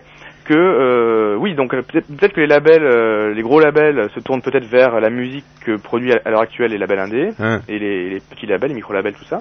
que, 0.48 0.54
euh, 0.54 1.36
oui, 1.36 1.54
donc 1.54 1.70
peut-être 1.70 2.32
que 2.32 2.40
les 2.40 2.46
labels, 2.46 2.82
euh, 2.82 3.34
les 3.34 3.42
gros 3.42 3.60
labels, 3.60 4.08
se 4.14 4.20
tournent 4.20 4.40
peut-être 4.40 4.64
vers 4.64 4.98
la 5.00 5.10
musique 5.10 5.44
que 5.64 5.76
produit 5.76 6.12
à, 6.12 6.30
l'heure 6.30 6.40
actuelle 6.40 6.70
les 6.70 6.78
labels 6.78 6.98
indés 6.98 7.30
Hein. 7.38 7.60
et 7.68 7.78
les, 7.78 8.08
les 8.10 8.20
petits 8.20 8.46
labels, 8.46 8.70
les 8.70 8.74
micro-labels, 8.74 9.14
tout 9.14 9.24
ça. 9.24 9.40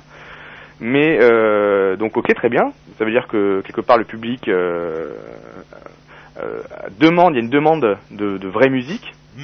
Mais 0.79 1.17
euh, 1.21 1.95
donc 1.95 2.17
ok, 2.17 2.33
très 2.35 2.49
bien. 2.49 2.71
Ça 2.97 3.05
veut 3.05 3.11
dire 3.11 3.27
que 3.27 3.61
quelque 3.61 3.81
part 3.81 3.97
le 3.97 4.03
public 4.03 4.49
demande, 6.99 7.33
il 7.33 7.37
y 7.37 7.39
a 7.39 7.43
une 7.43 7.49
demande 7.49 7.97
de, 8.11 8.37
de 8.37 8.47
vraie 8.47 8.69
musique, 8.69 9.13
Mm. 9.37 9.43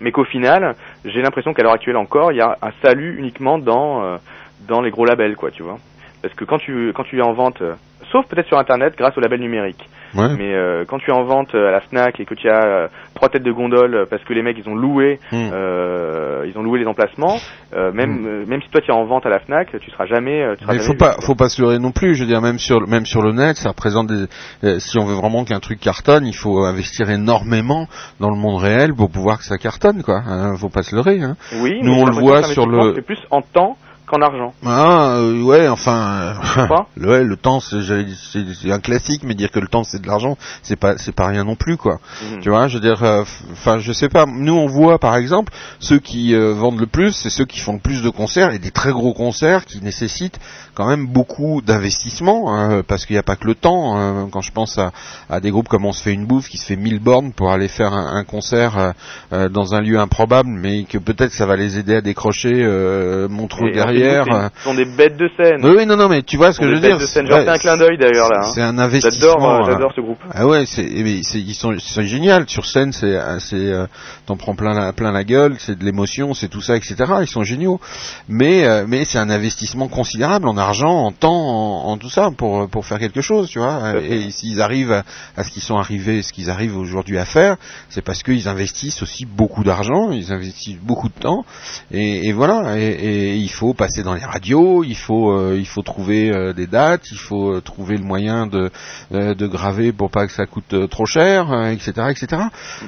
mais 0.00 0.12
qu'au 0.12 0.24
final, 0.24 0.74
j'ai 1.04 1.22
l'impression 1.22 1.52
qu'à 1.52 1.62
l'heure 1.62 1.74
actuelle 1.74 1.96
encore, 1.96 2.32
il 2.32 2.38
y 2.38 2.40
a 2.40 2.56
un 2.62 2.72
salut 2.82 3.18
uniquement 3.18 3.58
dans 3.58 4.18
dans 4.66 4.80
les 4.80 4.90
gros 4.90 5.04
labels, 5.04 5.36
quoi, 5.36 5.50
tu 5.50 5.62
vois. 5.62 5.78
Parce 6.22 6.34
que 6.34 6.44
quand 6.44 6.58
tu 6.58 6.92
quand 6.94 7.04
tu 7.04 7.18
es 7.18 7.22
en 7.22 7.34
vente, 7.34 7.62
sauf 8.10 8.26
peut-être 8.26 8.48
sur 8.48 8.58
Internet 8.58 8.94
grâce 8.96 9.16
aux 9.18 9.20
labels 9.20 9.40
numériques, 9.40 9.88
Ouais. 10.16 10.34
mais 10.36 10.54
euh, 10.54 10.84
quand 10.86 10.98
tu 10.98 11.10
es 11.10 11.14
en 11.14 11.24
vente 11.24 11.54
euh, 11.54 11.68
à 11.68 11.72
la 11.72 11.80
Fnac 11.80 12.20
et 12.20 12.24
que 12.24 12.34
tu 12.34 12.48
as 12.48 12.64
euh, 12.64 12.88
trois 13.14 13.28
têtes 13.28 13.42
de 13.42 13.52
gondole 13.52 13.94
euh, 13.94 14.06
parce 14.08 14.22
que 14.24 14.32
les 14.32 14.42
mecs 14.42 14.56
ils 14.58 14.68
ont 14.68 14.74
loué 14.74 15.18
Hmm. 15.32 15.50
euh, 15.52 16.44
ils 16.46 16.56
ont 16.58 16.62
loué 16.62 16.78
les 16.78 16.86
emplacements, 16.86 17.36
euh, 17.74 17.92
même 17.92 18.24
euh, 18.26 18.44
même 18.46 18.60
si 18.62 18.68
toi 18.70 18.80
tu 18.80 18.90
es 18.90 18.94
en 18.94 19.04
vente 19.04 19.26
à 19.26 19.28
la 19.28 19.40
Fnac, 19.40 19.68
tu 19.80 19.90
seras 19.90 20.06
jamais 20.06 20.44
tu 20.58 20.64
seras 20.64 20.72
Mais 20.72 20.78
jamais 20.78 20.86
faut 20.86 20.92
vu, 20.92 20.98
pas, 20.98 21.14
quoi. 21.14 21.22
faut 21.26 21.34
pas 21.34 21.48
se 21.48 21.60
leurrer 21.62 21.78
non 21.78 21.90
plus. 21.92 22.14
Je 22.14 22.22
veux 22.22 22.28
dire, 22.28 22.40
même 22.40 22.58
sur, 22.58 22.86
même 22.86 23.06
sur 23.06 23.22
le 23.22 23.32
net, 23.32 23.56
ça 23.56 23.70
représente 23.70 24.08
des. 24.08 24.78
si 24.80 24.98
on 24.98 25.04
veut 25.06 25.14
vraiment 25.14 25.44
qu'un 25.44 25.60
truc 25.60 25.80
cartonne, 25.80 26.26
il 26.26 26.34
faut 26.36 26.58
investir 26.64 27.10
énormément 27.10 27.86
dans 28.20 28.30
le 28.30 28.36
monde 28.36 28.60
réel 28.62 28.94
pour 28.94 29.10
pouvoir 29.10 29.38
que 29.38 29.44
ça 29.44 29.58
cartonne, 29.58 30.02
quoi. 30.02 30.22
Hein, 30.26 30.56
faut 30.56 30.68
pas 30.68 30.82
se 30.82 30.94
leurrer. 30.94 31.20
Hein. 31.22 31.36
Oui, 31.62 31.78
Nous, 31.82 31.92
on 31.92 32.06
le 32.06 32.12
voit 32.12 32.42
sur 32.42 32.66
le- 32.66 32.94
C'est 32.94 33.02
plus 33.06 33.18
en 33.30 33.42
temps 33.42 33.76
qu'en 34.06 34.20
argent. 34.20 34.52
Ah, 34.64 35.16
euh, 35.16 35.42
ouais, 35.42 35.68
enfin, 35.68 36.34
euh, 36.58 36.66
le, 36.96 37.08
ouais, 37.08 37.24
le 37.24 37.36
temps, 37.36 37.60
c'est 37.60 38.70
un 38.70 38.80
classique, 38.80 39.22
mais 39.24 39.34
dire 39.34 39.50
que 39.50 39.60
le 39.60 39.68
temps 39.68 39.84
c'est 39.84 40.00
de 40.00 40.06
l'argent, 40.06 40.36
c'est 40.62 40.76
pas, 40.76 40.98
c'est 40.98 41.14
pas 41.14 41.26
rien 41.26 41.44
non 41.44 41.56
plus, 41.56 41.76
quoi. 41.76 41.98
Mhm. 42.22 42.40
Tu 42.40 42.50
vois, 42.50 42.68
je 42.68 42.74
veux 42.74 42.80
dire, 42.80 43.02
euh, 43.02 43.22
enfin, 43.52 43.78
je 43.78 43.92
sais 43.92 44.08
pas. 44.08 44.26
Nous, 44.26 44.54
on 44.54 44.66
voit, 44.66 44.98
par 44.98 45.16
exemple, 45.16 45.52
ceux 45.78 45.98
qui 45.98 46.34
vendent 46.34 46.80
le 46.80 46.86
plus, 46.86 47.12
c'est 47.12 47.30
ceux 47.30 47.44
qui 47.44 47.60
font 47.60 47.74
le 47.74 47.80
plus 47.80 48.02
de 48.02 48.10
concerts 48.10 48.52
et 48.52 48.58
des 48.58 48.70
très 48.70 48.92
gros 48.92 49.14
concerts 49.14 49.64
qui 49.64 49.82
nécessitent 49.82 50.40
quand 50.74 50.86
même 50.88 51.06
beaucoup 51.06 51.62
d'investissement, 51.62 52.54
hein, 52.54 52.82
parce 52.86 53.06
qu'il 53.06 53.14
n'y 53.14 53.20
a 53.20 53.22
pas 53.22 53.36
que 53.36 53.46
le 53.46 53.54
temps. 53.54 53.96
hein. 53.96 54.28
quand 54.30 54.40
je 54.40 54.52
pense 54.52 54.78
à, 54.78 54.92
à 55.30 55.40
des 55.40 55.50
groupes 55.50 55.68
comme 55.68 55.84
On 55.84 55.92
se 55.92 56.02
fait 56.02 56.12
une 56.12 56.26
bouffe, 56.26 56.48
qui 56.48 56.58
se 56.58 56.66
fait 56.66 56.76
1000 56.76 56.98
bornes 57.00 57.32
pour 57.32 57.50
aller 57.52 57.68
faire 57.68 57.92
un, 57.92 58.16
un 58.16 58.24
concert 58.24 58.78
euh, 58.78 58.92
euh, 59.32 59.48
dans 59.48 59.74
un 59.74 59.80
lieu 59.80 59.98
improbable, 59.98 60.48
mais 60.50 60.84
que 60.84 60.98
peut-être 60.98 61.32
ça 61.32 61.46
va 61.46 61.56
les 61.56 61.78
aider 61.78 61.96
à 61.96 62.00
décrocher 62.00 62.52
euh, 62.54 63.28
Montreux 63.28 63.70
derrière. 63.70 64.24
c'est- 64.24 64.32
euh. 64.32 64.48
Ce 64.58 64.64
sont 64.64 64.74
des 64.74 64.84
bêtes 64.84 65.16
de 65.16 65.28
scène. 65.36 65.60
Oui, 65.64 65.74
oui, 65.78 65.86
non, 65.86 65.96
non, 65.96 66.08
mais 66.08 66.22
tu 66.22 66.36
vois 66.36 66.52
ce 66.52 66.60
que 66.60 66.66
je 66.66 66.74
veux 66.74 66.80
des 66.80 66.88
dire. 66.88 66.98
J'en 66.98 67.36
fais 67.44 67.48
un 67.48 67.58
clin 67.58 67.76
d'œil 67.76 67.98
d'ailleurs 67.98 68.28
là. 68.28 68.40
hein. 68.44 68.50
C'est 68.54 68.62
un 68.62 68.78
investissement. 68.78 69.30
J'adore, 69.64 69.66
j'adore 69.70 69.92
ce 69.94 70.00
groupe. 70.00 70.18
ah 70.32 70.46
ouais, 70.46 70.64
c'est, 70.66 70.82
eh 70.84 71.00
ils 71.00 71.54
sont, 71.54 71.74
génial. 72.02 72.48
Sur 72.48 72.66
scène, 72.66 72.92
c'est, 72.92 73.06
euh, 73.14 73.86
t'en 74.26 74.36
prends 74.36 74.54
plein 74.54 74.74
la, 74.74 74.92
plein 74.92 75.12
la 75.12 75.24
gueule, 75.24 75.56
c'est 75.58 75.78
de 75.78 75.84
l'émotion, 75.84 76.34
c'est 76.34 76.48
tout 76.48 76.60
ça, 76.60 76.76
etc. 76.76 76.94
Ils 77.20 77.26
sont 77.28 77.42
géniaux. 77.44 77.80
Mais, 78.28 78.64
mais 78.86 79.04
c'est 79.04 79.18
un 79.18 79.30
investissement 79.30 79.88
considérable 79.88 80.46
argent, 80.64 81.06
en 81.06 81.12
temps, 81.12 81.32
en, 81.32 81.90
en 81.92 81.96
tout 81.98 82.10
ça 82.10 82.30
pour, 82.36 82.68
pour 82.68 82.84
faire 82.86 82.98
quelque 82.98 83.20
chose, 83.20 83.48
tu 83.48 83.58
vois. 83.58 83.92
Fait. 83.92 84.06
Et 84.06 84.30
s'ils 84.30 84.60
arrivent 84.60 84.92
à, 84.92 85.04
à 85.36 85.44
ce 85.44 85.50
qu'ils 85.50 85.62
sont 85.62 85.76
arrivés, 85.76 86.22
ce 86.22 86.32
qu'ils 86.32 86.50
arrivent 86.50 86.76
aujourd'hui 86.76 87.18
à 87.18 87.24
faire, 87.24 87.56
c'est 87.88 88.02
parce 88.02 88.22
qu'ils 88.22 88.48
investissent 88.48 89.02
aussi 89.02 89.24
beaucoup 89.24 89.64
d'argent, 89.64 90.10
ils 90.10 90.32
investissent 90.32 90.80
beaucoup 90.82 91.08
de 91.08 91.14
temps. 91.20 91.44
Et, 91.92 92.28
et 92.28 92.32
voilà. 92.32 92.78
Et, 92.78 92.86
et 92.86 93.36
il 93.36 93.50
faut 93.50 93.74
passer 93.74 94.02
dans 94.02 94.14
les 94.14 94.24
radios, 94.24 94.84
il 94.84 94.96
faut, 94.96 95.30
euh, 95.32 95.56
il 95.58 95.66
faut 95.66 95.82
trouver 95.82 96.30
euh, 96.30 96.52
des 96.52 96.66
dates, 96.66 97.10
il 97.10 97.18
faut 97.18 97.52
euh, 97.52 97.60
trouver 97.60 97.96
le 97.96 98.04
moyen 98.04 98.46
de, 98.46 98.70
euh, 99.12 99.34
de 99.34 99.46
graver 99.46 99.92
pour 99.92 100.10
pas 100.10 100.26
que 100.26 100.32
ça 100.32 100.46
coûte 100.46 100.72
euh, 100.72 100.86
trop 100.86 101.06
cher, 101.06 101.52
euh, 101.52 101.70
etc., 101.70 101.92
etc. 102.10 102.42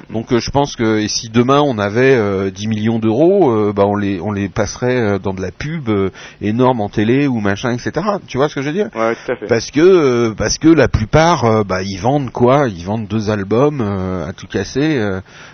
Donc 0.09 0.31
euh, 0.31 0.39
je 0.39 0.51
pense 0.51 0.75
que 0.75 0.99
et 0.99 1.07
si 1.07 1.29
demain 1.29 1.61
on 1.61 1.77
avait 1.77 2.15
euh, 2.15 2.49
10 2.49 2.67
millions 2.67 2.99
d'euros, 2.99 3.51
euh, 3.51 3.73
bah 3.73 3.83
on 3.85 3.95
les 3.95 4.19
on 4.21 4.31
les 4.31 4.49
passerait 4.49 4.97
euh, 4.97 5.19
dans 5.19 5.33
de 5.33 5.41
la 5.41 5.51
pub 5.51 5.89
euh, 5.89 6.09
énorme 6.41 6.81
en 6.81 6.89
télé 6.89 7.27
ou 7.27 7.39
machin, 7.39 7.66
etc. 7.73 7.91
Tu 8.27 8.37
vois 8.37 8.49
ce 8.49 8.55
que 8.55 8.61
je 8.61 8.67
veux 8.67 8.73
dire 8.73 8.89
Ouais, 8.95 9.15
tout 9.15 9.31
à 9.31 9.35
fait. 9.35 9.47
parce 9.47 9.71
que 9.71 9.79
euh, 9.81 10.33
parce 10.35 10.57
que 10.57 10.67
la 10.67 10.87
plupart 10.87 11.45
euh, 11.45 11.63
bah 11.63 11.81
ils 11.83 11.97
vendent 11.99 12.31
quoi? 12.31 12.67
Ils 12.67 12.83
vendent 12.85 13.07
deux 13.07 13.29
albums 13.29 13.81
euh, 13.81 14.27
à 14.27 14.33
tout 14.33 14.47
casser 14.47 14.99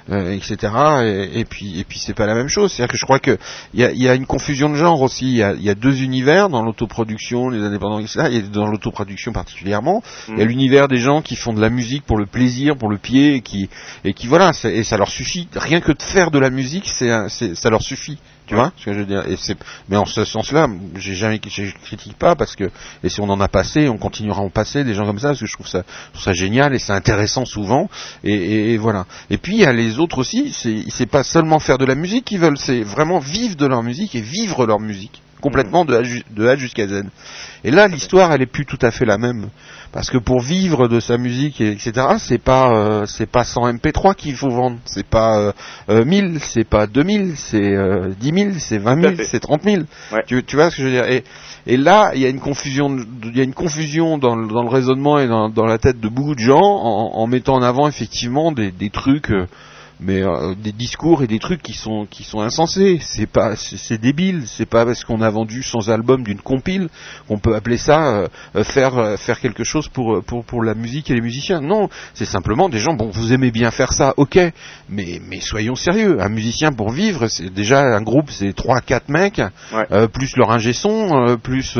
etc 0.09 0.73
et, 1.03 1.39
et 1.39 1.45
puis 1.45 1.79
et 1.79 1.83
puis 1.83 1.97
c'est 1.99 2.13
pas 2.13 2.25
la 2.25 2.35
même 2.35 2.49
chose 2.49 2.71
c'est 2.71 2.83
à 2.83 2.85
dire 2.85 2.91
que 2.91 2.97
je 2.97 3.05
crois 3.05 3.19
que 3.19 3.37
il 3.73 3.79
y 3.79 3.83
a, 3.83 3.91
y 3.91 4.07
a 4.09 4.15
une 4.15 4.25
confusion 4.25 4.69
de 4.69 4.75
genre 4.75 5.01
aussi 5.01 5.25
il 5.25 5.37
y 5.37 5.43
a, 5.43 5.53
il 5.53 5.63
y 5.63 5.69
a 5.69 5.75
deux 5.75 6.01
univers 6.01 6.49
dans 6.49 6.61
l'autoproduction 6.61 7.49
les 7.49 7.61
indépendants 7.63 7.99
etc 7.99 8.27
et 8.31 8.41
dans 8.41 8.67
l'autoproduction 8.67 9.31
particulièrement 9.31 10.03
il 10.27 10.37
y 10.37 10.41
a 10.41 10.43
Mhm. 10.43 10.49
l'univers 10.49 10.87
des 10.87 10.97
gens 10.97 11.21
qui 11.21 11.35
font 11.35 11.53
de 11.53 11.61
la 11.61 11.69
musique 11.69 12.03
pour 12.05 12.17
le 12.17 12.25
plaisir 12.25 12.75
pour 12.77 12.89
le 12.89 12.97
pied 12.97 13.35
et 13.35 13.41
qui 13.41 13.69
et 14.03 14.13
qui 14.13 14.27
voilà 14.27 14.51
et 14.65 14.83
ça 14.83 14.97
leur 14.97 15.09
suffit 15.09 15.47
rien 15.55 15.79
que 15.79 15.91
de 15.93 16.01
faire 16.01 16.31
de 16.31 16.39
la 16.39 16.49
musique 16.49 16.87
c'est 16.89 17.55
ça 17.55 17.69
leur 17.69 17.81
suffit 17.81 18.17
tu 18.77 18.91
vois 18.91 19.03
mais 19.89 19.97
en 19.97 20.05
ce 20.05 20.25
sens-là 20.25 20.67
j'ai 20.95 21.15
jamais 21.15 21.39
je 21.45 21.73
critique 21.83 22.17
pas 22.17 22.35
parce 22.35 22.55
que 22.55 22.69
et 23.03 23.09
si 23.09 23.21
on 23.21 23.29
en 23.29 23.39
a 23.39 23.47
passé, 23.47 23.87
on 23.89 23.97
continuera 23.97 24.41
à 24.41 24.43
en 24.43 24.49
passer 24.49 24.83
des 24.83 24.93
gens 24.93 25.05
comme 25.05 25.19
ça 25.19 25.29
parce 25.29 25.39
que 25.39 25.45
je 25.45 25.53
trouve 25.53 25.67
ça, 25.67 25.83
génial 26.33 26.73
et 26.73 26.79
c'est 26.79 26.93
intéressant 26.93 27.45
souvent. 27.45 27.89
Et, 28.23 28.77
voilà. 28.77 29.05
Et 29.29 29.37
puis 29.37 29.55
il 29.55 29.61
y 29.61 29.65
a 29.65 29.73
les 29.73 29.99
autres 29.99 30.19
aussi. 30.19 30.53
C'est 30.89 31.05
pas 31.05 31.23
seulement 31.23 31.59
faire 31.59 31.77
de 31.77 31.85
la 31.85 31.95
musique 31.95 32.25
qu'ils 32.25 32.39
veulent, 32.39 32.57
c'est 32.57 32.81
vraiment 32.81 33.19
vivre 33.19 33.55
de 33.55 33.65
leur 33.65 33.83
musique 33.83 34.15
et 34.15 34.21
vivre 34.21 34.65
leur 34.65 34.79
musique 34.79 35.21
complètement 35.43 35.85
de 35.85 35.93
A, 35.95 36.01
ju- 36.03 36.23
de 36.31 36.47
A 36.47 36.55
jusqu'à 36.55 36.87
Z. 36.87 37.03
Et 37.65 37.69
là, 37.71 37.87
l'histoire, 37.87 38.31
elle 38.33 38.41
est 38.41 38.47
plus 38.51 38.65
tout 38.65 38.79
à 38.81 38.89
fait 38.91 39.05
la 39.05 39.17
même. 39.17 39.49
Parce 39.91 40.09
que 40.09 40.17
pour 40.17 40.39
vivre 40.41 40.87
de 40.87 40.99
sa 40.99 41.17
musique, 41.19 41.61
et 41.61 41.69
etc., 41.71 41.91
c'est 42.17 42.39
pas, 42.39 42.71
euh, 42.75 43.05
c'est 43.05 43.27
pas 43.29 43.43
100 43.43 43.67
MP3 43.73 44.15
qu'il 44.15 44.35
faut 44.35 44.49
vendre. 44.49 44.77
C'est 44.85 45.05
pas 45.05 45.37
euh, 45.39 45.51
euh, 45.89 46.03
1000, 46.05 46.39
c'est 46.41 46.63
pas 46.67 46.87
2000, 46.87 47.33
c'est 47.35 47.75
euh, 47.75 48.09
10 48.19 48.31
000, 48.33 48.49
c'est 48.57 48.79
20 48.79 48.93
Tout 48.95 48.99
à 48.99 49.09
000, 49.09 49.15
fait. 49.17 49.25
c'est 49.25 49.39
30 49.39 49.63
000. 49.63 49.83
Ouais. 50.11 50.23
Tu, 50.25 50.43
tu 50.43 50.55
vois 50.55 50.71
ce 50.71 50.77
que 50.77 50.81
je 50.81 50.87
veux 50.87 50.93
dire? 50.93 51.05
Et, 51.07 51.23
et 51.67 51.77
là, 51.77 52.11
il 52.15 52.21
y 52.21 52.25
a 52.25 52.29
une 52.29 52.39
confusion, 52.39 52.97
il 53.23 53.37
y 53.37 53.41
a 53.41 53.43
une 53.43 53.53
confusion 53.53 54.17
dans, 54.17 54.35
le- 54.35 54.47
dans 54.47 54.63
le 54.63 54.69
raisonnement 54.69 55.19
et 55.19 55.27
dans, 55.27 55.49
dans 55.49 55.65
la 55.65 55.77
tête 55.77 55.99
de 55.99 56.07
beaucoup 56.09 56.33
de 56.33 56.39
gens 56.39 56.59
en, 56.61 57.11
en 57.15 57.27
mettant 57.27 57.53
en 57.55 57.61
avant 57.61 57.87
effectivement 57.87 58.51
des, 58.51 58.71
des 58.71 58.89
trucs, 58.89 59.29
euh, 59.31 59.45
mais 60.03 60.21
euh, 60.21 60.53
des 60.55 60.71
discours 60.71 61.23
et 61.23 61.27
des 61.27 61.39
trucs 61.39 61.61
qui 61.61 61.73
sont 61.73 62.05
qui 62.09 62.23
sont 62.23 62.41
insensés. 62.41 62.99
C'est 63.01 63.25
pas, 63.27 63.55
c'est 63.55 63.97
débile. 63.99 64.43
C'est 64.47 64.65
pas 64.67 64.85
parce 64.85 65.03
qu'on 65.03 65.21
a 65.21 65.29
vendu 65.29 65.63
100 65.63 65.89
albums 65.89 66.23
d'une 66.23 66.41
compile 66.41 66.89
qu'on 67.27 67.39
peut 67.39 67.55
appeler 67.55 67.77
ça 67.77 68.07
euh, 68.15 68.27
euh, 68.55 68.63
faire 68.63 68.97
euh, 68.97 69.17
faire 69.17 69.39
quelque 69.39 69.63
chose 69.63 69.87
pour 69.87 70.15
euh, 70.17 70.21
pour 70.21 70.43
pour 70.45 70.63
la 70.63 70.73
musique 70.75 71.09
et 71.09 71.13
les 71.15 71.21
musiciens. 71.21 71.61
Non, 71.61 71.89
c'est 72.13 72.25
simplement 72.25 72.69
des 72.69 72.79
gens. 72.79 72.93
Bon, 72.93 73.09
vous 73.11 73.33
aimez 73.33 73.51
bien 73.51 73.71
faire 73.71 73.93
ça, 73.93 74.13
ok, 74.17 74.37
mais 74.89 75.21
mais 75.29 75.39
soyons 75.39 75.75
sérieux. 75.75 76.17
Un 76.21 76.29
musicien 76.29 76.71
pour 76.71 76.91
vivre, 76.91 77.27
c'est 77.27 77.49
déjà 77.53 77.79
un 77.81 78.01
groupe, 78.01 78.29
c'est 78.29 78.53
trois 78.53 78.81
quatre 78.81 79.09
mecs, 79.09 79.41
Ouais. 79.73 79.85
euh, 79.91 80.07
plus 80.07 80.35
leur 80.37 80.51
ingé 80.51 80.73
son, 80.73 81.27
euh, 81.27 81.37
plus 81.37 81.77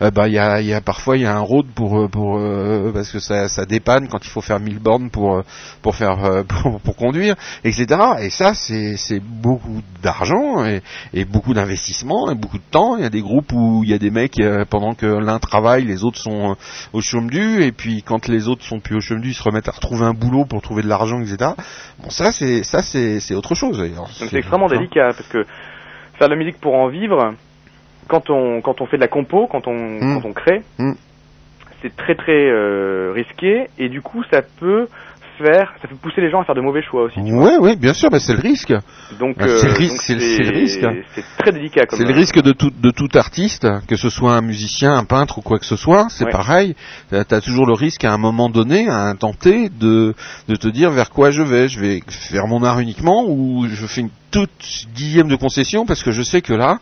bah 0.00 0.28
il 0.28 0.34
y 0.34 0.38
a 0.38 0.60
il 0.60 0.66
y 0.66 0.74
a 0.74 0.80
parfois 0.80 1.16
il 1.16 1.22
y 1.22 1.26
a 1.26 1.34
un 1.36 1.40
road 1.40 1.66
pour 1.74 2.08
pour 2.10 2.38
euh, 2.38 2.90
parce 2.92 3.10
que 3.10 3.18
ça 3.20 3.48
ça 3.48 3.64
dépanne 3.64 4.08
quand 4.08 4.24
il 4.24 4.28
faut 4.30 4.40
faire 4.40 4.58
1000 4.60 4.78
bornes 4.78 5.10
pour 5.10 5.42
pour 5.82 5.94
faire 5.94 6.44
pour, 6.48 6.80
pour 6.80 6.96
conduire, 6.96 7.36
etc. 7.64 7.86
Et 8.20 8.30
ça 8.30 8.54
c'est 8.54 9.20
beaucoup 9.20 9.82
d'argent 10.02 10.64
et, 10.64 10.82
et 11.14 11.24
beaucoup 11.24 11.54
d'investissement 11.54 12.30
et 12.30 12.34
beaucoup 12.34 12.58
de 12.58 12.70
temps. 12.70 12.96
Il 12.96 13.02
y 13.02 13.06
a 13.06 13.10
des 13.10 13.22
groupes 13.22 13.52
où 13.52 13.82
il 13.84 13.90
y 13.90 13.94
a 13.94 13.98
des 13.98 14.10
mecs 14.10 14.38
euh, 14.40 14.64
pendant 14.68 14.94
que 14.94 15.06
l'un 15.06 15.38
travaille, 15.38 15.84
les 15.84 16.04
autres 16.04 16.18
sont 16.18 16.50
euh, 16.52 16.54
au 16.92 17.00
chôme 17.00 17.30
du 17.30 17.62
et 17.62 17.72
puis 17.72 18.02
quand 18.02 18.28
les 18.28 18.48
autres 18.48 18.64
sont 18.64 18.80
plus 18.80 18.96
au 18.96 19.00
chôme 19.00 19.20
du, 19.20 19.30
ils 19.30 19.34
se 19.34 19.42
remettent 19.42 19.68
à 19.68 19.72
retrouver 19.72 20.04
un 20.04 20.14
boulot 20.14 20.44
pour 20.44 20.62
trouver 20.62 20.82
de 20.82 20.88
l'argent, 20.88 21.20
etc. 21.20 21.52
Bon 22.02 22.10
ça 22.10 22.32
c'est 22.32 22.62
ça 22.62 22.82
c'est 22.82 23.20
c'est 23.20 23.34
autre 23.34 23.54
chose. 23.54 23.82
c'est 24.12 24.36
extrêmement 24.36 24.68
délicat 24.68 25.08
parce 25.16 25.28
que 25.28 25.44
faire 26.18 26.28
de 26.28 26.34
la 26.34 26.38
musique 26.38 26.60
pour 26.60 26.74
en 26.74 26.88
vivre, 26.88 27.34
quand 28.08 28.30
on 28.30 28.60
quand 28.60 28.80
on 28.80 28.86
fait 28.86 28.96
de 28.96 29.02
la 29.02 29.08
compo, 29.08 29.46
quand 29.46 29.66
on 29.66 29.74
Mm. 29.74 30.20
quand 30.20 30.28
on 30.28 30.32
crée, 30.32 30.62
Mm. 30.78 30.92
c'est 31.82 31.94
très 31.96 32.14
très 32.14 32.46
euh, 32.50 33.12
risqué 33.14 33.68
et 33.78 33.88
du 33.88 34.00
coup 34.02 34.22
ça 34.30 34.42
peut 34.42 34.88
faire, 35.38 35.72
ça 35.80 35.88
peut 35.88 35.96
pousser 35.96 36.20
les 36.20 36.30
gens 36.30 36.40
à 36.40 36.44
faire 36.44 36.54
de 36.54 36.60
mauvais 36.60 36.82
choix 36.82 37.04
aussi. 37.04 37.18
Ouais, 37.20 37.56
ouais, 37.58 37.76
bien 37.76 37.94
sûr, 37.94 38.08
mais 38.12 38.18
c'est 38.18 38.34
le 38.34 38.40
risque. 38.40 38.72
Donc 39.18 39.40
euh, 39.40 39.58
c'est 39.58 39.68
le 39.68 39.72
risque, 39.74 40.02
c'est 40.02 40.14
le- 40.14 40.20
c'est 40.20 40.42
le 40.42 40.50
risque. 40.58 40.86
C'est 41.14 41.24
très 41.38 41.52
délicat. 41.52 41.84
C'est 41.90 42.04
le 42.04 42.14
risque 42.14 42.42
de 42.42 42.52
tout, 42.52 42.70
de 42.76 42.90
tout 42.90 43.08
artiste, 43.14 43.66
que 43.86 43.96
ce 43.96 44.10
soit 44.10 44.34
un 44.34 44.40
musicien, 44.42 44.94
un 44.96 45.04
peintre 45.04 45.38
ou 45.38 45.40
quoi 45.42 45.58
que 45.58 45.66
ce 45.66 45.76
soit, 45.76 46.06
c'est 46.10 46.24
Ouais. 46.26 46.32
pareil. 46.32 46.74
T'as 47.10 47.20
as 47.30 47.40
toujours 47.40 47.66
le 47.66 47.74
risque 47.74 48.04
à 48.04 48.12
un 48.12 48.18
moment 48.18 48.48
donné, 48.50 48.88
à 48.88 49.02
un 49.04 49.14
temps 49.16 49.32
T, 49.32 49.68
de, 49.70 50.14
de 50.48 50.56
te 50.56 50.68
dire 50.68 50.90
vers 50.90 51.10
quoi 51.10 51.30
je 51.30 51.42
vais. 51.42 51.68
Je 51.68 51.80
vais 51.80 52.00
faire 52.08 52.46
mon 52.46 52.62
art 52.64 52.80
uniquement 52.80 53.24
ou 53.28 53.66
je 53.68 53.86
fais 53.86 54.00
une 54.02 54.10
toute 54.30 54.86
dixième 54.94 55.28
de 55.28 55.36
concession 55.36 55.86
parce 55.86 56.02
que 56.02 56.10
je 56.10 56.22
sais 56.22 56.42
que 56.42 56.54
là, 56.54 56.78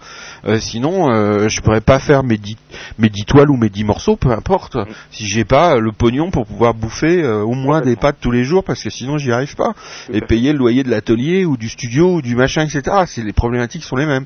euh, 0.47 0.59
sinon, 0.59 1.11
euh, 1.11 1.49
je 1.49 1.61
pourrais 1.61 1.81
pas 1.81 1.99
faire 1.99 2.23
mes 2.23 2.39
dix, 2.39 2.57
mes 2.99 3.09
dix 3.09 3.25
toiles 3.25 3.51
ou 3.51 3.57
mes 3.57 3.69
dix 3.69 3.85
morceaux, 3.85 4.17
peu 4.17 4.31
importe, 4.31 4.77
Mm. 4.77 4.85
si 5.11 5.27
j'ai 5.27 5.45
pas 5.45 5.79
le 5.79 5.93
pognon 5.93 6.31
pour 6.31 6.47
pouvoir 6.47 6.75
bouffer 6.75 7.23
euh, 7.23 7.43
au 7.43 7.55
moins 7.55 7.81
des 7.81 7.97
pâtes 7.97 8.17
tous 8.21 8.31
les 8.31 8.45
jours 8.45 8.65
parce 8.65 8.83
que 8.83 8.91
sinon 8.91 9.19
j'y 9.19 9.33
arrive 9.33 9.55
pas. 9.57 9.75
Et 10.13 10.21
payer 10.21 10.53
le 10.53 10.59
loyer 10.59 10.83
de 10.83 10.91
l'atelier 10.91 11.45
ou 11.45 11.57
du 11.57 11.69
studio 11.69 12.17
ou 12.17 12.23
du 12.23 12.37
machin, 12.37 12.63
etc. 12.63 13.05
C'est 13.07 13.23
les 13.23 13.33
problématiques 13.33 13.85
sont 13.85 13.97
les 13.97 14.07
mêmes. 14.07 14.25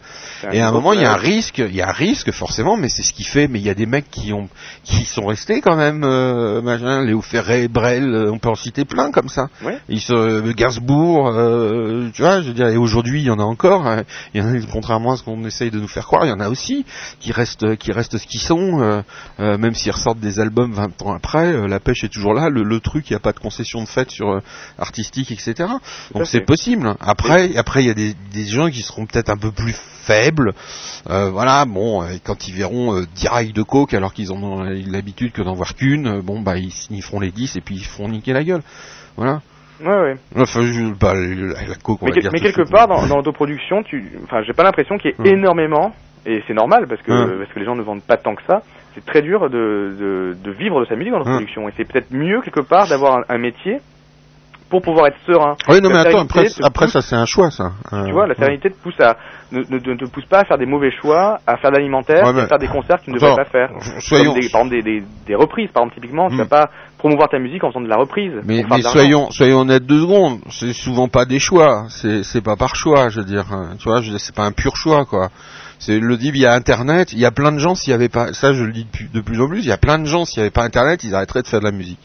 Et 0.52 0.60
à 0.60 0.68
un 0.68 0.72
moment, 0.72 0.92
il 0.92 1.00
y 1.00 1.04
a 1.04 1.12
un 1.12 1.16
risque, 1.16 1.58
il 1.58 1.74
y 1.74 1.82
a 1.82 1.88
un 1.88 1.92
risque 1.92 2.30
forcément, 2.32 2.76
mais 2.76 2.88
c'est 2.88 3.02
ce 3.02 3.12
qui 3.12 3.24
fait. 3.24 3.48
Mais 3.48 3.58
il 3.58 3.64
y 3.64 3.70
a 3.70 3.74
des 3.74 3.86
mecs 3.86 4.10
qui 4.10 4.32
ont, 4.32 4.48
qui 4.84 5.04
sont 5.04 5.26
restés 5.26 5.60
quand 5.60 5.76
même, 5.76 6.02
euh, 6.04 6.62
machin, 6.62 7.04
Léo 7.04 7.20
Ferré, 7.20 7.68
Brel, 7.68 8.14
euh, 8.14 8.30
on 8.32 8.38
peut 8.38 8.48
en 8.48 8.54
citer 8.54 8.84
plein 8.84 9.10
comme 9.10 9.28
ça. 9.28 9.48
Ouais. 9.62 9.78
Ils 9.88 10.00
se, 10.00 10.12
euh, 10.12 10.52
Gainsbourg, 10.52 11.28
euh, 11.28 12.08
tu 12.12 12.22
vois, 12.22 12.40
je 12.42 12.48
veux 12.48 12.54
dire, 12.54 12.68
et 12.68 12.76
aujourd'hui, 12.76 13.09
il 13.18 13.24
y 13.24 13.30
en 13.30 13.38
a 13.38 13.42
encore. 13.42 13.86
euh, 13.86 14.02
Il 14.34 14.40
y 14.40 14.44
en 14.44 14.54
a, 14.54 14.58
contrairement 14.72 15.12
à 15.12 15.16
ce 15.16 15.22
qu'on 15.22 15.44
essaye 15.44 15.70
de 15.70 15.80
nous 15.80 15.88
faire 15.88 16.06
croire, 16.06 16.24
il 16.24 16.28
y 16.28 16.32
en 16.32 16.40
a 16.40 16.48
aussi 16.48 16.84
qui 17.18 17.32
restent, 17.32 17.76
qui 17.76 17.92
restent 17.92 18.18
ce 18.18 18.26
qu'ils 18.26 18.40
sont, 18.40 18.80
euh, 18.80 19.02
euh, 19.40 19.58
même 19.58 19.74
s'ils 19.74 19.92
ressortent 19.92 20.20
des 20.20 20.38
albums 20.40 20.72
20 20.72 21.02
ans 21.02 21.12
après, 21.14 21.46
euh, 21.52 21.66
la 21.66 21.80
pêche 21.80 22.04
est 22.04 22.08
toujours 22.08 22.34
là. 22.34 22.48
Le, 22.48 22.62
le 22.62 22.80
truc, 22.80 23.10
il 23.10 23.12
n'y 23.12 23.16
a 23.16 23.20
pas 23.20 23.32
de 23.32 23.40
concession 23.40 23.82
de 23.82 23.88
fait 23.88 24.10
sur 24.10 24.40
artistique, 24.78 25.30
etc. 25.32 25.54
Donc 26.14 26.26
c'est 26.26 26.40
possible. 26.44 26.94
Après, 27.00 27.56
après 27.56 27.82
il 27.82 27.86
y 27.86 27.90
a 27.90 27.94
des, 27.94 28.14
des 28.32 28.44
gens 28.46 28.70
qui 28.70 28.82
seront 28.82 29.06
peut-être 29.06 29.30
un 29.30 29.36
peu 29.36 29.50
plus 29.52 29.74
faibles. 29.74 30.54
Euh, 31.08 31.30
voilà, 31.30 31.64
bon, 31.64 32.04
quand 32.24 32.48
ils 32.48 32.54
verront 32.54 32.96
euh, 32.96 33.06
10 33.14 33.28
rails 33.28 33.52
de 33.52 33.62
coke 33.62 33.94
alors 33.94 34.12
qu'ils 34.12 34.32
en 34.32 34.42
ont 34.42 34.62
l'habitude 34.62 35.32
que 35.32 35.42
d'en 35.42 35.54
voir 35.54 35.74
qu'une, 35.74 36.20
bon 36.20 36.40
bah 36.40 36.56
ils 36.58 36.72
snifferont 36.72 37.20
les 37.20 37.30
10 37.30 37.56
et 37.56 37.60
puis 37.60 37.76
ils 37.76 37.84
feront 37.84 38.08
niquer 38.08 38.32
la 38.32 38.44
gueule. 38.44 38.62
Voilà. 39.16 39.40
Ouais, 39.82 40.00
ouais. 40.02 40.16
Enfin, 40.36 40.60
je, 40.62 40.92
bah, 40.98 41.12
la, 41.14 41.66
la 41.68 41.74
coke, 41.82 42.02
on 42.02 42.06
Mais, 42.06 42.12
va 42.12 42.20
dire 42.20 42.30
mais 42.32 42.40
quelque 42.40 42.68
part, 42.70 42.86
dans, 42.88 43.06
dans 43.06 43.16
l'autoproduction, 43.16 43.82
tu, 43.82 44.04
enfin, 44.24 44.42
j'ai 44.42 44.52
pas 44.52 44.62
l'impression 44.64 44.98
qu'il 44.98 45.10
y 45.10 45.14
ait 45.14 45.18
Hum. 45.32 45.38
énormément, 45.38 45.94
et 46.26 46.42
c'est 46.46 46.54
normal 46.54 46.86
parce 46.88 47.00
que 47.02 47.12
Hum. 47.12 47.38
parce 47.38 47.50
que 47.52 47.58
les 47.58 47.64
gens 47.64 47.74
ne 47.76 47.82
vendent 47.82 48.02
pas 48.02 48.16
tant 48.16 48.34
que 48.34 48.42
ça. 48.46 48.62
C'est 48.94 49.06
très 49.06 49.22
dur 49.22 49.48
de, 49.48 49.94
de, 49.98 50.36
de 50.42 50.50
vivre 50.50 50.80
de 50.80 50.84
sa 50.86 50.96
musique 50.96 51.12
dans 51.12 51.18
l'autoproduction, 51.18 51.68
et 51.68 51.72
c'est 51.76 51.84
peut-être 51.90 52.10
mieux 52.10 52.40
quelque 52.42 52.60
part 52.60 52.88
d'avoir 52.88 53.18
un, 53.18 53.22
un 53.28 53.38
métier 53.38 53.78
pour 54.68 54.82
pouvoir 54.82 55.06
être 55.08 55.18
serein. 55.26 55.54
Oui, 55.68 55.80
non 55.80 55.88
mais 55.88 55.94
La 55.94 56.00
attends, 56.02 56.10
sérénité 56.28 56.62
après, 56.64 56.86
pousse- 56.86 56.92
ça 56.92 57.02
c'est 57.02 57.16
un 57.16 57.24
choix 57.26 57.50
ça. 57.50 57.70
Euh, 57.92 58.04
Tu 58.06 58.12
vois, 58.12 58.26
la 58.28 58.34
sérénité 58.36 58.70
te 58.70 58.80
pousse 58.80 58.98
à 59.00 59.16
ne, 59.50 59.60
ne, 59.62 59.78
ne 59.78 59.96
te 59.96 60.04
pousse 60.10 60.26
pas 60.26 60.40
à 60.40 60.44
faire 60.44 60.58
des 60.58 60.66
mauvais 60.66 60.92
choix, 60.92 61.38
à 61.46 61.56
faire 61.56 61.70
de 61.72 61.76
l'alimentaire, 61.76 62.24
Ouais, 62.24 62.32
mais- 62.32 62.42
à 62.42 62.46
faire 62.46 62.58
des 62.58 62.68
concerts 62.68 62.98
que 63.00 63.04
tu 63.06 63.10
ne 63.10 63.16
Attends, 63.16 63.30
devrais 63.30 63.44
pas 63.44 63.50
faire. 63.50 63.70
Soyons, 64.00 64.32
des, 64.34 64.48
par 64.48 64.60
exemple 64.62 64.70
des, 64.70 64.82
des, 64.82 65.02
des 65.26 65.34
reprises, 65.34 65.70
par 65.72 65.82
exemple 65.82 65.94
typiquement, 66.00 66.28
tu 66.28 66.34
Hmm. 66.36 66.38
vas 66.38 66.46
pas 66.46 66.70
promouvoir 67.00 67.28
ta 67.28 67.38
musique 67.38 67.64
en 67.64 67.70
faisant 67.70 67.80
de 67.80 67.88
la 67.88 67.96
reprise. 67.96 68.32
Mais, 68.44 68.64
mais 68.70 68.82
soyons, 68.82 69.30
soyons 69.30 69.60
honnêtes 69.60 69.86
deux 69.86 70.00
secondes. 70.00 70.40
C'est 70.50 70.72
souvent 70.72 71.08
pas 71.08 71.24
des 71.24 71.38
choix. 71.38 71.86
C'est, 71.88 72.42
pas 72.42 72.56
par 72.56 72.76
choix, 72.76 73.08
je 73.08 73.20
veux 73.20 73.26
dire. 73.26 73.46
Tu 73.78 73.88
vois, 73.88 74.00
c'est 74.18 74.34
pas 74.34 74.44
un 74.44 74.52
pur 74.52 74.76
choix, 74.76 75.04
quoi. 75.04 75.30
C'est 75.78 75.98
le 75.98 76.16
dit, 76.18 76.28
il 76.28 76.36
y 76.36 76.46
a 76.46 76.52
Internet. 76.52 77.12
Il 77.12 77.18
y 77.18 77.24
a 77.24 77.30
plein 77.30 77.52
de 77.52 77.58
gens 77.58 77.74
s'il 77.74 77.90
y 77.90 77.94
avait 77.94 78.10
pas, 78.10 78.34
ça 78.34 78.52
je 78.52 78.64
le 78.64 78.72
dis 78.72 78.86
de 79.12 79.20
plus 79.20 79.40
en 79.40 79.48
plus. 79.48 79.60
Il 79.60 79.66
y 79.66 79.72
a 79.72 79.78
plein 79.78 79.98
de 79.98 80.04
gens 80.04 80.26
s'il 80.26 80.38
y 80.38 80.40
avait 80.42 80.50
pas 80.50 80.62
Internet, 80.62 81.02
ils 81.04 81.14
arrêteraient 81.14 81.42
de 81.42 81.48
faire 81.48 81.60
de 81.60 81.64
la 81.64 81.72
musique. 81.72 81.98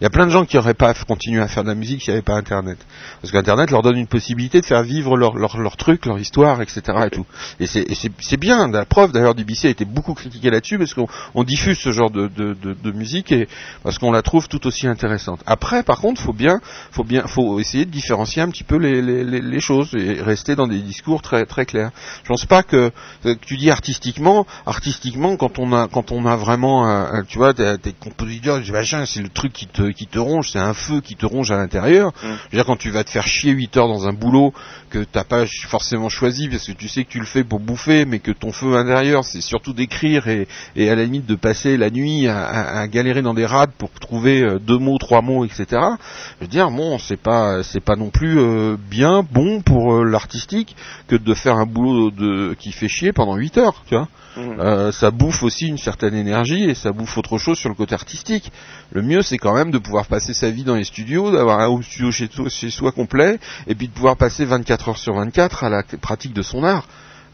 Il 0.00 0.04
y 0.04 0.06
a 0.06 0.10
plein 0.10 0.24
de 0.24 0.30
gens 0.30 0.46
qui 0.46 0.56
auraient 0.56 0.72
pas 0.72 0.94
continué 0.94 1.42
à 1.42 1.48
faire 1.48 1.62
de 1.62 1.68
la 1.68 1.74
musique 1.74 2.00
s'il 2.00 2.12
n'y 2.12 2.16
avait 2.16 2.24
pas 2.24 2.34
Internet. 2.34 2.78
Parce 3.20 3.32
qu'Internet 3.32 3.70
leur 3.70 3.82
donne 3.82 3.98
une 3.98 4.06
possibilité 4.06 4.62
de 4.62 4.64
faire 4.64 4.82
vivre 4.82 5.14
leur, 5.14 5.36
leur, 5.36 5.58
leur 5.58 5.76
truc, 5.76 6.06
leur 6.06 6.18
histoire, 6.18 6.62
etc. 6.62 6.80
Et 7.06 7.10
tout. 7.10 7.26
Et 7.60 7.66
c'est, 7.66 8.36
bien. 8.38 8.68
La 8.68 8.86
preuve 8.86 9.12
d'ailleurs 9.12 9.34
d'IBC 9.34 9.66
a 9.66 9.68
été 9.68 9.84
beaucoup 9.84 10.14
critiquée 10.14 10.50
là-dessus 10.50 10.78
parce 10.78 10.94
qu'on 10.94 11.06
on 11.34 11.44
diffuse 11.44 11.78
ce 11.78 11.92
genre 11.92 12.10
de, 12.10 12.92
musique 12.92 13.30
et 13.30 13.46
parce 13.82 13.98
qu'on 13.98 14.10
la 14.10 14.22
trouve 14.22 14.48
tout 14.48 14.66
aussi 14.66 14.86
intéressante. 14.86 15.42
Après, 15.44 15.82
par 15.82 16.00
contre, 16.00 16.20
faut 16.20 16.32
bien, 16.32 16.60
faut 16.92 17.04
bien, 17.04 17.26
faut 17.26 17.60
essayer 17.60 17.84
de 17.84 17.90
différencier 17.90 18.40
un 18.40 18.48
petit 18.48 18.64
peu 18.64 18.76
les, 18.76 19.60
choses 19.60 19.94
et 19.94 20.22
rester 20.22 20.56
dans 20.56 20.66
des 20.66 20.78
discours 20.78 21.20
très 21.20 21.44
très 21.44 21.66
clairs. 21.66 21.90
Je 22.22 22.28
pense 22.28 22.46
pas 22.46 22.62
que, 22.62 22.90
que 23.22 23.34
tu 23.34 23.58
dis 23.58 23.70
artistiquement, 23.70 24.46
artistiquement 24.64 25.36
quand 25.36 25.58
on 25.58 25.74
a 25.74 25.88
quand 25.88 26.10
on 26.10 26.24
a 26.24 26.36
vraiment, 26.36 27.06
tu 27.28 27.36
vois, 27.36 27.52
t'es 27.52 27.76
t'es 27.76 27.92
compositeur, 27.92 28.56
tu 28.58 28.64
dis, 28.64 28.72
machin, 28.72 29.04
c'est 29.04 29.20
le 29.20 29.28
truc 29.28 29.52
qui 29.52 29.66
te 29.66 29.89
qui 29.92 30.06
te 30.06 30.18
ronge, 30.18 30.50
c'est 30.52 30.58
un 30.58 30.74
feu 30.74 31.00
qui 31.00 31.16
te 31.16 31.26
ronge 31.26 31.50
à 31.50 31.56
l'intérieur. 31.56 32.12
Je 32.22 32.28
veux 32.28 32.36
dire 32.52 32.64
quand 32.66 32.76
tu 32.76 32.90
vas 32.90 33.04
te 33.04 33.10
faire 33.10 33.26
chier 33.26 33.52
8 33.52 33.76
heures 33.76 33.88
dans 33.88 34.06
un 34.06 34.12
boulot 34.12 34.52
que 34.90 34.98
t'as 35.04 35.24
pas 35.24 35.44
forcément 35.68 36.08
choisi 36.08 36.48
parce 36.48 36.66
que 36.66 36.72
tu 36.72 36.88
sais 36.88 37.04
que 37.04 37.10
tu 37.10 37.20
le 37.20 37.26
fais 37.26 37.44
pour 37.44 37.60
bouffer, 37.60 38.04
mais 38.04 38.18
que 38.18 38.32
ton 38.32 38.52
feu 38.52 38.74
intérieur 38.76 39.24
c'est 39.24 39.40
surtout 39.40 39.72
d'écrire 39.72 40.26
et, 40.28 40.48
et 40.76 40.90
à 40.90 40.94
la 40.94 41.04
limite 41.04 41.26
de 41.26 41.34
passer 41.36 41.76
la 41.76 41.90
nuit 41.90 42.26
à, 42.28 42.44
à- 42.44 42.80
à 42.80 42.88
galérer 42.88 43.22
dans 43.22 43.34
des 43.34 43.46
rades 43.46 43.72
pour 43.78 43.90
trouver 43.92 44.42
euh, 44.42 44.58
deux 44.58 44.78
mots, 44.78 44.98
trois 44.98 45.22
mots, 45.22 45.44
etc. 45.44 45.66
Je 45.70 46.44
veux 46.44 46.48
dire 46.48 46.70
bon 46.70 46.98
c'est 46.98 47.20
pas 47.20 47.62
c'est 47.62 47.80
pas 47.84 47.96
non 47.96 48.10
plus 48.10 48.38
euh, 48.38 48.76
bien 48.90 49.22
bon 49.30 49.60
pour 49.60 49.94
euh, 49.94 50.04
l'artistique 50.04 50.74
que 51.10 51.16
de 51.16 51.34
faire 51.34 51.56
un 51.56 51.66
boulot 51.66 52.10
de 52.12 52.54
qui 52.58 52.70
fait 52.70 52.86
chier 52.88 53.12
pendant 53.12 53.34
8 53.34 53.58
heures, 53.58 53.82
tu 53.88 53.96
vois. 53.96 54.06
Mhm. 54.36 54.60
Euh, 54.60 54.92
ça 54.92 55.10
bouffe 55.10 55.42
aussi 55.42 55.66
une 55.66 55.76
certaine 55.78 56.14
énergie 56.14 56.70
et 56.70 56.74
ça 56.74 56.92
bouffe 56.92 57.18
autre 57.18 57.36
chose 57.36 57.58
sur 57.58 57.68
le 57.68 57.74
côté 57.74 57.94
artistique. 57.94 58.52
Le 58.92 59.02
mieux, 59.02 59.22
c'est 59.22 59.38
quand 59.38 59.52
même 59.54 59.72
de 59.72 59.78
pouvoir 59.78 60.06
passer 60.06 60.34
sa 60.34 60.50
vie 60.50 60.62
dans 60.62 60.76
les 60.76 60.84
studios, 60.84 61.32
d'avoir 61.32 61.58
un 61.58 61.66
home 61.66 61.82
studio 61.82 62.12
chez, 62.12 62.28
toi- 62.28 62.48
chez 62.48 62.70
soi 62.70 62.92
complet, 62.92 63.40
et 63.66 63.74
puis 63.74 63.88
de 63.88 63.92
pouvoir 63.92 64.16
passer 64.16 64.44
24 64.44 64.88
heures 64.90 64.98
sur 64.98 65.14
24 65.14 65.64
à 65.64 65.68
la 65.68 65.82
pratique 66.00 66.32
de 66.32 66.42
son 66.42 66.62
art. 66.62 66.86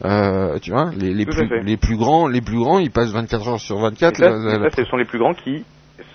Euh, 0.05 0.57
tu 0.59 0.71
vois, 0.71 0.91
les, 0.97 1.25
plus, 1.25 1.47
fait. 1.47 1.63
les 1.63 1.77
plus 1.77 1.97
grands, 1.97 2.27
les 2.27 2.41
plus 2.41 2.57
grands, 2.57 2.79
ils 2.79 2.91
passent 2.91 3.11
24 3.11 3.47
heures 3.47 3.59
sur 3.59 3.77
Et 3.77 3.81
24. 3.81 4.17
ça, 4.17 4.29
la- 4.29 4.37
la- 4.37 4.67
et 4.67 4.69
ça, 4.71 4.75
ce 4.83 4.85
sont 4.85 4.97
les 4.97 5.05
plus 5.05 5.19
grands 5.19 5.33
qui 5.35 5.63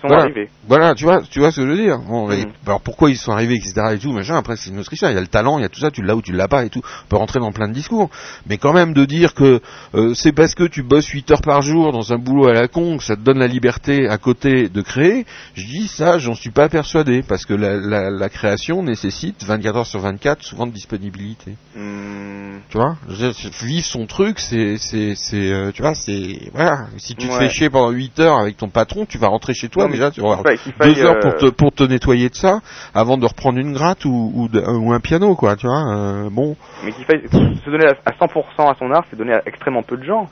sont 0.03 0.07
Voilà. 0.09 0.23
arrivés. 0.23 0.49
voilà, 0.67 0.93
tu 0.95 1.05
vois, 1.05 1.21
tu 1.21 1.39
vois 1.39 1.51
ce 1.51 1.61
que 1.61 1.67
je 1.67 1.71
veux 1.71 1.77
dire. 1.81 1.97
Bon, 1.99 2.27
Mhm. 2.27 2.45
alors 2.67 2.81
pourquoi 2.81 3.09
ils 3.09 3.17
sont 3.17 3.31
arrivés, 3.31 3.55
etc. 3.55 3.73
et 3.93 3.97
tout, 3.97 4.11
machin. 4.11 4.35
Après, 4.35 4.55
c'est 4.57 4.69
une 4.69 4.79
autre 4.79 4.91
histoire. 4.93 5.11
Il 5.11 5.15
y 5.15 5.17
a 5.17 5.21
le 5.21 5.27
talent, 5.27 5.57
il 5.57 5.61
y 5.61 5.65
a 5.65 5.69
tout 5.69 5.79
ça. 5.79 5.89
Tu 5.91 6.01
l'as 6.03 6.15
ou 6.15 6.21
tu 6.21 6.33
l'as 6.33 6.47
pas 6.47 6.65
et 6.65 6.69
tout. 6.69 6.81
On 7.05 7.07
peut 7.09 7.15
rentrer 7.17 7.39
dans 7.39 7.51
plein 7.51 7.67
de 7.67 7.73
discours. 7.73 8.09
Mais 8.47 8.57
quand 8.57 8.73
même 8.73 8.93
de 8.93 9.05
dire 9.05 9.33
que 9.33 9.61
euh, 9.95 10.13
c'est 10.13 10.31
parce 10.33 10.55
que 10.55 10.65
tu 10.65 10.83
bosses 10.83 11.07
8 11.07 11.31
heures 11.31 11.41
par 11.41 11.61
jour 11.61 11.91
dans 11.91 12.13
un 12.13 12.17
boulot 12.17 12.47
à 12.47 12.53
la 12.53 12.67
con 12.67 12.97
que 12.97 13.03
ça 13.03 13.15
te 13.15 13.21
donne 13.21 13.39
la 13.39 13.47
liberté 13.47 14.07
à 14.07 14.17
côté 14.17 14.69
de 14.69 14.81
créer. 14.81 15.25
Je 15.55 15.65
dis 15.65 15.87
ça, 15.87 16.17
j'en 16.17 16.35
suis 16.35 16.51
pas 16.51 16.69
persuadé 16.69 17.23
parce 17.23 17.45
que 17.45 17.53
la, 17.53 17.75
la, 17.77 18.09
la 18.11 18.29
création 18.29 18.83
nécessite 18.83 19.43
24 19.43 19.77
heures 19.77 19.87
sur 19.87 19.99
24 20.01 20.43
souvent 20.43 20.67
de 20.67 20.71
disponibilité. 20.73 21.53
Hmm, 21.75 22.42
Tu 22.73 22.79
vois, 22.79 22.95
vivre 23.61 23.85
son 23.85 24.07
truc, 24.07 24.39
c'est, 24.39 24.77
c'est, 24.77 25.13
c'est, 25.13 25.51
euh, 25.51 25.69
tu 25.71 25.83
vois, 25.83 25.93
c'est, 25.93 26.49
voilà. 26.53 26.87
Si 26.97 27.13
tu 27.15 27.27
te 27.27 27.31
Ouais. 27.31 27.37
fais 27.41 27.49
chier 27.49 27.69
pendant 27.69 27.91
8 27.91 28.19
heures 28.19 28.39
avec 28.39 28.57
ton 28.57 28.67
patron, 28.69 29.05
tu 29.05 29.19
vas 29.19 29.27
rentrer 29.27 29.53
chez 29.53 29.69
toi 29.69 29.83
Non, 29.83 29.89
mais 29.89 29.97
déjà, 29.97 30.09
tu 30.09 30.21
vas 30.21 30.31
avoir 30.39 30.43
deux 30.83 31.05
heures 31.05 31.19
pour 31.19 31.33
euh, 31.33 31.37
te 31.37 31.45
pour 31.51 31.71
te 31.71 31.83
nettoyer 31.83 32.29
de 32.29 32.35
ça 32.35 32.61
avant 32.95 33.19
de 33.19 33.27
reprendre 33.27 33.59
une 33.59 33.73
gratte 33.73 34.05
ou 34.05 34.31
ou, 34.33 34.47
de- 34.47 34.59
ou 34.67 34.91
un 34.91 34.99
piano 34.99 35.35
quoi 35.35 35.55
tu 35.55 35.67
vois 35.67 35.83
euh, 35.95 36.29
bon 36.31 36.55
mais 36.83 36.91
qu'il 36.93 37.05
faille 37.05 37.21
se 37.29 37.69
donner 37.69 37.85
à, 37.85 37.93
à 38.05 38.11
100% 38.13 38.71
à 38.71 38.73
son 38.79 38.89
art, 38.89 39.05
c'est 39.11 39.17
donner 39.17 39.33
à 39.33 39.43
extrêmement 39.45 39.83
peu 39.83 39.95
de 39.95 40.03
gens. 40.03 40.27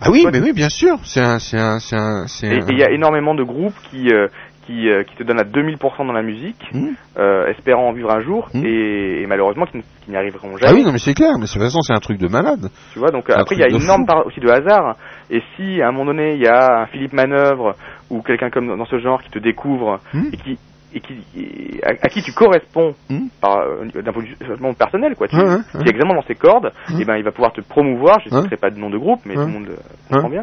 ah 0.00 0.10
oui 0.10 0.26
mais 0.32 0.40
oui 0.40 0.52
bien 0.52 0.68
sûr 0.68 0.98
c'est 1.04 1.20
un 1.20 1.38
c'est 1.38 1.60
un 1.60 1.78
c'est 1.78 1.94
un 1.96 2.26
c'est 2.26 2.48
Et 2.48 2.60
il 2.68 2.78
y 2.78 2.82
a 2.82 2.90
énormément 2.90 3.36
de 3.36 3.44
groupes 3.44 3.76
qui 3.90 4.08
euh, 4.12 4.26
qui, 4.66 4.88
euh, 4.88 5.02
qui 5.04 5.14
te 5.16 5.22
donnent 5.22 5.40
à 5.40 5.44
2000% 5.44 6.06
dans 6.06 6.12
la 6.12 6.22
musique, 6.22 6.62
Hmm. 6.72 6.90
euh, 7.18 7.46
espérant 7.48 7.88
en 7.88 7.92
vivre 7.92 8.10
un 8.10 8.20
jour, 8.22 8.48
Hmm. 8.54 8.64
et, 8.64 9.22
et 9.22 9.26
malheureusement 9.26 9.66
qui, 9.66 9.78
n'y 10.08 10.16
arriveront 10.16 10.50
ah 10.54 10.66
jamais. 10.66 10.78
oui 10.80 10.84
non 10.84 10.92
mais 10.92 10.98
c'est 10.98 11.14
clair 11.14 11.32
mais 11.38 11.46
de 11.46 11.50
toute 11.52 11.62
façon 11.62 11.80
c'est 11.80 11.94
un 11.94 12.00
truc 12.00 12.18
de 12.18 12.28
malade 12.28 12.68
Tu 12.92 12.98
vois, 12.98 13.10
donc 13.10 13.30
Un 13.30 13.36
après 13.38 13.56
il 13.56 13.60
y 13.60 13.64
a 13.64 13.68
une 13.68 13.82
énorme 13.82 14.04
part 14.06 14.26
aussi 14.26 14.40
de 14.40 14.48
hasard. 14.50 14.96
Et 15.30 15.42
si 15.56 15.80
à 15.80 15.88
un 15.88 15.92
moment 15.92 16.06
donné 16.06 16.34
il 16.34 16.42
y 16.42 16.46
a 16.48 16.82
un 16.82 16.86
Philippe 16.86 17.12
Manœuvre 17.14 17.74
ou 18.10 18.20
quelqu'un 18.22 18.50
comme 18.50 18.76
dans 18.76 18.84
ce 18.86 18.98
genre 18.98 19.22
qui 19.22 19.30
te 19.30 19.38
découvre 19.38 20.00
Hmm. 20.12 20.28
et 20.32 20.36
qui 20.36 20.58
et 20.96 21.00
qui 21.00 21.14
et 21.36 21.84
à, 21.84 21.88
à 22.02 22.08
qui 22.08 22.22
tu 22.22 22.32
corresponds 22.32 22.94
euh, 23.10 24.02
d'un 24.02 24.12
point 24.12 24.22
de 24.22 24.28
vue 24.28 24.74
personnel 24.78 25.16
quoi, 25.16 25.26
tu, 25.26 25.34
est 25.36 25.80
exactement 25.80 26.14
dans 26.14 26.22
ses 26.22 26.36
cordes, 26.36 26.70
et 27.00 27.04
ben 27.04 27.16
il 27.16 27.24
va 27.24 27.32
pouvoir 27.32 27.52
te 27.52 27.60
promouvoir. 27.62 28.20
Je 28.20 28.28
ne 28.30 28.34
Ouais. 28.36 28.42
citerai 28.42 28.56
pas 28.58 28.70
de 28.70 28.78
nom 28.78 28.90
de 28.90 28.98
groupe, 28.98 29.20
mais 29.26 29.34
tout 29.34 29.40
le 29.40 29.46
monde 29.48 29.68
euh, 29.70 29.76
comprend 30.12 30.28
bien. 30.30 30.42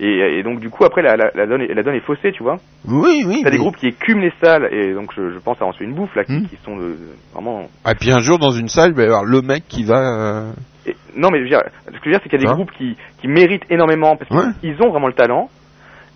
Ouais. 0.00 0.06
Et, 0.06 0.38
et 0.38 0.42
donc 0.42 0.60
du 0.60 0.70
coup 0.70 0.84
après 0.84 1.02
la, 1.02 1.16
la, 1.16 1.30
la 1.34 1.46
donne 1.46 1.60
est, 1.62 1.74
la 1.74 1.82
donne 1.82 1.94
est 1.94 2.00
faussée, 2.06 2.32
tu 2.32 2.42
vois. 2.42 2.56
oui 2.88 3.24
oui 3.26 3.40
T'as 3.44 3.50
des 3.50 3.58
groupes 3.58 3.76
qui 3.76 3.88
écument 3.88 4.22
les 4.22 4.32
salles 4.42 4.68
et 4.72 4.94
donc 4.94 5.12
je, 5.16 5.30
je 5.30 5.38
pense 5.38 5.60
à 5.60 5.66
Ensuite 5.66 5.88
une 5.88 5.94
bouffe 5.94 6.14
là 6.16 6.24
qui, 6.24 6.32
Hmm. 6.32 6.46
qui 6.46 6.56
sont 6.64 6.76
de- 6.76 6.96
vraiment 7.34 7.68
et 7.88 7.94
puis 7.94 8.10
un 8.10 8.20
jour 8.20 8.38
dans 8.38 8.50
une 8.52 8.68
salle 8.68 8.90
il 8.90 8.96
va 8.96 9.02
y 9.02 9.06
avoir 9.06 9.24
le 9.24 9.42
mec 9.42 9.64
qui 9.68 9.84
va 9.84 9.98
euh, 9.98 10.52
Et- 10.86 10.96
non, 11.16 11.28
mais 11.30 11.38
je 11.38 11.42
veux 11.44 11.48
dire, 11.50 11.60
ce 11.86 11.90
que 11.92 11.98
je 12.04 12.04
veux 12.06 12.10
dire, 12.12 12.20
c'est 12.22 12.28
qu'il 12.30 12.40
y 12.40 12.42
a 12.42 12.46
des 12.46 12.50
Hein 12.50 12.54
groupes 12.54 12.70
qui, 12.72 12.96
qui 13.20 13.28
méritent 13.28 13.66
énormément 13.70 14.16
parce 14.16 14.30
Ouais. 14.30 14.50
qu'ils 14.62 14.76
ont 14.82 14.90
vraiment 14.90 15.08
le 15.08 15.12
talent, 15.12 15.50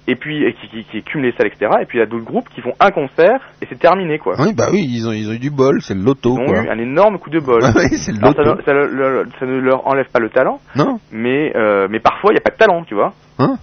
et 0.06 0.16
puis 0.16 0.43
et 0.44 0.55
qui, 0.55 0.69
qui, 0.69 0.85
qui 0.85 0.98
écument 0.98 1.23
les 1.24 1.32
salles, 1.32 1.48
etc. 1.48 1.70
Et 1.82 1.86
puis 1.86 1.98
il 1.98 2.01
y 2.01 2.02
a 2.02 2.06
d'autres 2.06 2.24
groupes 2.24 2.48
qui 2.48 2.61
font 2.62 2.73
un 2.81 2.90
concert 2.90 3.40
et 3.61 3.66
c'est 3.69 3.78
terminé, 3.78 4.19
quoi. 4.19 4.35
oui 4.39 4.52
bah 4.55 4.69
oui 4.73 4.86
ils 4.89 5.06
ont 5.09 5.12
ils 5.12 5.28
ont 5.28 5.32
eu 5.32 5.39
du 5.39 5.51
bol 5.51 5.81
c'est 5.82 5.94
le 5.94 6.02
loto 6.02 6.36
Ils 6.39 6.48
ont 6.51 6.62
eu 6.65 6.69
un 6.69 6.78
énorme 6.78 7.19
coup 7.19 7.31
de 7.31 7.40
bol. 7.40 7.62
Ouais, 7.62 7.74
ouais, 7.74 7.89
c'est 7.97 8.12
le 8.12 8.19
Alors, 8.19 8.35
ça, 8.35 8.43
loto 8.43 8.56
ne- 8.59 8.62
ça 8.62 8.73
le- 8.73 8.86
le- 8.89 9.27
ça 9.39 9.47
ne 9.47 9.59
leur 9.61 9.86
enlève 9.86 10.09
pas 10.11 10.20
le 10.20 10.31
talent, 10.31 10.61
non 10.77 10.98
mais 11.12 11.52
euh, 11.56 11.86
mais 11.90 12.01
parfois 12.01 12.31
il 12.32 12.35
n'y 12.35 12.39
a 12.39 12.43
pas 12.43 12.51
de 12.51 12.56
talent, 12.56 12.85
tu 12.85 12.94
vois. 12.94 13.12
Hein 13.39 13.56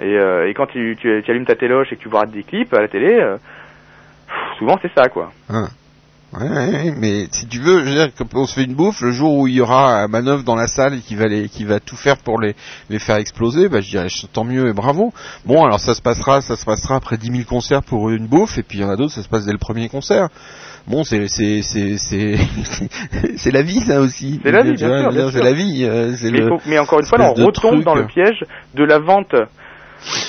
et, 0.00 0.16
euh, 0.18 0.48
et 0.48 0.54
quand 0.54 0.66
tu, 0.66 0.96
tu, 1.00 1.22
tu 1.24 1.30
allumes 1.30 1.46
ta 1.46 1.54
téloche 1.56 1.92
et 1.92 1.96
que 1.96 2.02
tu 2.02 2.08
vois 2.08 2.26
des 2.26 2.42
clips 2.42 2.72
à 2.74 2.80
la 2.80 2.88
télé, 2.88 3.18
euh, 3.18 3.36
pff, 3.36 4.58
souvent 4.58 4.78
c'est 4.82 4.92
ça 4.94 5.08
quoi. 5.08 5.32
Hein. 5.48 5.68
Ouais, 6.38 6.92
mais 6.94 7.26
si 7.32 7.46
tu 7.46 7.58
veux, 7.58 7.80
je 7.80 7.84
veux 7.86 7.94
dire, 7.94 8.08
qu'on 8.14 8.44
se 8.44 8.54
fait 8.54 8.64
une 8.64 8.74
bouffe, 8.74 9.00
le 9.00 9.12
jour 9.12 9.34
où 9.34 9.46
il 9.48 9.54
y 9.54 9.60
aura 9.62 10.02
un 10.02 10.08
manœuvre 10.08 10.42
dans 10.44 10.56
la 10.56 10.66
salle 10.66 10.92
et 10.94 10.98
qui 11.00 11.14
va 11.14 11.26
les, 11.26 11.48
qui 11.48 11.64
va 11.64 11.80
tout 11.80 11.96
faire 11.96 12.18
pour 12.18 12.38
les, 12.38 12.54
les 12.90 12.98
faire 12.98 13.16
exploser, 13.16 13.70
bah, 13.70 13.80
je 13.80 13.88
dirais 13.88 14.08
tant 14.30 14.44
mieux 14.44 14.68
et 14.68 14.74
bravo. 14.74 15.10
Bon, 15.46 15.64
alors 15.64 15.80
ça 15.80 15.94
se 15.94 16.02
passera, 16.02 16.42
ça 16.42 16.56
se 16.56 16.66
passera 16.66 16.96
après 16.96 17.16
10 17.16 17.32
000 17.32 17.42
concerts 17.48 17.82
pour 17.82 18.10
une 18.10 18.26
bouffe, 18.26 18.58
et 18.58 18.62
puis 18.62 18.76
il 18.76 18.80
y 18.82 18.84
en 18.84 18.90
a 18.90 18.96
d'autres, 18.96 19.12
ça 19.14 19.22
se 19.22 19.28
passe 19.28 19.46
dès 19.46 19.52
le 19.52 19.58
premier 19.58 19.88
concert. 19.88 20.28
Bon, 20.86 21.02
c'est, 21.02 21.28
c'est, 21.28 21.62
c'est, 21.62 21.96
c'est, 21.96 22.36
c'est 23.36 23.50
la 23.50 23.62
vie, 23.62 23.80
ça 23.80 24.00
aussi. 24.02 24.38
C'est 24.42 24.52
la 24.52 24.62
vie, 24.62 24.72
bien 24.74 25.00
sûr, 25.00 25.10
bien. 25.10 25.30
C'est 25.30 25.42
la 25.42 25.52
vie, 25.54 25.84
euh, 25.84 26.14
Mais, 26.24 26.30
le. 26.40 26.48
faut- 26.48 26.60
mais 26.66 26.78
encore 26.78 27.00
une 27.00 27.06
fois, 27.06 27.18
on 27.22 27.32
retombe 27.32 27.82
dans 27.84 27.94
le 27.94 28.04
piège 28.06 28.44
de 28.74 28.84
la 28.84 28.98
vente 28.98 29.34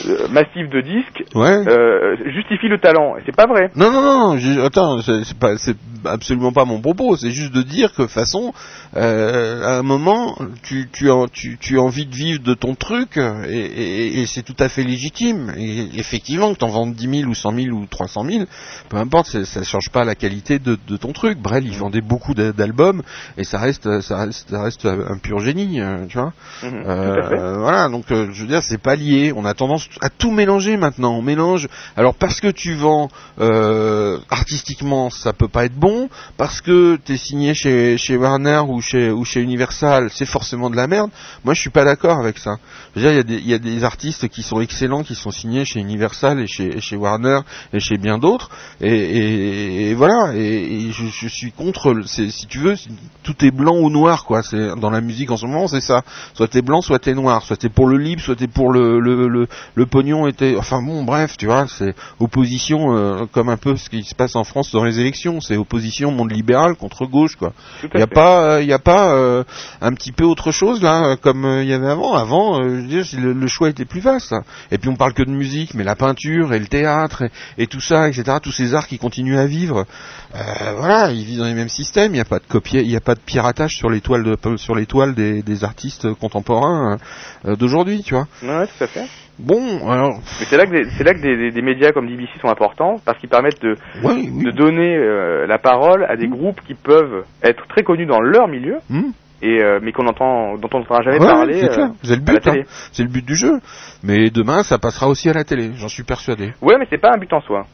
euh, 0.08 0.28
massive 0.30 0.70
de 0.70 0.82
disques 0.82 1.24
Ouais. 1.36 1.68
euh, 1.68 2.16
justifie 2.34 2.68
le 2.68 2.78
talent. 2.80 3.18
Et 3.18 3.22
c'est 3.26 3.36
pas 3.36 3.46
vrai. 3.48 3.70
Non, 3.76 3.92
non, 3.92 4.02
non, 4.02 4.38
je- 4.38 4.60
attends, 4.62 5.00
c'est 5.02 5.76
absolument 6.06 6.52
pas 6.52 6.66
mon 6.66 6.80
propos. 6.82 7.16
C'est 7.18 7.32
juste 7.32 7.54
de 7.54 7.62
dire 7.62 7.92
que, 7.94 8.02
de 8.04 8.08
toute 8.08 8.14
façon, 8.14 8.54
euh, 8.96 9.64
à 9.64 9.78
un 9.80 9.84
moment, 9.84 10.38
tu, 10.64 10.90
tu, 10.92 11.12
as, 11.12 11.26
tu, 11.32 11.58
tu 11.60 11.78
as 11.78 11.82
envie 11.82 12.06
de 12.06 12.16
vivre 12.16 12.42
de 12.42 12.54
ton 12.54 12.76
truc, 12.76 13.18
et, 13.18 13.52
et, 13.56 14.22
et 14.22 14.26
c'est 14.26 14.44
tout 14.44 14.56
à 14.60 14.70
fait 14.70 14.84
légitime. 14.84 15.54
Et 15.58 15.88
effectivement, 16.00 16.54
que 16.54 16.60
t'en 16.60 16.70
vendes 16.70 16.96
10 16.96 17.20
000 17.22 17.30
ou 17.30 17.36
100 17.36 17.54
000 17.56 17.68
ou 17.76 17.86
300 17.86 18.24
000, 18.26 18.44
peu 18.90 18.98
importe, 18.98 19.44
ça 19.44 19.64
change 19.64 19.90
pas 19.92 20.04
la 20.06 20.16
qualité 20.16 20.60
de, 20.60 20.78
de 20.88 20.98
ton 20.98 21.14
truc. 21.14 21.38
Brel, 21.40 21.66
il 21.66 21.74
vendait 21.78 22.02
beaucoup 22.02 22.34
d'a- 22.34 22.52
d'albums, 22.52 23.04
et 23.38 23.44
ça 23.44 23.60
reste, 23.60 24.02
ça 24.02 24.18
reste, 24.26 24.50
ça 24.50 24.62
reste 24.64 24.86
un 24.86 25.18
pur 25.18 25.40
génie, 25.40 25.80
euh, 25.82 26.06
tu 26.08 26.18
vois. 26.18 26.34
Mhm, 26.64 26.84
Euh, 26.88 27.58
voilà, 27.60 27.90
donc 27.90 28.12
euh, 28.12 28.30
je 28.32 28.42
veux 28.42 28.48
dire, 28.48 28.64
c'est 28.64 28.82
pas 28.82 28.96
lié. 28.96 29.32
On 29.36 29.46
a 29.46 29.54
tendance 29.54 29.88
à 30.02 30.10
tout 30.10 30.32
mélanger 30.32 30.78
maintenant. 30.78 31.14
On 31.16 31.22
mélange. 31.22 31.68
Alors 31.96 32.16
parce 32.16 32.40
que 32.42 32.48
tu 32.48 32.74
vends 32.74 33.10
euh, 33.40 34.18
artistiquement, 34.30 35.10
ça 35.10 35.34
peut 35.34 35.48
pas 35.48 35.66
être 35.66 35.76
bon. 35.76 36.10
Parce 36.38 36.62
que 36.62 36.98
t'es 37.04 37.18
signé 37.18 37.54
chez 37.54 37.98
chez 37.98 38.18
Warner 38.18 38.62
ou 38.68 38.79
chez 38.82 39.12
ou 39.12 39.26
chez 39.26 39.42
Universal, 39.42 40.10
c'est 40.12 40.26
forcément 40.26 40.70
de 40.70 40.76
la 40.76 40.88
merde. 40.88 41.10
Moi, 41.44 41.54
je 41.54 41.62
suis 41.62 41.70
pas 41.70 41.86
d'accord 41.86 42.20
avec 42.20 42.38
ça. 42.38 42.58
Je 42.96 43.02
veux 43.02 43.06
dire, 43.06 43.12
il 43.12 43.18
y 43.18 43.20
a 43.20 43.24
des 43.24 43.36
il 43.36 43.48
y 43.48 43.54
a 43.54 43.60
des 43.60 43.84
artistes 43.84 44.28
qui 44.28 44.44
sont 44.44 44.62
excellents, 44.62 45.04
qui 45.04 45.16
sont 45.16 45.32
signés 45.32 45.66
chez 45.66 45.80
Universal 45.80 46.40
et 46.40 46.48
chez 46.48 46.78
et 46.78 46.82
chez 46.82 46.96
Warner 46.96 47.40
et 47.74 47.80
chez 47.80 47.98
bien 47.98 48.18
d'autres. 48.18 48.50
Et, 48.82 48.94
et, 48.94 49.90
et 49.90 49.94
voilà. 49.94 50.34
Et, 50.36 50.92
je, 50.92 51.06
je 51.08 51.28
suis 51.28 51.52
contre. 51.52 52.04
Si 52.06 52.48
tu 52.48 52.60
veux, 52.60 52.76
tout 53.24 53.46
est 53.46 53.52
blanc 53.52 53.76
ou 53.76 53.90
noir, 53.90 54.26
quoi. 54.26 54.44
C'est 54.44 54.76
dans 54.76 54.90
la 54.90 55.02
musique 55.02 55.32
en 55.32 55.38
ce 55.38 55.46
moment, 55.46 55.68
c'est 55.68 55.82
ça 55.82 56.04
soit 56.34 56.48
t'es 56.48 56.62
blanc, 56.62 56.82
soit 56.82 57.00
t'es 57.00 57.14
noir, 57.14 57.44
soit 57.44 57.58
t'es 57.58 57.70
pour 57.70 57.88
le 57.88 57.98
libre, 57.98 58.22
soit 58.22 58.36
t'es 58.36 58.48
pour 58.48 58.72
le, 58.72 59.00
le, 59.00 59.28
le, 59.28 59.48
le 59.76 59.86
pognon 59.86 60.28
et. 60.28 60.34
Enfin 60.58 60.82
bon, 60.82 61.04
bref, 61.04 61.38
tu 61.38 61.46
vois, 61.46 61.68
c'est 61.68 61.96
opposition 62.20 62.96
euh, 62.96 63.26
comme 63.32 63.50
un 63.50 63.58
peu 63.58 63.76
ce 63.76 63.90
qui 63.90 64.04
se 64.04 64.16
passe 64.16 64.36
en 64.36 64.44
France 64.44 64.72
dans 64.72 64.84
les 64.84 65.00
élections, 65.00 65.42
c'est 65.42 65.58
opposition 65.58 66.12
monde 66.12 66.32
libéral 66.32 66.76
contre 66.76 67.06
gauche, 67.06 67.36
quoi. 67.36 67.54
Il 67.84 68.00
y 68.00 68.04
a 68.04 68.08
fait. 68.08 68.14
pas, 68.14 68.44
euh, 68.44 68.64
y 68.70 68.74
a 68.74 68.80
pas 68.80 69.14
euh, 69.14 69.44
un 69.82 69.94
petit 69.94 70.12
peu 70.12 70.24
autre 70.24 70.52
chose 70.52 70.82
là, 70.82 71.16
comme 71.18 71.46
euh, 71.46 71.64
il 71.64 71.70
y 71.70 71.74
avait 71.74 71.90
avant. 71.90 72.16
Avant, 72.16 72.60
euh, 72.60 72.70
je 72.70 72.82
veux 72.82 72.88
dire, 72.88 73.06
le, 73.20 73.48
choix 73.48 73.70
était 73.70 73.86
plus 73.86 74.00
vaste. 74.00 74.34
Et 74.72 74.78
puis 74.78 74.90
on 74.90 74.96
parle 74.96 75.14
que 75.14 75.24
de 75.24 75.32
musique, 75.32 75.74
mais 75.74 75.84
la 75.84 75.96
peinture 75.96 76.54
et 76.54 76.60
le 76.60 76.68
théâtre 76.68 77.24
et, 77.58 77.68
tout 77.68 77.82
ça, 77.82 78.08
etc. 78.08 78.38
Tous 78.42 78.52
ces 78.52 78.74
arts 78.74 78.88
qui 78.88 78.98
continuent 78.98 79.38
à 79.38 79.46
vivre, 79.46 79.86
voilà, 80.34 81.12
ils 81.12 81.26
vivent 81.26 81.40
dans 81.40 81.46
les 81.46 81.54
mêmes 81.54 81.70
systèmes. 81.70 82.12
Il 82.14 82.16
n'y 82.16 82.22
a 82.22 82.26
pas 82.26 82.40
de 82.40 82.48
copier, 82.48 82.82
il 82.82 82.88
n'y 82.88 82.96
a 82.96 83.02
pas 83.02 83.16
de 83.16 83.20
piratage 83.20 83.76
sur 83.76 83.90
les 83.90 84.02
toiles 84.02 84.24
de, 84.24 84.58
sur 84.58 84.76
les 84.76 84.86
toiles 84.86 85.14
des, 85.14 85.64
artistes 85.64 86.14
contemporains 86.14 86.98
d'aujourd'hui, 87.44 88.04
tu 88.04 88.14
vois. 88.14 88.28
Tout 88.40 88.86
à. 89.00 89.29
Bon, 89.40 89.90
alors, 89.90 90.20
Mais 90.40 90.46
c'est 90.46 90.58
là 90.58 90.66
que, 90.66 90.72
des, 90.72 90.84
c'est 90.98 91.04
là 91.06 91.14
que 91.14 91.22
des, 91.22 91.38
des- 91.38 91.52
des 91.52 91.62
médias 91.62 91.92
comme 91.94 92.08
DBC 92.08 92.30
sont 92.42 92.50
importants 92.50 92.98
parce 93.06 93.18
qu'ils 93.20 93.30
permettent 93.30 93.62
de, 93.62 93.76
oui, 94.04 94.30
oui. 94.34 94.44
de 94.44 94.52
donner 94.52 94.98
euh, 94.98 95.48
la 95.48 95.58
parole 95.58 96.06
à 96.10 96.18
des 96.18 96.28
groupes 96.28 96.60
qui 96.68 96.74
peuvent 96.74 97.24
être 97.42 97.66
très 97.70 97.84
connus 97.84 98.06
dans 98.06 98.20
leur 98.20 98.48
milieu, 98.50 98.80
Hmm. 98.90 99.12
et 99.42 99.62
euh, 99.64 99.80
mais 99.82 99.94
qu'on 99.94 100.08
entend, 100.08 100.56
dont 100.58 100.68
on 100.74 100.80
n'entendra 100.80 101.04
jamais 101.04 101.20
Ouais, 101.20 101.26
parler 101.26 101.62
c'est 101.62 101.80
euh. 101.80 101.88
C'est 102.04 102.16
le 102.18 102.22
but, 102.22 102.48
hein. 102.48 102.54
c'est 102.92 103.04
le 103.04 103.10
but 103.10 103.26
du 103.26 103.36
jeu. 103.36 103.60
Mais 104.04 104.30
demain, 104.30 104.62
ça 104.64 104.78
passera 104.78 105.08
aussi 105.08 105.30
à 105.30 105.34
la 105.34 105.46
télé, 105.46 105.72
j'en 105.78 105.88
suis 105.88 106.04
persuadé. 106.04 106.52
Ouais, 106.62 106.76
mais 106.78 106.86
c'est 106.90 106.98
pas 107.02 107.14
un 107.14 107.18
but 107.18 107.32
en 107.32 107.40
soi. 107.42 107.66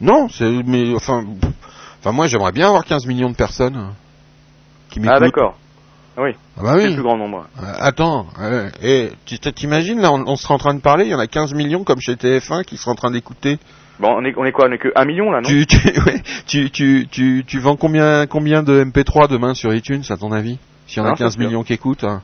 Non, 0.00 0.28
c'est 0.28 0.50
mais 0.66 0.92
enfin, 0.96 1.22
pff, 1.40 1.52
enfin 2.00 2.10
moi 2.10 2.26
j'aimerais 2.26 2.50
bien 2.50 2.66
avoir 2.66 2.84
15 2.84 3.06
millions 3.06 3.30
de 3.30 3.36
personnes 3.36 3.90
qui 4.90 4.98
m'écoutent. 4.98 5.16
Ah 5.16 5.20
d'accord. 5.20 5.54
Oui, 6.18 6.30
Ah 6.58 6.62
bah 6.62 6.72
c'est 6.76 6.82
le 6.84 6.88
oui. 6.90 6.94
plus 6.94 7.02
grand 7.02 7.16
nombre. 7.16 7.46
Euh, 7.62 7.66
attends, 7.80 8.26
euh, 8.40 8.68
et 8.82 9.10
tu 9.24 9.38
t'imagines 9.38 10.00
là, 10.00 10.12
on, 10.12 10.24
on 10.26 10.36
serait 10.36 10.52
en 10.54 10.58
train 10.58 10.74
de 10.74 10.80
parler, 10.80 11.04
il 11.06 11.10
y 11.10 11.14
en 11.14 11.18
a 11.18 11.26
15 11.26 11.54
millions 11.54 11.84
comme 11.84 12.00
chez 12.00 12.14
TF1 12.16 12.64
qui 12.64 12.76
seraient 12.76 12.90
en 12.90 12.96
train 12.96 13.10
d'écouter. 13.10 13.58
Bon, 13.98 14.14
on 14.18 14.24
est, 14.24 14.34
on 14.36 14.44
est 14.44 14.52
quoi 14.52 14.66
On 14.68 14.72
est 14.72 14.78
que 14.78 14.88
1 14.94 15.04
million 15.06 15.30
là, 15.30 15.40
non 15.40 15.48
Tu, 15.48 15.64
tu, 15.66 15.76
ouais, 16.06 16.22
tu, 16.46 16.70
tu, 16.70 17.08
tu, 17.10 17.44
tu 17.46 17.58
vends 17.60 17.76
combien, 17.76 18.26
combien 18.26 18.62
de 18.62 18.84
MP3 18.84 19.28
demain 19.28 19.54
sur 19.54 19.72
iTunes 19.74 20.02
à 20.10 20.16
ton 20.16 20.32
avis? 20.32 20.58
S'il 20.86 20.98
y 20.98 21.00
en 21.00 21.04
a 21.06 21.10
Non, 21.10 21.16
c'est 21.16 21.24
15 21.24 21.32
sûr. 21.34 21.40
millions 21.46 21.62
qui 21.62 21.72
écoutent, 21.72 22.04
hein. 22.04 22.20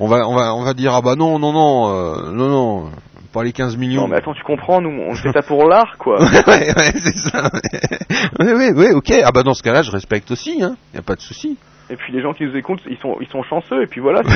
on 0.00 0.06
va, 0.08 0.26
on 0.28 0.34
va, 0.34 0.54
on 0.54 0.62
va 0.62 0.72
dire 0.72 0.94
ah 0.94 1.02
bah 1.02 1.14
non, 1.16 1.38
non, 1.38 1.52
non, 1.52 1.90
euh, 1.90 2.30
non, 2.32 2.48
non, 2.48 2.90
pas 3.34 3.42
les 3.44 3.52
15 3.52 3.76
millions. 3.76 4.02
Non, 4.02 4.08
mais 4.08 4.16
attends, 4.16 4.32
tu 4.32 4.44
comprends, 4.44 4.80
nous, 4.80 4.88
on 4.88 5.14
fait 5.14 5.32
ça 5.32 5.42
pour 5.42 5.68
l'art, 5.68 5.96
quoi. 5.98 6.20
ouais, 6.22 6.74
ouais, 6.74 6.92
c'est 7.02 7.16
ça. 7.18 7.50
ouais, 8.40 8.52
ouais, 8.54 8.72
ouais, 8.72 8.92
ok. 8.92 9.12
Ah 9.24 9.30
bah 9.32 9.42
dans 9.42 9.52
ce 9.54 9.62
cas-là, 9.62 9.82
je 9.82 9.90
respecte 9.90 10.30
aussi, 10.30 10.62
hein. 10.62 10.76
Y 10.94 10.98
a 10.98 11.02
pas 11.02 11.16
de 11.16 11.20
souci. 11.20 11.58
Et 11.90 11.96
puis 11.96 12.12
les 12.12 12.20
gens 12.20 12.32
qui 12.32 12.44
nous 12.44 12.56
écoutent, 12.56 12.80
ils 12.90 12.96
sont, 12.98 13.16
ils 13.20 13.28
sont 13.28 13.42
chanceux, 13.44 13.82
et 13.82 13.86
puis 13.86 14.00
voilà. 14.00 14.22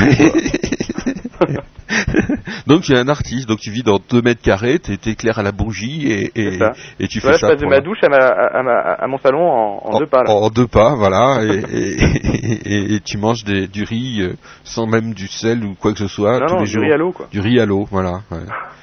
donc 2.66 2.82
tu 2.82 2.92
es 2.92 2.98
un 2.98 3.08
artiste, 3.08 3.48
donc 3.48 3.58
tu 3.58 3.70
vis 3.70 3.82
dans 3.82 3.98
2 4.10 4.22
mètres 4.22 4.42
carrés, 4.42 4.78
t'es 4.78 4.96
t'éclaires 4.96 5.38
à 5.38 5.42
la 5.42 5.52
bougie 5.52 6.10
et, 6.12 6.30
et, 6.36 6.58
et 7.00 7.08
tu 7.08 7.20
Voilà, 7.20 7.38
fais 7.38 7.40
je 7.40 7.46
ça 7.46 7.52
passe 7.52 7.60
de 7.60 7.66
ma 7.66 7.80
douche 7.80 7.98
à, 8.02 8.08
ma, 8.08 8.16
à, 8.18 8.62
ma- 8.62 8.80
à 8.94 9.06
mon 9.06 9.18
salon 9.18 9.48
en, 9.50 9.80
en 9.84 9.98
deux 9.98 10.06
pas, 10.06 10.22
là. 10.22 10.30
En 10.30 10.50
deux 10.50 10.66
pas, 10.68 10.94
voilà, 10.94 11.40
et, 11.42 12.94
et, 12.94 13.00
tu 13.00 13.18
manges 13.18 13.44
des, 13.44 13.66
du 13.66 13.84
riz 13.84 14.20
euh, 14.22 14.34
sans 14.64 14.86
même 14.86 15.14
du 15.14 15.26
sel 15.26 15.64
ou 15.64 15.74
quoi 15.74 15.92
que 15.92 15.98
ce 15.98 16.08
soit 16.08 16.38
non, 16.40 16.46
tous 16.46 16.54
non, 16.54 16.60
les 16.60 16.66
du 16.66 16.72
jours. 16.72 16.82
riz 16.82 16.92
à 16.92 16.96
l'eau, 16.96 17.12
quoi. 17.12 17.26
Du 17.32 17.40
riz 17.40 17.60
à 17.60 17.66
l'eau, 17.66 17.86
voilà. 17.90 18.20
ouais. 18.30 18.38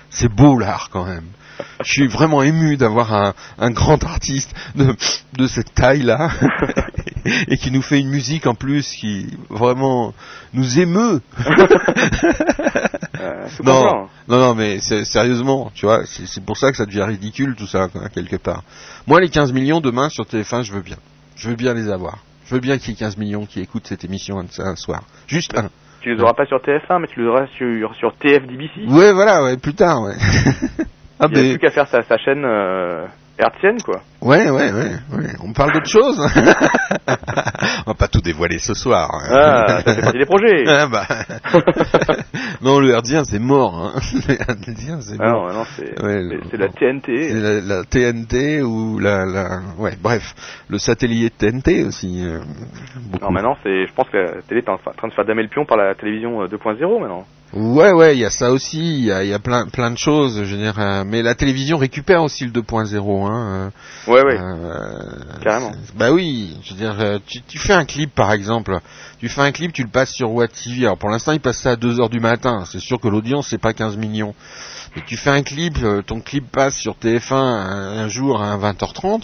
C'est 0.09 0.31
beau 0.33 0.57
l'art 0.57 0.89
quand 0.91 1.05
même. 1.05 1.25
Je 1.83 1.91
suis 1.91 2.07
vraiment 2.07 2.43
ému 2.43 2.77
d'avoir 2.77 3.13
un, 3.13 3.33
un 3.57 3.71
grand 3.71 4.03
artiste 4.03 4.53
de, 4.75 4.93
de 5.37 5.47
cette 5.47 5.73
taille-là 5.73 6.29
et 7.47 7.57
qui 7.57 7.71
nous 7.71 7.81
fait 7.81 7.99
une 7.99 8.09
musique 8.09 8.47
en 8.47 8.55
plus 8.55 8.87
qui 8.93 9.27
vraiment 9.49 10.13
nous 10.53 10.79
émeut. 10.79 11.21
Euh, 13.19 13.47
Non, 13.63 13.81
content. 13.81 14.09
non, 14.27 14.37
non, 14.37 14.53
mais 14.55 14.77
sérieusement, 14.79 15.71
tu 15.73 15.87
vois, 15.87 16.01
c'est 16.05 16.43
pour 16.45 16.55
ça 16.55 16.69
que 16.69 16.77
ça 16.77 16.85
devient 16.85 17.01
ridicule 17.01 17.55
tout 17.55 17.65
ça, 17.65 17.87
quelque 18.13 18.35
part. 18.35 18.61
Moi, 19.07 19.19
les 19.19 19.29
15 19.29 19.53
millions 19.53 19.81
demain 19.81 20.09
sur 20.09 20.23
TF1, 20.25 20.61
je 20.61 20.71
veux 20.73 20.81
bien. 20.81 20.97
Je 21.35 21.49
veux 21.49 21.55
bien 21.55 21.73
les 21.73 21.89
avoir. 21.89 22.19
Je 22.45 22.53
veux 22.53 22.61
bien 22.61 22.77
qu'il 22.77 22.91
y 22.91 22.93
ait 22.93 22.99
15 22.99 23.17
millions 23.17 23.47
qui 23.47 23.59
écoutent 23.59 23.87
cette 23.87 24.05
émission 24.05 24.37
un, 24.39 24.45
un 24.63 24.75
soir. 24.75 25.01
Juste 25.25 25.57
un. 25.57 25.69
Tu 26.01 26.13
les 26.13 26.21
auras 26.21 26.33
pas 26.33 26.45
sur 26.45 26.57
TF1, 26.57 26.99
mais 27.01 27.07
tu 27.07 27.21
les 27.21 27.27
auras 27.27 27.47
sur, 27.57 27.95
sur 27.95 28.15
TFDBC. 28.17 28.87
Ouais, 28.87 29.11
voilà, 29.13 29.43
ouais, 29.43 29.57
plus 29.57 29.73
tard, 29.73 30.03
ouais. 30.03 30.13
ah, 31.19 31.25
Il 31.29 31.33
n'y 31.33 31.39
a 31.39 31.43
mais, 31.43 31.49
plus 31.49 31.59
qu'à 31.59 31.71
faire 31.71 31.87
sa, 31.87 32.03
sa 32.03 32.17
chaîne 32.19 32.45
euh, 32.45 33.05
hertzienne, 33.39 33.81
quoi. 33.83 34.01
ouais, 34.21 34.49
ouais, 34.49 34.71
ouais, 34.71 34.91
ouais. 35.17 35.29
On 35.43 35.53
parle 35.53 35.73
d'autre 35.73 35.89
chose. 35.89 36.19
On 37.85 37.91
va 37.91 37.93
pas 37.93 38.07
tout 38.07 38.21
dévoiler 38.21 38.59
ce 38.59 38.73
soir. 38.73 39.09
hein. 39.13 39.27
Ah, 39.31 39.81
ça 39.85 39.93
fait 39.95 40.01
partie 40.01 40.17
des 40.19 40.25
projets. 40.25 40.63
Ah, 40.67 40.87
bah. 40.87 41.05
non, 42.61 42.79
le 42.79 42.89
herdien, 42.91 43.23
c'est 43.23 43.39
mort. 43.39 43.75
Hein. 43.95 43.99
Le 44.27 44.33
herdien, 44.33 44.99
c'est 45.01 45.17
Ah 45.19 45.31
mort. 45.31 45.47
non, 45.47 45.53
non, 45.59 45.63
c'est 45.75 46.03
Ouais, 46.03 46.21
la 46.53 46.67
TNT. 46.69 47.29
C'est 47.29 47.33
la, 47.33 47.61
la 47.61 47.83
TNT 47.83 48.61
ou 48.63 48.99
la, 48.99 49.25
la, 49.25 49.61
ouais, 49.77 49.93
bref, 50.01 50.33
le 50.69 50.77
satellite 50.77 51.37
TNT 51.37 51.83
aussi. 51.85 52.23
euh. 52.25 52.39
Non, 53.21 53.31
maintenant, 53.31 53.55
c'est, 53.63 53.85
je 53.87 53.93
pense 53.93 54.09
que 54.09 54.17
la 54.17 54.41
télé 54.41 54.61
est 54.61 54.69
en 54.69 54.77
train 54.77 55.07
de 55.07 55.13
faire 55.13 55.25
damer 55.25 55.43
le 55.43 55.49
pion 55.49 55.65
par 55.65 55.77
la 55.77 55.95
télévision 55.95 56.41
euh, 56.41 56.47
2.0 56.47 56.99
maintenant. 56.99 57.25
Ouais, 57.53 57.91
ouais, 57.93 58.15
il 58.15 58.19
y 58.19 58.25
a 58.25 58.29
ça 58.29 58.51
aussi. 58.51 58.79
Il 58.79 59.05
y 59.05 59.11
a, 59.11 59.23
il 59.23 59.29
y 59.29 59.33
a 59.33 59.39
plein, 59.39 59.67
plein 59.67 59.89
de 59.89 59.97
choses. 59.97 60.43
Je 60.43 60.55
veux 60.55 60.61
dire, 60.61 60.75
euh, 60.79 61.03
mais 61.05 61.21
la 61.21 61.33
télévision 61.33 61.77
récupère 61.77 62.21
aussi 62.21 62.43
le 62.45 62.51
2.0. 62.51 63.25
Hein, 63.25 63.71
euh, 64.07 64.11
Ouais, 64.11 64.21
ouais. 64.23 64.37
euh, 64.39 65.39
Carrément. 65.41 65.71
Bah 65.95 66.11
oui, 66.11 66.57
je 66.63 66.71
veux 66.71 66.77
dire, 66.77 66.95
euh, 66.99 67.19
tu, 67.25 67.41
tu 67.41 67.57
fais 67.57 67.73
un 67.73 67.85
clip 67.85 68.13
par 68.13 68.33
exemple. 68.33 68.77
Tu 69.19 69.29
fais 69.29 69.41
un 69.41 69.51
clip, 69.51 69.71
tu 69.71 69.81
le 69.83 69.89
passes 69.89 70.11
sur 70.11 70.31
Watt 70.33 70.51
TV. 70.51 70.85
Alors 70.85 70.97
pour 70.97 71.09
l'instant, 71.09 71.31
il 71.31 71.39
passe 71.39 71.59
ça 71.59 71.71
à 71.71 71.75
2 71.77 71.99
heures 72.01 72.09
du 72.09 72.19
matin. 72.19 72.63
C'est 72.69 72.79
sûr 72.81 72.99
que 72.99 73.07
l'audience 73.07 73.47
c'est 73.49 73.57
pas 73.57 73.73
15 73.73 73.95
millions. 73.95 74.35
Mais 74.95 75.03
tu 75.07 75.15
fais 75.15 75.29
un 75.29 75.41
clip, 75.43 75.77
ton 76.05 76.19
clip 76.19 76.51
passe 76.51 76.75
sur 76.75 76.95
TF1 77.01 77.33
un, 77.33 77.99
un 77.99 78.07
jour 78.09 78.41
à 78.41 78.57
20h30. 78.57 79.23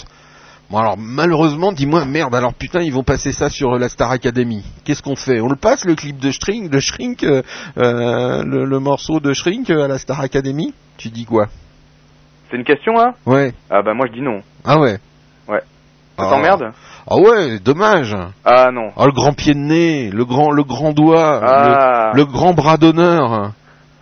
Bon 0.74 0.80
alors 0.80 0.96
malheureusement, 0.98 1.72
dis-moi 1.72 2.04
merde. 2.06 2.34
Alors 2.34 2.56
putain, 2.56 2.82
ils 2.82 2.92
vont 2.92 3.04
passer 3.04 3.32
ça 3.32 3.48
sur 3.52 3.78
la 3.78 3.90
Star 3.90 4.10
Academy. 4.10 4.66
Qu'est-ce 4.84 5.04
qu'on 5.04 5.16
fait? 5.16 5.40
On 5.40 5.48
le 5.48 5.56
passe 5.56 5.86
le 5.86 5.94
clip 5.94 6.18
de 6.18 6.32
Shrink, 6.32 6.72
de 6.72 6.80
Shrink, 6.80 7.24
euh, 7.24 7.44
euh, 7.78 8.44
le, 8.44 8.66
le 8.66 8.80
morceau 8.80 9.20
de 9.20 9.34
Shrink 9.34 9.70
euh, 9.70 9.86
à 9.86 9.88
la 9.88 10.00
Star 10.00 10.20
Academy? 10.20 10.74
Tu 10.98 11.10
dis 11.10 11.26
quoi? 11.26 11.46
C'est 12.50 12.58
une 12.58 12.64
question, 12.64 12.94
là 12.94 13.14
Ouais. 13.28 13.54
Ah 13.70 13.84
bah 13.84 13.94
moi 13.94 14.08
je 14.08 14.14
dis 14.14 14.22
non. 14.22 14.42
Ah 14.66 14.80
ouais? 14.80 14.98
Ouais. 15.48 15.62
Ça 16.18 16.26
Ah. 16.26 16.30
t'emmerde? 16.32 16.72
Ah 17.08 17.18
ouais, 17.18 17.60
dommage. 17.60 18.16
Ah 18.44 18.72
non. 18.72 18.90
Oh 18.96 19.06
le 19.06 19.12
grand 19.12 19.34
pied 19.34 19.54
de 19.54 19.60
nez, 19.60 20.10
le 20.10 20.26
grand 20.26 20.50
le 20.50 20.64
grand 20.64 20.92
doigt, 20.92 21.40
Ah. 21.44 22.12
le, 22.16 22.22
le 22.22 22.26
grand 22.26 22.56
bras 22.56 22.78
d'honneur. 22.78 23.52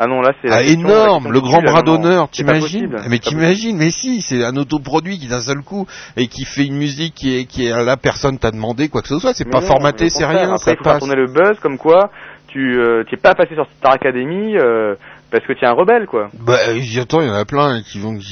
Ah 0.04 0.08
non, 0.08 0.20
là 0.22 0.34
c'est 0.42 0.50
Ah, 0.52 0.64
énorme, 0.64 1.32
le 1.32 1.40
grand 1.42 1.62
bras 1.62 1.84
d'honneur, 1.84 2.28
t'imagines 2.32 2.90
Mais 3.08 3.20
t'imagines, 3.20 3.78
mais 3.78 3.92
si, 3.92 4.24
c'est 4.24 4.44
un 4.44 4.56
autoproduit 4.58 5.20
qui 5.20 5.28
d'un 5.28 5.42
seul 5.42 5.62
coup 5.62 5.86
et 6.18 6.26
qui 6.26 6.44
fait 6.44 6.66
une 6.66 6.76
musique 6.76 7.14
qui 7.14 7.38
est, 7.38 7.46
qui 7.46 7.68
est 7.68 7.70
là, 7.86 7.98
personne 7.98 8.40
t'a 8.40 8.50
demandé 8.50 8.90
quoi 8.90 9.04
que 9.04 9.08
ce 9.08 9.20
soit, 9.20 9.36
c'est 9.36 9.48
pas 9.48 9.62
non, 9.62 9.68
formaté, 9.68 10.10
c'est 10.10 10.26
rien, 10.26 10.54
Après, 10.54 10.58
ça 10.58 10.72
il 10.72 10.78
faut 10.78 10.84
passe. 10.84 11.08
le 11.08 11.28
buzz 11.28 11.60
comme 11.62 11.78
quoi 11.78 12.10
tu 12.48 12.80
euh, 12.80 13.04
t'es 13.10 13.16
pas 13.16 13.36
passé 13.36 13.54
sur 13.54 13.68
Star 13.78 13.94
Academy 13.94 14.58
euh, 14.58 14.96
parce 15.32 15.46
que 15.46 15.54
tu 15.54 15.64
es 15.64 15.68
un 15.68 15.74
rebelle, 15.74 16.06
quoi. 16.08 16.30
Bah, 16.34 16.58
j'y 16.78 17.00
attends, 17.00 17.22
il 17.22 17.28
y 17.28 17.30
en 17.32 17.34
a 17.36 17.46
plein 17.46 17.82
qui 17.82 18.00
vont. 18.00 18.18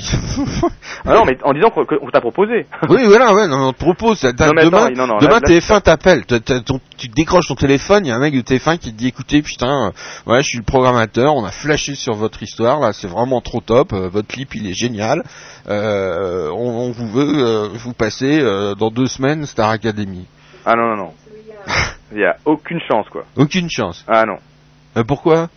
Ah 1.05 1.13
non, 1.13 1.23
mais 1.25 1.37
en 1.43 1.53
disant 1.53 1.69
qu'on 1.69 1.85
t'a 2.11 2.19
proposé. 2.19 2.65
oui, 2.89 3.03
voilà, 3.05 3.33
ouais, 3.33 3.47
non, 3.47 3.69
on 3.69 3.73
te 3.73 3.77
propose. 3.79 4.21
Non, 4.23 4.31
demain, 4.31 4.85
attends, 4.85 4.89
non, 4.95 5.07
non, 5.07 5.17
demain 5.17 5.39
là- 5.39 5.39
là, 5.39 5.47
TF1 5.47 5.81
t'appelle, 5.81 6.23
tu 6.97 7.07
décroches 7.07 7.47
ton 7.47 7.55
téléphone, 7.55 8.05
il 8.05 8.09
y 8.09 8.11
a 8.11 8.15
un 8.15 8.19
mec 8.19 8.33
de 8.35 8.41
TF1 8.41 8.77
qui 8.77 8.91
te 8.91 8.97
dit, 8.97 9.07
écoutez, 9.07 9.41
putain, 9.41 9.87
euh, 9.87 10.31
ouais, 10.31 10.43
je 10.43 10.49
suis 10.49 10.57
le 10.57 10.63
programmateur, 10.65 11.33
on 11.35 11.45
a 11.45 11.51
flashé 11.51 11.95
sur 11.95 12.15
votre 12.15 12.43
histoire, 12.43 12.79
là, 12.81 12.91
c'est 12.91 13.07
vraiment 13.07 13.39
trop 13.39 13.61
top, 13.61 13.93
euh, 13.93 14.09
votre 14.09 14.27
clip, 14.27 14.53
il 14.55 14.67
est 14.69 14.73
génial, 14.73 15.23
euh, 15.69 16.49
on, 16.51 16.87
on 16.87 16.91
vous 16.91 17.07
veut 17.07 17.33
euh, 17.37 17.69
vous 17.73 17.93
passer 17.93 18.39
euh, 18.41 18.75
dans 18.75 18.91
deux 18.91 19.07
semaines 19.07 19.45
Star 19.45 19.69
Academy. 19.69 20.25
Ah 20.65 20.75
non, 20.75 20.89
non, 20.89 20.95
non. 20.97 21.13
Il 22.11 22.19
y 22.19 22.25
a 22.25 22.35
aucune 22.45 22.79
chance, 22.87 23.07
quoi. 23.09 23.23
Aucune 23.37 23.69
chance. 23.69 24.03
Ah 24.07 24.25
non. 24.25 24.37
Euh, 24.97 25.03
pourquoi? 25.03 25.47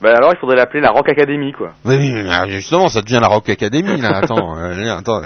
Bah 0.00 0.14
alors, 0.16 0.32
il 0.32 0.38
faudrait 0.38 0.54
l'appeler 0.54 0.80
la 0.80 0.90
Rock 0.90 1.08
Academy, 1.08 1.52
quoi. 1.52 1.72
Oui, 1.84 2.12
euh, 2.14 2.46
justement, 2.48 2.88
ça 2.88 3.02
devient 3.02 3.18
la 3.20 3.26
Rock 3.26 3.48
Academy, 3.48 4.00
là, 4.00 4.18
attends, 4.18 4.56
euh, 4.58 4.96
attends, 4.96 5.22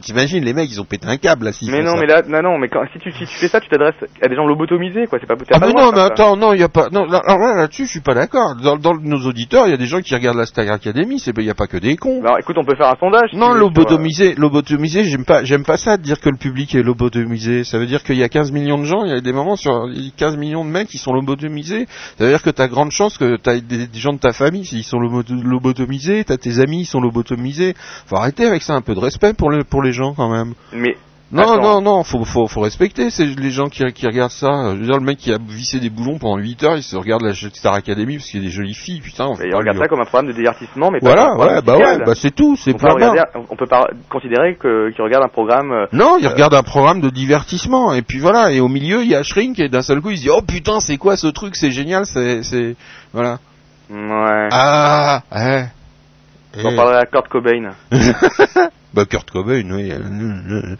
t'imagines, 0.00 0.44
les 0.44 0.52
mecs, 0.52 0.70
ils 0.70 0.80
ont 0.80 0.84
pété 0.84 1.08
un 1.08 1.16
câble, 1.16 1.46
là, 1.46 1.50
Mais 1.62 1.82
non, 1.82 1.94
ça. 1.94 2.00
mais 2.00 2.06
là, 2.06 2.22
non, 2.28 2.42
non, 2.42 2.58
mais 2.58 2.68
quand, 2.68 2.84
si 2.92 3.00
tu 3.00 3.10
si 3.10 3.26
tu 3.26 3.34
fais 3.34 3.48
ça, 3.48 3.60
tu 3.60 3.68
t'adresses 3.68 3.96
à 4.22 4.28
des 4.28 4.36
gens 4.36 4.46
lobotomisés, 4.46 5.06
quoi. 5.08 5.18
C'est 5.20 5.26
pas. 5.26 5.34
Ah 5.52 5.58
pas 5.58 5.66
mais 5.66 5.72
droit 5.72 5.86
non, 5.86 5.92
mais 5.92 5.98
ça. 5.98 6.06
attends, 6.06 6.36
non, 6.36 6.52
il 6.52 6.60
y 6.60 6.62
a 6.62 6.68
pas, 6.68 6.88
non, 6.92 7.04
là, 7.06 7.20
alors 7.26 7.38
là, 7.38 7.56
là-dessus, 7.56 7.86
je 7.86 7.90
suis 7.90 8.00
pas 8.00 8.14
d'accord. 8.14 8.54
Dans, 8.62 8.76
dans 8.76 8.94
nos 8.94 9.26
auditeurs, 9.26 9.66
il 9.66 9.70
y 9.70 9.74
a 9.74 9.78
des 9.78 9.86
gens 9.86 10.00
qui 10.00 10.14
regardent 10.14 10.38
la 10.38 10.46
Star 10.46 10.70
Academy, 10.70 11.18
c'est, 11.18 11.32
il 11.36 11.44
y 11.44 11.50
a 11.50 11.54
pas 11.54 11.66
que 11.66 11.78
des 11.78 11.96
cons. 11.96 12.20
Alors, 12.22 12.38
écoute, 12.38 12.56
on 12.58 12.64
peut 12.64 12.76
faire 12.76 12.88
un 12.88 12.96
sondage. 13.00 13.30
si 13.30 13.36
Non, 13.36 13.52
lobotomisé, 13.54 14.34
lobotomisé, 14.36 15.02
j'aime 15.02 15.24
pas, 15.24 15.42
j'aime 15.42 15.64
pas 15.64 15.76
ça 15.76 15.96
de 15.96 16.02
dire 16.02 16.20
que 16.20 16.28
le 16.28 16.36
public 16.36 16.76
est 16.76 16.82
lobotomisé. 16.82 17.64
Ça 17.64 17.78
veut 17.78 17.86
dire 17.86 18.04
qu'il 18.04 18.16
y 18.16 18.22
a 18.22 18.28
15 18.28 18.52
millions 18.52 18.78
de 18.78 18.84
gens, 18.84 19.04
il 19.04 19.10
y 19.10 19.16
a 19.16 19.20
des 19.20 19.32
moments 19.32 19.56
sur 19.56 19.88
il 19.92 20.04
y 20.04 20.08
a 20.08 20.12
15 20.16 20.36
millions 20.36 20.64
de 20.64 20.70
mecs 20.70 20.88
qui 20.88 20.98
sont 20.98 21.12
lobotomisés. 21.12 21.86
Ça 22.18 22.24
veut 22.24 22.30
dire 22.30 22.42
que 22.42 22.50
t'as 22.50 22.68
grande 22.68 22.92
chance 22.92 23.18
que 23.18 23.36
t'as 23.36 23.58
des, 23.58 23.88
des 23.88 23.98
gens 23.98 24.11
de 24.14 24.18
ta 24.20 24.32
famille, 24.32 24.64
s'ils 24.64 24.84
sont 24.84 24.98
lobo- 24.98 25.22
lobotomisés, 25.30 26.24
t'as 26.24 26.36
tes 26.36 26.58
amis, 26.60 26.80
ils 26.82 26.86
sont 26.86 27.00
lobotomisés. 27.00 27.74
Faut 28.06 28.16
arrêter 28.16 28.46
avec 28.46 28.62
ça, 28.62 28.74
un 28.74 28.80
peu 28.82 28.94
de 28.94 29.00
respect 29.00 29.34
pour 29.34 29.50
les, 29.50 29.64
pour 29.64 29.82
les 29.82 29.92
gens 29.92 30.14
quand 30.14 30.28
même. 30.30 30.54
Mais 30.72 30.96
Non, 31.34 31.44
Attends. 31.54 31.62
non, 31.62 31.80
non, 31.80 32.02
faut, 32.04 32.22
faut, 32.26 32.46
faut 32.46 32.60
respecter 32.60 33.08
c'est 33.08 33.24
les 33.24 33.50
gens 33.50 33.68
qui, 33.70 33.82
qui 33.94 34.06
regardent 34.06 34.30
ça. 34.32 34.74
Je 34.74 34.80
veux 34.80 34.84
dire, 34.84 34.98
le 34.98 35.04
mec 35.04 35.16
qui 35.16 35.32
a 35.32 35.38
vissé 35.38 35.80
des 35.80 35.88
boulons 35.88 36.18
pendant 36.18 36.36
8 36.36 36.62
heures, 36.62 36.76
il 36.76 36.82
se 36.82 36.94
regarde 36.94 37.22
la 37.22 37.32
Star 37.32 37.72
Academy 37.72 38.18
parce 38.18 38.28
qu'il 38.28 38.40
y 38.40 38.42
a 38.42 38.46
des 38.46 38.52
jolies 38.52 38.74
filles, 38.74 39.00
putain. 39.00 39.28
on 39.28 39.34
il 39.42 39.50
pas 39.50 39.56
regarde 39.56 39.78
ça 39.78 39.88
comme 39.88 40.00
un 40.02 40.04
programme 40.04 40.26
de 40.26 40.36
divertissement, 40.36 40.90
mais 40.90 41.00
pas 41.00 41.06
Voilà, 41.06 41.34
ouais, 41.36 41.62
bah 41.62 41.78
ouais, 41.78 41.98
bah 42.04 42.12
c'est 42.14 42.34
tout, 42.34 42.54
c'est 42.56 42.72
regarder, 42.78 43.22
on 43.48 43.56
peut 43.56 43.66
pas 43.66 43.86
considérer 44.10 44.56
qu'il 44.60 45.02
regarde 45.02 45.24
un 45.24 45.28
programme. 45.28 45.72
euh, 45.72 45.86
Non, 45.94 46.18
il 46.20 46.28
regarde 46.28 46.52
un 46.52 46.62
programme 46.62 47.00
de 47.00 47.08
divertissement 47.08 47.94
et 47.94 48.02
puis 48.02 48.18
voilà. 48.18 48.52
Et 48.52 48.60
au 48.60 48.68
milieu, 48.68 49.02
il 49.02 49.08
y 49.08 49.14
a 49.14 49.22
Shrink 49.22 49.58
et 49.58 49.70
d'un 49.70 49.80
seul 49.80 50.02
coup, 50.02 50.10
il 50.10 50.18
se 50.18 50.22
dit 50.24 50.30
oh 50.30 50.42
putain, 50.46 50.80
c'est 50.80 50.98
quoi 50.98 51.16
ce 51.16 51.28
truc 51.28 51.56
C'est 51.56 51.70
génial, 51.70 52.04
c'est, 52.04 52.76
voilà. 53.14 53.38
Ouais. 53.90 54.48
Ah, 54.52 55.22
ouais. 55.34 55.66
J'en 56.56 56.70
Eh. 56.72 56.76
parlerai 56.76 56.98
à 56.98 57.06
Kurt 57.06 57.28
Cobain. 57.28 57.72
Bah 58.94 59.06
Kurt 59.06 59.30
Cobain, 59.30 59.70
oui. 59.70 59.90
euh, 59.90 60.76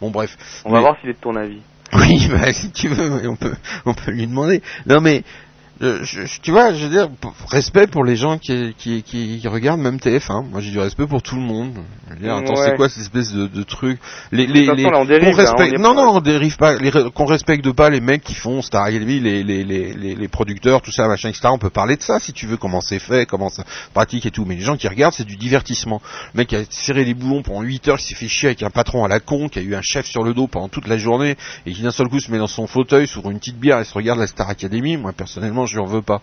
Bon 0.00 0.10
bref. 0.10 0.36
On 0.64 0.72
va 0.72 0.80
voir 0.80 0.96
s'il 1.00 1.10
est 1.10 1.12
de 1.12 1.18
ton 1.18 1.36
avis. 1.36 1.60
Oui, 1.92 2.28
bah, 2.32 2.52
si 2.52 2.72
tu 2.72 2.88
veux, 2.88 3.28
on 3.28 3.36
peut, 3.36 3.54
on 3.86 3.94
peut 3.94 4.10
lui 4.10 4.26
demander. 4.26 4.60
Non, 4.86 5.00
mais 5.00 5.18
euh, 5.18 5.22
je- 5.82 6.24
je- 6.26 6.40
tu 6.40 6.50
vois, 6.52 6.72
je 6.74 6.84
veux 6.84 6.90
dire, 6.90 7.08
respect 7.50 7.86
pour 7.86 8.04
les 8.04 8.14
gens 8.16 8.38
qui, 8.38 8.74
qui, 8.78 9.02
qui, 9.02 9.38
qui 9.40 9.48
regardent 9.48 9.80
même 9.80 9.96
TF1. 9.98 10.42
Moi, 10.50 10.60
j'ai 10.60 10.70
du 10.70 10.78
respect 10.78 11.06
pour 11.06 11.22
tout 11.22 11.34
le 11.36 11.42
monde. 11.42 11.74
Je 12.08 12.14
veux 12.14 12.20
dire, 12.20 12.36
attends, 12.36 12.52
Ouais. 12.54 12.68
c'est 12.70 12.76
quoi 12.76 12.88
cette 12.88 13.02
espèce 13.02 13.32
de, 13.32 13.46
de 13.46 13.62
truc? 13.62 13.98
Les, 14.30 14.46
les, 14.46 14.66
les, 14.74 14.84
qu'on 14.84 15.04
respecte- 15.04 15.74
on 15.78 15.82
non, 15.82 15.94
pas. 15.94 16.02
non, 16.04 16.16
on 16.16 16.20
dérive 16.20 16.56
pas. 16.56 16.76
Qu'on 17.14 17.24
respecte 17.26 17.70
pas 17.72 17.90
les 17.90 18.00
mecs 18.00 18.22
qui 18.22 18.34
font 18.34 18.62
Star 18.62 18.84
Academy, 18.84 19.18
les, 19.20 19.42
les, 19.42 19.64
les, 19.64 19.92
les, 19.94 20.14
les 20.14 20.28
producteurs, 20.28 20.82
tout 20.82 20.92
ça, 20.92 21.08
machin, 21.08 21.28
etc. 21.30 21.48
On 21.50 21.58
peut 21.58 21.70
parler 21.70 21.96
de 21.96 22.02
ça 22.02 22.18
si 22.20 22.32
tu 22.32 22.46
veux, 22.46 22.56
comment 22.56 22.80
c'est 22.80 22.98
fait, 22.98 23.26
comment 23.26 23.48
ça 23.48 23.64
pratique 23.94 24.26
et 24.26 24.30
tout. 24.30 24.44
Mais 24.44 24.54
les 24.54 24.62
gens 24.62 24.76
qui 24.76 24.86
regardent, 24.88 25.14
c'est 25.14 25.26
du 25.26 25.36
divertissement. 25.36 26.00
Le 26.34 26.38
mec 26.38 26.48
qui 26.48 26.56
a 26.56 26.62
serré 26.70 27.04
les 27.04 27.14
boulons 27.14 27.42
pendant 27.42 27.62
8 27.62 27.88
heures, 27.88 27.98
qui 27.98 28.04
s'est 28.06 28.14
fait 28.14 28.28
chier 28.28 28.48
avec 28.50 28.62
un 28.62 28.70
patron 28.70 29.04
à 29.04 29.08
la 29.08 29.20
con, 29.20 29.48
qui 29.48 29.58
a 29.58 29.62
eu 29.62 29.74
un 29.74 29.82
chef 29.82 30.06
sur 30.06 30.22
le 30.22 30.32
dos 30.34 30.46
pendant 30.46 30.68
toute 30.68 30.86
la 30.86 30.98
journée, 30.98 31.36
et 31.66 31.72
qui 31.72 31.82
d'un 31.82 31.90
seul 31.90 32.08
coup 32.08 32.20
se 32.20 32.30
met 32.30 32.38
dans 32.38 32.46
son 32.46 32.66
fauteuil, 32.66 33.06
s'ouvre 33.08 33.30
une 33.30 33.38
petite 33.38 33.58
bière 33.58 33.80
et 33.80 33.84
se 33.84 33.94
regarde 33.94 34.18
la 34.18 34.26
Star 34.26 34.48
Academy, 34.48 34.96
moi 34.96 35.12
personnellement 35.12 35.66
je 35.72 35.76
lui 35.78 35.82
en 35.82 35.86
veux 35.86 36.02
pas. 36.02 36.20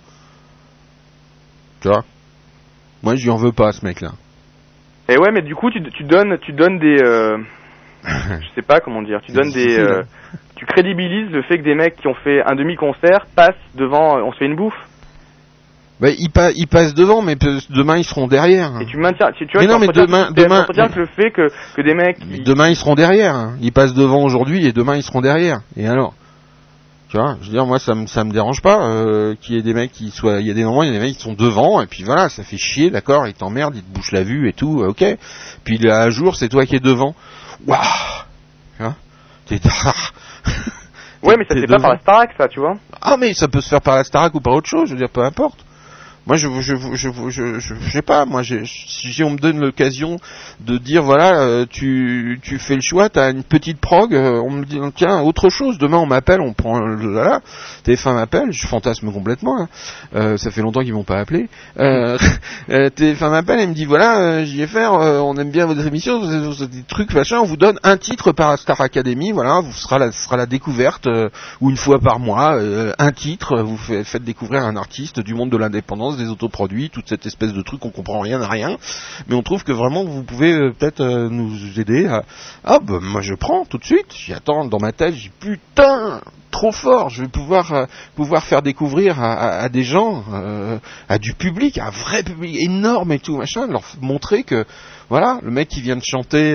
Tu 1.82 1.88
vois? 1.88 2.04
Moi 3.04 3.16
je 3.16 3.24
lui 3.24 3.30
en 3.32 3.38
veux 3.38 3.52
pas 3.52 3.72
ce 3.72 3.84
mec 3.86 4.02
là. 4.02 4.12
Et 5.08 5.18
ouais, 5.18 5.32
mais 5.34 5.42
du 5.42 5.56
coup, 5.56 5.72
tu, 5.72 5.82
tu 5.92 6.04
donnes, 6.04 6.38
tu 6.40 6.52
donnes 6.52 6.78
des, 6.78 6.98
euh, 7.04 7.38
je 8.06 8.46
sais 8.56 8.62
pas 8.62 8.80
comment 8.80 9.02
dire, 9.02 9.20
tu 9.26 9.32
donnes 9.32 9.50
des, 9.52 9.80
euh, 9.80 10.04
tu 10.56 10.66
crédibilises 10.68 11.32
le 11.32 11.42
fait 11.42 11.58
que 11.58 11.64
des 11.64 11.74
mecs 11.74 11.96
qui 11.96 12.08
ont 12.08 12.14
fait 12.14 12.44
un 12.46 12.54
demi-concert 12.56 13.26
passent 13.36 13.56
devant, 13.74 14.18
euh, 14.18 14.22
on 14.22 14.32
se 14.32 14.38
fait 14.38 14.46
une 14.46 14.56
bouffe, 14.56 14.76
Bah, 16.00 16.10
ils, 16.12 16.30
pa- 16.30 16.52
ils 16.52 16.68
passent 16.68 16.94
devant, 16.94 17.24
mais 17.24 17.36
demain 17.72 17.98
ils 17.98 18.04
seront 18.04 18.28
derrière. 18.28 18.80
et 18.82 18.86
tu 18.86 18.98
maintiens, 18.98 19.32
tu, 19.32 19.48
tu 19.48 19.54
vois, 19.58 19.62
Mais 19.66 19.68
non, 19.74 19.80
mais 19.80 19.88
demain- 19.88 20.28
tu 20.28 20.44
demain- 20.44 20.66
que 20.68 21.00
le 21.00 21.06
fait 21.08 21.32
que, 21.32 21.48
que 21.76 21.82
des 21.82 21.96
mecs 21.96 22.20
qui, 22.20 22.42
demain 22.44 22.70
ils 22.70 22.76
seront 22.76 22.94
derrière. 22.96 23.34
hein. 23.34 23.56
Ils 23.62 23.72
passent 23.72 23.96
devant 23.96 24.24
aujourd'hui 24.24 24.68
et 24.68 24.74
demain 24.74 24.96
ils 24.96 25.04
seront 25.04 25.22
derrière. 25.22 25.62
Et 25.76 25.88
alors? 25.88 26.14
Tu 27.10 27.18
vois, 27.18 27.38
je 27.42 27.48
veux 27.48 27.54
dire, 27.54 27.66
moi 27.66 27.80
ça 27.80 27.96
me 27.96 28.06
ça 28.06 28.24
me 28.24 28.32
dérange 28.32 28.62
pas 28.62 28.84
euh, 28.84 29.34
qu'il 29.42 29.56
y 29.56 29.58
ait 29.58 29.64
des 29.64 29.74
mecs 29.74 29.92
qui 29.92 30.12
soient, 30.12 30.42
il 30.42 30.48
y 30.48 30.52
a 30.52 30.54
des 30.54 30.64
moments, 30.64 30.84
il 30.84 30.88
y 30.88 30.96
a 30.96 31.00
des 31.00 31.04
mecs 31.04 31.18
qui 31.18 31.24
sont 31.24 31.34
devant 31.34 31.82
et 31.82 31.88
puis 31.88 32.04
voilà, 32.04 32.30
ça 32.30 32.44
fait 32.44 32.58
chier, 32.58 32.92
d'accord, 32.92 33.28
ils 33.28 33.34
t'emmerdent, 33.34 33.76
ils 33.76 33.82
te 33.82 33.92
bouchent 33.92 34.12
la 34.12 34.22
vue 34.22 34.48
et 34.48 34.54
tout, 34.54 34.84
euh, 34.84 34.90
ok. 34.90 35.04
Puis 35.64 35.80
là, 35.80 36.04
un 36.04 36.12
jour, 36.12 36.36
c'est 36.36 36.50
toi 36.50 36.68
qui 36.68 36.76
es 36.76 36.80
devant. 36.80 37.16
Waouh, 37.66 37.80
tu 38.78 38.84
vois, 38.84 38.96
t'es 39.48 39.56
ouais, 41.24 41.36
mais 41.36 41.46
ça 41.46 41.56
t'es 41.56 41.62
c'est 41.62 41.68
pas 41.68 41.80
par 41.80 41.94
la 41.94 42.00
Starac, 42.00 42.30
ça, 42.38 42.48
tu 42.48 42.60
vois. 42.60 42.78
Ah 43.02 43.18
mais 43.18 43.34
ça 43.34 43.48
peut 43.48 43.62
se 43.62 43.70
faire 43.70 43.82
par 43.82 43.96
la 43.96 44.04
Starac 44.04 44.36
ou 44.36 44.40
par 44.40 44.54
autre 44.54 44.70
chose, 44.70 44.88
je 44.90 44.94
veux 44.94 45.00
dire, 45.00 45.10
peu 45.10 45.24
importe. 45.24 45.66
Moi, 46.30 46.38
je, 46.38 46.48
je, 46.62 46.76
je, 46.94 47.10
je, 47.30 47.60
je, 47.60 47.90
sais 47.90 48.04
pas. 48.04 48.24
Moi, 48.28 48.44
si 48.44 49.24
on 49.24 49.32
me 49.32 49.38
donne 49.38 49.60
l'occasion 49.60 50.18
de 50.60 50.78
dire, 50.78 51.02
voilà, 51.02 51.40
euh, 51.42 51.66
tu, 51.68 52.40
tu 52.44 52.60
fais 52.60 52.76
le 52.76 52.82
choix, 52.82 53.10
t'as 53.10 53.32
une 53.32 53.42
petite 53.44 53.80
prog, 53.80 54.14
euh, 54.14 54.40
on 54.40 54.52
me 54.52 54.64
dit, 54.64 54.80
tiens, 54.94 55.22
autre 55.22 55.50
chose. 55.50 55.80
Demain, 55.80 55.98
on 55.98 56.06
m'appelle, 56.06 56.40
on 56.40 56.54
prend, 56.54 56.82
voilà, 56.98 57.40
TF1 57.84 58.14
m'appelle, 58.14 58.52
je 58.52 58.68
fantasme 58.68 59.12
complètement. 59.12 59.60
hein. 59.60 59.70
Euh, 60.14 60.38
ça 60.38 60.52
fait 60.52 60.62
longtemps 60.62 60.82
qu'ils 60.82 60.94
m'ont 60.94 61.04
pas 61.04 61.18
appelé. 61.18 61.50
Euh, 61.80 62.16
euh, 62.70 62.90
TF1 62.96 63.32
m'appelle 63.32 63.62
et 63.62 63.66
me 63.66 63.74
dit, 63.74 63.86
voilà, 63.86 64.46
JFR, 64.46 64.92
on 65.24 65.36
aime 65.38 65.50
bien 65.50 65.66
votre 65.66 65.84
émission, 65.88 66.20
vous 66.20 66.64
des 66.68 66.84
trucs, 66.84 67.12
machin. 67.12 67.40
On 67.40 67.46
vous 67.46 67.58
donne 67.58 67.80
un 67.82 67.98
titre 67.98 68.34
par 68.34 68.56
Star 68.60 68.80
Academy, 68.82 69.32
voilà, 69.32 69.62
vous 69.62 69.74
sera 69.74 69.98
la, 69.98 70.12
sera 70.12 70.38
la 70.38 70.46
découverte 70.46 71.08
ou 71.60 71.72
une 71.72 71.78
fois 71.78 71.98
par 71.98 72.20
mois, 72.20 72.56
un 73.00 73.12
titre, 73.14 73.58
vous 73.64 73.78
fait- 73.78 74.04
faites 74.04 74.24
découvrir 74.24 74.64
un 74.64 74.76
artiste 74.76 75.20
du 75.22 75.34
monde 75.34 75.50
de 75.50 75.58
l'indépendance, 75.58 76.19
des 76.20 76.30
autoproduits, 76.30 76.90
toute 76.92 77.10
cette 77.10 77.26
espèce 77.26 77.54
de 77.54 77.62
truc, 77.64 77.84
on 77.86 77.90
comprend 77.90 78.20
rien 78.20 78.42
à 78.42 78.48
rien, 78.48 78.78
mais 79.28 79.36
on 79.36 79.42
trouve 79.42 79.64
que 79.64 79.72
vraiment 79.72 80.04
vous 80.06 80.24
pouvez 80.24 80.54
euh, 80.54 80.72
peut-être 80.78 81.02
euh, 81.02 81.30
nous 81.30 81.80
aider 81.80 82.06
à... 82.06 82.24
Ah 82.64 82.80
bah 82.80 83.00
moi 83.02 83.22
je 83.22 83.34
prends 83.34 83.66
tout 83.66 83.78
de 83.80 83.86
suite, 83.86 84.14
j'y 84.14 84.34
attends 84.34 84.66
dans 84.66 84.80
ma 84.80 84.92
tête, 84.92 85.16
j'ai 85.16 85.32
putain 85.40 86.22
trop 86.52 86.72
fort, 86.72 87.10
je 87.10 87.22
vais 87.24 87.28
pouvoir 87.30 87.74
euh, 87.74 87.86
pouvoir 88.16 88.44
faire 88.44 88.62
découvrir 88.62 89.20
à, 89.22 89.62
à- 89.62 89.70
des 89.70 89.84
gens, 89.84 90.24
à 91.08 91.18
du 91.20 91.34
public, 91.34 91.78
à 91.78 91.88
un 91.88 91.90
vrai 91.92 92.24
public 92.24 92.56
énorme 92.60 93.12
et 93.12 93.20
tout 93.20 93.38
machin, 93.38 93.68
leur 93.68 93.84
montrer 94.02 94.44
que 94.44 94.66
voilà, 95.10 95.40
le 95.44 95.52
mec 95.52 95.70
qui 95.70 95.82
vient 95.82 95.96
de 95.96 96.04
chanter 96.04 96.54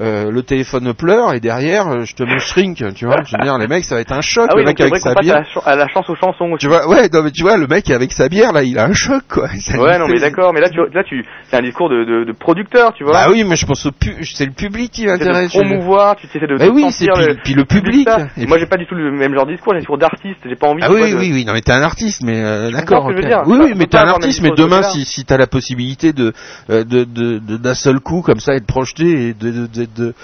euh, 0.00 0.30
le 0.30 0.42
téléphone 0.42 0.94
pleure 0.94 1.34
et 1.34 1.40
derrière 1.40 1.86
euh, 1.88 2.04
je 2.04 2.14
te 2.14 2.22
mets 2.22 2.38
shrink, 2.38 2.82
tu 2.94 3.04
vois, 3.04 3.22
je 3.26 3.36
veux 3.36 3.42
dire 3.42 3.58
les 3.58 3.66
mecs 3.68 3.84
ça 3.84 3.96
va 3.96 4.00
être 4.00 4.12
un 4.12 4.22
choc, 4.22 4.46
Ah 4.50 4.54
le 4.54 4.60
oui, 4.62 4.66
mec 4.66 4.80
avec 4.80 4.96
sa 4.96 5.12
bière. 5.14 5.44
à 5.66 5.76
la 5.76 5.86
chance 5.88 6.08
aux 6.08 6.16
chansons 6.16 6.46
aussi. 6.52 6.62
Tu 6.64 6.68
vois, 6.68 6.88
ouais, 6.88 7.10
non, 7.12 7.22
mais 7.22 7.30
tu 7.30 7.42
vois, 7.42 7.58
le 7.58 7.66
mec 7.66 7.90
avec 7.90 8.10
sa 8.12 8.28
bière, 8.30 8.52
là, 8.54 8.62
il 8.62 8.78
a 8.78 8.86
un 8.86 8.94
choc, 8.94 9.22
quoi. 9.28 9.48
Ça 9.60 9.78
Ouais, 9.78 9.98
non, 9.98 10.06
mais 10.08 10.18
d'accord, 10.18 10.54
mais 10.54 10.60
là, 10.60 10.70
tu, 10.70 10.78
là, 10.94 11.04
tu, 11.04 11.22
c'est 11.50 11.56
un 11.56 11.62
discours 11.62 11.90
de, 11.90 12.04
de, 12.04 12.24
de 12.24 12.32
producteur, 12.32 12.94
tu 12.94 13.04
vois. 13.04 13.12
Bah 13.12 13.26
oui, 13.30 13.44
mais 13.44 13.56
je 13.56 13.66
pense 13.66 13.84
au 13.84 13.92
pu- 13.92 14.24
c'est 14.24 14.46
le 14.46 14.52
public 14.52 14.90
qui 14.92 15.04
de 15.04 15.10
m'intéresse. 15.10 15.52
je- 15.52 15.58
promouvoir, 15.58 16.16
tu 16.16 16.26
essaies 16.26 16.40
de, 16.40 16.56
Bah 16.56 16.64
de 16.66 16.70
oui, 16.70 16.86
c'est 16.90 17.06
puis, 17.12 17.24
le, 17.26 17.34
puis 17.44 17.54
le 17.54 17.64
public. 17.66 18.08
Et 18.38 18.46
Moi, 18.46 18.56
puis- 18.56 18.60
j'ai 18.60 18.66
pas 18.70 18.78
du 18.78 18.86
tout 18.86 18.94
le 18.94 19.12
même 19.12 19.34
genre 19.34 19.44
de 19.46 19.52
discours, 19.52 19.72
j'ai 19.74 19.76
un 19.76 19.80
discours 19.80 19.98
d'artiste, 19.98 20.38
j'ai 20.48 20.56
pas 20.56 20.68
envie 20.68 20.80
Ah 20.82 20.90
oui, 20.90 21.02
oui, 21.02 21.28
de- 21.28 21.34
oui, 21.34 21.44
non, 21.44 21.52
mais 21.52 21.60
t'es 21.60 21.72
un 21.72 21.82
artiste, 21.82 22.22
mais 22.24 22.42
euh, 22.42 22.70
d'accord. 22.70 23.04
Oui, 23.06 23.58
oui, 23.62 23.72
mais 23.76 23.84
t'es 23.86 23.98
un 23.98 24.08
artiste, 24.08 24.40
mais 24.40 24.52
demain, 24.56 24.82
si, 24.84 25.04
si 25.04 25.26
t'as 25.26 25.36
la 25.36 25.46
possibilité 25.46 26.14
de, 26.14 26.32
de, 26.70 26.82
de, 26.82 27.04
de- 27.04 27.56
d'un 27.58 27.74
seul 27.74 28.00
coup, 28.00 28.22
comme 28.22 28.40
ça, 28.40 28.54
être 28.54 28.66
projeté 28.66 29.28
et 29.28 29.34
de, 29.34 29.66
de- 29.86 30.14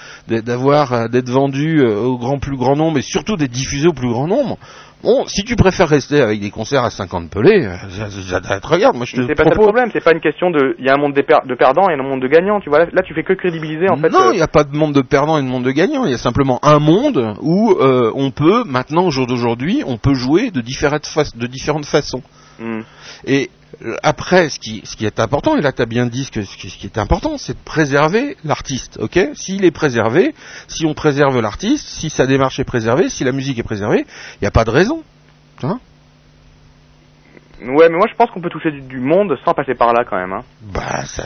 d'avoir, 0.41 0.93
euh, 0.93 1.07
d'être 1.07 1.29
vendu 1.29 1.81
euh, 1.81 1.99
au 1.99 2.17
grand 2.17 2.39
plus 2.39 2.57
grand 2.57 2.75
nombre 2.75 2.97
et 2.99 3.01
surtout 3.01 3.35
d'être 3.37 3.51
diffusé 3.51 3.87
au 3.87 3.93
plus 3.93 4.09
grand 4.09 4.27
nombre. 4.27 4.57
Bon, 5.01 5.23
si 5.27 5.43
tu 5.45 5.55
préfères 5.55 5.87
rester 5.87 6.19
avec 6.21 6.41
des 6.41 6.49
concerts 6.51 6.83
à 6.83 6.89
50 6.89 7.29
pelés, 7.29 7.65
euh, 7.65 7.73
ça- 7.89 8.09
ça- 8.09 8.41
ça- 8.43 8.59
regarde, 8.67 8.97
moi 8.97 9.05
je 9.05 9.15
te 9.15 9.21
C'est 9.27 9.33
pas 9.33 9.45
ça 9.45 9.51
le 9.51 9.55
problème, 9.55 9.89
c'est 9.93 10.03
pas 10.03 10.11
une 10.11 10.19
question 10.19 10.51
de, 10.51 10.75
il 10.77 10.85
y 10.85 10.89
a 10.89 10.93
un 10.93 10.97
monde 10.97 11.13
de, 11.13 11.21
per- 11.21 11.47
de 11.47 11.55
perdants 11.55 11.89
et 11.89 11.93
un 11.93 12.03
monde 12.03 12.21
de 12.21 12.27
gagnants, 12.27 12.59
tu 12.59 12.69
vois. 12.69 12.79
Là, 12.79 12.87
là, 12.91 13.01
tu 13.01 13.13
fais 13.13 13.23
que 13.23 13.31
crédibiliser, 13.31 13.89
en 13.89 13.95
fait. 13.95 14.09
non, 14.09 14.27
euh, 14.27 14.33
il 14.33 14.35
n'y 14.35 14.41
a 14.41 14.47
pas 14.47 14.65
de 14.65 14.75
monde 14.75 14.93
de 14.93 15.01
perdants 15.01 15.37
et 15.37 15.41
de 15.41 15.47
monde 15.47 15.63
de 15.63 15.71
gagnants. 15.71 16.03
Il 16.03 16.11
y 16.11 16.15
a 16.15 16.17
simplement 16.17 16.59
un 16.63 16.79
monde 16.79 17.35
où 17.41 17.71
euh, 17.79 18.11
on 18.13 18.31
peut, 18.31 18.65
maintenant, 18.65 19.05
au 19.05 19.09
jour 19.11 19.25
d'aujourd'hui, 19.25 19.83
on 19.87 19.97
peut 19.97 20.15
jouer 20.15 20.51
de 20.51 20.59
différentes, 20.59 21.05
fa- 21.07 21.23
de 21.33 21.47
différentes 21.47 21.85
façons. 21.85 22.21
Hmm. 22.59 22.81
Et 23.25 23.49
après, 24.03 24.49
ce 24.49 24.59
qui, 24.59 24.81
ce 24.83 24.95
qui 24.95 25.05
est 25.05 25.19
important, 25.19 25.55
et 25.57 25.61
là 25.61 25.71
tu 25.71 25.81
as 25.81 25.85
bien 25.85 26.05
dit 26.05 26.25
ce, 26.25 26.31
que, 26.31 26.43
ce 26.43 26.57
qui 26.57 26.69
ce 26.69 26.77
qui 26.77 26.85
est 26.87 26.97
important, 26.97 27.37
c'est 27.37 27.53
de 27.53 27.63
préserver 27.63 28.35
l'artiste, 28.43 28.97
ok? 29.01 29.29
S'il 29.35 29.63
est 29.65 29.71
préservé, 29.71 30.33
si 30.67 30.85
on 30.85 30.93
préserve 30.93 31.39
l'artiste, 31.39 31.87
si 31.87 32.09
sa 32.09 32.27
démarche 32.27 32.59
est 32.59 32.65
préservée, 32.65 33.09
si 33.09 33.23
la 33.23 33.31
musique 33.31 33.57
est 33.59 33.63
préservée, 33.63 34.05
il 34.35 34.43
n'y 34.43 34.47
a 34.47 34.51
pas 34.51 34.65
de 34.65 34.71
raison. 34.71 35.03
Hein 35.63 35.79
Ouais, 37.61 37.89
mais 37.89 37.97
moi 37.97 38.07
je 38.09 38.15
pense 38.15 38.29
qu'on 38.31 38.41
peut 38.41 38.49
toucher 38.49 38.71
du, 38.71 38.81
du 38.81 38.99
monde 38.99 39.37
sans 39.43 39.53
passer 39.53 39.75
par 39.75 39.93
là 39.93 40.03
quand 40.03 40.17
même. 40.17 40.33
Hein. 40.33 40.43
bah, 40.73 41.03
ça... 41.05 41.23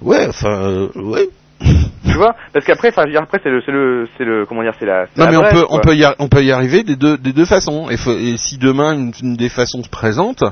Ouais, 0.00 0.26
enfin, 0.28 0.62
euh, 0.62 0.88
ouais. 0.94 1.28
Tu 1.60 2.12
vois? 2.14 2.36
Parce 2.52 2.64
qu'après, 2.64 2.88
enfin, 2.88 3.04
après 3.16 3.40
c'est 3.42 3.50
le, 3.50 3.60
c'est 3.66 3.72
le, 3.72 4.08
c'est 4.16 4.24
le, 4.24 4.46
comment 4.46 4.62
dire, 4.62 4.74
c'est 4.78 4.86
la. 4.86 5.06
Non 5.16 5.24
la 5.24 5.30
mais 5.30 5.36
on 5.36 5.42
peut, 5.50 5.64
quoi. 5.66 5.76
on 5.76 5.80
peut 5.80 5.96
y, 5.96 6.04
ar- 6.04 6.14
on 6.20 6.28
peut 6.28 6.44
y 6.44 6.52
arriver 6.52 6.84
des 6.84 6.94
deux, 6.96 7.18
des 7.18 7.32
deux 7.32 7.44
façons. 7.46 7.90
Et, 7.90 7.96
si 8.36 8.58
demain 8.58 8.92
une, 8.94 9.12
une 9.22 9.36
des 9.36 9.48
façons 9.48 9.82
se 9.82 9.88
présente, 9.88 10.44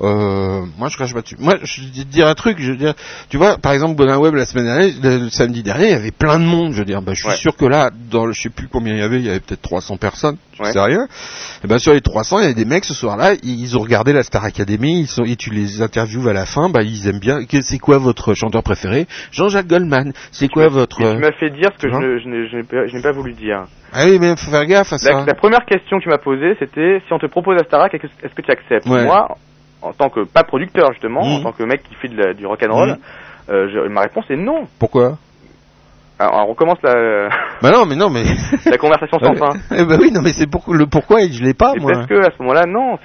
euh, 0.00 0.62
moi 0.78 0.88
je 0.88 0.96
crache 0.96 1.14
pas 1.14 1.22
dessus. 1.22 1.36
Moi 1.38 1.54
je 1.62 1.82
vais 1.82 1.88
te 1.88 2.08
dire 2.08 2.26
un 2.26 2.34
truc, 2.34 2.58
je 2.60 2.72
veux 2.72 2.76
dire, 2.76 2.94
tu 3.28 3.36
vois, 3.36 3.58
par 3.58 3.72
exemple 3.72 3.94
Bonin 3.96 4.18
Web 4.18 4.34
la 4.34 4.44
semaine 4.44 4.64
dernière, 4.66 4.90
le, 5.02 5.18
le 5.24 5.30
samedi 5.30 5.62
dernier, 5.62 5.84
il 5.86 5.90
y 5.90 5.94
avait 5.94 6.10
plein 6.10 6.38
de 6.38 6.44
monde. 6.44 6.72
Je 6.72 6.78
veux 6.78 6.84
dire, 6.84 7.02
bah, 7.02 7.12
je 7.14 7.20
suis 7.20 7.28
Ouais. 7.28 7.36
sûr 7.36 7.56
que 7.56 7.64
là, 7.64 7.90
dans 8.10 8.26
le, 8.26 8.32
je 8.32 8.42
sais 8.42 8.50
plus 8.50 8.68
combien 8.68 8.92
il 8.94 8.98
y 8.98 9.02
avait, 9.02 9.18
il 9.18 9.24
y 9.26 9.30
avait 9.30 9.40
peut-être 9.40 9.62
300 9.62 9.96
personnes, 9.96 10.36
je 10.54 10.62
Ouais. 10.62 10.72
sais 10.72 10.80
rien. 10.80 11.06
Et 11.64 11.66
ben 11.68 11.78
sur 11.78 11.92
les 11.92 12.00
300, 12.00 12.38
il 12.38 12.42
y 12.42 12.44
avait 12.46 12.54
des 12.54 12.64
mecs 12.64 12.84
ce 12.84 12.94
soir-là, 12.94 13.34
ils 13.42 13.76
ont 13.76 13.80
regardé 13.80 14.12
la 14.12 14.22
Star 14.22 14.44
Academy, 14.44 15.00
ils 15.00 15.06
sont, 15.06 15.24
et 15.24 15.36
tu 15.36 15.50
les 15.50 15.80
interviews 15.82 16.28
à 16.28 16.32
la 16.32 16.46
fin, 16.46 16.68
bah 16.68 16.82
ils 16.82 17.08
aiment 17.08 17.18
bien. 17.20 17.38
C'est 17.62 17.78
quoi 17.78 17.98
votre 17.98 18.34
chanteur 18.34 18.62
préféré? 18.62 19.06
Jean-Jacques 19.32 19.66
Goldman. 19.68 20.12
C'est 20.32 20.48
quoi 20.48 20.68
votre 20.68 20.96
tu 20.96 21.04
m'as 21.18 21.32
fait 21.32 21.50
dire 21.50 21.70
ce 21.76 21.86
que 21.86 21.92
je, 21.92 22.18
je 22.22 22.28
n'ai- 22.28 22.48
je 22.48 22.88
je 22.88 22.96
n'ai 22.96 23.02
pas 23.02 23.12
voulu 23.12 23.32
dire. 23.32 23.64
Ah 23.92 24.04
oui, 24.06 24.18
mais 24.20 24.34
faut 24.36 24.50
faire 24.50 24.64
gaffe 24.66 24.92
à 24.92 24.98
ça. 24.98 25.12
La, 25.20 25.24
la 25.24 25.34
première 25.34 25.64
question 25.64 25.98
que 25.98 26.02
tu 26.02 26.08
m'as 26.08 26.18
posée, 26.18 26.56
c'était 26.58 27.00
si 27.06 27.12
on 27.12 27.18
te 27.18 27.26
propose 27.26 27.56
à 27.60 27.64
Starac, 27.64 27.94
est-ce 27.94 28.02
que- 28.02 28.26
est-ce 28.26 28.34
que 28.34 28.42
tu 28.42 28.50
acceptes? 28.50 28.86
Ouais. 28.86 29.04
Moi, 29.04 29.28
en 29.84 29.92
tant 29.92 30.08
que 30.10 30.20
pas 30.24 30.42
producteur 30.44 30.92
justement, 30.92 31.20
en 31.20 31.38
Mhm. 31.38 31.42
tant 31.44 31.52
que 31.52 31.62
mec 31.64 31.82
qui 31.82 31.94
fait 31.96 32.08
de 32.08 32.16
la- 32.16 32.34
du 32.34 32.46
rock'n'roll, 32.46 32.90
Mhm. 32.90 32.98
euh, 33.50 33.68
je- 33.72 33.88
ma 33.88 34.02
réponse 34.02 34.24
est 34.30 34.36
non. 34.36 34.66
Pourquoi? 34.78 35.18
Alors, 36.18 36.44
on 36.46 36.46
recommence 36.46 36.78
la, 36.82 37.28
Bah 37.62 37.70
non, 37.72 37.86
mais 37.86 37.96
non, 37.96 38.08
mais. 38.08 38.22
la 38.66 38.78
conversation 38.78 39.18
sans 39.18 39.34
fin. 39.34 39.50
Eh 39.72 39.84
ben 39.84 39.98
oui, 40.00 40.10
non, 40.12 40.22
mais 40.22 40.32
c'est 40.32 40.46
pour 40.48 40.72
le 40.72 40.86
pourquoi 40.86 41.22
et 41.22 41.32
je 41.32 41.42
l'ai 41.42 41.54
pas 41.54 41.72
Et 41.76 41.80
moi? 41.80 41.92
parce 41.92 42.06
que 42.06 42.14
à 42.14 42.30
ce 42.30 42.40
moment-là, 42.42 42.66
non. 42.66 42.96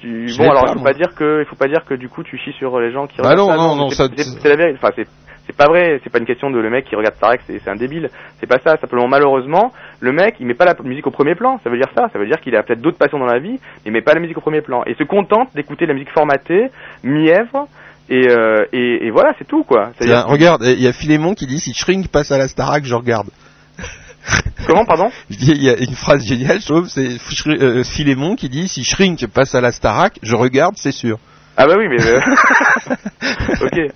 tu, 0.00 0.26
bon, 0.36 0.50
alors 0.50 0.64
pas, 0.64 0.68
il 0.70 0.72
faut 0.74 0.80
moi. 0.80 0.90
pas 0.90 0.94
dire 0.98 1.14
que, 1.14 1.40
il 1.42 1.46
faut 1.46 1.56
pas 1.56 1.68
dire 1.68 1.84
que 1.86 1.94
du 1.94 2.08
coup 2.08 2.22
tu 2.22 2.36
chies 2.36 2.52
sur 2.58 2.78
les 2.80 2.92
gens 2.92 3.06
qui 3.06 3.18
Bah 3.18 3.30
regardent 3.30 3.38
non, 3.38 3.46
ça. 3.48 3.56
non, 3.56 3.76
non, 3.76 3.90
ça- 3.90 4.08
c'est 4.16 4.48
la 4.48 4.56
vérité. 4.56 4.78
Enfin, 4.82 4.92
c'est 4.96 5.06
c'est 5.46 5.56
pas 5.56 5.66
vrai. 5.66 6.00
C'est 6.02 6.10
pas 6.10 6.18
une 6.18 6.26
question 6.26 6.50
de 6.50 6.58
le 6.58 6.70
mec 6.70 6.84
qui 6.84 6.96
regarde 6.96 7.16
Starek, 7.16 7.40
c'est 7.46 7.58
c'est 7.58 7.70
un 7.70 7.76
débile. 7.76 8.10
C'est 8.40 8.46
pas 8.46 8.58
ça. 8.58 8.76
Simplement, 8.76 9.08
malheureusement, 9.08 9.72
le 10.00 10.12
mec, 10.12 10.36
il 10.40 10.46
met 10.46 10.54
pas 10.54 10.64
la 10.64 10.74
musique 10.84 11.06
au 11.06 11.10
premier 11.10 11.34
plan. 11.34 11.60
Ça 11.64 11.70
veut 11.70 11.78
dire 11.78 11.90
ça. 11.96 12.08
Ça 12.12 12.18
veut 12.18 12.26
dire 12.26 12.40
qu'il 12.40 12.54
a 12.56 12.62
peut-être 12.62 12.80
d'autres 12.80 12.98
passions 12.98 13.18
dans 13.18 13.26
la 13.26 13.38
vie, 13.38 13.52
mais 13.52 13.86
il 13.86 13.92
met 13.92 14.02
pas 14.02 14.14
la 14.14 14.20
musique 14.20 14.38
au 14.38 14.40
premier 14.40 14.62
plan 14.62 14.82
et 14.86 14.94
se 14.94 15.04
contente 15.04 15.48
d'écouter 15.54 15.86
la 15.86 15.94
musique 15.94 16.10
formatée, 16.10 16.70
mièvre. 17.02 17.68
Et, 18.08 18.28
euh, 18.28 18.66
et, 18.72 19.06
et 19.06 19.10
voilà, 19.10 19.32
c'est 19.38 19.46
tout 19.46 19.62
quoi. 19.64 19.90
Tiens, 19.98 20.22
regarde, 20.22 20.62
il 20.64 20.82
y 20.82 20.88
a 20.88 20.92
Philémon 20.92 21.34
qui 21.34 21.46
dit 21.46 21.60
si 21.60 21.72
Shrink 21.72 22.08
passe 22.08 22.32
à 22.32 22.38
la 22.38 22.48
Starac, 22.48 22.84
je 22.84 22.94
regarde. 22.94 23.28
Comment, 24.66 24.84
pardon 24.84 25.10
Il 25.30 25.62
y 25.62 25.70
a 25.70 25.78
une 25.78 25.94
phrase 25.94 26.24
géniale, 26.24 26.60
je 26.60 26.66
trouve, 26.66 26.88
c'est 26.88 27.16
euh, 27.46 27.84
Philémon 27.84 28.36
qui 28.36 28.48
dit 28.48 28.68
si 28.68 28.84
Shrink 28.84 29.26
passe 29.28 29.54
à 29.54 29.60
la 29.60 29.72
Starac, 29.72 30.18
je 30.22 30.34
regarde, 30.34 30.74
c'est 30.76 30.92
sûr. 30.92 31.18
Ah 31.56 31.66
bah 31.66 31.74
oui, 31.78 31.86
mais 31.88 32.00
euh, 32.06 32.18
ok. 33.62 33.92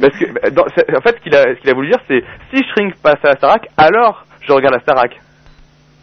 Parce 0.00 0.16
que 0.18 0.32
bah, 0.32 0.50
dans- 0.50 0.64
en 0.64 1.00
fait, 1.02 1.16
ce 1.18 1.22
qu'il 1.60 1.70
a, 1.70 1.74
voulu 1.74 1.88
dire, 1.88 2.00
c'est 2.08 2.22
si 2.52 2.62
Shrink 2.70 2.94
passe 3.02 3.18
à 3.24 3.28
la 3.30 3.36
Starac, 3.36 3.68
alors 3.76 4.24
je 4.46 4.52
regarde 4.52 4.74
la 4.74 4.80
Starac. 4.80 5.20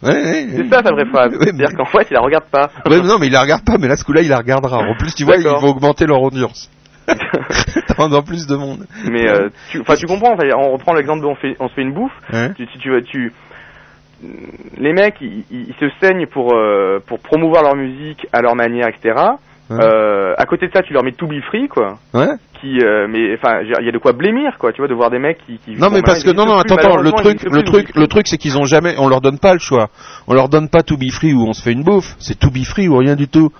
Ouais, 0.02 0.10
ouais, 0.12 0.46
C'est 0.56 0.68
ça 0.70 0.82
sa 0.82 0.92
vraie 0.92 1.04
phrase. 1.06 1.32
Ouais, 1.32 1.38
mais- 1.40 1.44
C'est-à-dire 1.46 1.76
qu'en 1.76 1.84
fait, 1.84 2.06
il 2.10 2.14
la 2.14 2.20
regarde 2.20 2.44
pas. 2.50 2.70
Mais 2.88 3.00
non, 3.00 3.18
mais 3.18 3.26
il 3.26 3.32
la 3.32 3.42
regarde 3.42 3.64
pas, 3.64 3.76
mais 3.78 3.88
là, 3.88 3.96
ce 3.96 4.04
coup-là, 4.04 4.22
il 4.22 4.28
la 4.28 4.38
regardera. 4.38 4.78
En 4.78 4.94
plus, 4.96 5.14
tu 5.14 5.24
vois, 5.24 5.36
ils 5.36 5.42
vont 5.44 5.56
augmenter 5.68 6.06
leur 6.06 6.22
audience. 6.22 6.70
Dans 7.98 8.22
plus 8.22 8.46
de 8.46 8.56
monde. 8.56 8.86
mais 9.10 9.28
euh, 9.28 9.48
tu, 9.70 9.80
enfin, 9.80 9.94
tu 9.96 10.06
comprends. 10.06 10.34
on 10.56 10.72
reprend 10.72 10.94
l'exemple 10.94 11.26
on 11.26 11.34
se 11.68 11.74
fait 11.74 11.82
une 11.82 11.92
bouffe. 11.92 12.12
Tu, 12.56 12.66
tu, 12.66 12.78
tu, 12.78 13.02
tu- 13.04 13.32
les 14.78 14.92
mecs, 14.92 15.16
ils 15.20 15.74
se 15.80 15.86
saignent 16.00 16.26
pour 16.26 16.54
euh, 16.54 17.00
pour 17.06 17.18
promouvoir 17.20 17.62
leur 17.62 17.74
musique 17.74 18.26
à 18.32 18.40
leur 18.42 18.54
manière, 18.54 18.88
etc. 18.88 19.14
Ouais. 19.70 19.78
Euh, 19.80 20.34
à 20.36 20.46
côté 20.46 20.66
de 20.66 20.72
ça, 20.72 20.82
tu 20.82 20.92
leur 20.92 21.04
mets 21.04 21.12
To 21.12 21.28
Be 21.28 21.40
Free, 21.48 21.68
quoi. 21.68 21.98
Ouais. 22.12 22.26
Qui, 22.60 22.80
euh, 22.80 23.06
mais 23.08 23.34
enfin, 23.34 23.60
il 23.62 23.86
y 23.86 23.88
a 23.88 23.92
de 23.92 23.98
quoi 23.98 24.12
blêmir, 24.12 24.58
quoi. 24.58 24.72
Tu 24.72 24.80
vois, 24.80 24.88
de 24.88 24.94
voir 24.94 25.10
des 25.10 25.20
mecs 25.20 25.38
qui. 25.46 25.58
qui 25.58 25.76
Non 25.76 25.90
mais 25.90 26.02
parce 26.02 26.24
que 26.24 26.30
non 26.30 26.44
non 26.44 26.56
attends 26.56 26.74
attends 26.74 26.96
le 26.96 27.12
truc 27.12 27.42
le 27.44 27.62
truc 27.62 27.94
le 27.94 28.06
truc 28.06 28.26
c'est 28.26 28.36
qu'ils 28.36 28.58
ont 28.58 28.64
jamais 28.64 28.94
on 28.98 29.08
leur 29.08 29.20
donne 29.20 29.38
pas 29.38 29.52
le 29.52 29.58
choix 29.58 29.88
on 30.26 30.34
leur 30.34 30.48
donne 30.48 30.68
pas 30.68 30.82
to 30.82 30.96
be 30.96 31.10
free 31.10 31.32
ou 31.32 31.46
on 31.46 31.52
se 31.52 31.62
fait 31.62 31.72
une 31.72 31.84
bouffe 31.84 32.16
c'est 32.18 32.38
to 32.38 32.50
be 32.50 32.64
free 32.64 32.88
ou 32.88 32.96
rien 32.96 33.16
du 33.16 33.28
tout 33.28 33.50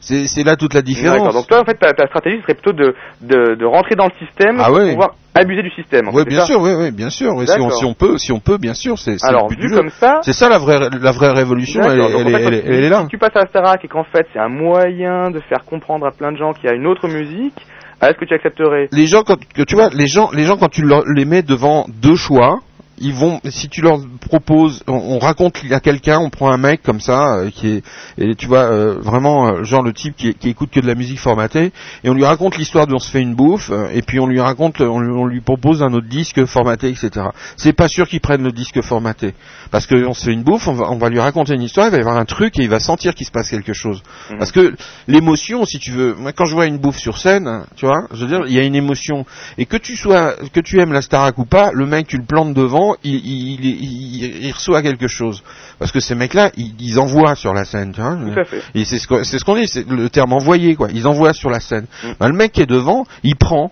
c'est 0.00 0.26
c'est 0.26 0.42
là 0.44 0.56
toute 0.56 0.74
la 0.74 0.82
différence 0.82 1.32
Donc 1.34 1.46
toi, 1.46 1.60
en 1.60 1.64
fait, 1.64 1.74
ta, 1.74 1.92
ta 1.92 2.06
stratégie 2.06 2.40
serait 2.42 2.54
plutôt 2.54 2.72
de, 2.72 2.94
de, 3.20 3.54
de 3.54 3.64
rentrer 3.66 3.94
dans 3.96 4.06
le 4.06 4.26
système 4.26 4.56
Ah 4.58 4.66
pour 4.68 4.78
pouvoir 4.80 5.10
abuser 5.34 5.62
du 5.62 5.70
système. 5.70 6.08
oui 6.12 6.24
bien 6.26 6.44
sûr 6.44 6.60
oui 6.60 6.72
oui 6.76 6.90
bien 6.90 7.08
sûr 7.10 7.30
si 7.32 7.36
on 7.38 7.44
D'accord. 7.44 7.72
si 7.72 7.84
on 7.84 7.94
peut 7.94 8.18
si 8.18 8.32
on 8.32 8.40
peut 8.40 8.58
bien 8.58 8.74
sûr 8.74 8.98
c'est 8.98 9.18
c'est 9.18 9.28
Alors, 9.28 9.44
le 9.48 9.54
but 9.54 9.60
vu 9.62 9.68
du 9.68 9.74
jeu. 9.74 9.76
comme 9.80 9.90
ça, 9.90 10.20
c'est 10.22 10.32
ça 10.32 10.48
la 10.48 10.58
vraie 10.58 10.88
la 11.00 11.12
vraie 11.12 11.30
révolution 11.32 11.82
elle, 11.84 11.92
est- 11.92 11.96
Donc, 11.98 12.10
elle, 12.18 12.26
en 12.26 12.28
est- 12.28 12.32
fait, 12.32 12.42
elle 12.46 12.54
est- 12.54 12.60
quand 12.62 12.68
elle 12.72 12.84
est 12.84 12.88
là 12.88 13.00
Si 13.02 13.08
tu 13.08 13.18
passes 13.18 13.36
à 13.36 13.46
Starac 13.46 13.84
et 13.84 13.88
qu'en 13.88 14.04
fait 14.04 14.26
c'est 14.32 14.40
un 14.40 14.48
moyen 14.48 15.30
de 15.30 15.38
faire 15.48 15.64
comprendre 15.64 16.06
à 16.06 16.10
plein 16.10 16.32
de 16.32 16.36
gens 16.36 16.52
qu'il 16.52 16.68
y 16.68 16.72
a 16.72 16.74
une 16.74 16.86
autre 16.86 17.06
musique, 17.08 17.54
est-ce 18.02 18.14
que 18.18 18.24
tu 18.24 18.34
accepterais? 18.34 18.88
Les 18.92 19.06
gens 19.06 19.22
quand 19.22 19.36
que 19.54 19.62
tu 19.62 19.74
vois 19.76 19.90
les 19.92 20.06
gens 20.08 20.30
les 20.32 20.44
gens 20.44 20.56
quand 20.56 20.68
tu 20.70 20.82
les 21.14 21.24
mets 21.24 21.42
devant 21.42 21.86
deux 22.02 22.16
choix 22.16 22.58
ils 23.00 23.14
vont 23.14 23.40
si 23.48 23.68
tu 23.68 23.80
leur 23.80 23.98
proposes 24.20 24.82
on, 24.86 24.92
on 24.92 25.18
raconte 25.18 25.58
à 25.70 25.80
quelqu'un 25.80 26.18
on 26.18 26.30
prend 26.30 26.50
un 26.50 26.58
mec 26.58 26.82
comme 26.82 27.00
ça 27.00 27.34
euh, 27.36 27.50
qui 27.50 27.68
est 27.68 27.82
et 28.18 28.34
tu 28.34 28.46
vois 28.46 28.64
euh, 28.70 28.98
vraiment 29.00 29.48
euh, 29.48 29.64
genre 29.64 29.82
le 29.82 29.92
type 29.92 30.14
qui, 30.16 30.34
qui 30.34 30.50
écoute 30.50 30.70
que 30.70 30.80
de 30.80 30.86
la 30.86 30.94
musique 30.94 31.18
formatée 31.18 31.72
et 32.04 32.10
on 32.10 32.14
lui 32.14 32.24
raconte 32.24 32.56
l'histoire 32.58 32.86
de 32.86 32.94
on 32.94 32.98
se 32.98 33.10
fait 33.10 33.20
une 33.22 33.34
bouffe 33.34 33.70
et 33.92 34.02
puis 34.02 34.20
on 34.20 34.26
lui 34.26 34.40
raconte 34.40 34.80
on, 34.80 35.00
lui- 35.00 35.12
on 35.12 35.26
lui 35.26 35.40
propose 35.40 35.82
un 35.82 35.92
autre 35.94 36.08
disque 36.08 36.44
formaté 36.44 36.88
etc 36.90 37.26
c'est 37.56 37.72
pas 37.72 37.88
sûr 37.88 38.06
qu'ils 38.08 38.20
prennent 38.20 38.42
le 38.42 38.52
disque 38.52 38.80
formaté. 38.82 39.34
Parce 39.70 39.86
que 39.86 40.04
on 40.06 40.14
se 40.14 40.24
fait 40.24 40.32
une 40.32 40.42
bouffe 40.42 40.68
on 40.68 40.74
va, 40.74 40.90
on 40.90 40.98
va 40.98 41.08
lui 41.08 41.20
raconter 41.20 41.54
une 41.54 41.62
histoire 41.62 41.86
il 41.86 41.90
va 41.92 41.96
y 41.96 42.00
avoir 42.00 42.16
un 42.18 42.24
truc 42.24 42.58
et 42.58 42.62
il 42.62 42.68
va 42.68 42.80
sentir 42.80 43.14
qu'il 43.14 43.26
se 43.26 43.32
passe 43.32 43.48
quelque 43.50 43.72
chose. 43.72 44.02
Mhm. 44.30 44.38
parce 44.38 44.52
que 44.52 44.74
l'émotion 45.08 45.64
si 45.64 45.78
tu 45.78 45.92
veux 45.92 46.14
moi 46.14 46.32
quand 46.32 46.44
je 46.44 46.54
vois 46.54 46.66
une 46.66 46.78
bouffe 46.78 46.98
sur 46.98 47.18
scène 47.18 47.64
tu 47.76 47.86
vois 47.86 48.06
je 48.12 48.24
veux 48.24 48.26
dire 48.26 48.42
il 48.46 48.52
y 48.52 48.58
a 48.58 48.62
une 48.62 48.74
émotion. 48.74 49.24
Et 49.58 49.66
que 49.66 49.76
tu 49.76 49.96
sois 49.96 50.34
que 50.52 50.60
tu 50.60 50.80
aimes 50.80 50.92
la 50.92 51.02
Starac 51.02 51.38
ou 51.38 51.44
pas 51.44 51.70
le 51.72 51.86
mec 51.86 52.06
tu 52.06 52.16
le 52.18 52.24
plantes 52.24 52.52
devant 52.54 52.89
il, 53.04 53.14
il, 53.14 53.64
il, 53.64 53.84
il- 53.84 54.46
il 54.46 54.52
reçoit 54.52 54.82
quelque 54.82 55.08
chose 55.08 55.42
parce 55.78 55.92
que 55.92 56.00
ces 56.00 56.14
mecs 56.14 56.34
là 56.34 56.50
ils, 56.56 56.98
envoient 56.98 57.34
sur 57.34 57.52
la 57.54 57.64
scène 57.64 57.92
tu 57.92 58.00
vois 58.00 58.16
Tout 58.16 58.38
à 58.40 58.44
fait. 58.44 58.62
et 58.74 58.84
c'est 58.84 58.98
ce 58.98 59.06
qu'on 59.08 59.24
ce 59.24 59.36
dit, 59.60 59.68
c'est 59.68 59.88
le 59.88 60.08
terme 60.10 60.32
envoyé 60.32 60.74
quoi. 60.74 60.88
Ils 60.92 61.06
envoient 61.06 61.32
sur 61.32 61.50
la 61.50 61.60
scène. 61.60 61.86
Mm. 62.02 62.08
Ben, 62.18 62.28
le 62.28 62.34
mec 62.34 62.52
qui 62.52 62.60
est 62.62 62.66
devant, 62.66 63.06
il 63.22 63.36
prend, 63.36 63.70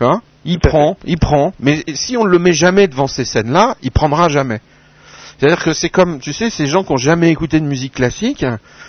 hein, 0.00 0.20
il 0.44 0.58
prend, 0.58 0.96
il 1.04 1.18
prend. 1.18 1.52
Mais 1.60 1.84
si 1.94 2.16
on 2.16 2.24
le 2.24 2.38
met 2.38 2.52
jamais 2.52 2.88
devant 2.88 3.06
ces 3.06 3.24
scènes-là, 3.24 3.76
il 3.82 3.90
prendra 3.90 4.28
jamais. 4.28 4.60
C'est-à-dire 5.38 5.62
que 5.62 5.72
c'est 5.72 5.88
comme, 5.88 6.18
tu 6.18 6.32
sais, 6.32 6.50
ces 6.50 6.66
gens 6.66 6.82
qui 6.82 6.92
ont 6.92 6.96
jamais 6.96 7.30
écouté 7.30 7.60
de 7.60 7.64
musique 7.64 7.94
classique, 7.94 8.44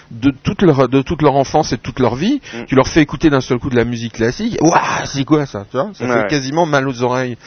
de 0.09 0.31
toute 0.31 0.63
leur, 0.63 0.89
de 0.89 1.03
toute 1.03 1.21
leur 1.21 1.35
enfance 1.35 1.71
et 1.73 1.77
de 1.77 1.81
toute 1.81 1.99
leur 1.99 2.15
vie, 2.15 2.41
Mm. 2.53 2.65
tu 2.67 2.75
leur 2.75 2.87
fais 2.87 3.01
écouter 3.01 3.29
d'un 3.29 3.41
seul 3.41 3.59
coup 3.59 3.69
de 3.69 3.75
la 3.75 3.83
musique 3.85 4.13
classique, 4.13 4.57
waouh, 4.59 5.05
c'est 5.05 5.23
quoi 5.25 5.45
ça, 5.45 5.65
tu 5.69 5.77
vois? 5.77 5.91
Ça 5.93 6.05
Ouais. 6.05 6.21
fait 6.23 6.27
quasiment 6.27 6.65
mal 6.65 6.87
aux 6.87 7.03
oreilles. 7.03 7.37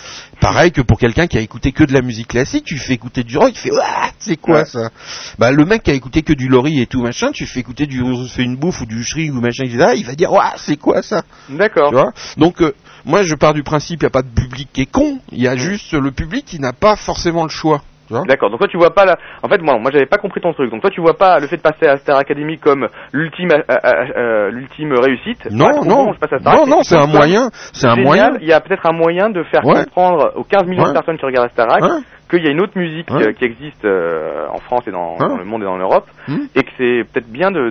Pareil 0.40 0.70
que 0.70 0.80
pour 0.80 0.98
quelqu'un 1.00 1.26
qui 1.26 1.36
a 1.36 1.40
écouté 1.40 1.72
que 1.72 1.82
de 1.82 1.92
la 1.92 2.02
musique 2.02 2.28
classique, 2.28 2.64
tu 2.64 2.74
lui 2.74 2.80
fais 2.80 2.92
écouter 2.94 3.24
du 3.24 3.36
rock, 3.36 3.50
il 3.52 3.58
fait, 3.58 3.72
waouh, 3.72 3.82
c'est 4.20 4.36
quoi 4.36 4.58
Ouais. 4.58 4.64
ça? 4.66 4.90
Bah, 5.38 5.50
le 5.50 5.64
mec 5.64 5.82
qui 5.82 5.90
a 5.90 5.94
écouté 5.94 6.22
que 6.22 6.32
du 6.32 6.46
Lori 6.48 6.80
et 6.80 6.86
tout 6.86 7.02
machin, 7.02 7.32
tu 7.32 7.42
lui 7.42 7.50
fais 7.50 7.60
écouter 7.60 7.86
du, 7.86 8.00
fait 8.28 8.42
une 8.44 8.56
bouffe 8.56 8.82
ou 8.82 8.86
du 8.86 9.02
shri 9.02 9.30
ou 9.30 9.40
machin, 9.40 9.64
etc., 9.64 9.94
il 9.96 10.06
va 10.06 10.14
dire, 10.14 10.30
waouh, 10.32 10.44
c'est 10.58 10.76
quoi 10.76 11.02
ça? 11.02 11.22
D'accord. 11.48 11.88
tu 11.90 11.96
vois? 11.96 12.12
Donc 12.36 12.62
euh, 12.62 12.72
moi 13.04 13.24
je 13.24 13.34
pars 13.34 13.52
du 13.54 13.64
principe 13.64 14.02
il 14.02 14.04
n'y 14.04 14.06
a 14.06 14.10
pas 14.10 14.22
de 14.22 14.28
public 14.28 14.68
qui 14.72 14.82
est 14.82 14.86
con, 14.90 15.18
il 15.32 15.40
y 15.42 15.48
a 15.48 15.54
Mm. 15.56 15.58
juste 15.58 15.92
le 15.94 16.12
public 16.12 16.44
qui 16.44 16.60
n'a 16.60 16.72
pas 16.72 16.94
forcément 16.94 17.42
le 17.42 17.48
choix. 17.50 17.82
D'accord. 18.26 18.50
Donc 18.50 18.58
toi 18.60 18.68
tu 18.68 18.76
vois 18.76 18.94
pas 18.94 19.04
la. 19.04 19.16
En 19.42 19.48
fait 19.48 19.60
moi, 19.62 19.78
moi 19.78 19.90
j'avais 19.92 20.06
pas 20.06 20.18
compris 20.18 20.40
ton 20.40 20.52
truc. 20.52 20.70
Donc 20.70 20.80
toi 20.82 20.90
tu 20.90 21.00
vois 21.00 21.16
pas 21.16 21.38
le 21.40 21.46
fait 21.46 21.56
de 21.56 21.62
passer 21.62 21.86
à 21.86 21.96
Star 21.96 22.18
Academy 22.18 22.58
comme 22.58 22.88
l'ultime, 23.12 23.50
euh, 23.52 23.62
euh, 23.70 24.04
euh, 24.16 24.50
l'ultime 24.50 24.92
réussite? 24.92 25.48
non, 25.50 25.82
non, 25.84 26.04
bon, 26.06 26.12
je 26.12 26.18
passe 26.18 26.32
à 26.34 26.38
Star 26.38 26.54
non, 26.56 26.66
non, 26.66 26.82
c'est 26.82 26.96
un 26.96 27.06
moyen, 27.06 27.48
c'est 27.72 27.86
un 27.86 27.96
moyen. 27.96 28.30
Il 28.40 28.46
y 28.46 28.52
a 28.52 28.60
peut-être 28.60 28.86
un 28.86 28.92
moyen 28.96 29.30
de 29.30 29.42
faire 29.44 29.64
Ouais. 29.64 29.84
comprendre 29.84 30.32
aux 30.36 30.44
15 30.44 30.64
millions 30.66 30.82
Ouais. 30.82 30.88
de 30.90 30.94
personnes 30.94 31.18
qui 31.18 31.26
regardent 31.26 31.50
Starac 31.50 31.82
Hein 31.82 32.00
qu'il 32.30 32.44
y 32.44 32.48
a 32.48 32.50
une 32.50 32.62
autre 32.62 32.78
musique 32.78 33.08
qui 33.38 33.44
existe 33.44 33.84
euh, 33.84 34.46
en 34.50 34.56
France 34.58 34.84
et 34.86 34.90
dans, 34.90 35.16
Hein 35.20 35.28
dans 35.28 35.36
le 35.36 35.44
monde 35.44 35.62
et 35.62 35.66
dans 35.66 35.76
l'Europe 35.76 36.06
Hmm. 36.28 36.44
et 36.54 36.62
que 36.62 36.70
c'est 36.78 37.02
peut-être 37.12 37.30
bien 37.30 37.50
de, 37.50 37.70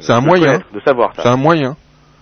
c'est 0.00 0.12
un 0.12 0.20
de 0.22 0.26
moyen. 0.26 0.58
de 0.74 0.80
savoir 0.80 1.12
C'est 1.14 1.28
un 1.28 1.36
moyen. 1.36 1.74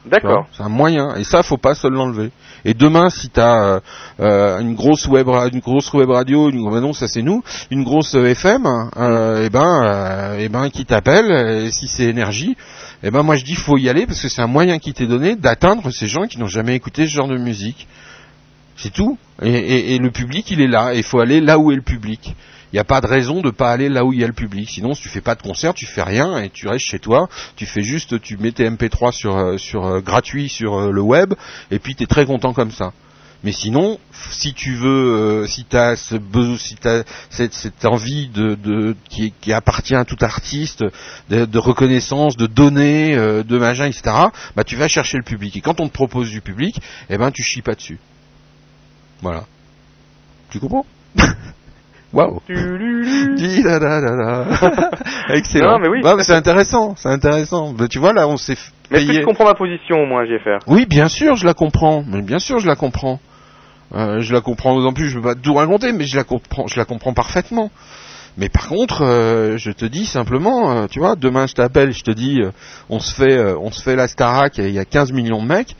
Tu. 0.04 0.08
D'accord. 0.10 0.46
C'est 0.52 0.62
un 0.62 0.68
moyen. 0.68 1.14
Et 1.16 1.24
ça, 1.24 1.42
faut 1.42 1.56
pas 1.58 1.74
se 1.74 1.86
l'enlever. 1.86 2.30
Et 2.64 2.74
demain, 2.74 3.08
si 3.10 3.28
t'as 3.30 3.64
euh, 3.64 3.80
euh, 4.20 4.58
une 4.60 4.74
grosse 4.74 5.06
web, 5.06 5.28
une 5.52 5.60
grosse 5.60 5.92
web 5.94 6.10
radio, 6.10 6.50
une, 6.50 6.68
bah 6.70 6.80
non, 6.80 6.92
ça 6.92 7.08
c'est 7.08 7.22
nous, 7.22 7.42
une 7.70 7.84
grosse 7.84 8.14
euh, 8.14 8.26
FM, 8.26 8.66
euh, 8.96 9.46
et 9.46 9.50
ben, 9.50 9.82
euh, 9.84 10.38
et 10.38 10.48
ben, 10.48 10.68
qui 10.70 10.84
t'appelle, 10.84 11.30
et 11.66 11.70
si 11.70 11.88
c'est 11.88 12.04
énergie, 12.04 12.56
et 13.02 13.10
ben, 13.10 13.22
moi 13.22 13.36
je 13.36 13.44
dis 13.44 13.54
faut 13.54 13.78
y 13.78 13.88
aller 13.88 14.06
parce 14.06 14.20
que 14.20 14.28
c'est 14.28 14.42
un 14.42 14.46
moyen 14.46 14.78
qui 14.78 14.92
t'est 14.92 15.06
donné 15.06 15.36
d'atteindre 15.36 15.90
ces 15.90 16.06
gens 16.06 16.26
qui 16.26 16.38
n'ont 16.38 16.46
jamais 16.48 16.74
écouté 16.74 17.06
ce 17.06 17.12
genre 17.12 17.28
de 17.28 17.38
musique. 17.38 17.86
C'est 18.76 18.92
tout. 18.92 19.18
Et, 19.42 19.50
et- 19.52 19.94
et 19.94 19.98
le 19.98 20.10
public, 20.10 20.50
il 20.50 20.60
est 20.60 20.66
là. 20.68 20.94
Et 20.94 20.98
il 20.98 21.02
faut 21.02 21.20
aller 21.20 21.40
là 21.40 21.58
où 21.58 21.70
est 21.72 21.76
le 21.76 21.82
public. 21.82 22.34
Il 22.72 22.76
n'y 22.76 22.80
a 22.80 22.84
pas 22.84 23.00
de 23.00 23.06
raison 23.06 23.40
de 23.40 23.50
pas 23.50 23.72
aller 23.72 23.88
là 23.88 24.04
où 24.04 24.12
il 24.12 24.20
y 24.20 24.24
a 24.24 24.28
le 24.28 24.32
public. 24.32 24.68
Sinon, 24.70 24.94
si 24.94 25.02
tu 25.02 25.08
fais 25.08 25.20
pas 25.20 25.34
de 25.34 25.42
concert, 25.42 25.74
tu 25.74 25.86
fais 25.86 26.02
rien 26.02 26.38
et 26.38 26.50
tu 26.50 26.68
restes 26.68 26.86
chez 26.86 27.00
toi. 27.00 27.28
Tu 27.56 27.66
fais 27.66 27.82
juste, 27.82 28.20
tu 28.20 28.36
mets 28.36 28.52
tes 28.52 28.68
MP3 28.70 29.10
sur, 29.10 29.36
euh, 29.36 29.56
euh, 29.74 30.00
gratuit 30.00 30.48
sur 30.48 30.74
euh, 30.74 30.92
le 30.92 31.02
web 31.02 31.34
et 31.72 31.80
puis 31.80 31.96
tu 31.96 32.04
es 32.04 32.06
très 32.06 32.26
content 32.26 32.52
comme 32.52 32.70
ça. 32.70 32.92
Mais 33.42 33.50
sinon, 33.50 33.98
si 34.30 34.52
tu 34.52 34.74
veux, 34.74 35.42
euh, 35.42 35.46
si 35.46 35.64
t'as 35.64 35.96
ce 35.96 36.14
besoin, 36.14 36.58
si 36.58 36.76
t'as 36.76 37.02
cette, 37.30 37.84
envie 37.86 38.28
de, 38.28 38.94
qui, 39.08 39.52
appartient 39.52 39.94
à 39.94 40.04
tout 40.04 40.18
artiste, 40.20 40.84
de, 41.30 41.58
reconnaissance, 41.58 42.36
de 42.36 42.46
donner, 42.46 43.16
de 43.16 43.58
machin, 43.58 43.86
etc. 43.86 44.02
Bah 44.54 44.64
tu 44.64 44.76
vas 44.76 44.88
chercher 44.88 45.16
le 45.16 45.24
public. 45.24 45.56
Et 45.56 45.60
quand 45.62 45.80
on 45.80 45.88
te 45.88 45.92
propose 45.94 46.28
du 46.28 46.42
public, 46.42 46.80
eh 47.08 47.16
ben 47.16 47.30
tu 47.30 47.42
chies 47.42 47.62
pas 47.62 47.74
dessus. 47.74 47.98
Voilà. 49.22 49.46
Tu 50.50 50.60
comprends? 50.60 50.84
Waouh. 52.12 52.40
Excellent. 55.28 55.72
Non, 55.72 55.78
mais 55.78 55.88
oui, 55.88 56.00
à 56.04 56.22
c'est 56.22 56.34
intéressant, 56.34 56.94
c'est 56.96 57.08
intéressant. 57.08 57.72
Bah, 57.72 57.86
tu 57.88 57.98
vois 57.98 58.12
là, 58.12 58.26
on 58.26 58.36
s'est 58.36 58.56
Mais 58.90 58.98
payé. 58.98 59.20
tu 59.20 59.24
comprends 59.26 59.44
ma 59.44 59.54
position 59.54 59.96
au 60.02 60.06
moins, 60.06 60.24
JFR 60.24 60.58
Oui, 60.66 60.86
bien 60.86 61.08
sûr, 61.08 61.36
je 61.36 61.46
la 61.46 61.54
comprends. 61.54 62.02
Mais 62.06 62.22
bien 62.22 62.38
sûr, 62.38 62.58
je 62.58 62.66
la 62.66 62.74
comprends. 62.74 63.20
Euh, 63.94 64.20
je 64.20 64.32
la 64.32 64.40
comprends 64.40 64.74
d'autant 64.76 64.92
plus. 64.92 65.08
Je 65.08 65.16
veux 65.16 65.22
pas 65.22 65.34
tout 65.34 65.54
raconter, 65.54 65.92
mais 65.92 66.04
je 66.04 66.16
la 66.16 66.24
comprends. 66.24 66.66
Je 66.66 66.78
la 66.78 66.84
comprends 66.84 67.12
parfaitement. 67.12 67.70
Mais 68.36 68.48
par 68.48 68.68
contre, 68.68 69.02
euh, 69.02 69.56
je 69.56 69.70
te 69.70 69.84
dis 69.84 70.06
simplement, 70.06 70.70
euh, 70.72 70.86
tu 70.88 71.00
vois, 71.00 71.16
demain 71.16 71.46
je 71.46 71.54
t'appelle, 71.54 71.92
je 71.92 72.02
te 72.02 72.12
dis, 72.12 72.40
on 72.88 72.98
se 73.00 73.14
fait, 73.14 73.40
on 73.54 73.70
se 73.70 73.82
fait 73.82 73.96
la 73.96 74.08
Starac, 74.08 74.58
et 74.58 74.68
il 74.68 74.74
y 74.74 74.78
a 74.78 74.84
15 74.84 75.12
millions 75.12 75.42
de 75.42 75.48
mecs. 75.48 75.74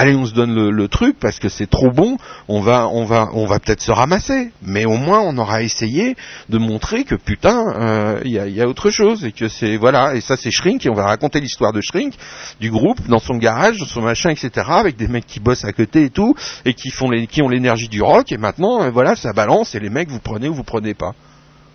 Allez, 0.00 0.14
on 0.14 0.26
se 0.26 0.32
donne 0.32 0.54
le, 0.54 0.70
le 0.70 0.86
truc 0.86 1.16
parce 1.18 1.40
que 1.40 1.48
c'est 1.48 1.68
trop 1.68 1.90
bon. 1.90 2.18
On 2.46 2.60
va, 2.60 2.86
on 2.86 3.04
va, 3.04 3.30
on 3.32 3.46
va 3.46 3.58
peut-être 3.58 3.80
se 3.80 3.90
ramasser, 3.90 4.52
mais 4.62 4.84
au 4.84 4.96
moins 4.96 5.18
on 5.18 5.36
aura 5.38 5.62
essayé 5.62 6.14
de 6.48 6.56
montrer 6.56 7.02
que 7.02 7.16
putain, 7.16 7.64
euh, 7.74 8.20
il 8.24 8.30
y, 8.30 8.38
a, 8.38 8.46
il 8.46 8.54
y 8.54 8.62
a 8.62 8.68
autre 8.68 8.90
chose 8.90 9.24
et 9.24 9.32
que 9.32 9.48
c'est 9.48 9.76
voilà. 9.76 10.14
Et 10.14 10.20
ça 10.20 10.36
c'est 10.36 10.52
Shrink 10.52 10.86
et 10.86 10.88
on 10.88 10.94
va 10.94 11.06
raconter 11.06 11.40
l'histoire 11.40 11.72
de 11.72 11.80
Shrink, 11.80 12.14
du 12.60 12.70
groupe, 12.70 13.08
dans 13.08 13.18
son 13.18 13.38
garage, 13.38 13.78
dans 13.78 13.86
son 13.86 14.02
machin, 14.02 14.30
etc. 14.30 14.68
Avec 14.68 14.96
des 14.96 15.08
mecs 15.08 15.26
qui 15.26 15.40
bossent 15.40 15.64
à 15.64 15.72
côté 15.72 16.04
et 16.04 16.10
tout 16.10 16.36
et 16.64 16.74
qui 16.74 16.90
font 16.90 17.10
les, 17.10 17.26
qui 17.26 17.42
ont 17.42 17.48
l'énergie 17.48 17.88
du 17.88 18.00
rock. 18.00 18.30
Et 18.30 18.38
maintenant, 18.38 18.84
euh, 18.84 18.90
voilà, 18.90 19.16
ça 19.16 19.32
balance 19.32 19.74
et 19.74 19.80
les 19.80 19.90
mecs 19.90 20.10
vous 20.10 20.20
prenez 20.20 20.48
ou 20.48 20.54
vous 20.54 20.62
prenez 20.62 20.94
pas. 20.94 21.16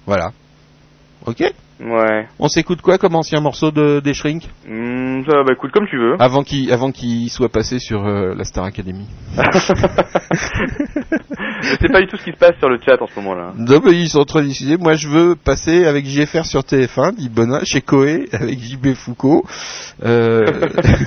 Voilà. 0.06 0.32
Ok? 1.26 1.44
Ouais. 1.86 2.28
On 2.40 2.48
s'écoute 2.48 2.82
quoi 2.82 2.98
comme 2.98 3.16
ancien 3.16 3.42
morceau 3.42 3.72
de 3.72 4.00
des 4.00 4.14
Shrink 4.14 4.44
Hmm, 4.68 5.22
ça, 5.26 5.44
bah 5.44 5.52
écoute, 5.54 5.72
comme 5.72 5.86
tu 5.88 5.98
veux. 5.98 6.16
avant 6.20 6.44
qu'il 6.44 6.72
avant 6.72 6.92
qu'il 6.92 7.30
soit 7.30 7.50
passé 7.50 7.80
sur 7.80 8.06
euh, 8.06 8.34
la 8.36 8.46
Star 8.46 8.64
Academy. 8.64 9.06
Je 11.62 11.78
sais 11.80 11.88
pas 11.92 12.02
du 12.02 12.08
tout 12.08 12.18
ce 12.18 12.24
qui 12.24 12.32
se 12.32 12.38
passe 12.38 12.58
sur 12.60 12.70
le 12.70 12.80
chat 12.86 13.02
en 13.02 13.08
ce 13.08 13.16
moment-là. 13.20 13.54
Non, 13.58 13.82
mais 13.84 13.94
ils 13.94 14.10
sont 14.10 14.20
en 14.20 14.26
train. 14.26 14.44
Moi, 14.80 14.94
je 14.94 15.08
veux 15.08 15.36
passer 15.36 15.86
avec 15.86 16.06
JFR 16.06 16.46
sur 16.46 16.62
TF1, 16.62 17.16
dit 17.16 17.30
Bonnat, 17.30 17.64
chez 17.64 17.82
Coé, 17.82 18.28
avec 18.34 18.60
JB 18.60 18.94
Foucault. 18.94 19.46
Euh, 20.04 20.42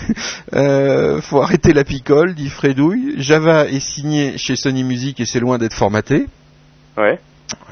euh, 0.55 1.21
faut 1.21 1.41
arrêter 1.43 1.73
la 1.73 1.85
picole, 1.85 2.35
dit 2.35 2.49
Fredouille. 2.49 3.15
Java 3.19 3.67
est 3.67 3.81
signé 3.81 4.39
chez 4.39 4.57
Sony 4.57 4.85
Music 4.85 5.21
et 5.21 5.27
c'est 5.27 5.41
loin 5.41 5.59
d'être 5.59 5.75
formaté. 5.75 6.27
Ouais. 6.97 7.19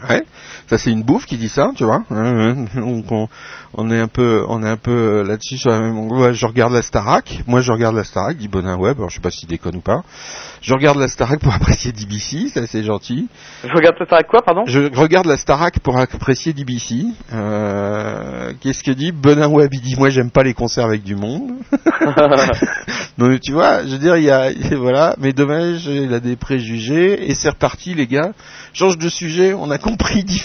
Ouais. 0.09 0.23
Ça, 0.69 0.79
c'est 0.79 0.91
une 0.91 1.03
bouffe 1.03 1.27
qui 1.27 1.37
dit 1.37 1.49
ça, 1.49 1.71
tu 1.77 1.85
vois. 1.85 2.03
Donc, 2.11 3.11
on, 3.11 3.29
on 3.75 3.91
est 3.91 4.01
un 4.01 4.09
peu, 4.09 4.45
on 4.49 4.63
est 4.63 4.69
un 4.69 4.77
peu 4.77 4.91
euh, 4.91 5.25
là-dessus 5.25 5.59
sur 5.59 5.71
la 5.71 5.81
même. 5.81 6.11
Ouais, 6.11 6.33
je 6.33 6.47
regarde 6.47 6.73
la 6.73 6.83
Starac. 6.83 7.43
Moi, 7.47 7.61
je 7.61 7.73
regarde 7.73 7.95
la 7.95 8.05
Starac, 8.05 8.37
dit 8.37 8.49
Bonin 8.49 8.77
Web. 8.77 8.97
Alors, 8.99 9.11
je 9.11 9.17
sais 9.17 9.21
pas 9.21 9.31
s'il 9.31 9.49
déconne 9.49 9.77
ou 9.77 9.81
pas. 9.81 10.03
Je 10.65 10.73
regarde 10.73 10.99
la 10.99 11.09
Starac 11.09 11.41
pour 11.41 11.53
apprécier 11.55 11.93
DBC, 11.93 12.49
ça 12.49 12.67
c'est 12.67 12.83
gentil. 12.83 13.29
Je 13.63 13.75
regarde 13.75 13.97
ça 13.99 14.17
avec 14.17 14.29
quoi, 14.29 14.41
pardon? 14.43 14.63
Je 14.67 14.91
regarde 14.99 15.27
la 15.27 15.37
Starac 15.37 15.79
pour 15.81 15.99
apprécier 15.99 16.55
DBC. 16.55 17.05
Euh, 17.35 18.53
Qu'est-ce 18.61 18.83
que 18.83 18.91
dit 18.91 19.13
Bonin 19.13 19.49
Web? 19.49 19.75
Il 19.75 19.83
dit 19.83 19.97
moi 19.97 20.09
j'aime 20.09 20.31
pas 20.31 20.43
les 20.43 20.55
concerts 20.55 20.87
avec 20.87 21.03
du 21.03 21.17
monde. 21.17 21.53
mais 23.19 23.39
tu 23.41 23.53
vois, 23.53 23.85
je 23.85 23.91
veux 23.91 23.99
dire 23.99 24.17
il 24.17 24.25
y 24.25 24.31
a 24.31 24.51
voilà, 24.77 25.15
mais 25.19 25.33
dommage, 25.33 25.87
il 25.87 26.15
a 26.15 26.21
des 26.21 26.37
préjugés 26.37 27.31
et 27.31 27.35
c'est 27.35 27.51
reparti 27.51 27.95
les 27.95 28.07
gars. 28.07 28.33
Change 28.73 28.97
de 28.97 29.09
sujet, 29.09 29.53
on 29.53 29.71
a 29.71 29.79
compris 29.79 30.25
dit 30.25 30.39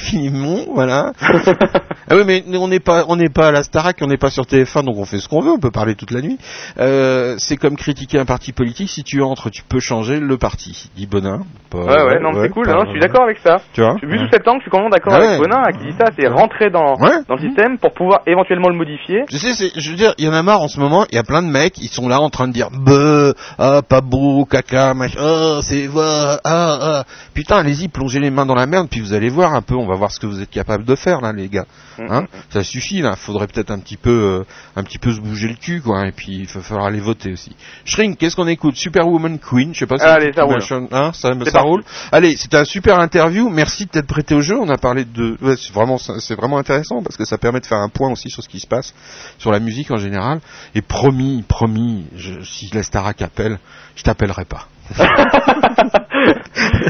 Voilà. 0.74 1.14
ah 1.22 2.16
oui 2.16 2.24
mais 2.26 2.44
on 2.58 2.68
n'est 2.68 2.80
pas 2.80 3.06
on 3.08 3.16
n'est 3.16 3.30
pas 3.30 3.48
à 3.48 3.52
la 3.52 3.64
Starac, 3.64 3.98
on 4.02 4.08
n'est 4.08 4.18
pas 4.18 4.30
sur 4.30 4.44
TF1 4.46 4.84
donc 4.84 4.98
on 4.98 5.06
fait 5.06 5.20
ce 5.20 5.28
qu'on 5.28 5.42
veut, 5.42 5.52
on 5.52 5.60
peut 5.60 5.72
parler 5.72 5.96
toute 5.96 6.12
la 6.12 6.22
nuit. 6.22 6.38
Euh, 6.80 7.36
c'est 7.38 7.58
comme 7.58 7.76
critiquer 7.76 8.20
un 8.20 8.26
parti 8.26 8.52
politique, 8.52 8.90
si 8.90 9.04
tu 9.04 9.22
entres, 9.22 9.50
tu 9.50 9.64
peux 9.64 9.80
changer 9.80 10.20
le 10.20 10.38
parti, 10.38 10.90
dit 10.96 11.06
Bonin. 11.06 11.42
Pas- 11.70 11.80
Ouais, 11.80 12.04
ouais, 12.04 12.20
non, 12.20 12.32
mais 12.34 12.44
c'est 12.44 12.50
cool, 12.50 12.66
pas- 12.66 12.74
hein, 12.74 12.84
je 12.86 12.92
suis 12.92 13.00
d'accord 13.00 13.24
avec 13.24 13.38
ça. 13.44 13.58
Tu 13.74 13.82
vois 13.82 13.96
Vu 14.02 14.18
sous 14.18 14.28
cet 14.32 14.48
angle, 14.48 14.60
je 14.60 14.64
suis 14.64 14.72
complètement 14.72 14.90
d'accord 14.90 15.14
Ah 15.14 15.18
avec 15.18 15.30
ouais. 15.30 15.38
Bonin 15.48 15.62
hein, 15.66 15.72
qui 15.72 15.86
dit 15.92 15.96
ça, 16.00 16.06
c'est 16.18 16.28
rentrer 16.28 16.70
dans, 16.70 16.96
Ouais. 17.00 17.20
dans 17.28 17.36
le 17.36 17.42
système 17.42 17.78
pour 17.78 17.94
pouvoir 17.94 18.22
éventuellement 18.28 18.70
le 18.70 18.76
modifier. 18.76 19.24
Je 19.32 19.38
sais, 19.38 19.54
c'est, 19.54 19.72
je 19.80 19.90
veux 19.92 19.96
dire, 19.96 20.14
il 20.18 20.26
y 20.26 20.28
en 20.30 20.34
a 20.34 20.42
marre 20.44 20.62
en 20.62 20.68
ce 20.68 20.80
moment, 20.80 21.06
il 21.12 21.16
y 21.16 21.20
a 21.20 21.24
plein 21.24 21.42
de 21.44 21.48
mecs, 21.48 21.78
ils 21.78 21.88
sont 21.90 22.08
là 22.08 22.20
en 22.22 22.30
train 22.30 22.48
de 22.48 22.54
dire, 22.54 22.70
bah, 22.72 23.34
ah, 23.60 23.82
pas 23.88 24.02
beau, 24.02 24.46
caca, 24.46 24.94
machin, 24.94 25.20
ah, 25.22 25.60
c'est, 25.62 25.88
ah, 25.96 26.40
ah. 26.44 27.04
Putain, 27.34 27.58
allez-y, 27.58 27.88
plongez 27.88 28.20
les 28.20 28.32
mains 28.32 28.46
dans 28.46 28.56
la 28.56 28.66
merde, 28.66 28.88
puis 28.90 29.00
vous 29.00 29.14
allez 29.14 29.30
voir 29.30 29.54
un 29.54 29.62
peu, 29.62 29.76
on 29.76 29.86
va 29.88 29.96
voir 30.00 30.12
ce 30.12 30.20
que 30.20 30.26
vous 30.26 30.42
êtes 30.42 30.50
capable 30.50 30.84
de 30.86 30.96
faire, 30.96 31.22
là, 31.22 31.32
les 31.32 31.48
gars. 31.50 31.66
Hein 32.00 32.26
Ça 32.50 32.64
suffit, 32.64 33.02
là, 33.02 33.16
faudrait 33.16 33.48
peut-être 33.48 33.70
un 33.72 33.80
petit 33.80 33.98
peu, 33.98 34.10
euh, 34.10 34.44
un 34.76 34.84
petit 34.84 34.98
peu 34.98 35.14
se 35.14 35.20
bouger 35.20 35.48
le 35.50 35.56
cul, 35.56 35.82
quoi, 35.82 36.08
et 36.08 36.12
puis 36.12 36.38
il 36.40 36.48
va 36.48 36.62
falloir 36.62 36.88
aller 36.88 37.00
voter 37.00 37.34
aussi. 37.34 37.56
Shrink, 37.86 38.18
qu'est-ce 38.18 38.36
qu'on 38.36 38.48
écoute? 38.48 38.76
Superwoman 38.76 39.38
Queen, 39.38 39.74
je 39.74 39.80
sais 39.80 39.86
pas 39.86 39.98
si 39.98 40.06
Allez, 40.06 40.32
ça 40.34 40.44
roule. 40.44 40.88
hein, 40.92 41.12
ça, 41.14 41.34
roule. 41.62 41.84
Allez, 42.12 42.36
c'était 42.38 42.58
un 42.58 42.66
super 42.66 43.00
interview. 43.00 43.50
Merci 43.50 43.86
de 43.86 43.92
t'être 43.92 44.08
prêté 44.08 44.34
au 44.34 44.42
jeu. 44.42 44.58
On 44.60 44.70
a 44.70 44.78
parlé 44.78 45.06
de, 45.06 45.38
ouais, 45.42 45.56
c'est 45.58 45.74
vraiment, 45.74 45.98
c'est 45.98 46.36
vraiment 46.36 46.58
intéressant 46.58 47.04
parce 47.04 47.18
que 47.18 47.26
ça 47.26 47.38
permet 47.38 47.60
de 47.60 47.66
faire 47.66 47.80
un 47.80 47.90
point 47.90 48.12
aussi 48.12 48.30
sur 48.30 48.42
ce 48.44 48.50
qui 48.50 48.60
se 48.60 48.68
passe 48.68 48.94
sur 49.38 49.52
la 49.52 49.60
musique 49.60 49.92
en 49.92 49.98
général. 49.98 50.40
Et 50.76 50.82
promis, 50.82 51.44
promis, 51.48 52.06
je, 52.16 52.42
si 52.44 52.70
la 52.74 52.84
Starac 52.84 53.22
appelle, 53.22 53.60
je 53.96 54.04
t'appellerai 54.04 54.46
pas. 54.46 54.68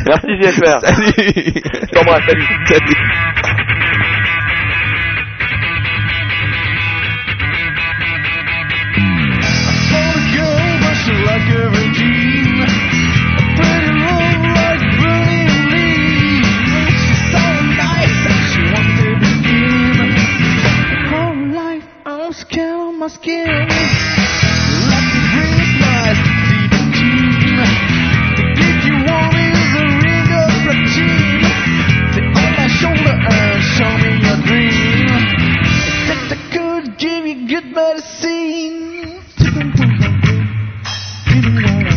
Merci 0.05 0.31
JFR. 0.39 0.79
Salut. 0.85 1.13
Je 1.15 1.91
t'embrasse, 1.91 2.23
salut. 2.25 2.47
Salut. 2.65 2.97
My 22.99 23.07
skin, 23.07 24.18
show 33.79 33.97
me 34.03 34.11
your 34.27 34.39
dream. 34.43 35.07
Except 36.03 36.31
I 36.35 36.39
could 36.51 36.97
give 36.97 37.25
you 37.25 37.47
good 37.47 37.67
medicine. 37.71 39.23
Even 41.31 41.55
what 41.63 41.88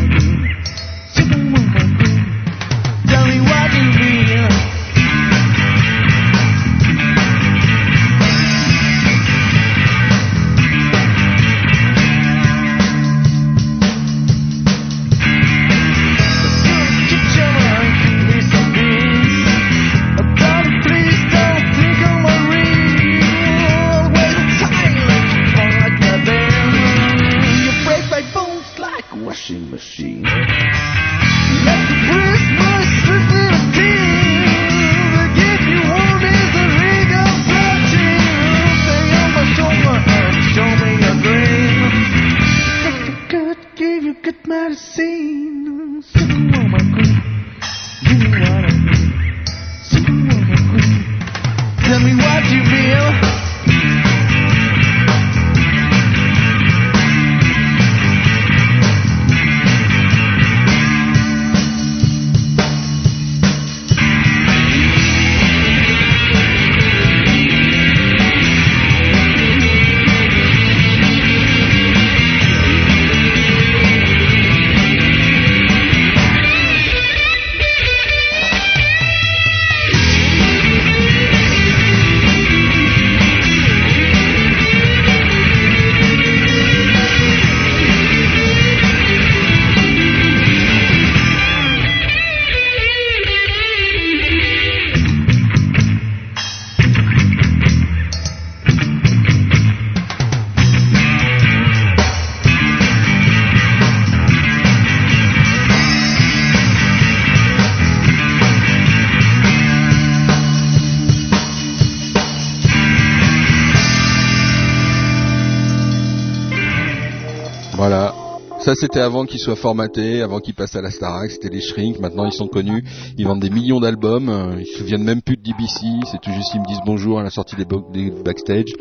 Ça, 118.73 118.87
c'était 118.87 119.01
avant 119.01 119.27
qu'ils 119.27 119.39
soient 119.39 119.55
formatés, 119.57 120.23
avant 120.23 120.39
qu'ils 120.41 120.55
passent 120.55 120.77
à 120.77 120.81
la 120.81 120.91
Starac. 120.91 121.31
C'était 121.31 121.51
les 121.51 121.61
Shrink. 121.61 121.99
Maintenant, 122.01 122.25
ils 122.25 122.33
sont 122.33 122.47
connus. 122.47 122.83
Ils 123.19 123.27
vendent 123.27 123.41
des 123.43 123.51
millions 123.51 123.81
d'albums. 123.81 124.31
euh, 124.31 124.57
Ils 124.61 124.65
se 124.67 124.79
souviennent 124.79 125.03
même 125.05 125.21
plus 125.21 125.37
de 125.37 125.43
DBC. 125.43 125.85
C'est 126.11 126.19
tout 126.23 126.33
juste 126.33 126.53
ils 126.55 126.61
me 126.61 126.67
disent 126.67 126.81
bonjour 126.87 127.21
à 127.21 127.23
la 127.23 127.29
sortie 127.29 127.55
des, 127.57 127.67
des 127.93 128.11
backstage. 128.25 128.73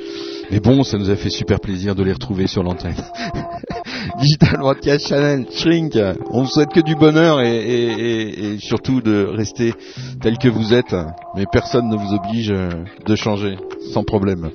Mais 0.50 0.62
bon, 0.62 0.84
ça 0.84 0.98
nous 0.98 1.10
a 1.10 1.16
fait 1.18 1.30
super 1.30 1.60
plaisir 1.60 1.94
de 1.94 2.04
les 2.04 2.14
retrouver 2.14 2.48
sur 2.48 2.64
l'antenne. 2.64 2.96
Digital 4.22 4.60
Broadcast 4.60 5.08
Channel, 5.10 5.46
Shrink. 5.52 5.98
On 6.30 6.44
vous 6.44 6.50
souhaite 6.50 6.70
que 6.72 6.80
du 6.80 6.96
bonheur 6.96 7.42
et, 7.42 7.58
et- 8.54 8.58
surtout 8.60 9.02
de 9.02 9.26
rester 9.26 9.74
tel 10.22 10.38
que 10.38 10.48
vous 10.48 10.74
êtes. 10.74 10.96
Mais 11.36 11.44
personne 11.52 11.90
ne 11.90 11.98
vous 11.98 12.14
oblige 12.14 12.52
euh, 12.52 12.70
de 13.06 13.16
changer, 13.16 13.58
sans 13.94 14.04
problème. 14.04 14.52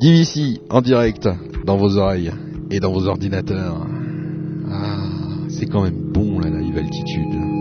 DVC 0.00 0.58
en 0.68 0.80
direct 0.80 1.28
dans 1.64 1.76
vos 1.76 1.96
oreilles 1.96 2.32
et 2.72 2.80
dans 2.80 2.92
vos 2.92 3.06
ordinateurs. 3.06 3.86
C'est 5.58 5.66
quand 5.66 5.82
même 5.82 5.94
bon 6.12 6.40
la 6.40 6.50
live 6.50 6.76
altitude. 6.78 7.53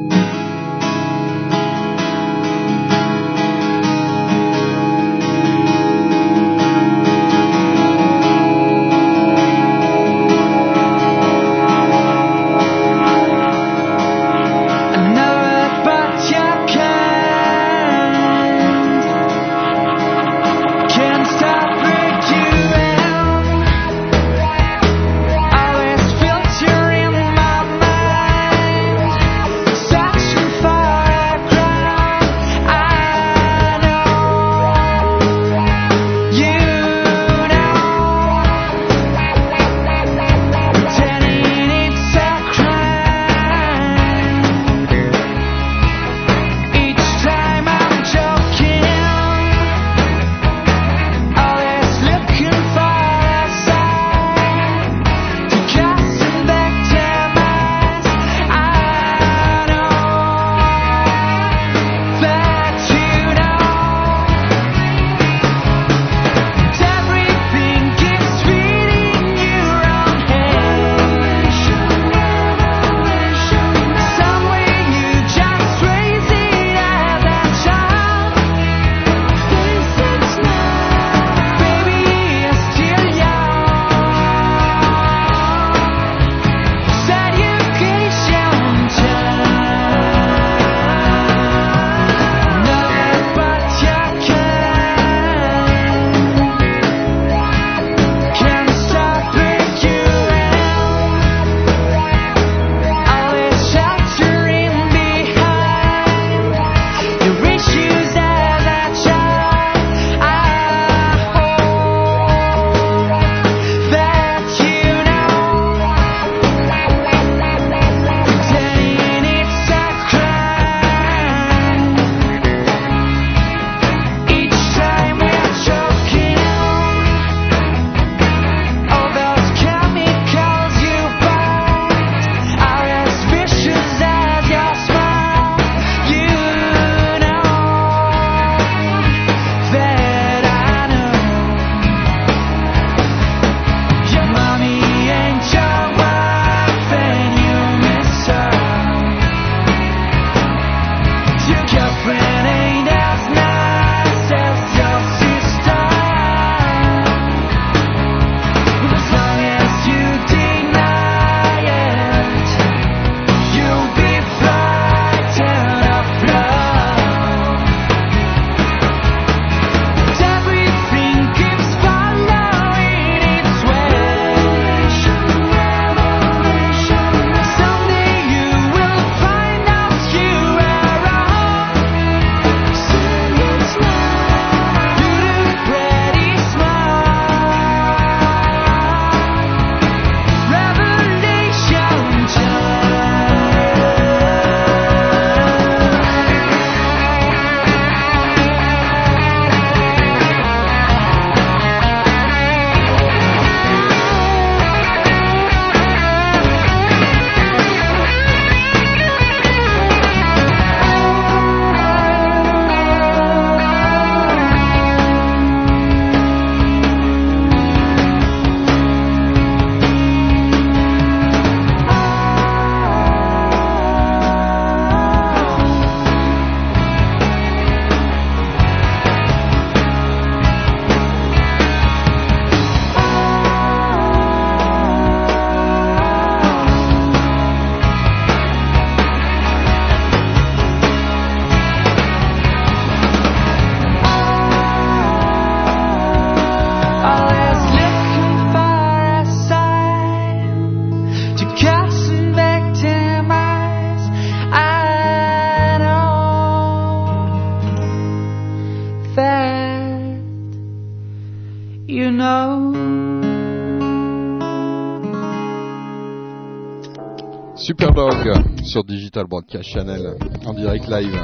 Sur 268.64 268.84
Digital 268.84 269.26
Broadcast 269.28 269.64
Channel 269.64 270.16
en 270.46 270.54
direct 270.54 270.90
live. 270.90 271.18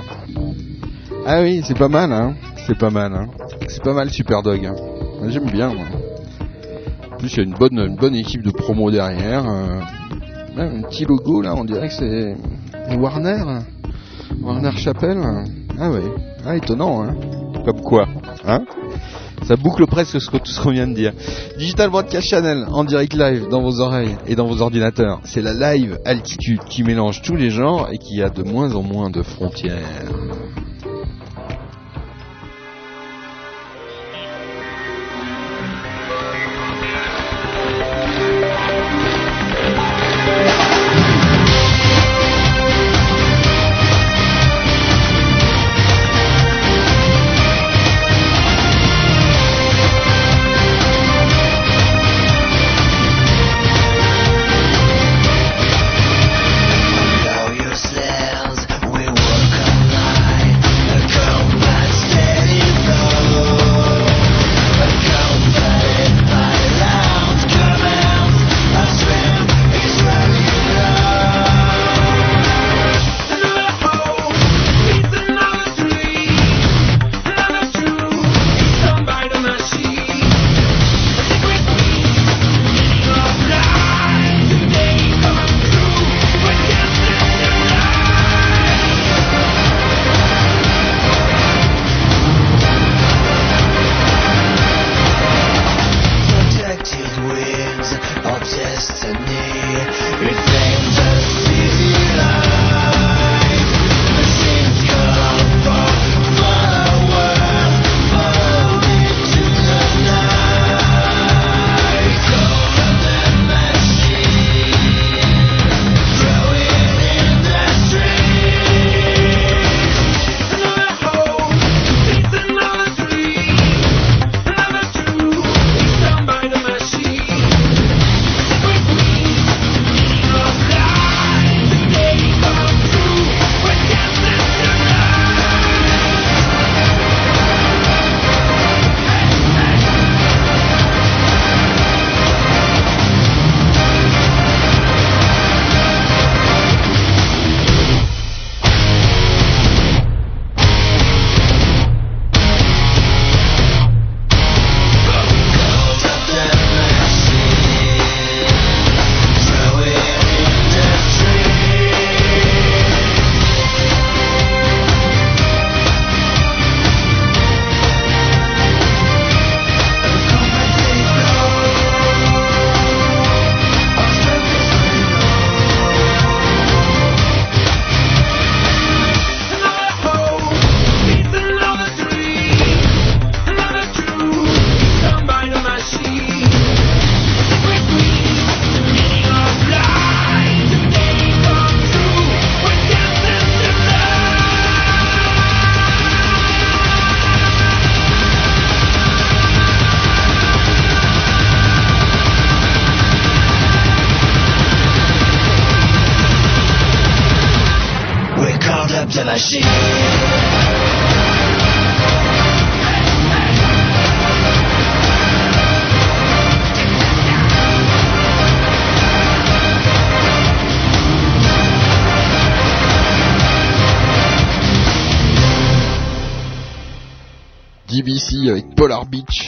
Ah 1.25 1.41
oui, 1.41 1.61
c'est 1.65 1.77
pas 1.77 1.89
mal, 1.89 2.09
hein. 2.13 2.35
C'est 2.67 2.77
pas 2.77 2.89
mal, 2.89 3.13
hein. 3.13 3.27
C'est 3.67 3.83
pas 3.83 3.93
mal 3.93 4.09
Superdog. 4.09 4.65
hein. 4.65 4.75
Moi, 5.19 5.29
J'aime 5.29 5.49
bien. 5.49 5.73
Moi. 5.73 5.85
En 7.13 7.17
plus, 7.17 7.33
il 7.33 7.37
y 7.37 7.39
a 7.41 7.43
une 7.43 7.53
bonne, 7.55 7.77
une 7.79 7.97
bonne 7.97 8.15
équipe 8.15 8.43
de 8.43 8.51
promo 8.51 8.91
derrière. 8.91 9.45
euh, 9.45 9.81
même 10.55 10.77
un 10.77 10.81
petit 10.87 11.03
logo 11.03 11.41
là, 11.41 11.53
on 11.55 11.65
dirait 11.65 11.89
que 11.89 11.93
c'est 11.95 12.37
Warner. 12.97 13.43
Warner 14.41 14.71
Chapelle. 14.77 15.21
Ah 15.77 15.89
ouais. 15.91 16.03
Ah 16.45 16.55
étonnant, 16.55 17.03
hein. 17.03 17.13
Comme 17.65 17.81
quoi, 17.81 18.07
hein? 18.47 18.61
Ça 19.45 19.55
boucle 19.55 19.87
presque 19.87 20.19
tout 20.19 20.51
ce 20.51 20.61
qu'on 20.61 20.71
vient 20.71 20.87
de 20.87 20.93
dire. 20.93 21.13
Digital 21.57 21.89
Broadcast 21.89 22.27
Channel 22.27 22.65
en 22.71 22.83
direct 22.83 23.13
live 23.13 23.47
dans 23.49 23.61
vos 23.61 23.79
oreilles 23.79 24.15
et 24.27 24.35
dans 24.35 24.47
vos 24.47 24.61
ordinateurs. 24.61 25.19
C'est 25.23 25.41
la 25.41 25.53
live 25.53 25.99
altitude 26.05 26.63
qui 26.69 26.83
mélange 26.83 27.21
tous 27.21 27.35
les 27.35 27.49
genres 27.49 27.89
et 27.91 27.97
qui 27.97 28.21
a 28.21 28.29
de 28.29 28.43
moins 28.43 28.75
en 28.75 28.83
moins 28.83 29.09
de 29.09 29.23
frontières. 29.23 30.05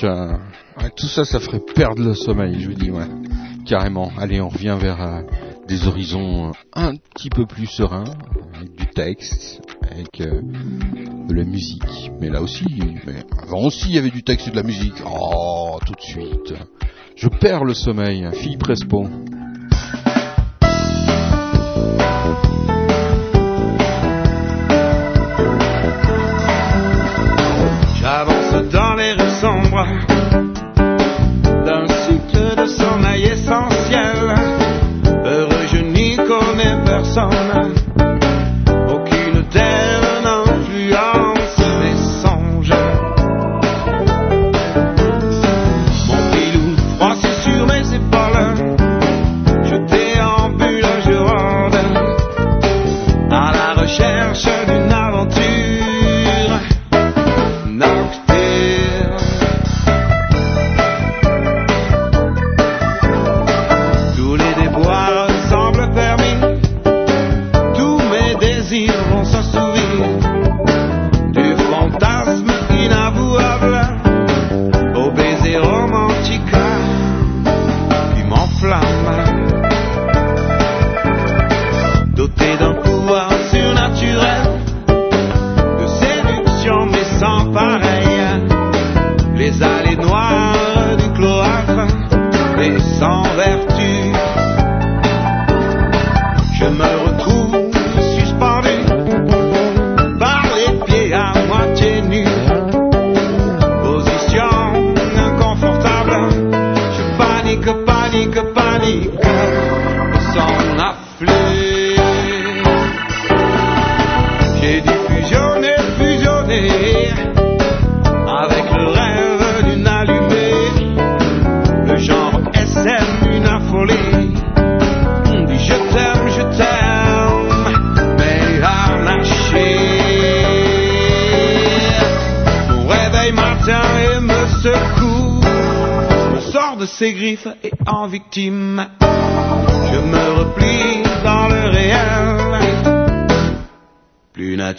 Euh, 0.03 0.38
tout 0.95 1.07
ça, 1.07 1.26
ça 1.26 1.39
ferait 1.39 1.61
perdre 1.76 2.03
le 2.03 2.14
sommeil, 2.14 2.60
je 2.60 2.69
vous 2.69 2.73
dis, 2.73 2.91
ouais. 2.91 3.07
Carrément. 3.65 4.11
Allez, 4.18 4.41
on 4.41 4.49
revient 4.49 4.77
vers 4.80 5.02
euh, 5.02 5.22
des 5.68 5.88
horizons 5.88 6.49
euh, 6.49 6.52
un 6.73 6.95
petit 6.95 7.30
peu 7.30 7.45
plus 7.45 7.68
sereins, 7.68 8.06
avec 8.53 8.76
du 8.76 8.88
texte, 8.88 9.61
avec 9.89 10.22
de 10.22 11.34
la 11.34 11.43
musique. 11.43 12.11
Mais 12.19 12.30
là 12.30 12.41
aussi, 12.41 12.65
avant 13.43 13.65
aussi, 13.65 13.89
il 13.89 13.95
y 13.95 13.98
avait 13.98 14.10
du 14.10 14.23
texte 14.23 14.48
et 14.48 14.52
de 14.52 14.56
la 14.56 14.64
musique. 14.64 14.95
Oh, 15.06 15.77
tout 15.85 15.93
de 15.93 16.02
suite. 16.02 16.53
Je 17.15 17.27
perds 17.27 17.64
le 17.64 17.73
sommeil. 17.73 18.27
Philippe 18.34 18.64
Respo. 18.64 19.07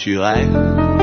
Plus 0.03 0.19
naturel. 0.19 1.02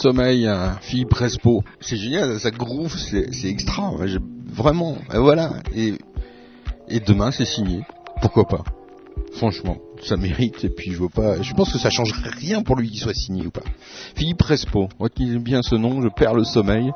Sommeil, 0.00 0.46
hein, 0.46 0.78
Philippe 0.80 1.12
Respo. 1.12 1.62
C'est 1.80 1.96
génial, 1.96 2.40
ça 2.40 2.50
groove, 2.50 2.96
c'est 2.96 3.48
extra. 3.48 3.92
Vraiment, 4.46 4.96
et 5.12 5.18
voilà. 5.18 5.52
Et, 5.74 7.00
demain, 7.00 7.30
c'est 7.30 7.44
signé. 7.44 7.82
Pourquoi 8.20 8.46
pas? 8.46 8.64
Franchement, 9.34 9.78
ça 10.02 10.16
mérite. 10.16 10.64
Et 10.64 10.70
puis, 10.70 10.92
je 10.92 10.98
vois 10.98 11.08
pas. 11.08 11.40
Je 11.40 11.54
pense 11.54 11.72
que 11.72 11.78
ça 11.78 11.90
changerait 11.90 12.30
rien 12.30 12.62
pour 12.62 12.76
lui 12.76 12.90
qu'il 12.90 13.00
soit 13.00 13.14
signé 13.14 13.46
ou 13.46 13.50
pas. 13.50 13.62
Philippe 14.16 14.42
Respo, 14.42 14.88
retenez 14.98 15.38
bien 15.38 15.62
ce 15.62 15.76
nom. 15.76 16.02
Je 16.02 16.08
perds 16.08 16.34
le 16.34 16.44
sommeil. 16.44 16.90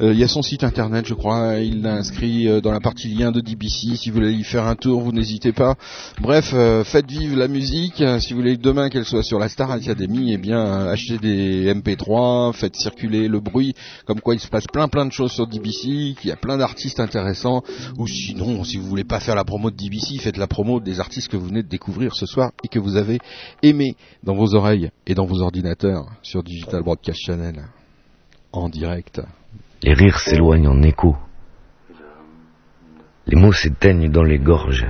Euh, 0.00 0.12
Il 0.12 0.18
y 0.18 0.24
a 0.24 0.28
son 0.28 0.42
site 0.42 0.64
internet, 0.64 1.06
je 1.06 1.14
crois. 1.14 1.58
Il 1.58 1.82
l'a 1.82 1.94
inscrit 1.94 2.48
euh, 2.48 2.60
dans 2.60 2.72
la 2.72 2.80
partie 2.80 3.08
lien 3.08 3.32
de 3.32 3.40
DBC. 3.40 3.96
Si 3.96 4.10
vous 4.10 4.16
voulez 4.16 4.32
y 4.32 4.44
faire 4.44 4.66
un 4.66 4.74
tour, 4.74 5.02
vous 5.02 5.12
n'hésitez 5.12 5.52
pas. 5.52 5.74
Bref, 6.20 6.52
euh, 6.54 6.84
faites 6.84 7.10
vivre 7.10 7.36
la 7.36 7.48
musique. 7.48 8.02
Si 8.20 8.32
vous 8.32 8.40
voulez 8.40 8.56
demain 8.56 8.88
qu'elle 8.88 9.04
soit 9.04 9.22
sur 9.22 9.38
la 9.38 9.48
Star 9.48 9.70
Academy, 9.70 10.32
eh 10.32 10.38
bien, 10.38 10.88
achetez 10.88 11.18
des 11.18 11.74
MP3, 11.74 12.52
faites 12.54 12.76
circuler 12.76 13.28
le 13.28 13.40
bruit, 13.40 13.74
comme 14.06 14.20
quoi 14.20 14.34
il 14.34 14.40
se 14.40 14.48
passe 14.48 14.66
plein 14.72 14.88
plein 14.88 15.04
de 15.04 15.12
choses 15.12 15.32
sur 15.32 15.46
DBC, 15.46 16.14
qu'il 16.18 16.28
y 16.28 16.32
a 16.32 16.36
plein 16.36 16.56
d'artistes 16.56 17.00
intéressants. 17.00 17.62
Ou 17.98 18.06
sinon, 18.06 18.64
si 18.64 18.78
vous 18.78 18.86
voulez 18.86 19.04
pas 19.04 19.20
faire 19.20 19.34
la 19.34 19.44
promo 19.44 19.70
de 19.70 19.76
DBC, 19.76 20.18
faites 20.18 20.38
la 20.38 20.46
promo 20.46 20.80
des 20.80 21.00
artistes 21.00 21.28
que 21.28 21.36
vous 21.36 21.46
venez 21.46 21.62
de 21.62 21.68
découvrir 21.68 22.14
ce 22.14 22.26
soir 22.26 22.52
et 22.64 22.68
que 22.68 22.78
vous 22.78 22.96
avez 22.96 23.18
aimé 23.62 23.96
dans 24.22 24.34
vos 24.34 24.54
oreilles 24.54 24.90
et 25.06 25.14
dans 25.14 25.26
vos 25.26 25.40
ordinateurs 25.40 26.06
sur 26.22 26.42
Digital 26.42 26.82
Broadcast 26.82 27.20
Channel 27.20 27.64
en 28.52 28.68
direct. 28.68 29.20
Les 29.82 29.94
rires 29.94 30.18
s'éloignent 30.18 30.68
en 30.68 30.82
écho. 30.82 31.16
Les 33.26 33.36
mots 33.36 33.52
s'éteignent 33.52 34.10
dans 34.10 34.22
les 34.22 34.38
gorges. 34.38 34.86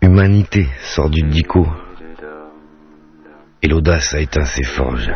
Humanité 0.00 0.68
sort 0.80 1.10
du 1.10 1.22
dico. 1.22 1.66
Et 3.62 3.68
l'audace 3.68 4.14
a 4.14 4.20
éteint 4.20 4.44
ses 4.44 4.62
forges. 4.62 5.10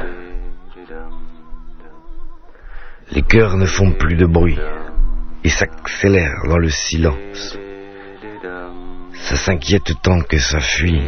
Les 3.12 3.22
cœurs 3.22 3.56
ne 3.56 3.66
font 3.66 3.92
plus 3.92 4.16
de 4.16 4.26
bruit 4.26 4.58
et 5.44 5.48
s'accélèrent 5.48 6.42
dans 6.48 6.58
le 6.58 6.70
silence. 6.70 7.58
Ça 9.12 9.36
s'inquiète 9.36 9.92
tant 10.02 10.20
que 10.22 10.38
ça 10.38 10.58
fuit 10.58 11.02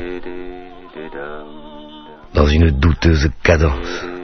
dans 2.35 2.47
une 2.47 2.71
douteuse 2.71 3.29
cadence. 3.43 4.18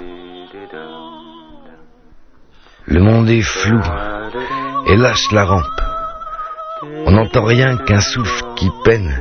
Le 2.87 3.01
monde 3.01 3.31
est 3.31 3.43
flou 3.43 3.81
et 4.87 4.97
lâche 4.97 5.33
la 5.33 5.45
rampe. 5.45 5.81
On 7.07 7.13
n'entend 7.13 7.45
rien 7.45 7.79
qu'un 7.79 8.01
souffle 8.01 8.45
qui 8.57 8.71
peine. 8.85 9.19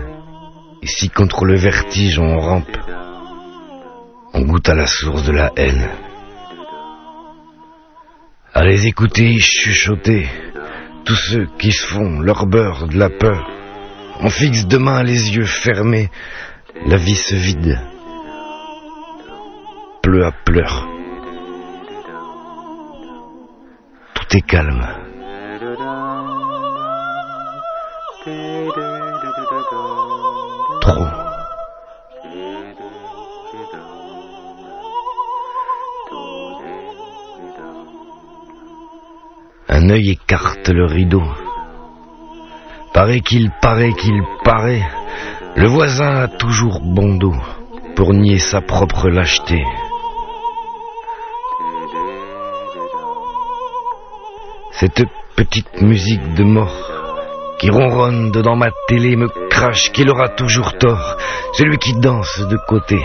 Si 0.83 1.09
contre 1.09 1.45
le 1.45 1.55
vertige 1.55 2.19
on 2.19 2.39
rampe, 2.39 2.77
on 4.33 4.41
goûte 4.41 4.67
à 4.67 4.75
la 4.75 4.85
source 4.85 5.23
de 5.23 5.31
la 5.31 5.51
haine. 5.55 5.89
Les 8.61 8.87
écouter 8.87 9.39
chuchoter, 9.39 10.27
tous 11.05 11.15
ceux 11.15 11.47
qui 11.57 11.71
se 11.71 11.85
font 11.85 12.19
leur 12.19 12.45
beurre 12.45 12.87
de 12.87 12.97
la 12.97 13.09
peur. 13.09 13.49
On 14.19 14.29
fixe 14.29 14.67
demain 14.67 15.03
les 15.03 15.35
yeux 15.35 15.45
fermés, 15.45 16.09
la 16.85 16.97
vie 16.97 17.15
se 17.15 17.35
vide. 17.35 17.79
Pleu 20.01 20.25
à 20.25 20.31
pleurs. 20.31 20.92
Calme. 24.41 24.87
Trop. 30.81 31.05
Un 39.69 39.89
œil 39.89 40.11
écarte 40.11 40.69
le 40.69 40.85
rideau. 40.85 41.21
Paraît 42.93 43.21
qu'il 43.21 43.51
paraît 43.61 43.93
qu'il 43.93 44.21
paraît. 44.43 44.87
Le 45.55 45.67
voisin 45.67 46.15
a 46.15 46.27
toujours 46.27 46.79
bon 46.81 47.15
dos 47.17 47.35
pour 47.95 48.13
nier 48.13 48.39
sa 48.39 48.61
propre 48.61 49.09
lâcheté. 49.09 49.63
Cette 54.79 55.03
petite 55.35 55.81
musique 55.81 56.33
de 56.33 56.43
mort 56.43 56.91
qui 57.59 57.69
ronronne 57.69 58.31
dedans 58.31 58.55
ma 58.55 58.71
télé 58.87 59.15
me 59.15 59.27
crache 59.49 59.91
qu'il 59.91 60.09
aura 60.09 60.29
toujours 60.29 60.77
tort, 60.77 61.17
celui 61.53 61.77
qui 61.77 61.93
danse 61.93 62.41
de 62.49 62.57
côté. 62.67 62.99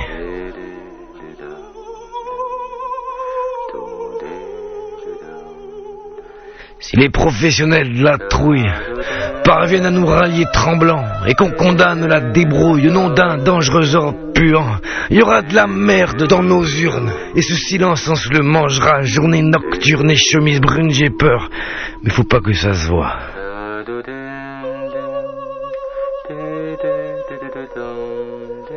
Si 6.81 6.97
les 6.97 7.11
professionnels 7.11 7.99
de 7.99 8.03
la 8.03 8.19
trouille 8.19 8.73
parviennent 9.49 9.87
à 9.87 9.91
nous 9.91 10.05
rallier 10.05 10.45
tremblants 10.53 11.07
et 11.27 11.33
qu'on 11.33 11.51
condamne 11.51 12.07
la 12.07 12.21
débrouille 12.21 12.91
nom 12.93 13.09
d'un 13.09 13.39
dangereux 13.39 13.97
or 13.97 14.13
puant, 14.35 14.77
il 15.09 15.17
y 15.17 15.23
aura 15.23 15.41
de 15.41 15.55
la 15.55 15.67
merde 15.67 16.27
dans 16.27 16.43
nos 16.43 16.67
urnes 16.67 17.11
et 17.35 17.41
ce 17.41 17.55
silence 17.55 18.07
on 18.09 18.15
se 18.15 18.29
le 18.29 18.43
mangera 18.43 19.01
journée 19.05 19.41
nocturne 19.41 20.11
et 20.11 20.17
chemise 20.17 20.61
brune 20.61 20.91
j'ai 20.91 21.09
peur 21.09 21.49
mais 22.03 22.11
faut 22.11 22.25
pas 22.25 22.41
que 22.41 22.53
ça 22.53 22.75
se 22.75 22.89
voit. 22.89 23.17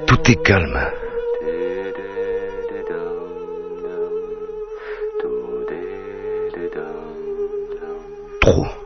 Tout 0.08 0.32
est 0.32 0.42
calme. 0.42 0.80
Trop. 8.40 8.81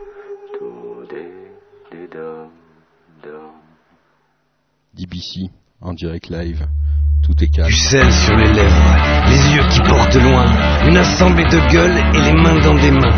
DBC 5.16 5.50
en 5.82 5.94
direct 5.94 6.30
live. 6.30 6.68
Tout 7.24 7.34
est 7.42 7.48
calme. 7.48 7.70
Du 7.70 7.76
sel 7.76 8.12
sur 8.12 8.36
les 8.36 8.52
lèvres, 8.52 8.96
les 9.30 9.56
yeux 9.56 9.64
qui 9.70 9.80
portent 9.80 10.16
loin, 10.16 10.46
une 10.88 10.98
assemblée 10.98 11.46
de 11.46 11.60
gueules 11.72 11.98
et 12.14 12.22
les 12.22 12.34
mains 12.34 12.60
dans 12.62 12.76
des 12.76 12.92
mains. 12.92 13.18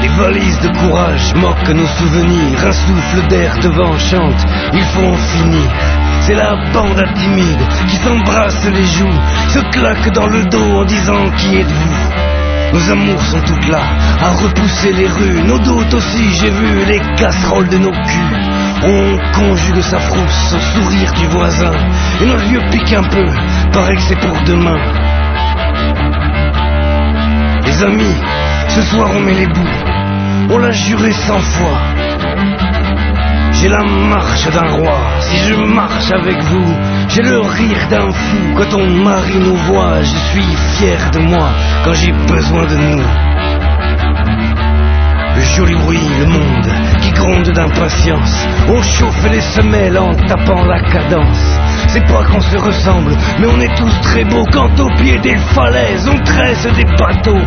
Les 0.00 0.08
valises 0.08 0.60
de 0.60 0.68
courage 0.68 1.34
moquent 1.34 1.74
nos 1.74 1.86
souvenirs, 1.86 2.64
un 2.64 2.72
souffle 2.72 3.28
d'air 3.28 3.58
devant 3.60 3.98
chante, 3.98 4.46
il 4.72 4.82
faut 4.82 5.04
en 5.04 5.16
finir. 5.16 5.70
C'est 6.22 6.34
la 6.34 6.54
bande 6.72 6.98
à 6.98 7.12
timides 7.12 7.68
qui 7.88 7.96
s'embrasse 7.96 8.64
les 8.66 8.86
joues, 8.86 9.20
se 9.48 9.58
claque 9.70 10.12
dans 10.12 10.26
le 10.26 10.44
dos 10.46 10.76
en 10.76 10.84
disant 10.84 11.30
qui 11.36 11.56
êtes-vous 11.56 12.72
Nos 12.72 12.90
amours 12.92 13.22
sont 13.22 13.40
toutes 13.42 13.68
là, 13.68 13.82
à 14.20 14.30
repousser 14.30 14.92
les 14.92 15.08
rues, 15.08 15.42
nos 15.46 15.58
doutes 15.58 15.94
aussi, 15.94 16.34
j'ai 16.40 16.50
vu 16.50 16.84
les 16.86 17.00
casseroles 17.16 17.68
de 17.68 17.78
nos 17.78 17.92
culs. 17.92 18.59
On 18.82 19.18
conjugue 19.34 19.82
sa 19.82 19.98
frousse 19.98 20.54
au 20.54 20.58
sourire 20.58 21.12
du 21.12 21.26
voisin, 21.26 21.72
et 22.20 22.26
nos 22.26 22.38
yeux 22.38 22.62
piquent 22.70 22.94
un 22.94 23.02
peu, 23.02 23.26
paraît 23.72 23.94
que 23.94 24.00
c'est 24.00 24.18
pour 24.18 24.36
demain. 24.46 24.78
Les 27.66 27.82
amis, 27.82 28.16
ce 28.68 28.82
soir 28.82 29.10
on 29.14 29.20
met 29.20 29.34
les 29.34 29.46
bouts, 29.46 29.76
on 30.50 30.58
l'a 30.58 30.70
juré 30.72 31.12
cent 31.12 31.40
fois. 31.40 31.78
J'ai 33.52 33.68
la 33.68 33.84
marche 33.84 34.50
d'un 34.50 34.70
roi, 34.70 34.98
si 35.20 35.36
je 35.36 35.54
marche 35.54 36.10
avec 36.12 36.42
vous, 36.44 36.74
j'ai 37.08 37.22
le 37.22 37.40
rire 37.40 37.86
d'un 37.90 38.10
fou 38.10 38.38
quand 38.56 38.70
ton 38.70 38.86
mari 38.88 39.38
nous 39.38 39.56
voit, 39.56 40.02
je 40.02 40.16
suis 40.30 40.56
fier 40.78 41.10
de 41.10 41.18
moi 41.18 41.50
quand 41.84 41.92
j'ai 41.92 42.12
besoin 42.12 42.64
de 42.64 42.76
nous. 42.76 43.29
Le 45.60 46.26
monde 46.26 46.72
qui 47.02 47.10
gronde 47.10 47.50
d'impatience, 47.50 48.48
on 48.66 48.82
chauffe 48.82 49.30
les 49.30 49.42
semelles 49.42 49.98
en 49.98 50.14
tapant 50.14 50.64
la 50.64 50.80
cadence. 50.80 51.58
C'est 51.88 52.06
pas 52.06 52.24
qu'on 52.24 52.40
se 52.40 52.56
ressemble, 52.56 53.14
mais 53.38 53.46
on 53.46 53.60
est 53.60 53.74
tous 53.76 54.00
très 54.00 54.24
beaux 54.24 54.46
quand 54.50 54.80
au 54.80 54.88
pied 54.96 55.18
des 55.18 55.36
falaises 55.36 56.08
on 56.08 56.18
tresse 56.24 56.66
des 56.74 56.84
bateaux. 56.84 57.44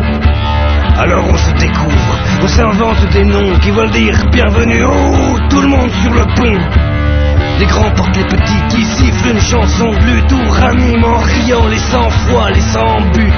Alors 0.96 1.24
on 1.28 1.36
se 1.36 1.50
découvre, 1.58 2.18
on 2.40 2.46
s'invente 2.46 3.04
des 3.12 3.24
noms 3.24 3.58
qui 3.58 3.72
veulent 3.72 3.90
dire 3.90 4.16
bienvenue, 4.30 4.84
oh, 4.84 5.38
tout 5.50 5.60
le 5.60 5.68
monde 5.68 5.90
sur 5.90 6.12
le 6.12 6.24
pont. 6.36 6.60
Les 7.58 7.66
grands 7.66 7.90
portent 7.96 8.16
les 8.16 8.24
petits 8.24 8.62
qui 8.68 8.84
sifflent 8.84 9.30
une 9.30 9.40
chanson 9.40 9.90
de 9.90 10.06
lutte 10.06 10.32
ou 10.32 11.04
en 11.04 11.18
riant 11.18 11.66
les 11.66 11.78
cent 11.78 12.10
fois, 12.10 12.50
les 12.50 12.60
cent 12.60 13.00
buts. 13.12 13.32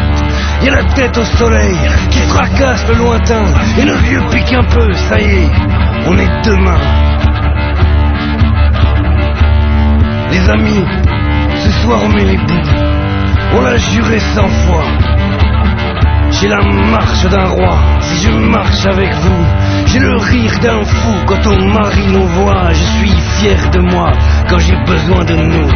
Y 0.62 0.68
a 0.68 0.74
la 0.74 0.84
tête 0.94 1.16
au 1.18 1.24
soleil 1.24 1.76
qui 2.10 2.20
fracasse 2.20 2.86
le 2.88 2.94
lointain 2.94 3.44
et 3.78 3.84
nos 3.84 3.96
vieux 3.96 4.22
piquent 4.30 4.54
un 4.54 4.64
peu, 4.64 4.92
ça 4.92 5.20
y 5.20 5.24
est, 5.24 5.50
on 6.06 6.18
est 6.18 6.44
demain. 6.44 6.80
Les 10.30 10.50
amis, 10.50 10.84
ce 11.64 11.70
soir 11.82 12.00
on 12.04 12.08
met 12.08 12.24
les 12.24 12.38
bouts, 12.38 12.70
on 13.54 13.60
l'a 13.60 13.76
juré 13.76 14.18
cent 14.34 14.48
fois. 14.48 14.84
J'ai 16.30 16.48
la 16.48 16.60
marche 16.60 17.24
d'un 17.30 17.46
roi, 17.46 17.78
si 18.00 18.26
je 18.26 18.30
marche 18.30 18.84
avec 18.86 19.14
vous. 19.14 19.44
J'ai 19.86 20.00
le 20.00 20.16
rire 20.16 20.58
d'un 20.60 20.82
fou 20.84 21.12
quand 21.26 21.40
ton 21.42 21.64
mari 21.66 22.06
nous 22.08 22.26
voit. 22.26 22.72
Je 22.72 22.84
suis 22.98 23.16
fier 23.38 23.70
de 23.70 23.80
moi 23.80 24.12
quand 24.48 24.58
j'ai 24.58 24.76
besoin 24.84 25.24
de 25.24 25.34
nous. 25.34 25.70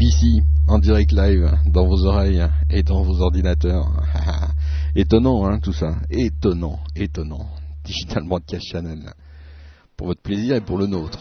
DBC 0.00 0.42
en 0.66 0.78
direct 0.78 1.12
live 1.12 1.50
dans 1.66 1.86
vos 1.86 2.06
oreilles 2.06 2.46
et 2.70 2.82
dans 2.82 3.02
vos 3.02 3.20
ordinateurs. 3.20 3.86
étonnant, 4.96 5.44
hein, 5.44 5.58
tout 5.58 5.74
ça. 5.74 5.96
Étonnant, 6.08 6.80
étonnant. 6.96 7.46
Digital 7.84 8.26
Broadcast 8.26 8.66
Channel. 8.66 9.12
Pour 9.98 10.06
votre 10.06 10.22
plaisir 10.22 10.56
et 10.56 10.62
pour 10.62 10.78
le 10.78 10.86
nôtre. 10.86 11.18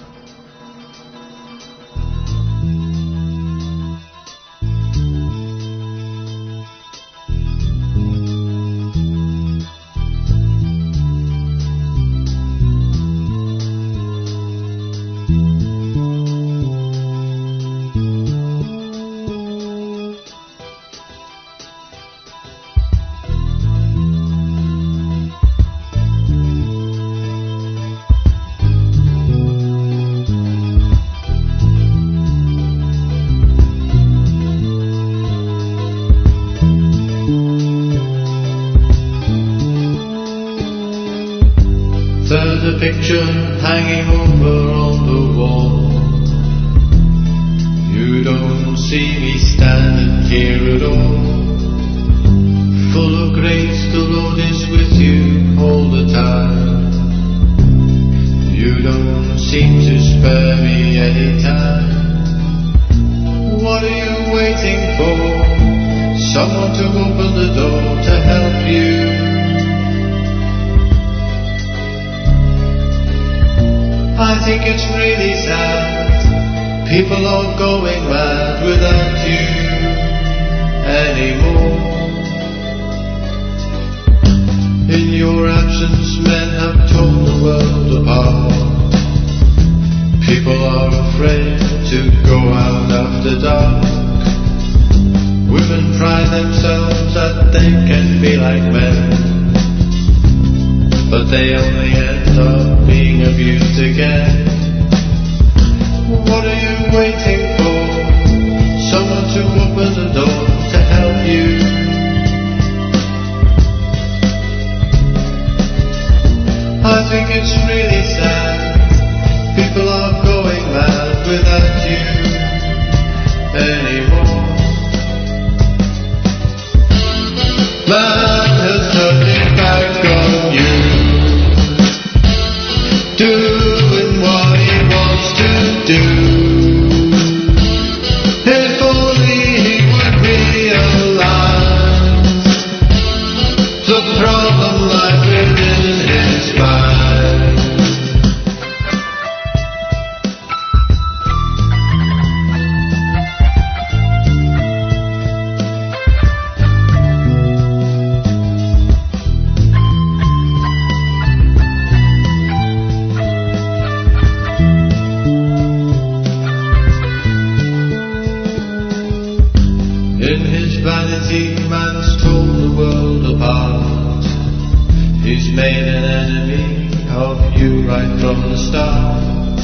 You 177.59 177.85
right 177.85 178.07
from 178.21 178.39
the 178.47 178.55
start. 178.55 179.59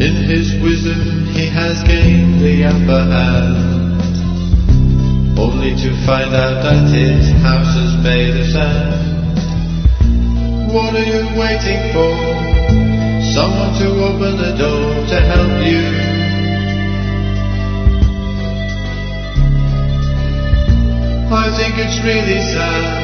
In 0.00 0.14
his 0.24 0.56
wisdom, 0.64 1.26
he 1.36 1.46
has 1.52 1.82
gained 1.84 2.40
the 2.40 2.64
upper 2.64 3.04
hand. 3.12 4.00
Only 5.38 5.76
to 5.76 5.90
find 6.06 6.32
out 6.32 6.64
that 6.64 6.88
his 6.88 7.28
house 7.44 7.76
is 7.76 7.92
made 8.02 8.40
of 8.40 8.46
sand. 8.56 9.36
What 10.72 10.96
are 10.96 11.04
you 11.04 11.28
waiting 11.36 11.92
for? 11.92 12.16
Someone 13.36 13.76
to 13.76 13.88
open 14.08 14.40
the 14.40 14.56
door 14.56 15.06
to 15.12 15.16
help 15.28 15.54
you. 15.68 15.84
I 21.34 21.52
think 21.56 21.76
it's 21.76 22.00
really 22.04 22.40
sad. 22.40 23.01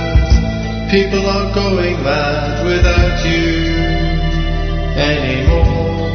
People 0.91 1.27
are 1.29 1.53
going 1.55 2.03
mad 2.03 2.65
without 2.65 3.21
you 3.29 3.77
anymore. 4.97 6.09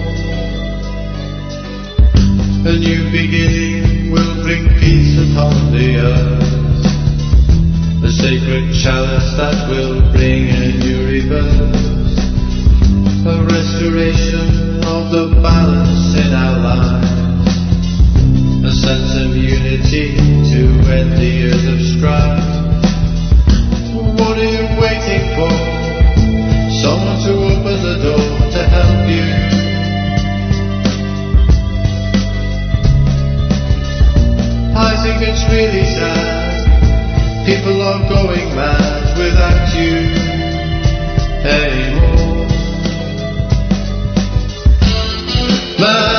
A 2.66 2.74
new 2.80 3.12
beginning 3.12 4.12
will 4.12 4.34
on 5.38 5.72
the 5.72 5.98
earth. 5.98 6.82
The 8.02 8.12
sacred 8.12 8.74
chalice 8.74 9.38
that 9.38 9.70
will 9.70 10.02
bring 10.12 10.50
a 10.50 10.74
new 10.82 11.06
rebirth. 11.06 11.78
A 13.30 13.46
restoration 13.46 14.82
of 14.86 15.12
the 15.12 15.40
balance 15.42 16.18
in 16.18 16.34
our 16.34 16.58
lives. 16.60 17.56
A 18.66 18.74
sense 18.74 19.14
of 19.22 19.38
unity 19.38 20.18
to 20.50 20.62
end 20.90 21.14
the 21.14 21.30
years 21.30 21.64
of 21.66 21.80
strife. 21.80 22.63
Waiting 25.06 25.36
for? 25.36 25.52
Someone 26.82 27.20
to 27.24 27.34
open 27.34 27.78
the 27.84 27.96
door 28.04 28.26
to 28.52 28.62
help 28.76 29.04
you. 29.10 29.28
I 34.76 34.96
think 35.04 35.22
it's 35.28 35.44
really 35.52 35.84
sad. 35.84 37.46
People 37.46 37.82
are 37.82 38.08
going 38.08 38.56
mad 38.56 39.18
without 39.18 39.76
you 39.76 39.92
anymore. 41.52 42.48
Man 45.80 46.13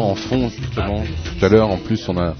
en 0.00 0.14
fond 0.14 0.48
justement 0.48 1.02
tout 1.02 1.44
à 1.44 1.48
l'heure. 1.48 1.70
En 1.70 1.78
plus, 1.78 2.08
on 2.08 2.16
a 2.16 2.34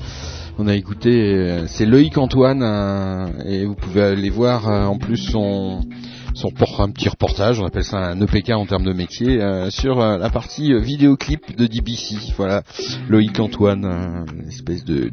on 0.59 0.69
a 0.69 0.75
écouté. 0.75 1.11
euh, 1.11 1.67
C'est 1.67 1.87
Loïc 1.87 2.17
Antoine 2.17 2.63
euh, 2.63 3.27
et 3.45 3.65
vous 3.65 3.75
pouvez 3.75 4.03
aller 4.03 4.31
voir 4.31 4.69
euh, 4.69 4.85
en 4.85 4.99
plus 4.99 5.17
son 5.17 5.81
son 6.35 6.49
un 6.79 6.91
petit 6.91 7.09
reportage. 7.09 7.61
On 7.61 7.67
appelle 7.67 7.85
ça 7.85 7.99
un 7.99 8.21
EPK 8.21 8.51
en 8.51 8.67
termes 8.67 8.85
de 8.85 8.93
métier 8.93 9.39
sur 9.71 10.01
la 10.01 10.31
partie 10.31 10.75
vidéoclip 10.81 11.57
de 11.57 11.69
DBC. 11.69 12.17
Voilà, 12.37 12.65
Loïc 13.09 13.39
Antoine, 13.39 13.85
une 14.37 14.49
espèce 14.49 14.85
de 14.85 15.11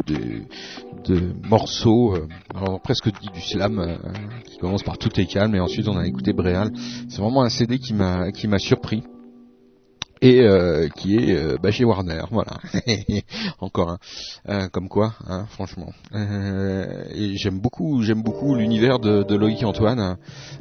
de, 1.08 1.34
morceau, 1.48 2.16
alors 2.56 2.82
presque 2.82 3.10
dit 3.22 3.30
du 3.32 3.42
slam, 3.42 4.00
qui 4.46 4.58
commence 4.58 4.82
par 4.82 4.98
tout 4.98 5.12
est 5.20 5.28
calme 5.28 5.54
et 5.54 5.60
ensuite 5.60 5.88
on 5.88 5.98
a 5.98 6.08
écouté 6.08 6.34
Bréal. 6.34 6.72
C'est 7.08 7.22
vraiment 7.22 7.44
un 7.44 7.50
CD 7.50 7.78
qui 7.78 7.94
m'a 7.94 8.32
qui 8.32 8.48
m'a 8.48 8.58
surpris 8.58 9.04
et 10.22 10.42
euh, 10.42 10.88
qui 10.90 11.16
est 11.18 11.36
euh, 11.36 11.58
bah, 11.62 11.72
chez 11.72 11.84
Warner, 11.84 12.22
voilà. 12.32 12.52
Encore 13.60 13.98
un, 14.48 14.68
comme 14.70 14.88
quoi, 14.88 15.14
hein, 15.28 15.46
franchement. 15.50 15.92
Euh, 16.14 17.04
et 17.14 17.36
j'aime 17.38 17.60
beaucoup, 17.60 18.04
j'aime 18.04 18.22
beaucoup 18.22 18.56
l'univers 18.56 19.00
de, 19.00 19.24
de 19.24 19.36
Loïc 19.36 19.64
Antoine. 19.64 20.18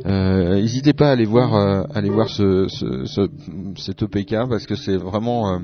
Euh, 0.06 0.54
N'hésitez 0.54 0.94
pas 0.94 1.08
à 1.08 1.12
aller 1.12 1.26
voir, 1.26 1.54
euh, 1.54 1.82
aller 1.94 2.10
voir 2.10 2.28
ce, 2.28 2.68
ce, 2.68 3.04
ce, 3.04 3.28
cet 3.76 4.02
EPK 4.02 4.48
parce 4.48 4.66
que 4.66 4.76
c'est 4.76 4.96
vraiment, 4.96 5.60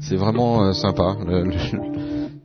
c'est 0.00 0.16
vraiment 0.16 0.72
sympa. 0.72 1.16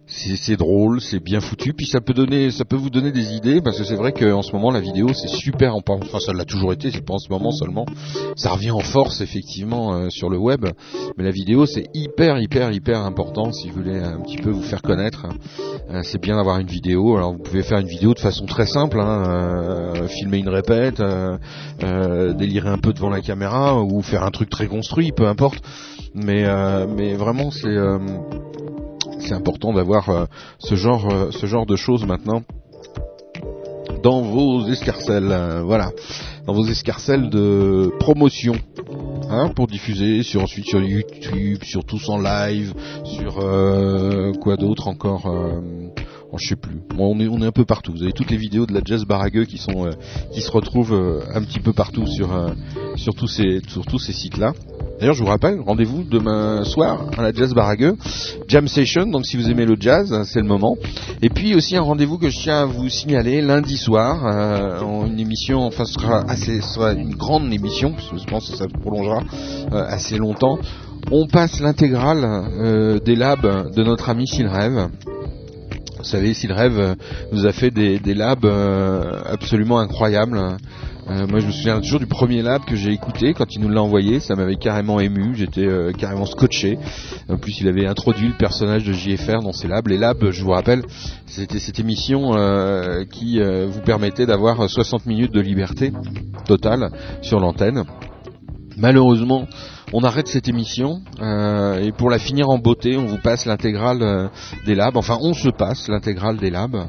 C'est 0.10 0.58
drôle, 0.58 1.02
c'est 1.02 1.24
bien 1.24 1.40
foutu, 1.40 1.74
puis 1.74 1.86
ça 1.86 2.02
peut 2.02 2.14
donner, 2.14 2.50
ça 2.50 2.66
peut 2.66 2.76
vous 2.76 2.90
donner 2.90 3.12
des 3.12 3.36
idées 3.36 3.62
parce 3.62 3.78
que 3.78 3.84
c'est 3.84 3.96
vrai 3.96 4.12
qu'en 4.12 4.42
ce 4.42 4.52
moment 4.54 4.72
la 4.72 4.80
vidéo 4.80 5.10
c'est 5.14 5.28
super, 5.28 5.76
en, 5.76 5.84
enfin 5.88 6.20
ça 6.20 6.34
l'a 6.34 6.46
toujours 6.46 6.74
été, 6.74 6.90
c'est 6.90 7.06
pas 7.06 7.14
en 7.14 7.20
ce 7.20 7.30
moment 7.30 7.52
seulement. 7.52 7.86
Ça 8.36 8.50
revient 8.52 8.72
en 8.72 8.80
force 8.80 9.22
effectivement 9.22 9.94
euh, 9.94 10.10
sur 10.10 10.30
le 10.30 10.38
web, 10.38 10.66
mais 11.16 11.24
la 11.24 11.32
vidéo 11.32 11.68
c'est 11.68 11.86
hyper 11.94 12.40
hyper 12.40 12.72
hyper 12.72 13.02
important 13.02 13.52
si 13.52 13.70
vous 13.70 13.76
voulez 13.76 14.00
un 14.00 14.20
petit 14.22 14.38
peu 14.38 14.50
vous 14.50 14.64
faire 14.64 14.82
connaître. 14.82 15.28
Euh, 15.92 16.02
c'est 16.04 16.22
bien 16.22 16.38
d'avoir 16.38 16.58
une 16.58 16.68
vidéo. 16.68 17.16
Alors 17.16 17.34
vous 17.34 17.44
pouvez 17.44 17.62
faire 17.62 17.78
une 17.78 17.88
vidéo 17.88 18.16
de 18.16 18.20
façon 18.20 18.48
très 18.48 18.66
simple, 18.66 19.00
hein, 19.00 19.24
euh, 19.28 20.08
filmer 20.08 20.40
une 20.40 20.50
répète, 20.50 21.02
délirer 21.80 22.70
un 22.70 22.80
peu 22.80 22.94
devant 22.94 23.10
la 23.10 23.22
caméra 23.22 23.80
ou 23.80 24.02
faire 24.02 24.24
un 24.24 24.32
truc 24.32 24.50
très 24.50 24.68
construit, 24.68 25.12
peu 25.12 25.28
importe. 25.28 25.60
Mais 26.16 26.46
mais 26.88 27.14
vraiment 27.14 27.52
c'est 27.52 27.78
c'est 29.20 29.34
important 29.34 29.74
d'avoir 29.74 30.10
euh, 30.10 30.26
ce 30.60 30.76
genre 30.76 31.08
euh, 31.12 31.32
ce 31.32 31.46
genre 31.46 31.66
de 31.66 31.76
choses 31.76 32.06
maintenant 32.06 32.42
dans 34.02 34.22
vos 34.22 34.68
escarcelles 34.68 35.32
euh, 35.32 35.62
voilà. 35.64 35.92
Dans 36.46 36.54
vos 36.54 36.66
escarcelles 36.66 37.30
de 37.30 37.92
promotion 38.00 38.56
hein, 39.30 39.50
pour 39.56 39.68
diffuser 39.68 40.24
sur 40.24 40.42
ensuite 40.42 40.66
sur 40.66 40.82
YouTube 40.82 41.64
sur 41.64 41.84
tous 41.84 42.10
en 42.10 42.18
live 42.18 42.74
sur 43.04 43.36
quoi 44.42 44.56
d'autre 44.56 44.88
encore 44.88 45.32
je 46.38 46.48
sais 46.48 46.56
plus 46.56 46.82
on 46.98 47.42
est 47.42 47.46
un 47.46 47.52
peu 47.52 47.66
partout 47.66 47.92
vous 47.92 48.04
avez 48.04 48.14
toutes 48.14 48.32
les 48.32 48.38
vidéos 48.38 48.66
de 48.66 48.74
la 48.74 48.82
jazz 48.84 49.06
baragueux 49.06 49.46
qui 49.46 49.60
euh, 49.70 49.92
se 50.32 50.52
retrouvent 50.52 50.94
euh, 50.94 51.22
un 51.34 51.42
petit 51.42 51.60
peu 51.60 51.74
partout 51.74 52.06
sur 52.06 52.34
euh, 52.34 52.50
sur 52.96 53.14
tous 53.16 53.28
ces 53.28 53.62
sur 53.68 53.86
tous 53.86 54.00
ces 54.00 54.14
sites 54.14 54.38
là 54.38 54.54
D'ailleurs, 55.00 55.16
je 55.16 55.24
vous 55.24 55.30
rappelle, 55.30 55.62
rendez-vous 55.62 56.04
demain 56.04 56.66
soir 56.66 57.06
à 57.18 57.22
la 57.22 57.32
Jazz 57.32 57.54
Baragueux, 57.54 57.96
Jam 58.50 58.68
Session. 58.68 59.06
Donc, 59.06 59.26
si 59.26 59.38
vous 59.38 59.50
aimez 59.50 59.66
le 59.66 59.78
jazz, 59.80 60.14
c'est 60.26 60.42
le 60.42 60.46
moment. 60.46 60.76
Et 61.22 61.30
puis 61.30 61.56
aussi 61.56 61.78
un 61.78 61.82
rendez-vous 61.84 62.18
que 62.18 62.28
je 62.28 62.38
tiens 62.38 62.64
à 62.64 62.66
vous 62.66 62.90
signaler 62.90 63.42
lundi 63.42 63.78
soir, 63.78 64.26
une 65.08 65.18
émission, 65.18 65.62
enfin, 65.62 65.86
ce 65.86 65.94
sera 65.94 66.92
une 66.92 67.16
grande 67.16 67.54
émission, 67.54 67.94
parce 67.94 68.10
que 68.10 68.18
je 68.18 68.26
pense 68.26 68.52
que 68.52 68.58
ça 68.58 68.66
prolongera 68.68 69.22
assez 69.72 70.18
longtemps. 70.18 70.60
On 71.14 71.28
passe 71.28 71.62
l'intégrale 71.62 73.00
des 73.02 73.16
labs 73.16 73.72
de 73.74 73.84
notre 73.84 74.10
ami 74.10 74.28
Silrêve. 74.28 74.90
Vous 76.00 76.06
savez, 76.06 76.34
Silrêve 76.34 76.80
euh, 76.80 76.96
nous 77.34 77.46
a 77.46 77.52
fait 77.52 77.72
des, 77.72 78.00
des 78.00 78.14
labs 78.14 78.46
euh, 78.46 79.20
absolument 79.26 79.80
incroyables. 79.80 80.40
Euh, 81.10 81.28
moi, 81.28 81.40
je 81.40 81.48
me 81.48 81.52
souviens 81.52 81.82
toujours 81.82 82.00
du 82.00 82.06
premier 82.06 82.42
lab 82.42 82.64
que 82.64 82.78
j'ai 82.78 82.92
écouté 82.92 83.34
quand 83.34 83.54
il 83.54 83.62
nous 83.62 83.68
l'a 83.70 83.82
envoyé. 83.82 84.22
Ça 84.22 84.36
m'avait 84.36 84.56
carrément 84.56 85.02
ému. 85.02 85.36
J'étais 85.36 85.66
euh, 85.66 85.92
carrément 85.92 86.26
scotché. 86.26 86.78
En 87.28 87.38
plus, 87.38 87.60
il 87.60 87.68
avait 87.68 87.86
introduit 87.86 88.28
le 88.28 88.38
personnage 88.38 88.86
de 88.86 88.94
JFR 88.94 89.42
dans 89.42 89.52
ses 89.52 89.68
labs. 89.68 89.88
Les 89.88 89.98
labs, 89.98 90.32
je 90.32 90.42
vous 90.42 90.52
rappelle, 90.52 90.84
c'était 91.26 91.60
cette 91.60 91.80
émission 91.80 92.34
euh, 92.36 93.04
qui 93.04 93.42
euh, 93.42 93.68
vous 93.68 93.82
permettait 93.82 94.26
d'avoir 94.26 94.70
60 94.70 95.06
minutes 95.06 95.34
de 95.34 95.42
liberté 95.42 95.92
totale 96.46 96.92
sur 97.22 97.42
l'antenne. 97.42 97.84
Malheureusement, 98.78 99.48
on 99.94 100.04
arrête 100.04 100.28
cette 100.28 100.48
émission 100.48 101.02
euh, 101.22 101.80
et 101.80 101.92
pour 101.92 102.10
la 102.10 102.20
finir 102.20 102.50
en 102.50 102.60
beauté, 102.60 102.98
on 102.98 103.06
vous 103.06 103.18
passe 103.18 103.46
l'intégrale 103.46 104.02
euh, 104.02 104.28
des 104.66 104.76
labs. 104.76 104.96
Enfin, 104.98 105.18
on 105.22 105.34
se 105.34 105.50
passe 105.50 105.88
l'intégrale 105.88 106.38
des 106.38 106.50
labs. 106.50 106.88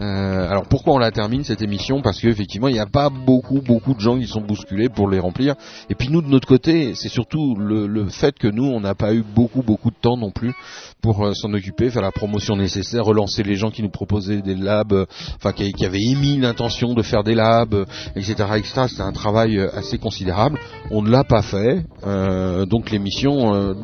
Euh, 0.00 0.48
alors 0.48 0.64
pourquoi 0.68 0.94
on 0.94 0.98
la 0.98 1.10
termine 1.10 1.44
cette 1.44 1.62
émission? 1.62 2.00
Parce 2.02 2.20
qu'effectivement, 2.20 2.68
il 2.68 2.74
n'y 2.74 2.80
a 2.80 2.86
pas 2.86 3.10
beaucoup, 3.10 3.60
beaucoup 3.60 3.94
de 3.94 4.00
gens 4.00 4.18
qui 4.18 4.26
sont 4.26 4.40
bousculés 4.40 4.88
pour 4.88 5.08
les 5.08 5.18
remplir. 5.18 5.54
Et 5.90 5.94
puis 5.94 6.08
nous, 6.08 6.22
de 6.22 6.28
notre 6.28 6.48
côté, 6.48 6.94
c'est 6.94 7.08
surtout 7.08 7.54
le, 7.56 7.86
le 7.86 8.08
fait 8.08 8.38
que 8.38 8.48
nous, 8.48 8.64
on 8.64 8.80
n'a 8.80 8.94
pas 8.94 9.14
eu 9.14 9.22
beaucoup, 9.22 9.62
beaucoup 9.62 9.90
de 9.90 9.96
temps 10.00 10.16
non 10.16 10.30
plus 10.30 10.54
pour 11.02 11.24
euh, 11.24 11.32
s'en 11.34 11.52
occuper, 11.52 11.90
faire 11.90 12.02
la 12.02 12.12
promotion 12.12 12.56
nécessaire, 12.56 13.04
relancer 13.04 13.42
les 13.42 13.54
gens 13.54 13.70
qui 13.70 13.82
nous 13.82 13.90
proposaient 13.90 14.40
des 14.40 14.54
labs, 14.54 15.06
enfin 15.36 15.52
qui, 15.52 15.84
avaient 15.84 15.98
émis 16.00 16.38
l'intention 16.38 16.94
de 16.94 17.02
faire 17.02 17.24
des 17.24 17.34
labs, 17.34 17.86
etc., 18.14 18.34
etc. 18.56 18.82
C'était 18.88 19.02
un 19.02 19.12
travail 19.12 19.58
assez 19.58 19.98
considérable. 19.98 20.58
On 20.90 21.02
ne 21.02 21.10
l'a 21.10 21.24
pas 21.24 21.42
fait, 21.42 21.84
donc 22.66 22.90
l'émission, 22.90 23.54
euh, 23.54 23.74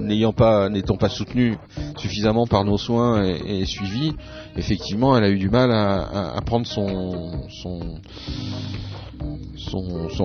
n'étant 0.00 0.96
pas 0.96 1.08
soutenue 1.08 1.56
suffisamment 1.96 2.46
par 2.46 2.64
nos 2.64 2.78
soins 2.78 3.24
et, 3.24 3.64
suivie, 3.64 4.14
effectivement, 4.56 5.16
elle 5.16 5.24
a 5.24 5.28
eu 5.28 5.38
du 5.38 5.50
mal 5.50 5.70
à, 5.72 6.40
prendre 6.44 6.66
son 6.66 7.06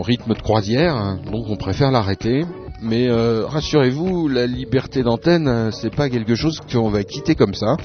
rythme 0.02 0.34
de 0.34 0.42
croisière, 0.42 1.18
donc 1.32 1.46
on 1.50 1.56
préfère 1.56 1.92
l'arrêter. 1.92 2.46
Mais 2.82 3.08
euh, 3.08 3.46
rassurez-vous, 3.46 4.28
la 4.28 4.48
liberté 4.48 5.04
d'antenne, 5.04 5.48
euh, 5.48 5.72
c'est 5.72 5.94
pas 5.94 6.10
quelque 6.10 6.34
chose 6.34 6.60
qu'on 6.72 6.90
va 6.90 7.04
quitter 7.04 7.36
comme 7.36 7.54
ça. 7.54 7.78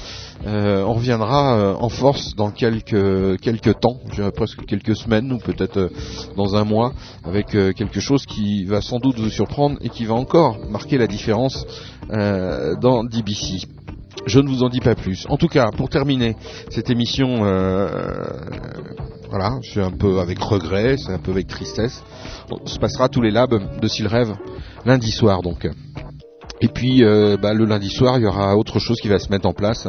Euh, 0.46 0.82
on 0.84 0.94
reviendra 0.94 1.58
euh, 1.58 1.74
en 1.74 1.90
force 1.90 2.34
dans 2.34 2.50
quelques 2.50 3.38
quelques 3.40 3.78
temps, 3.80 4.00
je 4.08 4.14
dirais 4.14 4.32
presque 4.32 4.64
quelques 4.64 4.96
semaines 4.96 5.30
ou 5.32 5.38
peut-être 5.38 5.76
euh, 5.76 5.88
dans 6.36 6.56
un 6.56 6.64
mois, 6.64 6.94
avec 7.24 7.48
quelque 7.48 8.00
chose 8.00 8.24
qui 8.24 8.64
va 8.64 8.80
sans 8.80 8.98
doute 8.98 9.18
vous 9.18 9.28
surprendre 9.28 9.76
et 9.82 9.90
qui 9.90 10.06
va 10.06 10.14
encore 10.14 10.58
marquer 10.70 10.96
la 10.96 11.06
différence 11.06 11.66
dans 12.08 13.04
DBC. 13.04 13.66
Je 14.24 14.40
ne 14.40 14.48
vous 14.48 14.62
en 14.62 14.68
dis 14.68 14.80
pas 14.80 14.94
plus. 14.94 15.26
En 15.28 15.36
tout 15.36 15.48
cas, 15.48 15.70
pour 15.76 15.88
terminer 15.88 16.36
cette 16.70 16.90
émission, 16.90 17.44
euh, 17.44 17.88
voilà, 19.28 19.58
je 19.62 19.80
un 19.80 19.90
peu 19.90 20.20
avec 20.20 20.38
regret, 20.38 20.96
c'est 20.96 21.12
un 21.12 21.18
peu 21.18 21.32
avec 21.32 21.46
tristesse. 21.46 22.02
On 22.50 22.66
se 22.66 22.78
passera 22.78 23.08
tous 23.08 23.20
les 23.20 23.30
labs 23.30 23.80
de 23.80 23.88
S'il 23.88 24.06
rêve 24.06 24.34
lundi 24.84 25.10
soir 25.10 25.42
donc. 25.42 25.68
Et 26.62 26.68
puis 26.68 27.04
euh, 27.04 27.36
bah, 27.40 27.52
le 27.52 27.64
lundi 27.66 27.90
soir, 27.90 28.18
il 28.18 28.22
y 28.22 28.26
aura 28.26 28.56
autre 28.56 28.78
chose 28.78 28.98
qui 29.00 29.08
va 29.08 29.18
se 29.18 29.30
mettre 29.30 29.46
en 29.46 29.52
place 29.52 29.86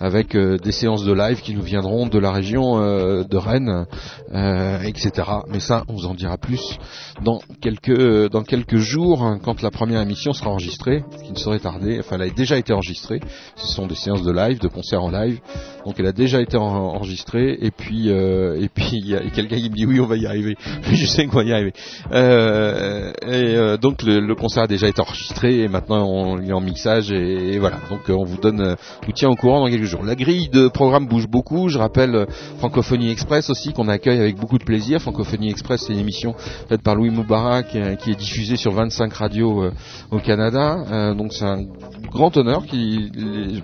avec 0.00 0.34
euh, 0.36 0.58
des 0.58 0.70
séances 0.72 1.04
de 1.04 1.12
live 1.12 1.40
qui 1.40 1.54
nous 1.54 1.62
viendront 1.62 2.06
de 2.06 2.18
la 2.18 2.30
région 2.30 2.78
euh, 2.80 3.24
de 3.24 3.36
Rennes, 3.36 3.86
euh, 4.32 4.80
etc. 4.82 5.10
Mais 5.48 5.58
ça, 5.60 5.82
on 5.88 5.94
vous 5.94 6.06
en 6.06 6.14
dira 6.14 6.38
plus 6.38 6.78
dans 7.22 7.40
quelques 7.60 8.30
dans 8.30 8.42
quelques 8.42 8.76
jours 8.76 9.22
hein, 9.22 9.38
quand 9.42 9.60
la 9.62 9.70
première 9.70 10.00
émission 10.02 10.32
sera 10.32 10.50
enregistrée, 10.50 11.02
qui 11.24 11.32
ne 11.32 11.38
saurait 11.38 11.58
tarder. 11.58 11.98
Enfin, 11.98 12.16
elle 12.16 12.22
a 12.22 12.30
déjà 12.30 12.58
été 12.58 12.72
enregistrée. 12.72 13.20
Ce 13.56 13.66
sont 13.74 13.86
des 13.86 13.94
séances 13.96 14.22
de 14.22 14.32
live, 14.32 14.60
de 14.60 14.68
concerts 14.68 15.02
en 15.02 15.10
live. 15.10 15.40
Donc, 15.84 15.96
elle 15.98 16.06
a 16.06 16.12
déjà 16.12 16.40
été 16.40 16.56
en- 16.56 16.62
enregistrée. 16.94 17.58
Et 17.60 17.70
puis 17.70 18.08
et 18.08 18.68
puis 18.72 18.90
il 18.92 19.08
y 19.08 19.14
a 19.16 19.20
quelqu'un 19.30 19.56
qui 19.56 19.68
me 19.70 19.74
dit 19.74 19.86
oui, 19.86 19.98
on 20.00 20.06
va 20.06 20.16
y 20.16 20.26
arriver. 20.26 20.56
Je 20.92 21.06
sais 21.06 21.26
qu'on 21.26 21.36
va 21.38 21.44
y 21.44 21.52
arriver. 21.52 21.72
Et 22.12 23.76
donc 23.80 24.02
le, 24.02 24.20
le 24.20 24.34
concert 24.34 24.64
a 24.64 24.66
déjà 24.66 24.88
été 24.88 25.00
enregistré 25.00 25.60
et 25.60 25.68
maintenant 25.68 26.03
il 26.42 26.50
est 26.50 26.52
en 26.52 26.60
mixage 26.60 27.10
et, 27.12 27.58
voilà. 27.58 27.78
Donc 27.90 28.08
euh, 28.08 28.14
on 28.14 28.24
vous 28.24 28.36
donne, 28.36 28.60
euh, 28.60 28.74
tient 29.14 29.28
au 29.28 29.36
courant 29.36 29.60
dans 29.60 29.70
quelques 29.70 29.84
jours. 29.84 30.02
La 30.04 30.14
grille 30.14 30.48
de 30.48 30.68
programme 30.68 31.06
bouge 31.06 31.28
beaucoup. 31.28 31.68
Je 31.68 31.78
rappelle 31.78 32.14
euh, 32.14 32.26
Francophonie 32.58 33.10
Express 33.10 33.50
aussi 33.50 33.72
qu'on 33.72 33.88
accueille 33.88 34.18
avec 34.18 34.36
beaucoup 34.36 34.58
de 34.58 34.64
plaisir. 34.64 35.00
Francophonie 35.00 35.50
Express 35.50 35.84
c'est 35.86 35.92
une 35.92 36.00
émission 36.00 36.34
faite 36.68 36.82
par 36.82 36.94
Louis 36.94 37.10
Moubarak 37.10 37.76
qui 37.98 38.10
est 38.10 38.18
diffusée 38.18 38.56
sur 38.56 38.72
25 38.72 39.12
radios 39.12 39.70
au 40.10 40.18
Canada. 40.18 41.14
Donc 41.14 41.32
c'est 41.32 41.44
un 41.44 41.64
grand 42.10 42.36
honneur. 42.36 42.64
Qui, 42.64 43.10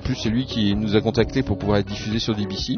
plus 0.02 0.14
c'est 0.14 0.28
lui 0.28 0.46
qui 0.46 0.74
nous 0.74 0.96
a 0.96 1.00
contacté 1.00 1.42
pour 1.42 1.58
pouvoir 1.58 1.78
être 1.78 1.88
diffusé 1.88 2.18
sur 2.18 2.34
DBC. 2.34 2.76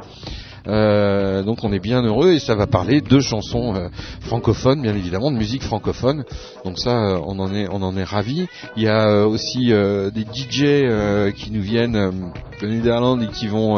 Euh, 0.68 1.42
donc 1.42 1.64
on 1.64 1.72
est 1.72 1.80
bien 1.80 2.02
heureux 2.02 2.32
et 2.32 2.38
ça 2.38 2.54
va 2.54 2.66
parler 2.66 3.00
de 3.00 3.20
chansons 3.20 3.74
euh, 3.74 3.88
francophones, 4.20 4.82
bien 4.82 4.94
évidemment, 4.94 5.30
de 5.30 5.36
musique 5.36 5.62
francophone. 5.62 6.24
Donc 6.64 6.78
ça, 6.78 6.90
euh, 6.90 7.20
on 7.26 7.38
en 7.38 7.52
est, 7.54 7.68
on 7.70 7.82
en 7.82 7.96
est 7.96 8.04
ravi. 8.04 8.46
Il 8.76 8.82
y 8.82 8.88
a 8.88 9.08
euh, 9.08 9.26
aussi 9.26 9.72
euh, 9.72 10.10
des 10.10 10.22
DJ 10.22 11.34
qui 11.34 11.50
nous 11.50 11.62
viennent 11.62 12.32
de 12.60 12.66
Netherlands 12.66 13.20
et 13.20 13.28
qui 13.28 13.48
vont 13.48 13.76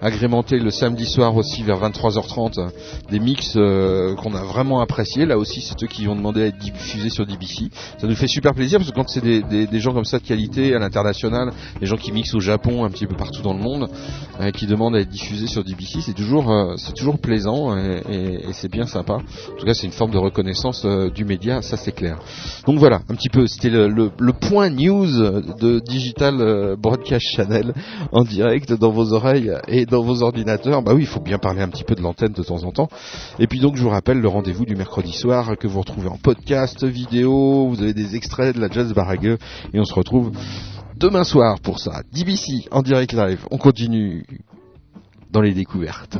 agrémenter 0.00 0.58
le 0.58 0.70
samedi 0.70 1.06
soir 1.06 1.36
aussi 1.36 1.62
vers 1.62 1.78
23h30 1.78 2.58
euh, 2.58 2.68
des 3.10 3.20
mix 3.20 3.52
qu'on 3.52 4.34
a 4.34 4.42
vraiment 4.42 4.80
appréciés. 4.80 5.26
Là 5.26 5.38
aussi, 5.38 5.60
c'est 5.60 5.82
eux 5.82 5.86
qui 5.86 6.08
ont 6.08 6.16
demandé 6.16 6.42
à 6.42 6.46
être 6.46 6.58
diffusés 6.58 7.10
sur 7.10 7.26
DBC. 7.26 7.70
Ça 7.98 8.06
nous 8.06 8.14
fait 8.14 8.28
super 8.28 8.54
plaisir 8.54 8.78
parce 8.78 8.90
que 8.90 8.94
quand 8.94 9.08
c'est 9.08 9.22
des, 9.22 9.42
des, 9.42 9.66
des 9.66 9.80
gens 9.80 9.92
comme 9.92 10.04
ça 10.04 10.18
de 10.18 10.24
qualité 10.24 10.74
à 10.74 10.78
l'international, 10.78 11.52
des 11.80 11.86
gens 11.86 11.96
qui 11.96 12.12
mixent 12.12 12.34
au 12.34 12.40
Japon, 12.40 12.84
un 12.84 12.90
petit 12.90 13.06
peu 13.06 13.16
partout 13.16 13.42
dans 13.42 13.54
le 13.54 13.60
monde, 13.62 13.88
qui 14.54 14.66
demandent 14.66 14.96
à 14.96 15.00
être 15.00 15.08
diffusés 15.08 15.46
sur 15.46 15.64
DBC, 15.64 15.97
c'est 16.02 16.14
toujours, 16.14 16.50
euh, 16.50 16.74
c'est 16.76 16.92
toujours 16.92 17.18
plaisant 17.18 17.76
et, 17.76 18.52
c'est 18.52 18.70
bien 18.70 18.86
sympa. 18.86 19.14
En 19.14 19.56
tout 19.58 19.66
cas, 19.66 19.74
c'est 19.74 19.86
une 19.86 19.92
forme 19.92 20.10
de 20.10 20.18
reconnaissance 20.18 20.82
euh, 20.84 21.10
du 21.10 21.24
média, 21.24 21.62
ça 21.62 21.76
c'est 21.76 21.92
clair. 21.92 22.18
Donc 22.66 22.78
voilà, 22.78 23.00
un 23.08 23.14
petit 23.14 23.28
peu, 23.28 23.46
c'était 23.46 23.70
le, 23.70 24.10
point 24.40 24.70
news 24.70 25.06
de 25.06 25.80
Digital 25.80 26.40
euh, 26.40 26.76
Broadcast 26.76 27.26
Channel 27.34 27.74
en 28.12 28.22
direct 28.22 28.72
dans 28.72 28.90
vos 28.90 29.12
oreilles 29.12 29.52
et 29.66 29.86
dans 29.86 30.02
vos 30.02 30.22
ordinateurs. 30.22 30.82
Bah 30.82 30.92
oui, 30.94 31.02
il 31.02 31.06
faut 31.06 31.20
bien 31.20 31.38
parler 31.38 31.60
un 31.60 31.68
petit 31.68 31.84
peu 31.84 31.94
de 31.94 32.00
l'antenne 32.00 32.32
de 32.32 32.42
temps 32.42 32.64
en 32.64 32.70
temps. 32.70 32.88
Et 33.38 33.46
puis 33.46 33.60
donc, 33.60 33.76
je 33.76 33.82
vous 33.82 33.90
rappelle 33.90 34.20
le 34.20 34.28
rendez-vous 34.28 34.64
du 34.64 34.76
mercredi 34.76 35.12
soir 35.12 35.56
que 35.58 35.66
vous 35.66 35.80
retrouvez 35.80 36.08
en 36.08 36.16
podcast, 36.16 36.84
vidéo, 36.84 37.68
vous 37.68 37.82
avez 37.82 37.94
des 37.94 38.16
extraits 38.16 38.54
de 38.54 38.60
la 38.60 38.68
Jazz 38.68 38.92
Barague 38.92 39.38
et 39.72 39.80
on 39.80 39.84
se 39.84 39.94
retrouve 39.94 40.32
demain 40.96 41.24
soir 41.24 41.60
pour 41.60 41.78
ça. 41.78 42.02
DBC 42.12 42.68
en 42.70 42.82
direct 42.82 43.12
live. 43.12 43.46
On 43.50 43.58
continue 43.58 44.24
dans 45.30 45.40
les 45.40 45.52
découvertes. 45.52 46.18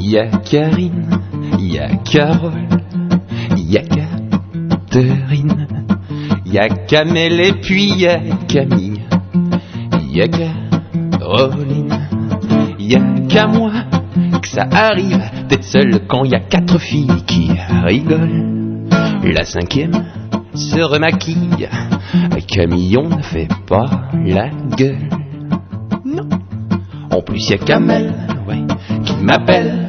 Y 0.00 0.16
a 0.16 0.26
Karine, 0.38 1.20
y 1.58 1.78
a 1.78 1.96
Carole, 1.98 2.68
y 3.56 3.76
a 3.76 3.82
Catherine, 3.82 5.66
y 6.46 6.58
a 6.58 6.68
Kamel 6.68 7.40
et 7.40 7.52
puis 7.52 7.92
y 7.92 8.06
a 8.06 8.20
Camille, 8.48 9.02
y 10.10 10.22
a 10.22 10.28
Caroline, 10.28 12.08
y 12.78 12.94
a 12.96 13.00
qu'à 13.28 13.46
moi 13.46 13.72
que 14.40 14.48
ça 14.48 14.66
arrive 14.70 15.22
d'être 15.48 15.64
seul 15.64 16.06
quand 16.08 16.24
y 16.24 16.34
a 16.34 16.40
quatre 16.40 16.78
filles 16.78 17.22
qui 17.26 17.50
rigolent. 17.84 18.88
La 19.24 19.44
cinquième 19.44 20.06
se 20.54 20.80
remaquille, 20.80 21.68
Camille 22.48 22.96
on 22.96 23.08
ne 23.08 23.22
fait 23.22 23.48
pas 23.66 24.08
la 24.14 24.48
gueule. 24.76 25.27
En 27.18 27.22
plus 27.22 27.50
y 27.50 27.54
a 27.54 27.58
Kamel, 27.58 28.14
qui 29.04 29.16
m'appelle, 29.20 29.88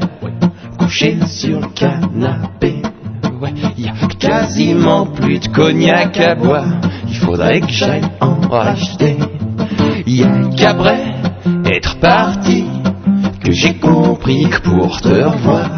couché 0.79 1.15
sur 1.27 1.59
le 1.59 1.67
canapé. 1.67 2.81
Ouais, 3.39 3.53
y 3.77 3.87
a 3.87 3.93
quasiment 4.17 5.05
plus 5.05 5.37
de 5.37 5.47
cognac 5.49 6.19
à 6.19 6.33
boire. 6.33 6.65
Il 7.07 7.17
faudrait 7.17 7.61
que 7.61 7.69
j'aille 7.69 8.09
en 8.19 8.39
racheter. 8.49 9.17
Y 10.07 10.23
a 10.23 10.49
qu'après 10.57 11.17
être 11.65 11.99
parti 11.99 12.65
que 13.43 13.51
j'ai 13.51 13.75
compris 13.75 14.49
que 14.49 14.61
pour 14.61 14.99
te 14.99 15.09
revoir, 15.09 15.69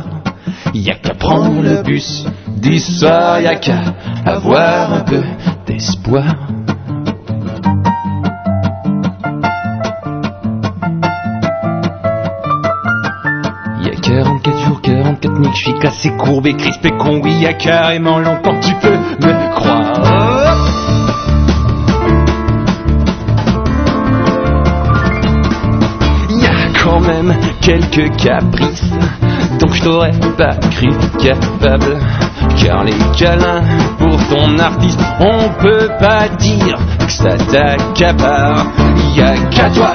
y 0.74 0.90
a 0.90 0.96
qu'à 0.96 1.16
prendre 1.16 1.62
le 1.62 1.84
bus 1.84 2.26
du 2.62 2.80
soir, 2.80 3.42
y 3.42 3.48
a 3.48 3.56
qu'à 3.56 3.94
avoir 4.26 4.94
un 4.94 5.02
peu 5.02 5.24
d'espoir. 5.68 6.34
44 15.42 15.44
nuits 15.44 15.50
que 15.50 15.58
je 15.58 15.64
suis 15.64 15.80
cassé, 15.80 16.12
courbé, 16.18 16.54
crispé, 16.54 16.90
con, 16.92 17.20
oui, 17.22 17.46
a 17.46 17.54
carrément 17.54 18.20
longtemps 18.20 18.60
tu 18.62 18.74
peux 18.76 18.90
me 18.92 19.56
croire. 19.56 20.58
Il 26.30 26.42
y 26.42 26.46
a 26.46 26.84
quand 26.84 27.00
même 27.00 27.34
quelques 27.62 28.16
caprices 28.18 28.92
dont 29.60 29.72
je 29.72 29.84
t'aurais 29.84 30.12
pas 30.38 30.56
cru 30.72 30.90
capable. 31.20 31.98
Car 32.58 32.84
les 32.84 32.94
câlins 33.18 33.64
pour 33.98 34.18
ton 34.30 34.58
artiste, 34.58 35.00
on 35.20 35.50
peut 35.62 35.90
pas 36.00 36.28
dire 36.40 36.78
que 37.00 37.12
ça 37.12 37.38
t'accapare. 37.52 38.66
Y 39.16 39.22
a 39.22 39.34
qu'à 39.50 39.70
toi 39.70 39.94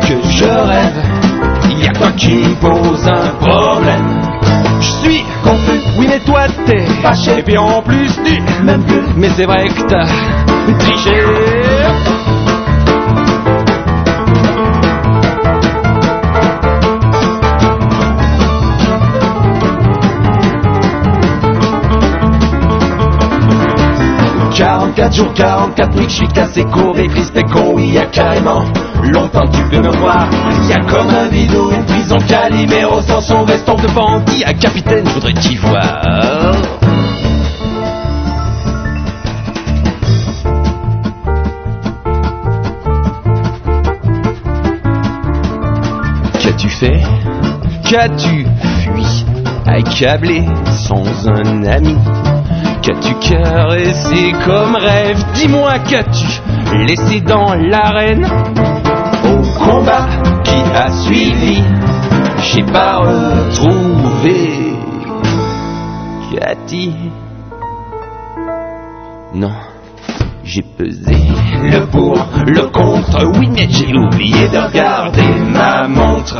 que 0.00 0.14
je 0.28 0.44
rêve. 0.44 1.02
Y 1.78 1.88
a 1.88 1.92
toi 1.92 2.12
qui 2.16 2.34
me 2.34 2.54
pose 2.60 3.08
un 3.08 3.30
problème. 3.44 4.25
Je 4.80 4.90
suis 5.02 5.24
confus, 5.42 5.80
oui 5.98 6.06
mais 6.08 6.20
toi 6.20 6.46
t'es 6.66 6.80
fâché, 7.02 7.42
puis 7.42 7.56
en 7.58 7.82
plus 7.82 8.10
tu 8.24 8.40
m'aimes 8.62 8.84
plus. 8.84 9.02
Mais 9.16 9.28
c'est 9.36 9.44
vrai 9.44 9.68
que 9.68 9.82
t'as 9.82 10.06
triché. 10.78 11.55
«44 24.96 25.14
jours, 25.14 25.34
44 25.34 25.94
nuits, 25.94 26.10
suis 26.10 26.28
cassé, 26.28 26.64
courbé, 26.64 27.06
crispé, 27.08 27.42
con, 27.42 27.74
oui, 27.74 27.90
y 27.90 27.98
a 27.98 28.06
carrément 28.06 28.64
longtemps 29.02 29.46
tu 29.52 29.62
peux 29.68 29.82
me 29.82 29.94
voir. 29.98 30.26
Y 30.66 30.72
a 30.72 30.78
comme 30.86 31.10
un 31.10 31.28
bidou, 31.28 31.70
une 31.70 31.84
prison 31.84 32.16
Calimero 32.26 33.02
sans 33.02 33.20
son 33.20 33.44
veston 33.44 33.74
de 33.74 33.88
bandit. 33.88 34.42
À 34.44 34.54
capitaine, 34.54 35.06
je 35.06 35.12
voudrais 35.12 35.34
t'y 35.34 35.56
voir. 35.56 36.00
Qu'as-tu 46.40 46.68
fait? 46.70 47.02
Qu'as-tu 47.84 48.46
fui? 48.80 49.26
Accablé 49.66 50.42
sans 50.88 51.28
un 51.28 51.64
ami? 51.64 51.96
Qu'as-tu 52.86 53.14
caressé 53.16 54.32
comme 54.44 54.76
rêve? 54.76 55.18
Dis-moi 55.34 55.80
qu'as-tu 55.80 56.40
laissé 56.86 57.20
dans 57.20 57.52
l'arène? 57.54 58.24
Au 59.24 59.42
combat 59.58 60.06
qui 60.44 60.62
a 60.72 60.88
suivi 60.92 61.64
J'ai 62.42 62.62
pas 62.62 62.98
retrouvé 62.98 64.76
Cathy 66.32 66.94
Non, 69.34 69.50
j'ai 70.44 70.62
pesé 70.62 71.16
le 71.64 71.86
pour, 71.86 72.16
le 72.46 72.68
contre. 72.68 73.36
Oui, 73.36 73.48
mais 73.52 73.66
j'ai 73.68 73.92
oublié 73.98 74.46
de 74.46 74.58
regarder 74.58 75.26
ma 75.52 75.88
montre. 75.88 76.36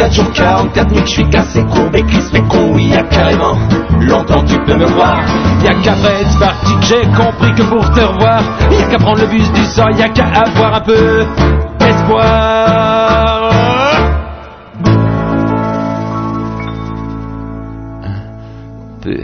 44 0.00 0.14
jours, 0.14 0.32
44 0.32 0.92
nuits 0.92 1.02
je 1.04 1.10
suis 1.10 1.28
cassé, 1.28 1.62
courbé, 1.64 2.02
crispé, 2.04 2.40
con, 2.48 2.72
oui, 2.72 2.86
y 2.86 2.94
a 2.94 3.02
carrément 3.02 3.54
longtemps 4.00 4.42
tu 4.46 4.58
peux 4.60 4.76
me 4.76 4.86
voir. 4.86 5.20
Y 5.62 5.68
a 5.68 5.74
qu'après 5.74 6.22
être 6.22 6.38
parti 6.38 6.72
j'ai 6.88 7.02
compris 7.08 7.54
que 7.54 7.62
pour 7.64 7.90
te 7.90 8.00
revoir, 8.00 8.42
y 8.70 8.82
a 8.82 8.86
qu'à 8.86 8.98
prendre 8.98 9.20
le 9.20 9.26
bus 9.26 9.52
du 9.52 9.64
sang, 9.64 9.90
y 9.90 10.02
a 10.02 10.08
qu'à 10.08 10.24
avoir 10.24 10.76
un 10.76 10.80
peu 10.80 11.26
d'espoir. 11.78 13.50
Un 18.02 19.00
peu 19.02 19.20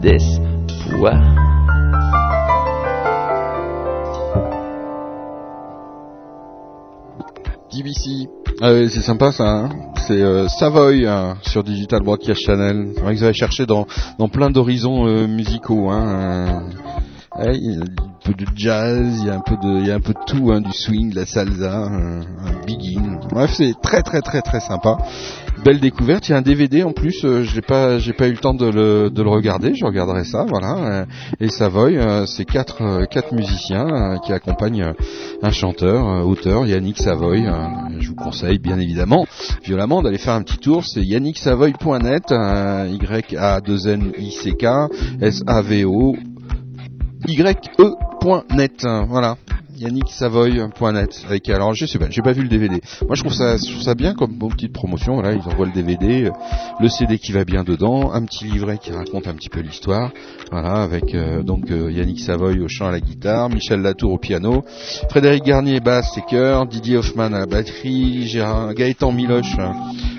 d'espoir. 0.00 1.14
DBC. 7.72 8.39
Ah 8.62 8.72
ouais, 8.72 8.88
c'est 8.88 9.00
sympa 9.00 9.32
ça. 9.32 9.44
hein. 9.48 9.68
c'est 10.06 10.20
euh, 10.20 10.46
Savoy 10.48 11.06
hein, 11.06 11.36
sur 11.42 11.64
Digital 11.64 12.02
Broadcast 12.02 12.42
Channel. 12.42 12.92
C'est 12.94 13.00
vrai 13.00 13.14
que 13.14 13.18
vous 13.18 13.24
avez 13.24 13.34
cherché 13.34 13.66
dans, 13.66 13.86
dans 14.18 14.28
plein 14.28 14.50
d'horizons 14.50 15.06
euh, 15.06 15.26
musicaux. 15.26 15.90
Hein. 15.90 16.62
euh, 17.38 17.44
ouais, 17.46 17.56
il 17.58 17.74
y 17.74 17.78
a 17.78 17.82
un 17.82 18.12
peu 18.24 18.34
de 18.34 18.46
jazz, 18.54 19.18
il 19.20 19.26
y 19.26 19.30
a 19.30 19.34
un 19.34 19.40
peu 19.40 19.56
de, 19.56 19.80
il 19.80 19.86
y 19.86 19.90
a 19.90 19.94
un 19.94 20.00
peu 20.00 20.14
tout, 20.26 20.50
hein, 20.52 20.60
du 20.60 20.72
swing, 20.72 21.10
de 21.10 21.16
la 21.16 21.26
salsa, 21.26 21.74
un, 21.84 22.20
un. 22.20 23.20
Bref, 23.30 23.50
c'est 23.54 23.72
très 23.82 24.02
très 24.02 24.20
très 24.20 24.42
très 24.42 24.60
sympa. 24.60 24.98
Belle 25.64 25.80
découverte. 25.80 26.28
Il 26.28 26.32
y 26.32 26.34
a 26.34 26.38
un 26.38 26.42
DVD 26.42 26.82
en 26.84 26.92
plus. 26.92 27.24
Euh, 27.24 27.42
j'ai 27.42 27.60
pas, 27.60 27.98
eu 27.98 28.30
le 28.30 28.36
temps 28.38 28.54
de 28.54 28.66
le, 28.66 29.10
de 29.10 29.22
le 29.22 29.28
regarder. 29.28 29.74
Je 29.74 29.84
regarderai 29.84 30.24
ça, 30.24 30.46
voilà. 30.48 30.76
Euh, 30.76 31.04
Et 31.38 31.48
Savoy, 31.48 31.98
euh, 31.98 32.24
c'est 32.24 32.46
quatre, 32.46 33.04
quatre 33.10 33.34
musiciens 33.34 34.18
qui 34.24 34.32
accompagnent 34.32 34.94
un 35.42 35.50
chanteur, 35.50 36.26
auteur, 36.26 36.66
Yannick 36.66 36.98
Savoy. 36.98 37.46
Je 37.98 38.08
vous 38.08 38.14
conseille 38.14 38.58
bien 38.58 38.78
évidemment, 38.78 39.26
violemment, 39.62 40.02
d'aller 40.02 40.18
faire 40.18 40.34
un 40.34 40.42
petit 40.42 40.58
tour. 40.58 40.84
C'est 40.86 41.02
yannicksavoy.net, 41.02 42.30
Y 42.30 43.36
A 43.36 43.60
2 43.60 43.88
N 43.88 44.12
I 44.18 44.30
C 44.30 44.52
K 44.52 44.66
S 45.20 45.42
A 45.46 45.60
V 45.60 45.84
O 45.84 46.16
YE.net. 47.26 48.86
Voilà. 49.08 49.36
YannickSavoy.net 49.80 51.24
avec 51.26 51.48
alors 51.48 51.72
je 51.72 51.86
sais 51.86 51.98
pas 51.98 52.10
j'ai 52.10 52.20
pas 52.20 52.32
vu 52.32 52.42
le 52.42 52.48
DVD 52.48 52.82
moi 53.06 53.14
je 53.14 53.22
trouve 53.22 53.32
ça 53.32 53.56
je 53.56 53.64
trouve 53.64 53.82
ça 53.82 53.94
bien 53.94 54.12
comme 54.12 54.38
petite 54.50 54.74
promotion. 54.74 55.14
Voilà 55.14 55.32
ils 55.32 55.48
envoient 55.48 55.64
le 55.64 55.72
DVD 55.72 56.24
euh, 56.24 56.30
le 56.80 56.88
CD 56.90 57.18
qui 57.18 57.32
va 57.32 57.44
bien 57.44 57.64
dedans 57.64 58.12
un 58.12 58.22
petit 58.26 58.44
livret 58.44 58.76
qui 58.76 58.92
raconte 58.92 59.26
un 59.26 59.32
petit 59.32 59.48
peu 59.48 59.60
l'histoire. 59.60 60.10
Voilà 60.50 60.82
avec 60.82 61.14
euh, 61.14 61.42
donc 61.42 61.70
euh, 61.70 61.90
Yannick 61.90 62.20
Savoy 62.20 62.60
au 62.60 62.68
chant 62.68 62.88
à 62.88 62.92
la 62.92 63.00
guitare 63.00 63.48
Michel 63.48 63.80
Latour 63.80 64.12
au 64.12 64.18
piano 64.18 64.64
Frédéric 65.08 65.44
Garnier 65.44 65.80
basse 65.80 66.18
et 66.18 66.22
chœur 66.28 66.66
Didier 66.66 66.98
Hoffman 66.98 67.32
à 67.32 67.40
la 67.40 67.46
batterie 67.46 68.30
Gaëtan 68.76 69.12
Miloche 69.12 69.56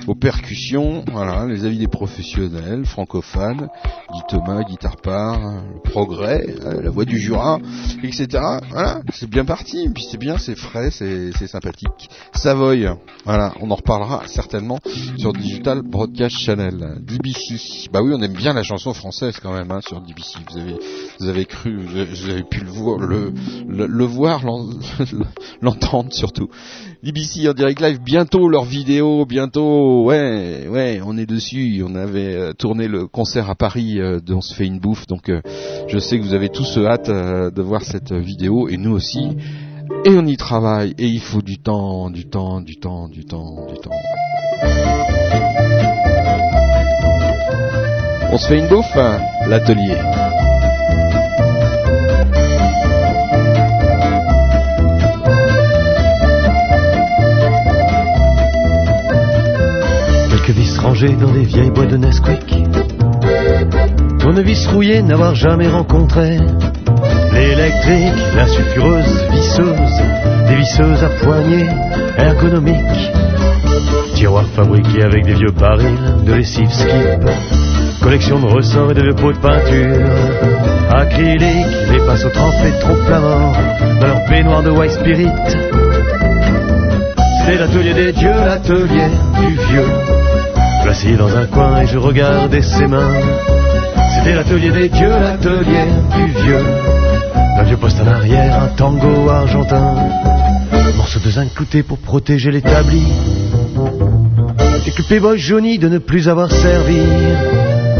aux 0.07 0.15
percussions. 0.15 1.05
Voilà 1.11 1.45
les 1.45 1.65
avis 1.65 1.77
des 1.77 1.88
professionnels 1.88 2.85
francophones 2.85 3.67
Guy 4.11 4.21
Thomas 4.27 4.63
guitare 4.63 4.97
part 4.97 5.39
progrès 5.83 6.47
la 6.81 6.89
voix 6.89 7.05
du 7.05 7.19
Jura 7.19 7.59
etc 8.03 8.41
voilà 8.71 9.01
c'est 9.13 9.29
bien 9.29 9.45
parti. 9.51 9.83
Et 9.83 9.89
puis 9.89 10.05
c'est 10.09 10.17
bien 10.17 10.37
c'est 10.37 10.55
frais 10.55 10.91
c'est 10.91 11.47
sympathique. 11.47 12.09
Savoy 12.33 12.87
voilà 13.25 13.53
on 13.59 13.69
en 13.69 13.75
reparlera 13.75 14.25
certainement 14.27 14.79
sur 15.17 15.33
Digital 15.33 15.81
Broadcast 15.81 16.37
Channel. 16.37 16.99
DBC 17.01 17.89
bah 17.91 18.01
oui 18.01 18.13
on 18.15 18.21
aime 18.21 18.31
bien 18.33 18.53
la 18.53 18.63
chanson 18.63 18.93
française 18.93 19.35
quand 19.41 19.51
même 19.51 19.69
hein, 19.69 19.81
sur 19.81 19.99
DBC 19.99 20.39
vous 20.49 20.57
avez 20.57 20.75
vous 21.19 21.27
avez 21.27 21.45
cru 21.45 21.75
vous 21.85 21.97
avez, 22.29 22.43
pu 22.43 22.61
le 22.61 22.69
voir 22.69 22.97
le 22.99 23.33
le, 23.67 24.05
voir 24.05 24.45
l'en- 24.45 24.69
l'entendre 25.61 26.13
surtout 26.13 26.47
DBC 27.03 27.49
en 27.49 27.53
direct 27.53 27.81
live 27.81 27.99
bientôt 27.99 28.47
leur 28.47 28.63
vidéo 28.63 29.25
bientôt 29.25 30.05
ouais 30.05 30.67
ouais 30.69 31.01
on 31.03 31.17
est 31.17 31.25
dessus. 31.25 31.83
On 31.83 31.95
avait 31.95 32.35
euh, 32.35 32.53
tourné 32.53 32.87
le 32.87 33.07
concert 33.07 33.49
à 33.49 33.55
Paris 33.55 33.99
euh, 33.99 34.19
de 34.19 34.35
on 34.35 34.41
se 34.41 34.53
fait 34.53 34.67
une 34.67 34.79
bouffe. 34.79 35.07
Donc 35.07 35.29
euh, 35.29 35.41
je 35.87 35.97
sais 35.97 36.19
que 36.19 36.23
vous 36.23 36.35
avez 36.35 36.49
tous 36.49 36.77
hâte 36.77 37.09
de 37.09 37.61
voir 37.61 37.81
cette 37.81 38.13
vidéo. 38.13 38.69
Et 38.69 38.77
nous 38.77 38.91
aussi. 38.91 39.35
Et 40.05 40.11
on 40.11 40.27
y 40.27 40.37
travaille. 40.37 40.93
Et 40.99 41.07
il 41.07 41.21
faut 41.21 41.41
du 41.41 41.57
temps 41.57 42.11
du 42.11 42.29
temps 42.29 42.61
du 42.61 42.77
temps 42.77 43.07
du 43.07 43.25
temps 43.25 43.65
du 43.67 43.79
temps. 43.79 43.89
On 48.31 48.37
se 48.37 48.47
fait 48.47 48.59
une 48.59 48.67
bouffe 48.67 48.95
hein, 48.95 49.21
l'atelier 49.47 49.97
Vis 60.51 60.77
rangées 60.79 61.15
dans 61.15 61.31
des 61.31 61.43
vieilles 61.43 61.71
boîtes 61.71 61.91
de 61.91 61.97
Nesquik. 61.97 62.53
Tournevis 64.19 64.67
rouillé, 64.67 65.01
n'avoir 65.01 65.33
jamais 65.33 65.69
rencontré. 65.69 66.39
L'électrique, 67.33 68.21
la 68.35 68.47
sulfureuse, 68.47 69.27
visseuse, 69.31 70.01
des 70.47 70.55
visseuses 70.55 71.03
à 71.03 71.09
poignée, 71.23 71.67
ergonomiques. 72.17 73.11
Tiroir 74.13 74.45
fabriqué 74.53 75.03
avec 75.03 75.25
des 75.25 75.35
vieux 75.35 75.51
barils 75.57 76.23
de 76.25 76.33
lessive 76.33 76.69
skip. 76.69 77.29
Collection 78.01 78.39
de 78.39 78.47
ressorts 78.47 78.91
et 78.91 78.95
de 78.95 79.03
vieux 79.03 79.15
pots 79.15 79.31
de 79.31 79.37
peinture. 79.37 80.05
Acrylique, 80.89 81.65
les 81.91 81.99
pinceaux 82.05 82.29
trempés 82.29 82.77
trop 82.81 82.97
mort 83.09 83.55
dans 84.01 84.07
leur 84.07 84.27
baignoire 84.27 84.63
de 84.63 84.71
white 84.71 84.91
spirit. 84.91 85.31
C'est 87.45 87.55
l'atelier 87.57 87.93
des 87.93 88.11
dieux, 88.11 88.29
l'atelier 88.29 89.07
du 89.39 89.55
vieux. 89.55 90.20
Placé 90.91 91.15
dans 91.15 91.34
un 91.34 91.45
coin 91.45 91.80
et 91.80 91.88
je 91.88 91.97
regardais 91.97 92.61
ses 92.61 92.85
mains. 92.85 93.13
C'était 94.13 94.35
l'atelier 94.35 94.72
des 94.72 94.89
dieux, 94.89 95.09
l'atelier 95.09 95.85
du 96.18 96.26
vieux. 96.41 96.65
Un 97.34 97.63
vieux 97.63 97.77
poste 97.77 97.97
en 98.01 98.07
arrière, 98.07 98.61
un 98.61 98.68
tango 98.76 99.30
argentin. 99.30 99.95
Morceau 100.97 101.22
de 101.22 101.30
zinc 101.31 101.53
clouté 101.53 101.81
pour 101.81 101.97
protéger 101.97 102.51
l'établi. 102.51 103.07
Et 104.85 104.91
que 104.91 105.01
Playboy 105.03 105.39
jauni 105.39 105.80
de 105.80 105.88
ne 105.88 105.97
plus 105.97 106.27
avoir 106.27 106.51
servi. 106.51 106.99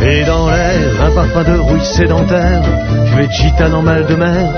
Et 0.02 0.26
dans 0.26 0.50
l'air, 0.50 1.02
un 1.02 1.12
parfum 1.12 1.44
de 1.44 1.60
rouille 1.60 1.86
sédentaire. 1.86 2.62
Fumée 3.06 3.28
de 3.28 3.32
gitane 3.32 3.74
en 3.74 3.84
mal 3.84 4.06
de 4.06 4.16
mer. 4.16 4.54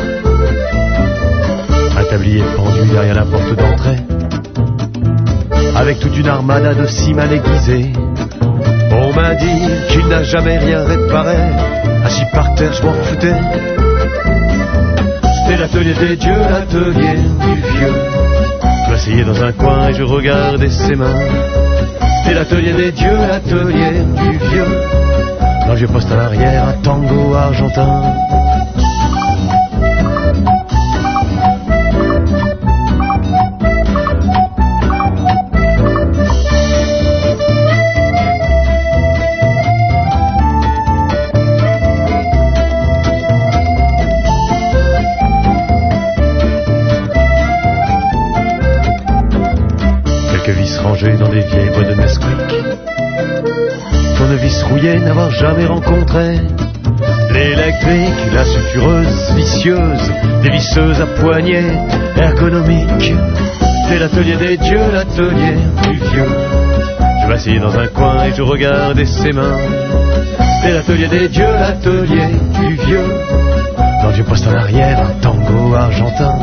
Un 1.99 2.03
tablier 2.05 2.41
pendu 2.55 2.89
derrière 2.91 3.13
la 3.13 3.25
porte 3.25 3.55
d'entrée 3.55 3.99
avec 5.75 5.99
toute 5.99 6.15
une 6.17 6.27
armada 6.27 6.73
de 6.73 6.85
six 6.85 7.13
mal 7.13 7.31
aiguisés. 7.33 7.91
M'a 9.23 9.35
dit 9.35 9.61
qu'il 9.87 10.05
n'a 10.07 10.21
jamais 10.21 10.57
rien 10.57 10.83
réparé. 10.83 11.37
Assis 12.03 12.25
par 12.33 12.53
terre, 12.55 12.73
je 12.73 12.83
m'en 12.83 12.91
foutais. 12.91 13.33
C'était 15.37 15.57
l'atelier 15.61 15.93
des 15.93 16.17
dieux, 16.17 16.41
l'atelier 16.51 17.15
du 17.39 17.53
vieux. 17.55 17.93
Je 18.85 18.91
m'asseyais 18.91 19.23
dans 19.23 19.41
un 19.41 19.53
coin 19.53 19.87
et 19.87 19.93
je 19.93 20.03
regardais 20.03 20.69
ses 20.69 20.95
mains. 20.95 21.17
C'était 22.17 22.35
l'atelier 22.35 22.73
des 22.73 22.91
dieux, 22.91 23.17
l'atelier 23.17 24.01
du 24.01 24.37
vieux. 24.49 24.67
Dans 25.67 25.71
le 25.71 25.77
vieux 25.77 25.87
poste 25.87 26.11
à 26.11 26.17
l'arrière, 26.17 26.67
un 26.67 26.81
tango 26.83 27.33
argentin. 27.33 28.01
Rangées 51.03 51.17
dans 51.17 51.29
vieilles 51.29 51.69
boîtes 51.73 51.89
de 51.89 51.95
Nesquik. 51.95 52.27
Tournevis 54.15 54.63
rouillé, 54.63 54.99
n'avoir 54.99 55.31
jamais 55.31 55.65
rencontré. 55.65 56.39
L'électrique, 57.31 58.33
la 58.33 58.45
sulfureuse, 58.45 59.33
vicieuse, 59.35 60.11
des 60.43 60.49
visseuses 60.51 61.01
à 61.01 61.05
poignée, 61.05 61.73
ergonomique. 62.15 63.13
C'est 63.87 63.99
l'atelier 63.99 64.37
des 64.37 64.57
dieux, 64.57 64.91
l'atelier 64.93 65.57
du 65.83 65.97
vieux. 65.97 66.31
Je 67.21 67.27
m'assieds 67.27 67.59
dans 67.59 67.77
un 67.77 67.87
coin 67.87 68.25
et 68.25 68.33
je 68.33 68.41
regardais 68.41 69.05
ses 69.05 69.33
mains. 69.33 69.57
C'est 70.61 70.71
l'atelier 70.71 71.07
des 71.07 71.27
dieux, 71.27 71.53
l'atelier 71.59 72.27
du 72.61 72.75
vieux. 72.75 73.09
Dans 74.01 74.09
vieux 74.09 74.23
poste 74.23 74.47
en 74.47 74.53
arrière, 74.53 75.01
un 75.01 75.19
tango 75.21 75.73
argentin. 75.75 76.33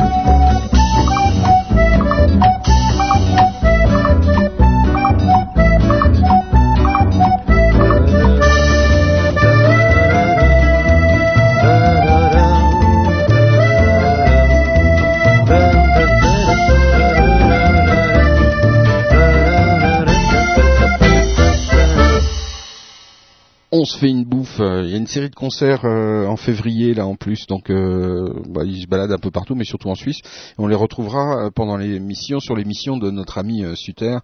Fait 24.00 24.08
une 24.08 24.24
bouffe. 24.24 24.60
Euh, 24.60 24.82
Il 24.84 24.90
y 24.90 24.94
a 24.94 24.96
une 24.96 25.06
série 25.06 25.28
de 25.28 25.34
concerts 25.34 25.84
euh, 25.84 26.24
en 26.26 26.36
février 26.36 26.94
là 26.94 27.06
en 27.06 27.16
plus, 27.16 27.46
donc 27.46 27.68
euh, 27.68 28.32
bah, 28.48 28.62
ils 28.64 28.82
se 28.82 28.86
baladent 28.86 29.12
un 29.12 29.18
peu 29.18 29.30
partout, 29.30 29.54
mais 29.54 29.64
surtout 29.64 29.90
en 29.90 29.94
Suisse. 29.94 30.20
On 30.56 30.66
les 30.66 30.74
retrouvera 30.74 31.46
euh, 31.46 31.50
pendant 31.54 31.76
l'émission 31.76 32.40
sur 32.40 32.56
l'émission 32.56 32.96
de 32.96 33.10
notre 33.10 33.36
ami 33.36 33.62
euh, 33.62 33.74
Suter 33.74 34.16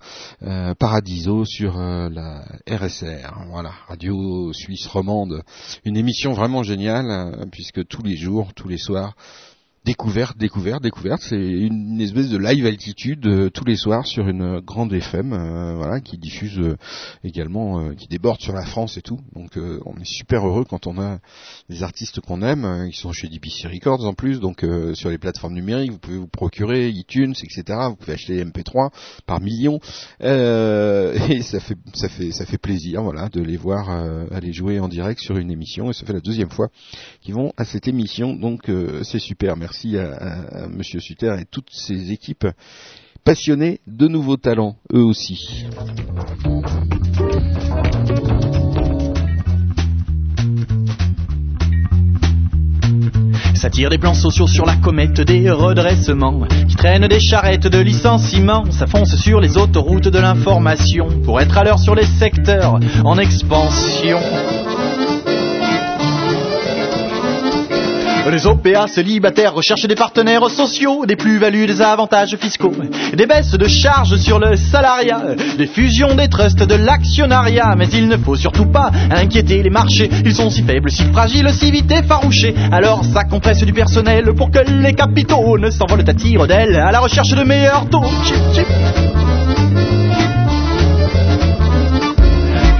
euh, 0.42 0.74
Paradiso 0.74 1.44
sur 1.44 1.76
la 1.76 2.44
RSR, 2.66 3.34
voilà, 3.50 3.72
Radio 3.86 4.52
Suisse 4.54 4.86
Romande. 4.86 5.42
Une 5.84 5.98
émission 5.98 6.32
vraiment 6.32 6.62
géniale 6.62 7.46
puisque 7.52 7.86
tous 7.86 8.02
les 8.02 8.16
jours, 8.16 8.54
tous 8.54 8.68
les 8.68 8.78
soirs. 8.78 9.14
Découverte, 9.86 10.36
découverte, 10.36 10.82
découverte. 10.82 11.22
C'est 11.22 11.36
une 11.36 12.00
espèce 12.00 12.28
de 12.28 12.38
live 12.38 12.66
altitude 12.66 13.24
euh, 13.24 13.50
tous 13.50 13.64
les 13.64 13.76
soirs 13.76 14.04
sur 14.04 14.26
une 14.26 14.42
euh, 14.42 14.60
grande 14.60 14.92
FM, 14.92 15.32
euh, 15.32 15.76
voilà, 15.76 16.00
qui 16.00 16.18
diffuse 16.18 16.60
également, 17.22 17.94
qui 17.94 18.08
déborde 18.08 18.40
sur 18.40 18.52
la 18.52 18.66
France 18.66 18.96
et 18.96 19.02
tout. 19.02 19.20
Donc 19.36 19.56
on 19.56 19.96
est 20.00 20.04
super 20.04 20.44
heureux 20.44 20.64
quand 20.64 20.88
on 20.88 21.00
a 21.00 21.20
des 21.70 21.84
artistes 21.84 22.20
qu'on 22.20 22.42
aime, 22.42 22.64
euh, 22.64 22.88
qui 22.88 22.98
sont 22.98 23.12
chez 23.12 23.28
DBC 23.28 23.68
Records 23.68 24.04
en 24.04 24.14
plus, 24.14 24.40
donc 24.40 24.66
sur 24.94 25.08
les 25.08 25.18
plateformes 25.18 25.54
numériques, 25.54 25.92
vous 25.92 25.98
pouvez 25.98 26.18
vous 26.18 26.26
procurer 26.26 26.88
iTunes, 26.88 27.34
etc. 27.40 27.78
Vous 27.88 27.94
pouvez 27.94 28.14
acheter 28.14 28.44
MP3 28.44 28.90
par 29.24 29.40
millions, 29.40 29.78
et 30.20 31.42
ça 31.42 31.60
fait 31.60 31.78
ça 31.94 32.08
fait 32.08 32.32
ça 32.32 32.44
fait 32.44 32.58
plaisir, 32.58 33.04
voilà, 33.04 33.28
de 33.28 33.40
les 33.40 33.56
voir 33.56 33.88
aller 34.32 34.52
jouer 34.52 34.80
en 34.80 34.88
direct 34.88 35.20
sur 35.20 35.36
une 35.36 35.52
émission. 35.52 35.90
Et 35.90 35.92
ça 35.92 36.04
fait 36.04 36.12
la 36.12 36.20
deuxième 36.20 36.50
fois 36.50 36.70
qu'ils 37.20 37.34
vont 37.34 37.52
à 37.56 37.64
cette 37.64 37.86
émission, 37.86 38.34
donc 38.34 38.68
c'est 39.04 39.20
super. 39.20 39.56
Merci 39.56 39.75
à, 39.84 40.12
à- 40.12 40.64
à 40.64 40.68
Monsieur 40.68 41.00
Suter 41.00 41.36
et 41.40 41.44
toutes 41.50 41.70
ses 41.72 42.12
équipes 42.12 42.46
passionnées 43.24 43.80
de 43.86 44.06
nouveaux 44.08 44.36
talents, 44.36 44.76
eux 44.94 45.02
aussi. 45.02 45.66
Ça 53.54 53.70
tire 53.70 53.88
des 53.90 53.98
plans 53.98 54.14
sociaux 54.14 54.46
sur 54.46 54.66
la 54.66 54.76
comète 54.76 55.20
des 55.22 55.50
redressements 55.50 56.42
qui 56.68 56.76
traînent 56.76 57.08
des 57.08 57.20
charrettes 57.20 57.66
de 57.66 57.78
licenciement. 57.78 58.70
Ça 58.70 58.86
fonce 58.86 59.16
sur 59.16 59.40
les 59.40 59.56
autoroutes 59.56 60.08
de 60.08 60.18
l'information 60.18 61.08
pour 61.24 61.40
être 61.40 61.56
à 61.56 61.64
l'heure 61.64 61.78
sur 61.78 61.94
les 61.94 62.04
secteurs 62.04 62.78
en 63.04 63.18
expansion. 63.18 64.18
Les 68.30 68.46
OPA 68.46 68.88
célibataires 68.88 69.54
recherchent 69.54 69.86
des 69.86 69.94
partenaires 69.94 70.50
sociaux, 70.50 71.06
des 71.06 71.16
plus-values, 71.16 71.66
des 71.66 71.80
avantages 71.80 72.36
fiscaux, 72.36 72.72
des 73.12 73.26
baisses 73.26 73.52
de 73.52 73.68
charges 73.68 74.16
sur 74.16 74.38
le 74.38 74.56
salariat, 74.56 75.22
des 75.56 75.66
fusions 75.66 76.14
des 76.14 76.28
trusts, 76.28 76.62
de 76.62 76.74
l'actionnariat. 76.74 77.74
Mais 77.76 77.86
il 77.88 78.08
ne 78.08 78.16
faut 78.16 78.34
surtout 78.34 78.66
pas 78.66 78.90
inquiéter 79.10 79.62
les 79.62 79.70
marchés, 79.70 80.10
ils 80.24 80.34
sont 80.34 80.50
si 80.50 80.62
faibles, 80.62 80.90
si 80.90 81.04
fragiles, 81.12 81.50
si 81.52 81.70
vite 81.70 81.90
effarouchés. 81.90 82.54
Alors 82.72 83.04
ça 83.04 83.24
compresse 83.24 83.62
du 83.62 83.72
personnel 83.72 84.34
pour 84.34 84.50
que 84.50 84.58
les 84.82 84.94
capitaux 84.94 85.56
ne 85.58 85.70
s'envolent 85.70 86.08
à 86.08 86.14
tire 86.14 86.46
d'aile 86.46 86.76
à 86.76 86.90
la 86.90 86.98
recherche 86.98 87.30
de 87.30 87.44
meilleurs 87.44 87.88
taux. 87.88 88.04
Chip, 88.24 88.36
chip. 88.54 88.66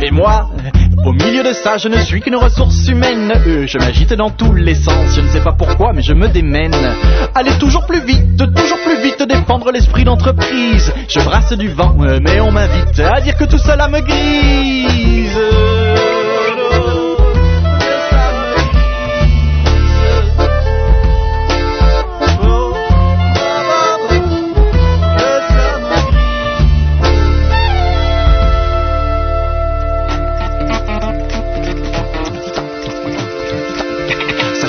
Et 0.02 0.10
moi, 0.10 0.50
au 1.06 1.12
milieu 1.12 1.44
de 1.44 1.52
ça, 1.52 1.76
je 1.76 1.88
ne 1.88 1.98
suis 1.98 2.20
qu'une 2.20 2.34
ressource 2.34 2.88
humaine. 2.88 3.32
Euh, 3.46 3.66
je 3.66 3.78
m'agite 3.78 4.12
dans 4.14 4.30
tous 4.30 4.54
les 4.54 4.74
sens, 4.74 5.14
je 5.14 5.20
ne 5.20 5.28
sais 5.28 5.40
pas 5.40 5.52
pourquoi, 5.52 5.92
mais 5.92 6.02
je 6.02 6.12
me 6.12 6.28
démène. 6.28 6.74
Aller 7.34 7.56
toujours 7.58 7.86
plus 7.86 8.04
vite, 8.04 8.36
toujours 8.36 8.78
plus 8.84 9.00
vite, 9.02 9.22
défendre 9.22 9.70
l'esprit 9.70 10.02
d'entreprise. 10.02 10.92
Je 11.08 11.20
brasse 11.20 11.52
du 11.52 11.68
vent, 11.68 11.96
euh, 12.00 12.18
mais 12.20 12.40
on 12.40 12.50
m'invite 12.50 12.98
à 12.98 13.20
dire 13.20 13.36
que 13.36 13.44
tout 13.44 13.58
cela 13.58 13.86
me 13.86 14.00
grise. 14.00 16.15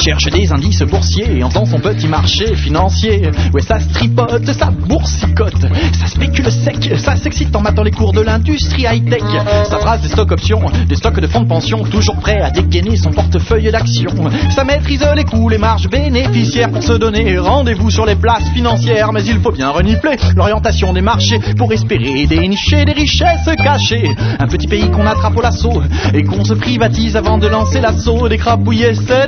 Cherche 0.08 0.30
des 0.32 0.54
indices 0.54 0.84
boursiers 0.84 1.44
en 1.44 1.50
faisant 1.50 1.66
son 1.66 1.80
petit 1.80 2.08
marché 2.08 2.56
financier. 2.56 3.30
Ouais, 3.54 3.62
ça 3.62 3.78
se 3.78 3.90
tripote, 3.90 4.46
ça 4.54 4.72
boursicote, 4.72 5.68
ça 6.00 6.08
spécule 6.08 6.50
sec, 6.50 6.94
ça 6.98 7.18
s'excite 7.18 7.54
en 7.54 7.60
matant 7.60 7.84
les 7.84 7.92
cours 7.92 8.14
de 8.14 8.22
l'industrie 8.22 8.84
high-tech. 8.84 9.22
Ça 9.70 9.78
brasse 9.80 10.02
des 10.02 10.08
stocks 10.08 10.32
options, 10.32 10.62
des 10.88 10.96
stocks 10.96 11.20
de 11.20 11.28
fonds 11.28 11.42
de 11.42 11.50
pension, 11.50 11.84
toujours 11.84 12.16
prêt 12.16 12.40
à 12.40 12.52
dégainer 12.52 12.96
son 12.96 13.10
portefeuille 13.10 13.70
d'actions. 13.70 14.32
Ça 14.50 14.64
maîtrise 14.64 15.06
les 15.14 15.26
coûts, 15.26 15.50
les 15.50 15.58
marges 15.58 15.90
bénéficiaires 15.90 16.72
pour 16.72 16.84
se 16.84 16.94
donner 16.94 17.38
rendez-vous 17.38 17.92
sur 17.92 18.06
les 18.06 18.16
places 18.16 18.50
financières. 18.54 19.12
Mais 19.12 19.26
il 19.26 19.42
faut 19.42 19.52
bien 19.52 19.72
renifler 19.72 20.16
l'orientation 20.38 20.94
des 20.94 21.02
marchés 21.02 21.40
pour 21.58 21.74
espérer 21.74 22.26
dénicher 22.28 22.86
des 22.86 22.94
richesses 22.94 23.50
cachées. 23.62 24.10
Un 24.40 24.48
petit 24.48 24.68
pays 24.68 24.90
qu'on 24.90 25.06
attrape 25.06 25.36
au 25.36 25.42
lasso 25.42 25.82
et 26.14 26.24
qu'on 26.24 26.46
se 26.46 26.54
privatise 26.54 27.18
avant 27.18 27.38
de 27.38 27.48
lancer 27.48 27.82
l'assaut, 27.82 28.30
d'écrapouiller 28.30 28.94
ses 28.94 29.26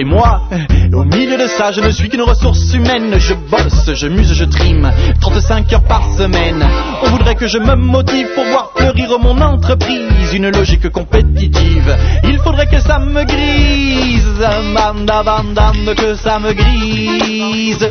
Et 0.00 0.04
moi, 0.04 0.42
au 0.94 1.02
milieu 1.02 1.36
de 1.36 1.48
ça, 1.48 1.72
je 1.72 1.80
ne 1.80 1.90
suis 1.90 2.08
qu'une 2.08 2.22
ressource 2.22 2.72
humaine. 2.72 3.16
Je 3.18 3.34
bosse, 3.34 3.92
je 3.94 4.06
muse, 4.06 4.32
je 4.32 4.44
trime, 4.44 4.88
35 5.20 5.72
heures 5.72 5.82
par 5.82 6.04
semaine. 6.16 6.64
On 7.02 7.08
voudrait 7.08 7.34
que 7.34 7.48
je 7.48 7.58
me 7.58 7.74
motive 7.74 8.28
pour 8.34 8.44
voir 8.44 8.70
fleurir 8.76 9.18
mon 9.18 9.40
entreprise, 9.40 10.32
une 10.32 10.50
logique 10.50 10.88
compétitive. 10.90 11.96
Il 12.22 12.38
faudrait 12.38 12.68
que 12.68 12.78
ça 12.80 13.00
me 13.00 13.24
grise, 13.24 14.24
bam, 14.72 15.04
bam, 15.04 15.94
que 15.96 16.14
ça 16.14 16.38
me 16.38 16.52
grise. 16.52 17.88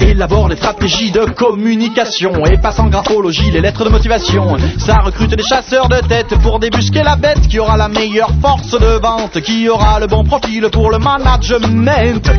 Élabore 0.00 0.48
les 0.48 0.56
stratégies 0.56 1.10
de 1.10 1.24
communication 1.24 2.44
et 2.46 2.58
passe 2.58 2.78
en 2.78 2.86
graphologie 2.88 3.50
les 3.50 3.60
lettres 3.60 3.84
de 3.84 3.90
motivation. 3.90 4.56
Ça 4.78 4.98
recrute 4.98 5.34
des 5.34 5.42
chasseurs 5.42 5.88
de 5.88 5.98
tête 6.06 6.34
pour 6.42 6.58
débusquer 6.58 7.02
la 7.02 7.16
bête 7.16 7.46
qui 7.48 7.58
aura 7.58 7.76
la 7.76 7.88
meilleure 7.88 8.30
force 8.40 8.72
de 8.72 9.00
vente, 9.00 9.40
qui 9.40 9.68
aura 9.68 10.00
le 10.00 10.06
bon 10.06 10.24
profil 10.24 10.68
pour 10.72 10.90
le 10.90 10.98
management. 10.98 12.30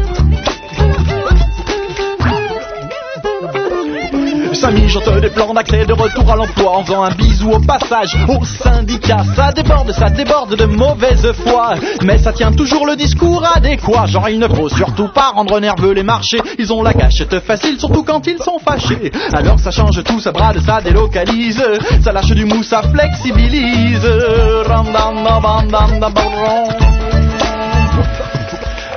Ça 4.55 4.71
mijote 4.71 5.21
des 5.21 5.29
plans 5.29 5.53
d'accès 5.53 5.85
de 5.85 5.93
retour 5.93 6.31
à 6.31 6.35
l'emploi 6.35 6.77
en 6.77 6.83
faisant 6.83 7.03
un 7.03 7.11
bisou 7.11 7.51
au 7.51 7.59
passage 7.59 8.17
au 8.27 8.43
syndicat. 8.45 9.17
Ça 9.35 9.51
déborde, 9.51 9.91
ça 9.91 10.09
déborde 10.09 10.55
de 10.55 10.65
mauvaise 10.65 11.31
foi, 11.43 11.73
mais 12.03 12.17
ça 12.17 12.31
tient 12.31 12.51
toujours 12.51 12.87
le 12.87 12.95
discours 12.95 13.43
adéquat. 13.53 14.05
Genre 14.05 14.29
il 14.29 14.39
ne 14.39 14.47
faut 14.47 14.69
surtout 14.69 15.09
pas 15.09 15.31
rendre 15.35 15.59
nerveux 15.59 15.91
les 15.91 16.03
marchés, 16.03 16.41
ils 16.57 16.71
ont 16.71 16.81
la 16.81 16.93
gâchette 16.93 17.39
facile, 17.41 17.77
surtout 17.77 18.03
quand 18.03 18.25
ils 18.27 18.41
sont 18.41 18.57
fâchés. 18.57 19.11
Alors 19.33 19.59
ça 19.59 19.71
change 19.71 20.01
tout, 20.03 20.19
ça 20.19 20.31
brade, 20.31 20.59
ça 20.65 20.79
délocalise, 20.81 21.61
ça 22.01 22.11
lâche 22.11 22.31
du 22.31 22.45
mou, 22.45 22.63
ça 22.63 22.81
flexibilise. 22.81 24.07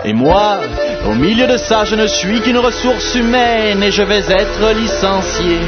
Et 0.05 0.13
moi, 0.13 0.61
au 1.07 1.15
milieu 1.15 1.47
de 1.47 1.57
ça, 1.57 1.85
je 1.85 1.95
ne 1.95 2.07
suis 2.07 2.41
qu'une 2.41 2.59
ressource 2.59 3.15
humaine 3.15 3.83
et 3.83 3.91
je 3.91 4.03
vais 4.03 4.25
être 4.31 4.75
licencié 4.75 5.59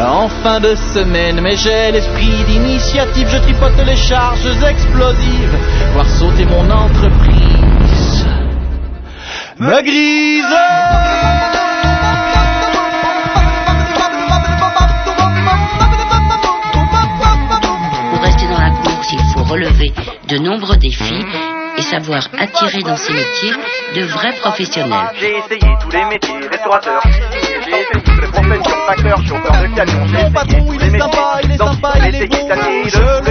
en 0.00 0.28
fin 0.28 0.60
de 0.60 0.74
semaine. 0.74 1.40
Mais 1.40 1.56
j'ai 1.56 1.92
l'esprit 1.92 2.44
d'initiative, 2.46 3.28
je 3.30 3.38
tripote 3.38 3.78
les 3.86 3.96
charges 3.96 4.46
explosives, 4.68 5.58
voir 5.92 6.08
sauter 6.08 6.44
mon 6.44 6.70
entreprise. 6.70 8.26
Me 9.58 9.82
grise 9.82 10.44
Pour 18.10 18.22
rester 18.22 18.46
dans 18.48 18.60
la 18.60 18.70
course, 18.70 19.08
il 19.12 19.20
faut 19.32 19.44
relever 19.44 19.92
de 20.28 20.36
nombreux 20.38 20.76
défis 20.76 21.24
et 21.78 21.82
savoir 21.82 22.28
attirer 22.38 22.82
dans 22.82 22.96
ces 22.96 23.12
métiers 23.12 23.52
de 23.94 24.02
vrais 24.04 24.32
professionnels. 24.40 25.10
J'ai 25.20 25.36
essayé 25.36 25.74
tous 25.80 25.90
les 25.90 26.04
métiers, 26.04 26.48
restaurateur, 26.50 27.02
j'ai 27.32 27.58
essayé 27.58 27.86
toutes 27.92 28.20
les 28.20 28.28
professions, 28.28 28.76
facteur, 28.86 29.22
chauffeur 29.26 29.62
de 29.62 29.74
camion, 29.74 30.06
j'ai 30.06 30.20
essayé 30.20 30.66
tous 30.66 30.78
les 30.78 30.90
métiers, 30.90 31.56
donc 31.58 31.76
j'ai 32.00 32.08
essayé 32.08 32.28
d'essayer 32.28 32.44
de 32.44 32.54
tous 32.54 32.84
les 32.84 32.90
boulots, 32.90 33.25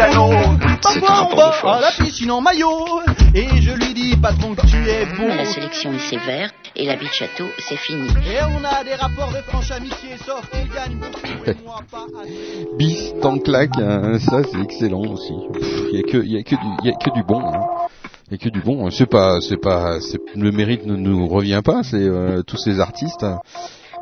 mécanos. 0.00 0.58
Parfois 0.82 1.28
on 1.62 1.66
va 1.66 1.74
à 1.76 1.80
la 1.80 1.90
piscine 1.92 2.30
en 2.30 2.40
maillot 2.40 3.00
et 3.34 3.46
je 3.60 3.72
lui 3.72 3.94
dis 3.94 4.16
patron 4.16 4.54
que 4.54 4.66
tu 4.66 4.76
es 4.88 5.04
beau. 5.16 5.28
La 5.28 5.44
sélection 5.44 5.92
est 5.92 5.98
sévère 5.98 6.50
et 6.76 6.86
la 6.86 6.96
vie 6.96 7.06
de 7.06 7.12
château, 7.12 7.44
c'est 7.58 7.76
fini. 7.76 8.08
Et 8.08 8.38
on 8.42 8.64
a 8.64 8.84
des 8.84 8.94
rapports 8.94 9.30
de 9.32 9.42
franche 9.48 9.70
amitié, 9.72 10.10
sauf 10.24 10.48
qu'il 10.50 10.68
gagne 10.70 10.96
beaucoup 10.96 11.50
et 11.50 11.56
moi 11.64 11.80
pas. 11.90 12.06
Bis, 12.78 13.12
tant 13.20 13.38
claque, 13.38 13.78
hein, 13.78 14.18
ça 14.18 14.42
c'est 14.50 14.60
excellent 14.60 15.02
aussi. 15.02 15.34
Il 15.92 15.98
y 15.98 15.98
a 15.98 16.02
que, 16.02 16.24
y 16.24 16.38
a 16.38 16.42
que 16.42 16.54
du, 16.54 16.88
y 16.88 16.90
a 16.90 16.92
que 16.92 17.10
du 17.14 17.22
bon. 17.24 17.40
hein. 17.40 17.60
et 18.32 18.38
que 18.38 18.48
du 18.48 18.60
bon. 18.60 18.90
C'est 18.90 19.06
pas, 19.06 19.40
c'est 19.40 19.60
pas, 19.60 20.00
c'est, 20.00 20.20
le 20.36 20.52
mérite 20.52 20.86
ne 20.86 20.96
nous 20.96 21.26
revient 21.28 21.62
pas. 21.64 21.82
C'est 21.82 21.96
euh, 21.96 22.42
tous 22.42 22.56
ces 22.58 22.80
artistes. 22.80 23.26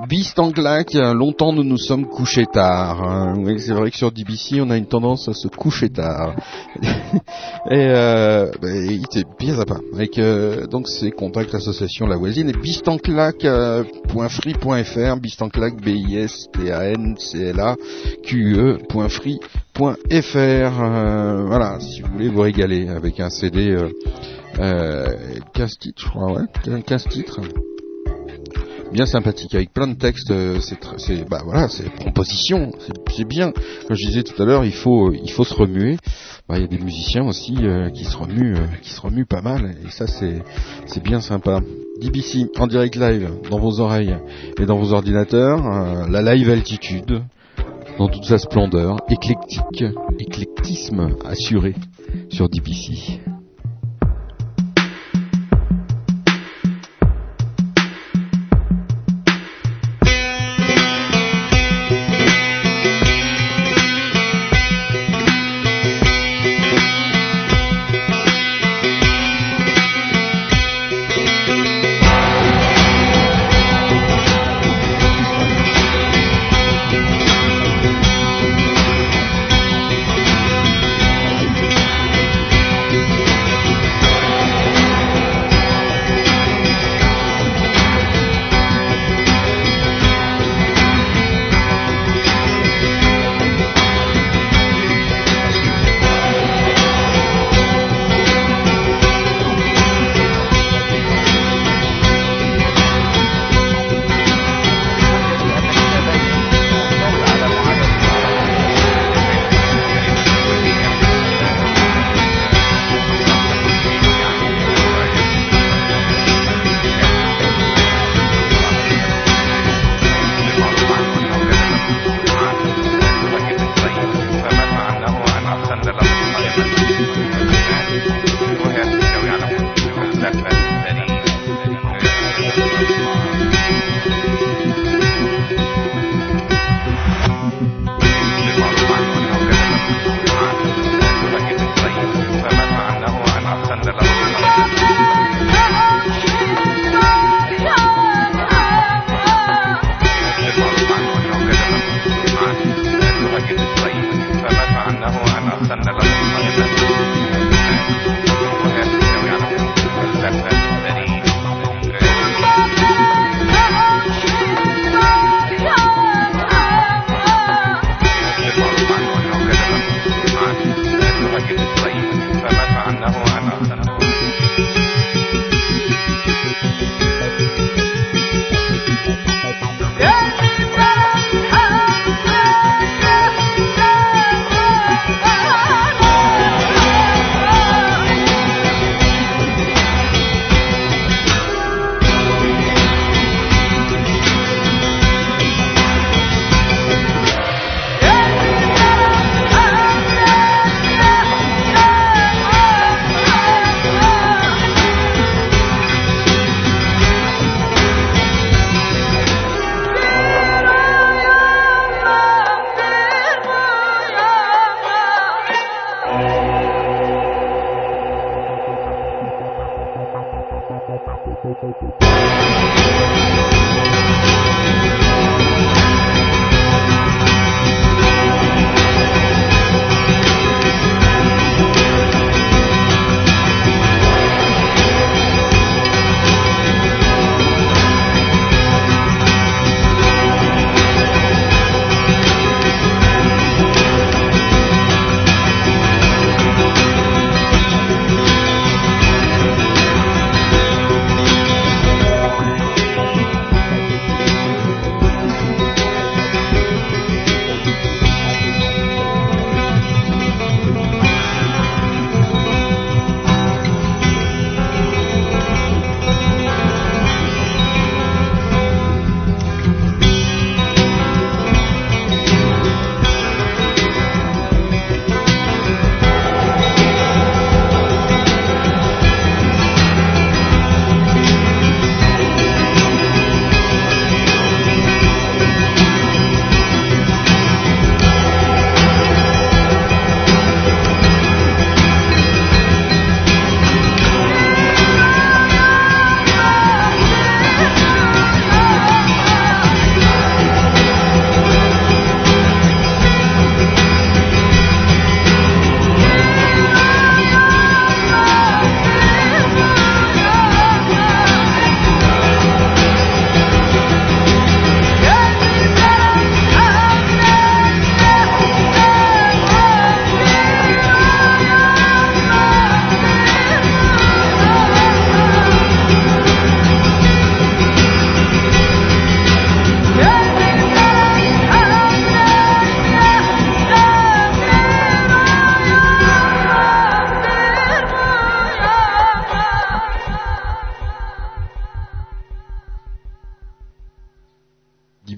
Beast 0.07 0.39
claque, 0.55 0.95
longtemps 0.95 1.53
nous 1.53 1.65
nous 1.65 1.77
sommes 1.77 2.07
couchés 2.07 2.47
tard. 2.47 3.03
hein. 3.03 3.35
C'est 3.59 3.73
vrai 3.73 3.91
que 3.91 3.97
sur 3.97 4.13
DBC, 4.13 4.61
on 4.61 4.71
a 4.71 4.77
une 4.77 4.87
tendance 4.87 5.29
à 5.29 5.35
se 5.35 5.49
coucher 5.49 5.89
tard. 5.89 6.37
et 6.83 6.87
euh, 7.73 8.49
bah, 8.63 8.69
il 8.71 9.03
était 9.03 9.25
bien 9.39 9.57
sympa. 9.57 9.79
Euh, 10.19 10.69
donc 10.69 10.87
ces 10.89 11.11
contacts 11.11 11.53
l'association 11.53 12.07
La 12.07 12.17
Voisine 12.17 12.49
et 12.49 12.53
bistanclac.free.fr, 12.53 15.17
bistanclac 15.21 15.83
b 15.83 15.89
i 15.89 16.19
s 16.19 16.47
t 16.53 16.71
a 16.71 16.91
n 16.91 17.17
c 17.19 17.49
l 17.49 17.59
a 17.59 17.75
q 18.23 18.57
.free.fr. 19.09 20.39
Euh, 20.39 21.43
voilà, 21.45 21.81
si 21.81 22.03
vous 22.03 22.13
voulez 22.13 22.29
vous 22.29 22.43
régaler 22.43 22.89
avec 22.89 23.19
un 23.19 23.31
CD 23.31 23.73
euh, 23.73 23.89
euh, 24.61 25.09
15 25.55 25.79
titres, 25.79 26.03
je 26.03 26.09
crois, 26.09 26.33
ouais, 26.33 26.45
15 26.87 27.09
titres 27.09 27.41
bien 28.93 29.07
sympathique 29.07 29.55
avec 29.55 29.73
plein 29.73 29.87
de 29.87 29.95
textes 29.95 30.31
euh, 30.31 30.61
c'est 30.61 31.29
bah 31.29 31.43
voilà 31.45 31.69
c'est 31.69 31.89
composition 32.03 32.73
c'est 32.87 32.99
c'est 33.19 33.25
bien. 33.25 33.51
Comme 33.51 33.97
je 33.97 34.07
disais 34.07 34.23
tout 34.23 34.41
à 34.41 34.47
l'heure 34.47 34.65
il 34.65 34.73
faut 34.73 35.13
il 35.13 35.31
faut 35.31 35.45
se 35.45 35.55
remuer. 35.55 35.97
Bah, 36.49 36.57
il 36.57 36.63
y 36.63 36.65
a 36.65 36.69
des 36.69 36.79
musiciens 36.79 37.27
aussi 37.27 37.57
euh, 37.63 37.91
qui 37.91 38.05
se 38.05 38.17
remuent 38.17 38.55
euh, 38.55 38.67
qui 38.81 38.91
se 38.91 39.01
remuent 39.01 39.27
pas 39.27 39.43
mal 39.43 39.75
et 39.85 39.91
ça 39.91 40.07
c'est 40.07 40.41
c'est 40.87 41.03
bien 41.03 41.21
sympa. 41.21 41.61
DBC 42.01 42.47
en 42.59 42.69
direct 42.69 42.95
live 42.95 43.29
dans 43.51 43.59
vos 43.59 43.81
oreilles 43.81 44.17
et 44.61 44.67
dans 44.67 44.79
vos 44.79 44.93
ordinateurs 44.93 45.67
euh, 45.67 46.09
la 46.09 46.23
live 46.35 46.49
altitude 46.49 47.23
dans 47.99 48.09
toute 48.09 48.25
sa 48.25 48.39
splendeur 48.39 48.99
éclectique 49.11 49.85
éclectisme 50.21 51.17
assuré 51.25 51.75
sur 52.31 52.49
DBC 52.49 53.21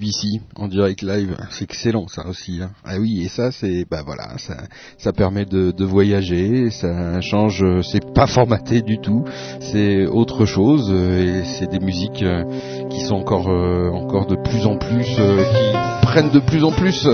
DBC 0.01 0.41
en 0.55 0.67
direct 0.67 1.01
live, 1.03 1.37
c'est 1.51 1.63
excellent 1.65 2.07
ça 2.07 2.25
aussi. 2.27 2.59
hein. 2.61 2.71
Ah 2.83 2.97
oui, 2.99 3.21
et 3.23 3.27
ça 3.27 3.51
c'est 3.51 3.85
bah 3.89 4.01
voilà, 4.05 4.37
ça 4.37 4.63
ça 4.97 5.13
permet 5.13 5.45
de, 5.45 5.71
de 5.71 5.85
voyager, 5.85 6.69
ça 6.71 7.21
change, 7.21 7.63
c'est 7.83 8.13
pas 8.13 8.27
formaté 8.27 8.81
du 8.81 8.99
tout, 8.99 9.23
c'est 9.59 10.05
autre 10.07 10.45
chose 10.45 10.89
euh, 10.91 11.41
et 11.41 11.45
c'est 11.45 11.67
des 11.69 11.79
musiques 11.79 12.23
euh, 12.23 12.43
qui 12.89 13.01
sont 13.01 13.15
encore 13.15 13.49
euh, 13.49 13.89
encore 13.91 14.25
de 14.25 14.35
plus 14.35 14.65
en 14.65 14.77
plus 14.77 15.05
qui 15.05 16.01
prennent 16.01 16.31
de 16.31 16.39
plus 16.39 16.63
en 16.63 16.71
plus 16.71 17.07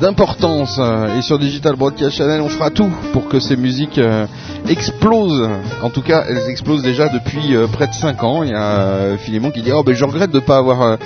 d'importance 0.00 0.78
euh, 0.78 1.18
et 1.18 1.22
sur 1.22 1.38
Digital 1.38 1.76
Broadcast 1.76 2.16
Channel, 2.16 2.40
on 2.40 2.48
fera 2.48 2.70
tout 2.70 2.90
pour 3.12 3.28
que 3.28 3.38
ces 3.38 3.56
musiques 3.56 3.98
euh, 3.98 4.26
explosent. 4.68 5.48
En 5.82 5.90
tout 5.90 6.00
cas, 6.02 6.24
elles 6.28 6.48
explosent 6.48 6.82
déjà 6.82 7.08
depuis 7.08 7.54
euh, 7.54 7.66
près 7.66 7.86
de 7.86 7.92
5 7.92 8.24
ans. 8.24 8.42
Il 8.42 8.50
y 8.50 8.54
a 8.54 9.16
Philémon 9.18 9.50
qui 9.50 9.62
dit 9.62 9.72
"Oh 9.72 9.82
ben 9.82 9.94
je 9.94 10.04
regrette 10.04 10.30
de 10.30 10.40
pas 10.40 10.56
avoir 10.56 10.98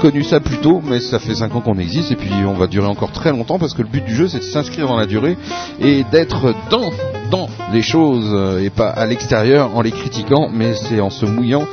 connu 0.00 0.24
ça 0.24 0.40
plus 0.40 0.58
tôt, 0.58 0.80
mais 0.84 1.00
ça 1.00 1.18
fait 1.18 1.34
5 1.34 1.54
ans 1.54 1.60
qu'on 1.60 1.78
existe 1.78 2.10
et 2.12 2.16
puis 2.16 2.32
on 2.46 2.54
va 2.54 2.66
durer 2.66 2.86
encore 2.86 3.12
très 3.12 3.30
longtemps 3.30 3.58
parce 3.58 3.74
que 3.74 3.82
le 3.82 3.88
but 3.88 4.04
du 4.04 4.14
jeu 4.14 4.28
c'est 4.28 4.38
de 4.38 4.44
s'inscrire 4.44 4.88
dans 4.88 4.96
la 4.96 5.06
durée 5.06 5.36
et 5.80 6.04
d'être 6.10 6.54
dans 6.70 6.90
dans 7.32 7.48
les 7.72 7.80
choses 7.80 8.30
euh, 8.34 8.62
et 8.62 8.68
pas 8.68 8.90
à 8.90 9.06
l'extérieur 9.06 9.74
en 9.74 9.80
les 9.80 9.90
critiquant, 9.90 10.50
mais 10.52 10.74
c'est 10.74 11.00
en 11.00 11.08
se 11.08 11.24
mouillant 11.24 11.66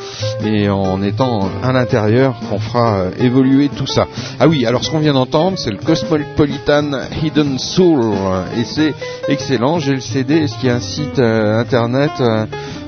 et 0.44 0.70
en 0.70 1.04
étant 1.04 1.50
à 1.62 1.74
l'intérieur 1.74 2.40
qu'on 2.50 2.60
fera 2.60 3.00
euh, 3.00 3.12
évoluer 3.20 3.68
tout 3.68 3.86
ça. 3.86 4.08
Ah 4.40 4.48
oui, 4.48 4.66
alors 4.66 4.86
ce 4.86 4.90
qu'on 4.90 5.00
vient 5.00 5.14
d'entendre, 5.14 5.60
c'est 5.60 5.72
le 5.72 5.78
Cosmopolitan 5.78 6.92
Hidden 7.22 7.60
Soul 7.60 8.00
et 8.58 8.64
c'est 8.64 8.94
excellent. 9.28 9.80
J'ai 9.80 9.96
le 9.96 10.00
CD. 10.00 10.38
Est-ce 10.38 10.58
qu'il 10.58 10.70
y 10.70 10.72
a 10.72 10.76
un 10.76 10.80
site 10.80 11.20
euh, 11.20 11.60
internet 11.60 12.12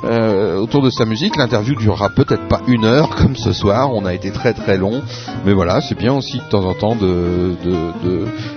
autour 0.04 0.82
de 0.82 0.90
sa 0.90 1.06
musique. 1.06 1.36
L'interview 1.38 1.76
durera 1.76 2.10
peut-être 2.10 2.48
pas 2.48 2.62
une 2.68 2.86
heure 2.86 3.10
comme 3.16 3.36
ce 3.36 3.52
soir. 3.52 3.94
On 3.94 4.06
a 4.06 4.14
été 4.14 4.32
très 4.32 4.54
très 4.54 4.78
long, 4.78 5.02
mais 5.46 5.54
voilà, 5.54 5.82
c'est 5.82 5.98
bien 5.98 6.14
aussi 6.14 6.38
de 6.38 6.50
temps 6.50 6.66
en 6.66 6.74
temps 6.74 6.96
de, 6.96 7.56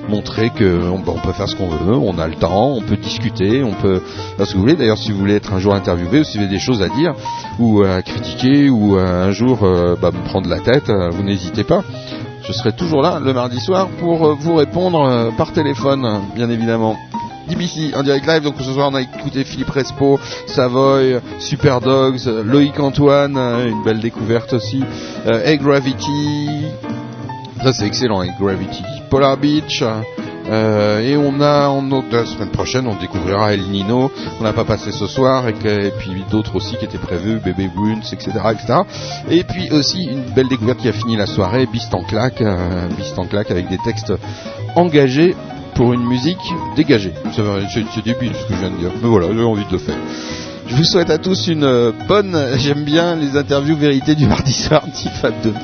montrer 0.09 0.51
que 0.51 0.81
on, 0.89 1.03
on 1.07 1.21
peut 1.21 1.33
faire 1.33 1.49
ce 1.49 1.57
qu'on 1.57 1.69
veut. 1.69 1.97
On 1.97 2.19
a 2.19 2.27
le 2.27 2.35
temps, 2.35 2.73
on 2.73 2.83
peut 2.83 2.97
discuter, 2.97 3.63
on 3.63 3.73
peut 3.73 4.01
faire 4.37 4.47
ce 4.47 4.53
que 4.53 4.57
vous 4.57 4.63
voulez. 4.63 4.77
D'ailleurs, 4.77 4.99
si 4.99 5.13
vous 5.13 5.19
voulez 5.19 5.35
être 5.35 5.53
un 5.53 5.59
jour 5.59 5.75
interviewé 5.75 6.21
ou 6.21 6.25
si 6.25 6.39
vous 6.39 6.45
avez 6.45 6.53
des 6.53 6.61
choses 6.61 6.83
à 6.83 6.89
dire 6.89 7.15
ou 7.59 7.83
à 7.83 8.03
critiquer 8.03 8.71
ou 8.71 8.97
euh, 8.97 9.29
un 9.29 9.33
jour 9.33 9.63
euh, 9.63 9.97
bah, 10.01 10.11
me 10.11 10.25
prendre 10.25 10.49
la 10.49 10.61
tête, 10.61 10.89
euh, 10.89 11.11
vous 11.11 11.23
n'hésitez 11.23 11.65
pas. 11.65 11.83
Je 12.47 12.53
serai 12.53 12.73
toujours 12.73 13.03
là 13.03 13.21
le 13.21 13.33
mardi 13.33 13.61
soir 13.61 13.89
pour 14.01 14.27
euh, 14.27 14.35
vous 14.39 14.55
répondre 14.55 15.03
euh, 15.03 15.31
par 15.31 15.53
téléphone, 15.53 16.23
bien 16.35 16.51
évidemment. 16.51 16.97
DBC 17.51 17.95
en 17.97 18.03
direct 18.03 18.27
live, 18.27 18.43
donc 18.43 18.55
ce 18.59 18.73
soir 18.73 18.91
on 18.93 18.95
a 18.95 19.03
écouté 19.03 19.45
Philippe 19.45 19.71
Respo, 19.71 20.19
Savoy, 20.47 21.21
Super 21.41 21.81
Dogs, 21.81 22.27
Loïc 22.45 22.79
Antoine, 22.79 23.37
euh, 23.37 23.69
une 23.69 23.83
belle 23.83 24.01
découverte 24.01 24.53
aussi, 24.53 24.83
euh, 25.27 25.57
Gravity, 25.57 26.67
ça 27.63 27.73
c'est 27.73 27.87
excellent, 27.87 28.23
Egg 28.23 28.35
Gravity, 28.39 28.85
Polar 29.11 29.37
Beach, 29.37 29.83
euh, 30.49 31.01
et 31.01 31.17
on 31.17 31.41
a, 31.41 31.69
en 31.69 31.83
la 32.11 32.25
semaine 32.25 32.51
prochaine, 32.51 32.87
on 32.87 32.97
découvrira 32.97 33.53
El 33.53 33.63
Nino, 33.63 34.11
on 34.41 34.43
n'a 34.43 34.53
pas 34.53 34.65
passé 34.65 34.91
ce 34.93 35.07
soir, 35.07 35.49
et, 35.49 35.53
et 35.53 35.91
puis 35.91 36.25
d'autres 36.31 36.57
aussi 36.57 36.77
qui 36.77 36.85
étaient 36.85 36.99
prévus, 36.99 37.39
Bébé 37.45 37.69
Bruns, 37.75 38.01
etc., 38.13 38.31
etc. 38.53 38.81
Et 39.29 39.45
puis 39.45 39.71
aussi 39.71 40.05
une 40.05 40.33
belle 40.35 40.49
découverte 40.49 40.79
qui 40.79 40.89
a 40.89 40.93
fini 40.93 41.17
la 41.17 41.27
soirée, 41.27 41.67
Beast 41.67 41.95
en 41.95 42.03
claque, 42.03 42.41
euh, 42.43 42.89
Beast 42.97 43.19
en 43.19 43.27
claque 43.27 43.51
avec 43.51 43.69
des 43.69 43.79
textes 43.79 44.13
engagés 44.77 45.35
pour 45.81 45.95
une 45.95 46.05
musique 46.05 46.37
dégagée. 46.77 47.15
C'est 47.35 48.05
débile 48.05 48.33
ce 48.35 48.47
que 48.47 48.53
je 48.53 48.61
viens 48.61 48.71
de 48.71 48.77
dire, 48.77 48.91
mais 49.01 49.09
voilà, 49.09 49.29
j'ai 49.33 49.43
envie 49.43 49.65
de 49.65 49.73
le 49.73 49.79
faire. 49.79 49.97
Je 50.67 50.75
vous 50.75 50.85
souhaite 50.85 51.09
à 51.09 51.17
tous 51.17 51.47
une 51.47 51.65
euh, 51.65 51.91
bonne. 52.07 52.39
J'aime 52.59 52.85
bien 52.85 53.17
les 53.17 53.35
interviews 53.35 53.77
vérité 53.77 54.15
du 54.15 54.27
mardi 54.27 54.53
soir, 54.53 54.83
dit 54.87 55.09
Fab 55.23 55.33
2. 55.43 55.55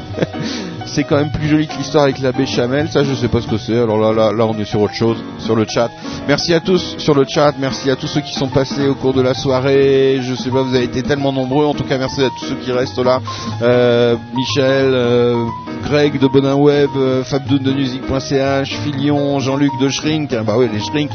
C'est 0.97 1.05
quand 1.05 1.17
même 1.19 1.31
plus 1.31 1.47
joli 1.47 1.67
que 1.69 1.75
l'histoire 1.77 2.05
avec 2.05 2.21
la 2.21 2.33
béchamel. 2.33 2.89
Ça, 2.89 3.05
je 3.05 3.13
sais 3.13 3.29
pas 3.29 3.43
ce 3.43 3.47
que 3.47 3.59
c'est. 3.59 3.79
Alors 3.79 3.99
là, 3.99 4.13
là, 4.15 4.33
là, 4.33 4.47
on 4.47 4.59
est 4.59 4.65
sur 4.65 4.81
autre 4.81 4.95
chose, 4.95 5.19
sur 5.39 5.55
le 5.55 5.67
chat. 5.69 5.91
Merci 6.27 6.55
à 6.55 6.61
tous 6.61 6.95
sur 6.97 7.15
le 7.15 7.27
chat. 7.29 7.53
Merci 7.59 7.91
à 7.91 7.97
tous 7.97 8.07
ceux 8.07 8.23
qui 8.23 8.33
sont 8.33 8.49
passés 8.49 8.89
au 8.89 8.95
cours 8.95 9.13
de 9.13 9.21
la 9.21 9.35
soirée. 9.35 10.21
Je 10.23 10.35
sais 10.35 10.49
pas, 10.49 10.63
vous 10.63 10.75
avez 10.75 10.85
été 10.85 11.03
tellement 11.03 11.35
nombreux. 11.35 11.67
En 11.67 11.75
tout 11.75 11.85
cas, 11.85 11.99
merci 11.99 12.23
à 12.25 12.31
tous 12.31 12.47
ceux 12.47 12.55
qui 12.55 12.73
restent 12.73 13.05
là. 13.05 13.21
Euh, 13.61 14.17
Michel, 14.35 14.65
euh, 14.95 15.45
Greg 15.85 16.19
de 16.19 16.27
Bonin 16.29 16.55
Web, 16.55 16.89
euh, 16.97 17.23
Fabdoun 17.25 17.63
de 17.63 17.73
Music.ch, 17.73 18.79
Filion, 18.83 19.39
Jean-Luc 19.39 19.73
de 19.79 19.91
Shrink. 19.91 20.33
Ah 20.33 20.45
Bah 20.45 20.55
oui, 20.57 20.67
les 20.73 20.81
Shrink. 20.81 21.11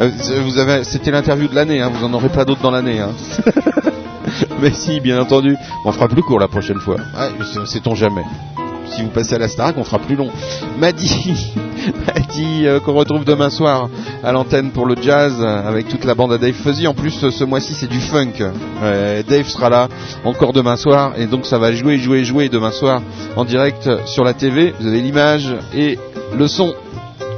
Euh, 0.00 0.08
vous 0.46 0.56
avez, 0.56 0.82
c'était 0.84 1.10
l'interview 1.10 1.46
de 1.46 1.54
l'année. 1.54 1.82
Hein. 1.82 1.90
Vous 1.92 2.06
en 2.06 2.14
aurez 2.14 2.30
pas 2.30 2.46
d'autres 2.46 2.62
dans 2.62 2.70
l'année. 2.70 3.00
Hein. 3.00 3.10
Mais 4.62 4.72
si, 4.72 4.98
bien 5.00 5.20
entendu. 5.20 5.58
On 5.84 5.92
fera 5.92 6.08
plus 6.08 6.22
court 6.22 6.38
la 6.40 6.48
prochaine 6.48 6.80
fois. 6.80 6.96
C'est- 7.52 7.66
sait-on 7.66 7.94
jamais. 7.94 8.24
Si 8.90 9.02
vous 9.02 9.08
passez 9.08 9.34
à 9.34 9.38
la 9.38 9.48
Starac, 9.48 9.76
on 9.78 9.84
fera 9.84 9.98
plus 9.98 10.16
long. 10.16 10.30
M'a 10.78 10.92
dit, 10.92 11.54
dit 12.30 12.66
euh, 12.66 12.80
qu'on 12.80 12.92
retrouve 12.92 13.24
demain 13.24 13.50
soir 13.50 13.88
à 14.22 14.32
l'antenne 14.32 14.70
pour 14.70 14.86
le 14.86 14.96
jazz 15.00 15.34
euh, 15.40 15.68
avec 15.68 15.88
toute 15.88 16.04
la 16.04 16.14
bande 16.14 16.32
à 16.32 16.38
Dave 16.38 16.54
Fuzzy. 16.54 16.86
En 16.86 16.94
plus, 16.94 17.24
euh, 17.24 17.30
ce 17.30 17.44
mois-ci, 17.44 17.74
c'est 17.74 17.88
du 17.88 18.00
funk. 18.00 18.32
Euh, 18.82 19.22
Dave 19.28 19.46
sera 19.46 19.70
là 19.70 19.88
encore 20.24 20.52
demain 20.52 20.76
soir 20.76 21.12
et 21.16 21.26
donc 21.26 21.46
ça 21.46 21.58
va 21.58 21.72
jouer, 21.72 21.98
jouer, 21.98 22.24
jouer 22.24 22.48
demain 22.48 22.72
soir 22.72 23.00
en 23.36 23.44
direct 23.44 23.88
sur 24.06 24.24
la 24.24 24.34
TV. 24.34 24.74
Vous 24.80 24.86
avez 24.86 25.00
l'image 25.00 25.54
et 25.74 25.98
le 26.36 26.48
son. 26.48 26.74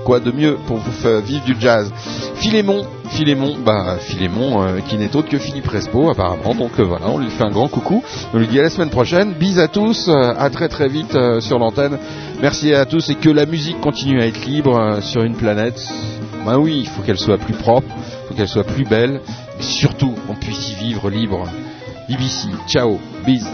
Quoi 0.04 0.20
de 0.20 0.32
mieux 0.32 0.56
pour 0.66 0.78
vous 0.78 0.90
faire 0.90 1.20
vivre 1.20 1.44
du 1.44 1.54
jazz 1.58 1.92
Philémon, 2.36 2.84
Philémon, 3.10 3.56
bah 3.64 3.96
Philémon 4.00 4.62
euh, 4.62 4.80
qui 4.80 4.96
n'est 4.96 5.14
autre 5.14 5.28
que 5.28 5.38
Philippe 5.38 5.68
Respo 5.68 6.10
apparemment. 6.10 6.54
Donc 6.54 6.72
euh, 6.78 6.84
voilà, 6.84 7.08
on 7.08 7.18
lui 7.18 7.30
fait 7.30 7.44
un 7.44 7.50
grand 7.50 7.68
coucou. 7.68 8.02
On 8.34 8.38
lui 8.38 8.48
dit 8.48 8.58
à 8.58 8.62
la 8.62 8.70
semaine 8.70 8.90
prochaine. 8.90 9.34
Bis 9.34 9.58
à 9.58 9.68
tous, 9.68 10.08
euh, 10.08 10.34
à 10.36 10.50
très 10.50 10.68
très 10.68 10.88
vite 10.88 11.16
sur 11.40 11.58
l'antenne. 11.58 11.98
Merci 12.40 12.74
à 12.74 12.84
tous 12.84 13.10
et 13.10 13.14
que 13.14 13.30
la 13.30 13.46
musique 13.46 13.80
continue 13.80 14.20
à 14.20 14.26
être 14.26 14.44
libre 14.44 14.98
sur 15.02 15.22
une 15.22 15.36
planète. 15.36 15.80
Ben 16.44 16.58
oui, 16.58 16.80
il 16.80 16.88
faut 16.88 17.02
qu'elle 17.02 17.18
soit 17.18 17.38
plus 17.38 17.54
propre, 17.54 17.86
il 17.96 18.28
faut 18.28 18.34
qu'elle 18.34 18.48
soit 18.48 18.64
plus 18.64 18.84
belle, 18.84 19.20
et 19.60 19.62
surtout 19.62 20.14
on 20.28 20.34
puisse 20.34 20.72
y 20.72 20.74
vivre 20.74 21.08
libre. 21.08 21.44
BBC, 22.08 22.48
ciao, 22.66 22.98
bis. 23.24 23.44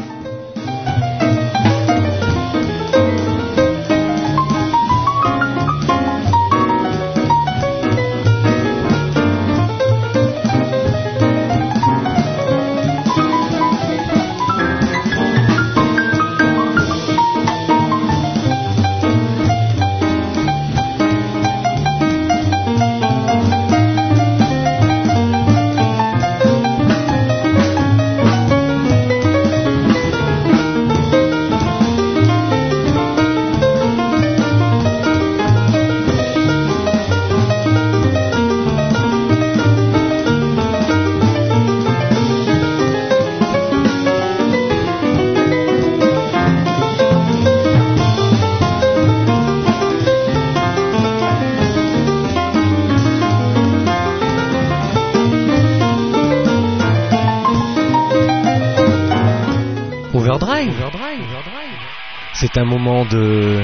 Moment 62.65 63.05
de... 63.05 63.63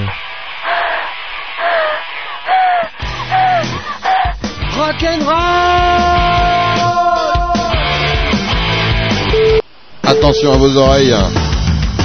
Attention 10.03 10.53
à 10.53 10.57
vos 10.57 10.77
oreilles. 10.77 11.15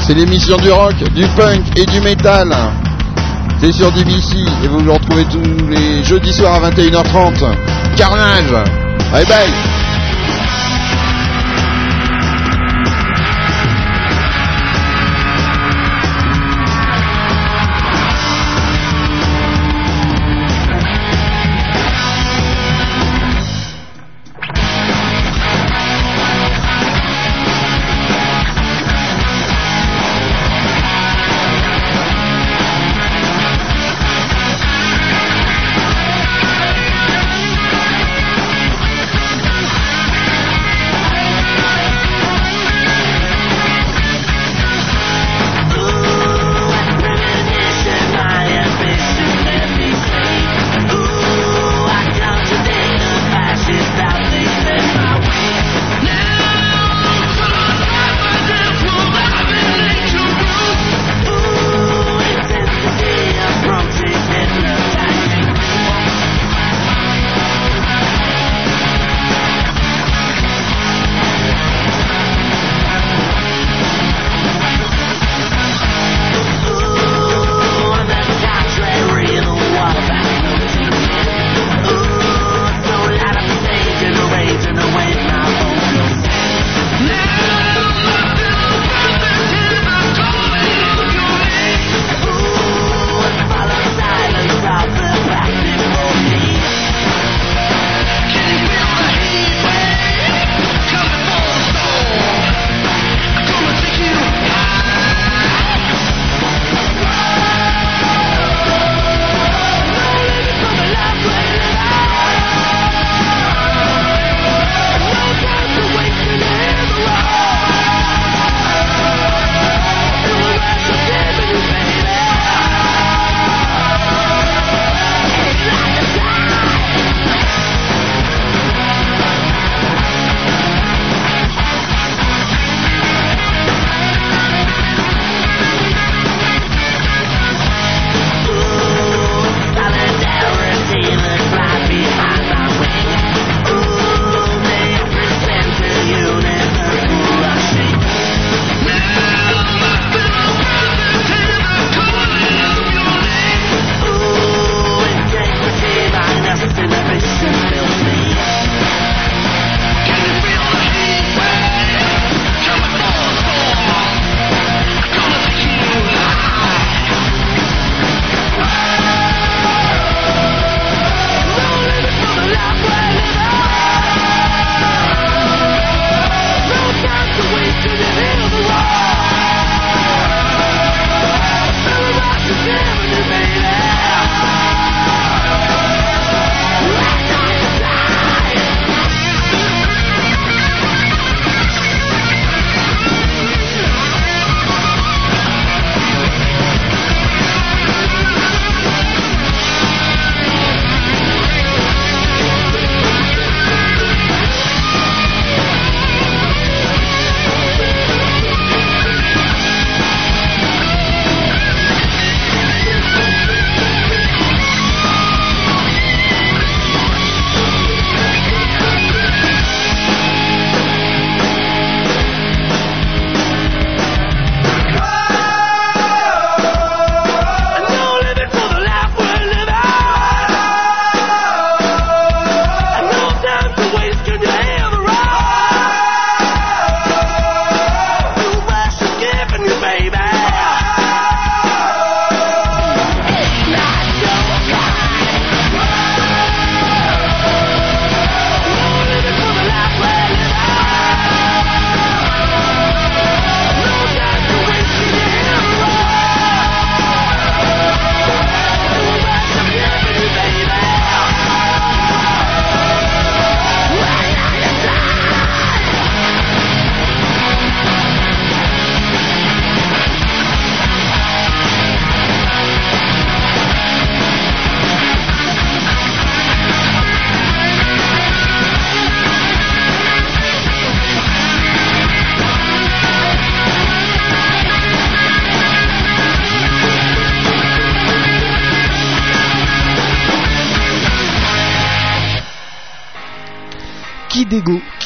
C'est 0.06 0.14
l'émission 0.14 0.56
du 0.56 0.70
rock, 0.70 0.94
du 1.14 1.26
punk 1.36 1.62
et 1.76 1.86
du 1.86 2.00
métal. 2.00 2.54
C'est 3.60 3.72
sur 3.72 3.92
DBC 3.92 4.38
et 4.64 4.68
vous 4.68 4.80
le 4.80 4.92
retrouvez 4.92 5.24
tous 5.24 5.66
les 5.68 6.02
jeudis 6.02 6.32
soirs 6.32 6.64
à 6.64 6.70
21h30. 6.70 7.54
Carnage 7.96 8.52
Bye 9.12 9.26
bye 9.26 9.69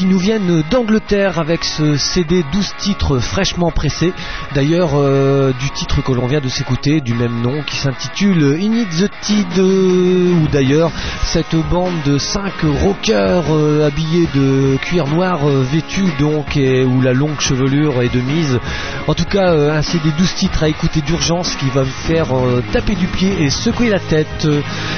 qui 0.05 0.10
nous 0.10 0.18
viennent 0.18 0.62
d'Angleterre 0.70 1.39
avec 1.39 1.65
ce 1.65 1.97
CD 1.97 2.44
12 2.52 2.74
titres 2.76 3.18
fraîchement 3.20 3.70
pressés. 3.70 4.12
D'ailleurs, 4.55 4.91
euh, 4.97 5.52
du 5.58 5.70
titre 5.70 6.02
que 6.02 6.12
l'on 6.12 6.26
vient 6.26 6.42
de 6.42 6.49
s'écouter, 6.49 7.00
du 7.00 7.15
même 7.15 7.41
nom, 7.41 7.62
qui 7.62 7.76
s'intitule 7.76 8.58
In 8.60 8.74
It 8.74 8.89
the 8.91 9.10
Tide, 9.23 9.58
euh, 9.58 10.34
ou 10.34 10.49
d'ailleurs 10.49 10.91
cette 11.23 11.57
bande 11.70 11.94
de 12.05 12.18
5 12.18 12.52
rockers 12.83 13.44
euh, 13.50 13.86
habillés 13.86 14.28
de 14.34 14.76
cuir 14.83 15.07
noir, 15.07 15.47
vêtus 15.47 16.12
donc, 16.18 16.58
et 16.58 16.84
où 16.84 17.00
la 17.00 17.15
longue 17.15 17.41
chevelure 17.41 18.02
est 18.02 18.15
de 18.15 18.20
mise. 18.20 18.58
En 19.07 19.15
tout 19.15 19.24
cas, 19.24 19.55
un 19.55 19.81
CD 19.81 20.10
12 20.18 20.34
titres 20.34 20.65
à 20.65 20.68
écouter 20.68 21.00
d'urgence 21.00 21.57
qui 21.57 21.70
va 21.70 21.83
vous 21.83 21.91
faire 21.91 22.28
taper 22.73 22.94
du 22.94 23.07
pied 23.07 23.42
et 23.42 23.49
secouer 23.49 23.89
la 23.89 24.00
tête. 24.00 24.49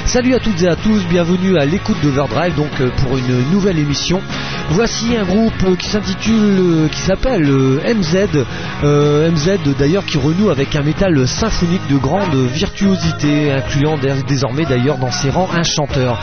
Salut 0.05 0.33
à 0.33 0.39
toutes 0.39 0.61
et 0.63 0.67
à 0.67 0.75
tous, 0.75 1.05
bienvenue 1.07 1.57
à 1.57 1.65
l'écoute 1.65 1.97
d'Overdrive, 2.03 2.55
donc 2.55 2.71
pour 3.03 3.17
une 3.17 3.49
nouvelle 3.51 3.79
émission. 3.79 4.21
Voici 4.69 5.15
un 5.15 5.23
groupe 5.23 5.77
qui 5.77 5.87
s'intitule, 5.89 6.59
euh, 6.59 6.87
qui 6.89 6.99
s'appelle 7.01 7.49
euh, 7.49 7.79
MZ, 7.95 8.45
euh, 8.83 9.31
MZ 9.31 9.59
d'ailleurs 9.79 10.05
qui 10.05 10.17
renoue 10.17 10.49
avec 10.49 10.75
un 10.75 10.83
métal 10.83 11.27
symphonique 11.27 11.87
de 11.89 11.97
grande 11.97 12.35
virtuosité, 12.53 13.51
incluant 13.51 13.97
dé- 13.97 14.13
désormais 14.27 14.65
d'ailleurs 14.65 14.97
dans 14.97 15.11
ses 15.11 15.29
rangs 15.29 15.49
un 15.53 15.63
chanteur. 15.63 16.19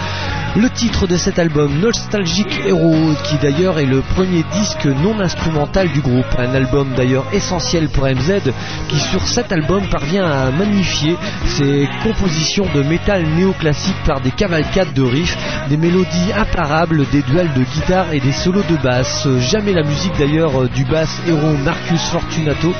Le 0.56 0.70
titre 0.70 1.08
de 1.08 1.16
cet 1.16 1.40
album, 1.40 1.80
Nostalgic 1.80 2.60
Hero, 2.64 2.94
qui 3.24 3.36
d'ailleurs 3.38 3.80
est 3.80 3.86
le 3.86 4.02
premier 4.02 4.44
disque 4.52 4.86
non 4.86 5.18
instrumental 5.18 5.88
du 5.90 6.00
groupe, 6.00 6.26
un 6.38 6.54
album 6.54 6.86
d'ailleurs 6.96 7.24
essentiel 7.32 7.88
pour 7.88 8.04
MZ, 8.04 8.52
qui 8.88 9.00
sur 9.00 9.26
cet 9.26 9.50
album 9.50 9.82
parvient 9.88 10.24
à 10.24 10.52
magnifier 10.52 11.16
ses 11.46 11.88
compositions 12.04 12.68
de 12.72 12.84
métal 12.84 13.24
néoclassique 13.36 13.96
par 14.06 14.20
des 14.20 14.30
cavalcades 14.30 14.92
de 14.94 15.02
riffs, 15.02 15.36
des 15.68 15.76
mélodies 15.76 16.32
imparables, 16.36 17.04
des 17.10 17.22
duels 17.22 17.52
de 17.54 17.64
guitare 17.64 18.12
et 18.12 18.20
des 18.20 18.32
solos 18.32 18.62
de 18.70 18.76
basse. 18.76 19.26
Jamais 19.50 19.72
la 19.72 19.82
musique 19.82 20.16
d'ailleurs 20.20 20.68
du 20.68 20.84
basse 20.84 21.20
héros 21.26 21.56
Marcus 21.64 22.00
Fortunato 22.12 22.72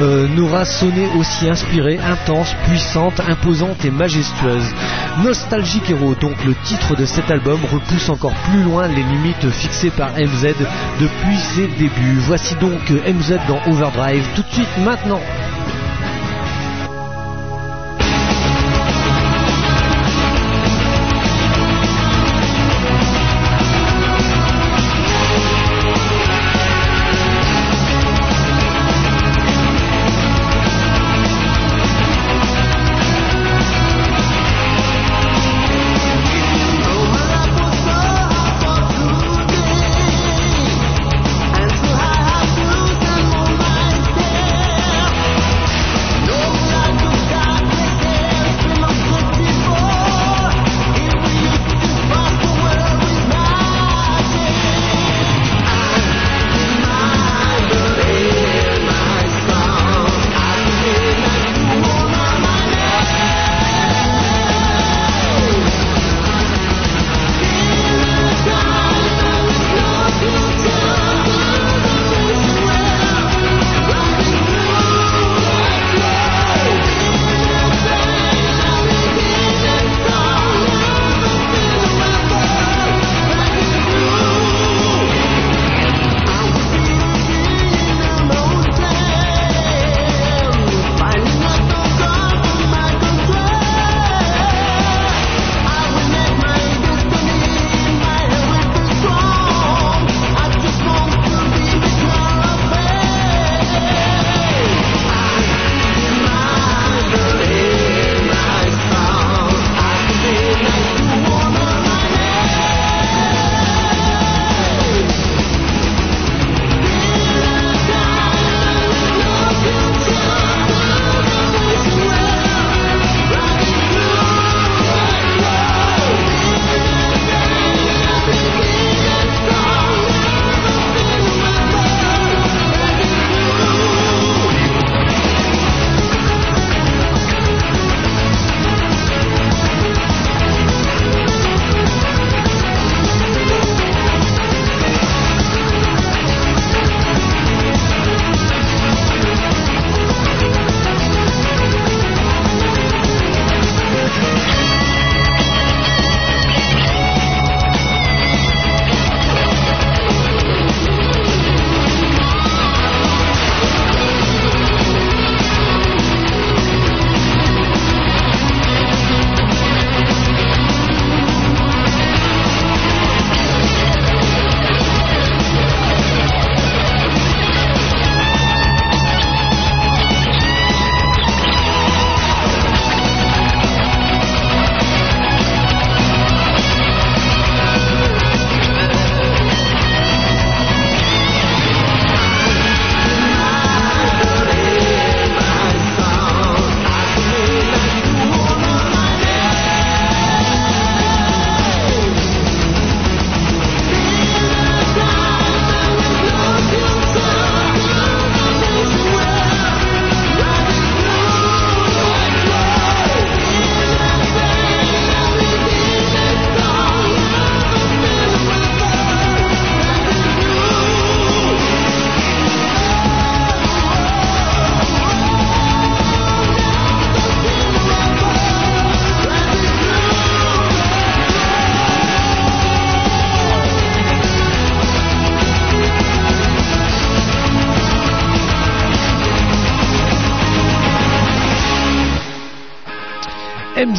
euh, 0.00 0.28
n'aura 0.28 0.64
sonné 0.64 1.08
aussi 1.18 1.48
inspirée, 1.48 1.98
intense, 1.98 2.54
puissante, 2.68 3.20
imposante 3.28 3.84
et 3.84 3.90
majestueuse. 3.90 4.72
Nostalgic 5.24 5.90
Hero, 5.90 6.14
donc 6.20 6.44
le 6.44 6.54
titre 6.64 6.94
de 6.94 7.04
cet 7.16 7.30
album, 7.30 7.58
repousse 7.72 8.10
encore 8.10 8.34
plus 8.50 8.62
loin 8.62 8.88
les 8.88 9.02
limites 9.02 9.48
fixées 9.50 9.88
par 9.88 10.10
MZ 10.12 10.54
depuis 11.00 11.38
ses 11.54 11.66
débuts. 11.66 12.18
Voici 12.18 12.54
donc 12.56 12.90
MZ 12.90 13.38
dans 13.48 13.72
Overdrive 13.72 14.22
tout 14.34 14.42
de 14.42 14.52
suite 14.52 14.78
maintenant. 14.84 15.22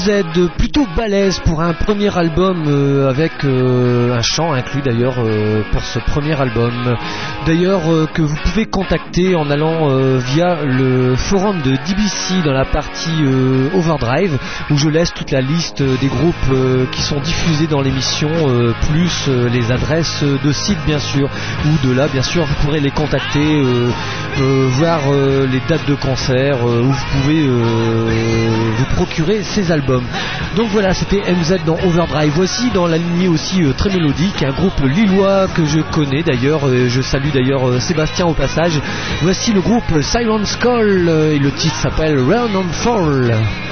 MZ, 0.08 0.50
plutôt 0.58 0.86
balèze 0.95 1.40
pour 1.40 1.61
un 1.61 1.74
premier 1.74 2.16
album 2.18 2.64
euh, 2.68 3.10
avec 3.10 3.44
euh, 3.44 4.16
un 4.16 4.22
chant 4.22 4.53
inclus 4.53 4.82
d'ailleurs 4.82 5.16
euh, 5.19 5.64
pour 5.72 5.84
ce 5.84 6.00
premier 6.00 6.40
album. 6.40 6.95
D'ailleurs 7.45 7.84
que 8.14 8.22
vous 8.22 8.36
pouvez 8.44 8.66
contacter 8.66 9.36
en 9.36 9.50
allant 9.50 9.88
via 10.18 10.64
le 10.64 11.16
forum 11.16 11.61
de 11.61 11.72
DBC 11.72 12.44
dans 12.44 12.52
la 12.52 12.66
partie 12.66 13.24
Overdrive 13.74 14.38
où 14.69 14.77
je 14.77 14.90
laisse 14.90 15.14
toute 15.14 15.32
la 15.32 15.40
liste 15.40 15.82
des 15.82 16.08
groupes 16.08 16.90
qui 16.92 17.02
sont 17.02 17.22
diffusés 17.22 17.68
dans 17.68 17.80
l'émission 17.80 18.30
plus 18.90 19.30
les 19.30 19.72
adresses 19.72 20.24
de 20.24 20.52
site 20.52 20.80
bien 20.86 21.00
sûr 21.00 21.30
ou 21.66 21.88
de 21.88 21.94
là 21.94 22.10
bien 22.10 22.22
sûr 22.22 22.44
vous 22.44 22.66
pourrez 22.66 22.82
les 22.82 22.92
contacter 22.92 23.64
euh, 24.40 24.68
voir 24.72 25.02
euh, 25.12 25.48
les 25.48 25.62
dates 25.68 25.88
de 25.88 25.96
concert 25.96 26.58
euh, 26.58 26.82
où 26.82 26.92
vous 26.92 27.06
pouvez 27.22 27.48
vous 27.48 28.86
procurer 28.96 29.42
ces 29.44 29.72
albums. 29.72 30.04
Donc 30.56 30.68
voilà, 30.70 30.94
c'était 30.94 31.22
MZ 31.32 31.66
dans 31.66 31.78
Overdrive. 31.86 32.32
Voici 32.36 32.70
dans 32.72 32.88
la 32.88 32.98
lignée 32.98 33.28
aussi 33.28 33.64
très 33.78 33.90
mélodique 33.90 34.44
un 34.44 34.52
groupe 34.52 34.80
lillois 34.84 35.48
que 35.48 35.66
je 35.66 35.80
connais 35.80 36.24
d'ailleurs. 36.24 36.62
je 36.88 37.02
salue 37.02 37.30
d'ailleurs 37.34 37.82
Sébastien 37.82 38.26
au 38.26 38.34
passage. 38.34 38.80
Voici 39.22 39.54
le 39.54 39.62
groupe 39.62 40.02
Silent 40.02 40.46
Skull 40.46 41.10
et 41.32 41.40
le 41.40 41.52
titre 41.52 41.76
s'appelle 41.76 42.20
Run 42.20 42.56
and 42.56 42.72
Fall. 42.72 43.67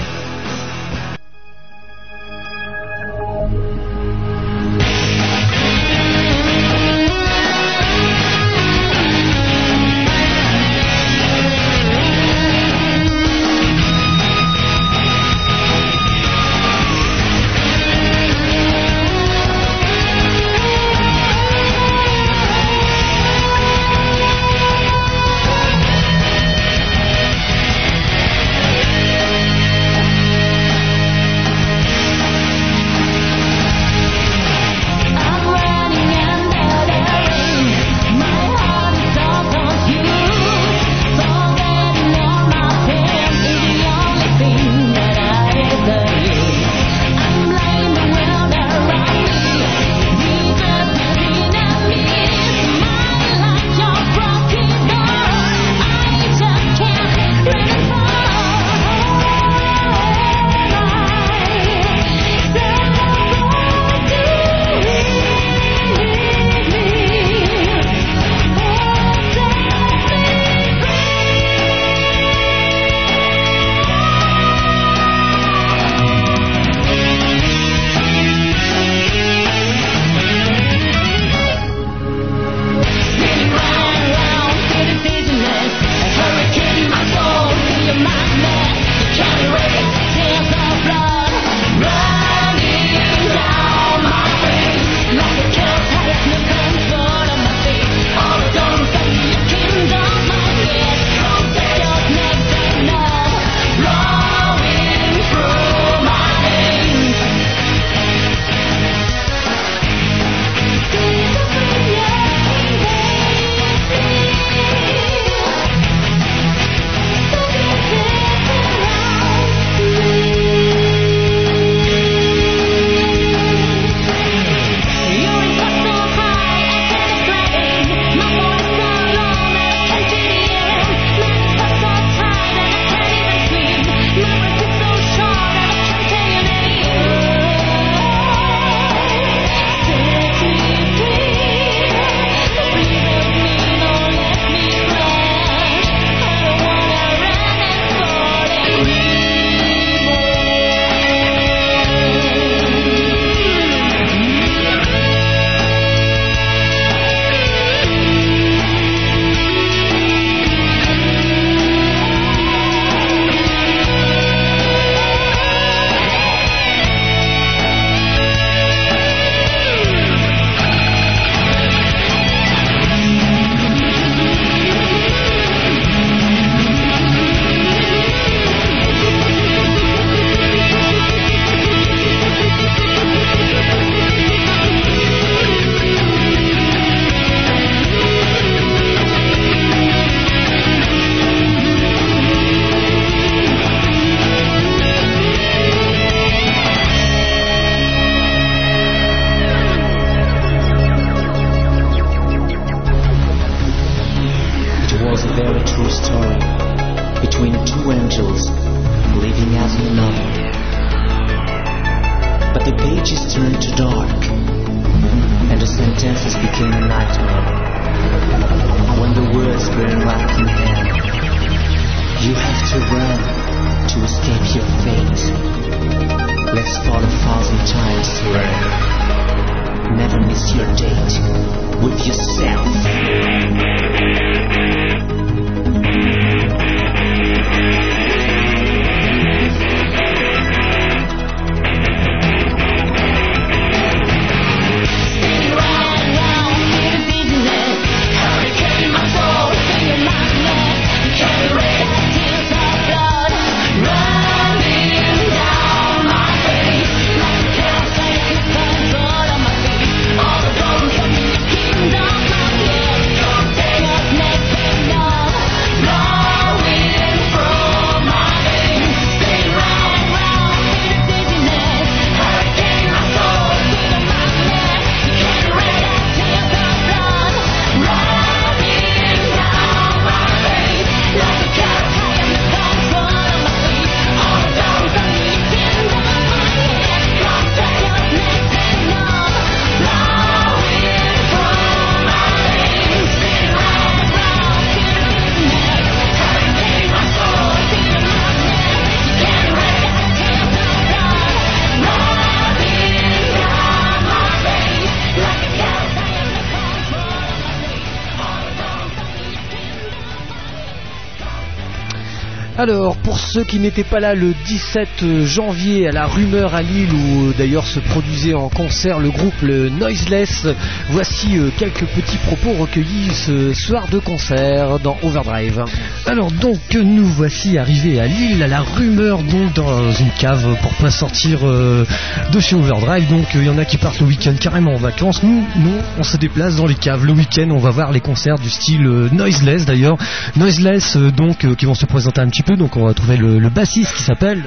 Pour 313.16 313.24
ceux 313.24 313.46
qui 313.46 313.60
n'étaient 313.60 313.86
pas 313.86 314.02
là 314.02 314.14
le 314.14 314.34
17 314.46 315.24
janvier 315.24 315.88
à 315.88 315.94
la 315.94 316.06
Rumeur 316.06 316.54
à 316.54 316.62
Lille, 316.62 316.94
où 316.94 317.30
euh, 317.30 317.34
d'ailleurs 317.38 317.66
se 317.66 317.80
produisait 317.80 318.34
en 318.34 318.50
concert 318.50 319.00
le 319.00 319.10
groupe 319.10 319.42
le 319.42 319.70
Noiseless, 319.70 320.46
voici 320.90 321.38
euh, 321.38 321.50
quelques 321.58 321.86
petits 321.86 322.18
propos 322.18 322.52
recueillis 322.52 323.12
ce 323.14 323.54
soir 323.54 323.88
de 323.88 324.00
concert 324.00 324.80
dans 324.80 324.98
Overdrive. 325.02 325.64
Alors 326.06 326.30
donc 326.30 326.60
nous 326.74 327.06
voici 327.06 327.58
arrivés 327.58 328.02
à 328.02 328.06
Lille 328.08 328.44
à 328.44 328.48
la 328.48 328.60
rumeur 328.60 329.20
donc 329.24 329.54
dans 329.54 329.94
une 329.94 330.12
cave 330.20 330.58
pour 330.62 330.74
pas 330.74 330.92
sortir 330.92 331.40
euh, 331.44 331.86
de 332.34 332.40
chez 332.42 332.58
Overdrive. 332.58 333.08
Donc 333.10 333.28
il 333.34 333.46
y 333.46 333.50
en 333.50 333.58
a 333.58 333.64
qui 333.64 333.78
partent 333.78 334.02
le 334.02 334.08
week-end 334.08 334.36
carrément 334.38 334.74
en 334.74 334.78
vacances. 334.78 335.24
Nous 335.24 335.48
non 335.56 335.78
on 335.98 336.04
se 336.04 336.18
déplace 336.18 336.58
dans 336.58 336.66
les 336.66 336.76
caves. 336.76 337.06
Le 337.06 337.14
week-end 337.14 337.48
on 337.52 337.60
va 337.60 337.70
voir 337.70 337.94
les 337.94 338.02
concerts 338.02 338.40
du 338.40 338.50
style 338.50 338.84
Noiseless 339.14 339.66
d'ailleurs. 339.66 339.96
Noiseless 340.36 340.98
donc 340.98 341.56
qui 341.56 341.66
vont 341.66 341.76
se 341.76 341.86
présenter 341.86 342.20
un 342.20 342.28
petit 342.28 342.44
peu. 342.44 342.58
Donc 342.58 342.76
on 342.76 342.86
va 342.86 342.94
trouver 342.94 343.05
le, 343.14 343.40
le 343.40 343.50
bassiste 343.50 343.94
qui 343.94 344.04
s'appelle 344.04 344.44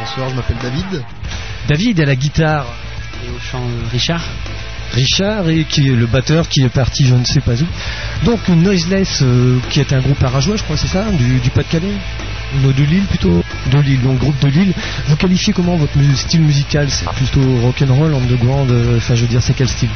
bonsoir 0.00 0.28
je 0.30 0.34
m'appelle 0.34 0.56
David. 0.62 1.02
David 1.68 2.00
à 2.00 2.04
la 2.06 2.16
guitare 2.16 2.66
et 3.24 3.30
au 3.30 3.38
chant 3.38 3.62
Richard. 3.92 4.22
Richard 4.92 5.48
et 5.48 5.64
qui 5.64 5.88
est 5.88 5.94
le 5.94 6.06
batteur 6.06 6.48
qui 6.48 6.62
est 6.62 6.68
parti 6.68 7.06
je 7.06 7.14
ne 7.14 7.24
sais 7.24 7.40
pas 7.40 7.54
où. 7.54 7.66
Donc 8.24 8.48
Noiseless 8.48 9.20
euh, 9.22 9.58
qui 9.70 9.80
est 9.80 9.92
un 9.92 10.00
groupe 10.00 10.22
arageois 10.22 10.56
je 10.56 10.62
crois 10.64 10.76
c'est 10.76 10.88
ça 10.88 11.04
du, 11.12 11.38
du 11.38 11.50
Pas-de-Calais 11.50 11.94
Non, 12.62 12.70
de 12.70 12.82
Lille 12.82 13.04
plutôt. 13.04 13.42
De 13.70 13.78
Lille 13.78 14.00
donc 14.02 14.18
groupe 14.18 14.38
de 14.40 14.48
Lille. 14.48 14.72
Vous 15.06 15.16
qualifiez 15.16 15.52
comment 15.52 15.76
votre 15.76 15.92
style 16.16 16.40
musical? 16.42 16.90
C'est 16.90 17.08
plutôt 17.10 17.58
rock'n'roll 17.60 18.14
underground 18.14 18.70
euh, 18.70 18.96
enfin 18.96 19.14
je 19.14 19.22
veux 19.22 19.28
dire 19.28 19.42
c'est 19.42 19.54
quel 19.54 19.68
style? 19.68 19.90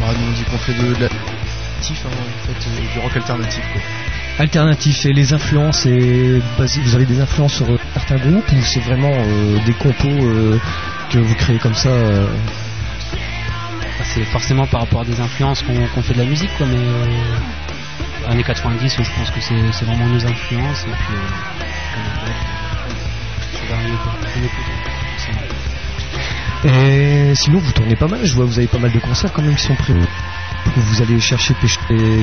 Bah, 0.00 0.06
nous 0.18 0.28
on 0.28 0.32
dit 0.32 0.44
qu'on 0.44 0.58
fait 0.58 0.74
de 0.74 1.04
hein, 1.04 1.08
en 1.82 2.46
fait 2.46 2.68
euh, 2.68 2.92
du 2.92 2.98
rock 2.98 3.16
alternatif 3.16 3.62
quoi. 3.72 3.80
Alternatif 4.38 5.06
et 5.06 5.12
les 5.12 5.32
influences 5.32 5.86
et 5.86 6.40
vous 6.58 6.94
avez 6.94 7.06
des 7.06 7.20
influences 7.20 7.54
sur 7.54 7.70
euh, 7.70 7.78
certains 7.92 8.16
groupes 8.16 8.50
ou 8.52 8.62
c'est 8.62 8.80
vraiment 8.80 9.12
euh, 9.12 9.58
des 9.64 9.74
compos 9.74 10.08
euh, 10.08 10.58
que 11.10 11.18
vous 11.18 11.34
créez 11.34 11.58
comme 11.58 11.74
ça 11.74 11.88
euh, 11.90 12.26
Bah, 13.12 14.04
c'est 14.12 14.24
forcément 14.24 14.66
par 14.66 14.80
rapport 14.80 15.02
à 15.02 15.04
des 15.04 15.20
influences 15.20 15.62
qu'on 15.62 16.02
fait 16.02 16.14
de 16.14 16.18
la 16.18 16.24
musique 16.24 16.50
quoi 16.58 16.66
mais 16.66 18.28
années 18.28 18.42
90 18.42 18.96
je 19.02 19.10
pense 19.16 19.30
que 19.30 19.40
c'est 19.40 19.84
vraiment 19.84 20.06
nos 20.06 20.26
influences 20.26 20.82
et 20.82 20.90
puis 20.90 21.14
Et 26.64 27.34
sinon, 27.34 27.58
vous 27.58 27.72
tournez 27.72 27.96
pas 27.96 28.08
mal. 28.08 28.24
Je 28.24 28.34
vois, 28.34 28.44
vous 28.46 28.58
avez 28.58 28.66
pas 28.66 28.78
mal 28.78 28.90
de 28.90 28.98
concerts 28.98 29.32
quand 29.32 29.42
même 29.42 29.54
qui 29.54 29.64
sont 29.64 29.74
prévus. 29.74 30.00
Vous 30.76 31.02
allez 31.02 31.20
chercher 31.20 31.54
pêcher 31.54 31.78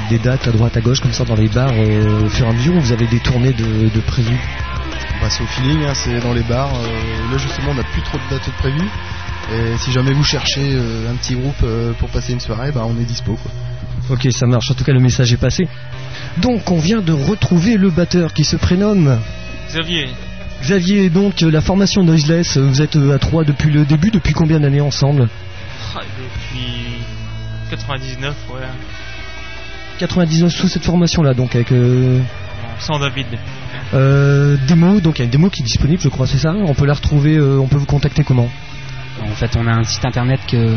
des, 0.10 0.18
dates 0.20 0.48
à 0.48 0.52
droite 0.52 0.76
à 0.76 0.82
gauche 0.82 1.00
comme 1.00 1.14
ça 1.14 1.24
dans 1.24 1.36
les 1.36 1.48
bars 1.48 1.72
euh, 1.74 2.26
au 2.26 2.30
fur 2.30 2.46
et 2.46 2.50
à 2.50 2.54
mesure. 2.54 2.76
ou 2.76 2.80
Vous 2.82 2.92
avez 2.92 3.08
des 3.08 3.20
tournées 3.20 3.54
de, 3.54 3.90
de 3.90 4.00
prévues. 4.02 4.40
Bah, 5.22 5.28
c'est 5.30 5.44
au 5.44 5.48
feeling, 5.48 5.84
hein, 5.86 5.94
c'est 5.94 6.20
dans 6.20 6.34
les 6.34 6.42
bars. 6.44 6.74
euh, 6.76 7.32
là 7.32 7.38
justement 7.38 7.72
on 7.72 7.76
n'a 7.76 7.84
plus 7.84 8.02
trop 8.02 8.18
de 8.18 8.24
dates 8.36 8.46
de 8.46 8.52
prévues. 8.54 8.90
Et 9.54 9.78
si 9.78 9.92
jamais 9.92 10.12
vous 10.14 10.24
cherchez 10.24 10.74
euh, 10.74 11.12
un 11.12 11.16
petit 11.16 11.36
groupe 11.36 11.56
euh, 11.64 11.94
pour 11.94 12.10
passer 12.10 12.34
une 12.34 12.40
soirée, 12.40 12.72
bah 12.72 12.86
on 12.88 13.00
est 13.00 13.06
dispo 13.06 13.34
quoi. 13.42 13.52
Ok, 14.10 14.28
ça 14.32 14.46
marche. 14.48 14.72
En 14.72 14.74
tout 14.74 14.84
cas, 14.84 14.94
le 14.94 15.00
message 15.00 15.32
est 15.32 15.38
passé. 15.38 15.68
Donc, 16.38 16.70
on 16.72 16.80
vient 16.80 17.02
de 17.02 17.14
retrouver 17.14 17.78
le 17.78 17.90
batteur 17.90 18.34
qui 18.34 18.44
se 18.44 18.56
prénomme 18.58 19.20
Xavier, 19.70 20.10
Xavier. 20.62 21.10
Donc, 21.10 21.42
la 21.42 21.62
formation 21.62 22.04
Noiseless. 22.04 22.58
Vous 22.58 22.82
êtes 22.82 22.96
à 22.98 23.20
trois 23.20 23.44
depuis 23.46 23.70
le 23.72 23.86
début. 23.86 24.10
Depuis 24.12 24.34
combien 24.34 24.60
d'années 24.60 24.82
ensemble? 24.82 25.30
Ah, 25.96 26.00
depuis 26.20 27.04
99, 27.72 28.36
ouais, 28.54 28.60
99 30.00 30.52
sous 30.52 30.68
cette 30.68 30.84
formation-là. 30.84 31.34
Donc, 31.34 31.56
avec 31.56 31.72
euh, 31.72 32.20
sans 32.80 33.00
David. 33.00 33.28
euh, 33.94 34.58
démo. 34.68 35.00
Donc, 35.00 35.20
il 35.20 35.20
y 35.20 35.22
a 35.24 35.26
une 35.26 35.32
démo 35.32 35.50
qui 35.50 35.62
est 35.62 35.66
disponible, 35.66 36.02
je 36.02 36.10
crois. 36.10 36.28
C'est 36.28 36.38
ça? 36.38 36.52
On 36.54 36.74
peut 36.74 36.86
la 36.86 36.94
retrouver. 36.96 37.38
euh, 37.38 37.60
on 37.60 37.68
peut 37.68 37.78
vous 37.78 37.86
contacter 37.86 38.24
comment? 38.24 38.50
En 39.24 39.36
fait, 39.36 39.56
on 39.56 39.66
a 39.68 39.72
un 39.74 39.84
site 39.84 40.04
internet 40.06 40.40
que 40.50 40.76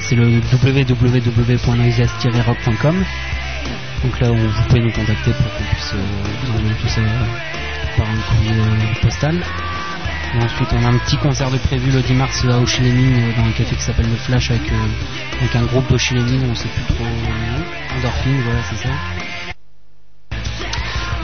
c'est 0.00 0.14
le 0.16 0.40
www.noiseless-rock.com. 0.52 3.04
Donc 4.04 4.20
là, 4.20 4.28
on- 4.30 4.36
vous 4.36 4.62
pouvez 4.68 4.80
nous 4.80 4.92
contacter 4.92 5.32
pour 5.32 5.44
qu'on 5.44 5.64
puisse 5.74 5.92
euh, 5.94 5.98
vous 6.44 6.52
envoyer 6.58 6.74
tout 6.80 6.88
ça 6.88 7.00
par 7.96 8.06
un 8.08 8.16
courrier 8.28 8.54
postal. 9.02 9.36
Et 10.36 10.44
ensuite, 10.44 10.68
on 10.72 10.84
a 10.84 10.88
un 10.88 10.98
petit 10.98 11.16
concert 11.16 11.50
de 11.50 11.56
prévu 11.56 11.90
le 11.90 12.02
10 12.02 12.12
mars 12.14 12.44
à 12.44 12.58
Auchilémine 12.58 13.32
dans 13.36 13.44
un 13.44 13.52
café 13.52 13.74
qui 13.74 13.82
s'appelle 13.82 14.10
Le 14.10 14.16
Flash 14.16 14.50
avec, 14.50 14.70
euh, 14.70 15.40
avec 15.40 15.56
un 15.56 15.64
groupe 15.64 15.88
d'Auchilémine, 15.88 16.42
on 16.50 16.54
sait 16.54 16.68
plus 16.68 16.94
trop 16.94 17.04
nom. 17.04 17.96
Endorphine, 17.96 18.42
voilà, 18.44 18.60
c'est 18.68 18.86
ça. 18.86 18.90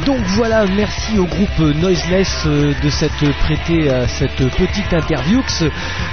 Donc 0.07 0.21
voilà, 0.29 0.67
merci 0.67 1.19
au 1.19 1.27
groupe 1.27 1.59
Noiseless 1.59 2.45
euh, 2.47 2.73
de 2.83 2.91
s'être 2.91 3.31
prêté 3.41 3.89
à 3.89 4.09
cette 4.09 4.49
petite 4.57 4.93
interview. 4.93 5.43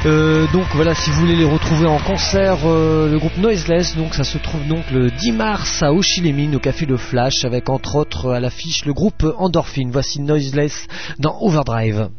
Euh, 0.06 0.46
donc 0.54 0.68
voilà, 0.76 0.94
si 0.94 1.10
vous 1.10 1.22
voulez 1.22 1.36
les 1.36 1.46
retrouver 1.46 1.88
en 1.88 1.98
concert, 1.98 2.58
euh, 2.66 3.10
le 3.10 3.18
groupe 3.18 3.38
Noiseless, 3.38 3.96
donc 3.96 4.14
ça 4.14 4.24
se 4.26 4.38
trouve 4.38 4.68
donc 4.68 4.92
le 4.92 5.10
10 5.10 5.32
mars 5.32 5.82
à 5.82 5.94
Auchilémine 5.94 6.56
au 6.56 6.60
Café 6.60 6.86
Le 6.86 6.98
Flash, 6.98 7.46
avec 7.46 7.70
entre 7.70 7.96
autres 7.96 8.32
à 8.32 8.40
l'affiche 8.40 8.86
le 8.86 8.94
groupe 8.94 9.26
Endorphine. 9.38 9.90
Voici 9.90 10.22
Noiseless 10.22 10.88
dans 11.18 11.40
Overdrive. 11.40 12.10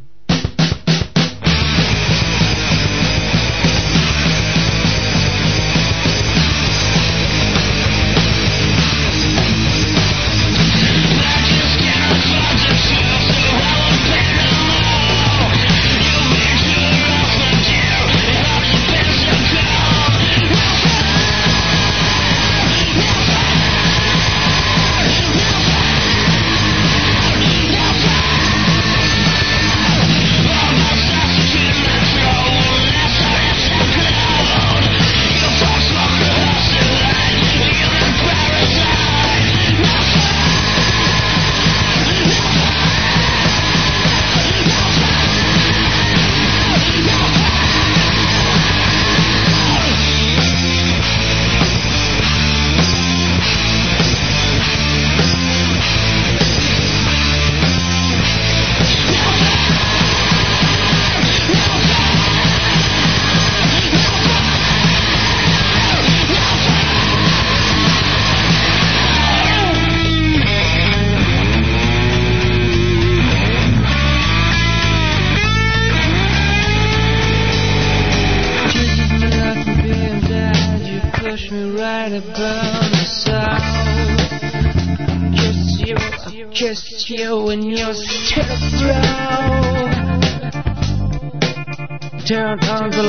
downtown. 92.57 93.00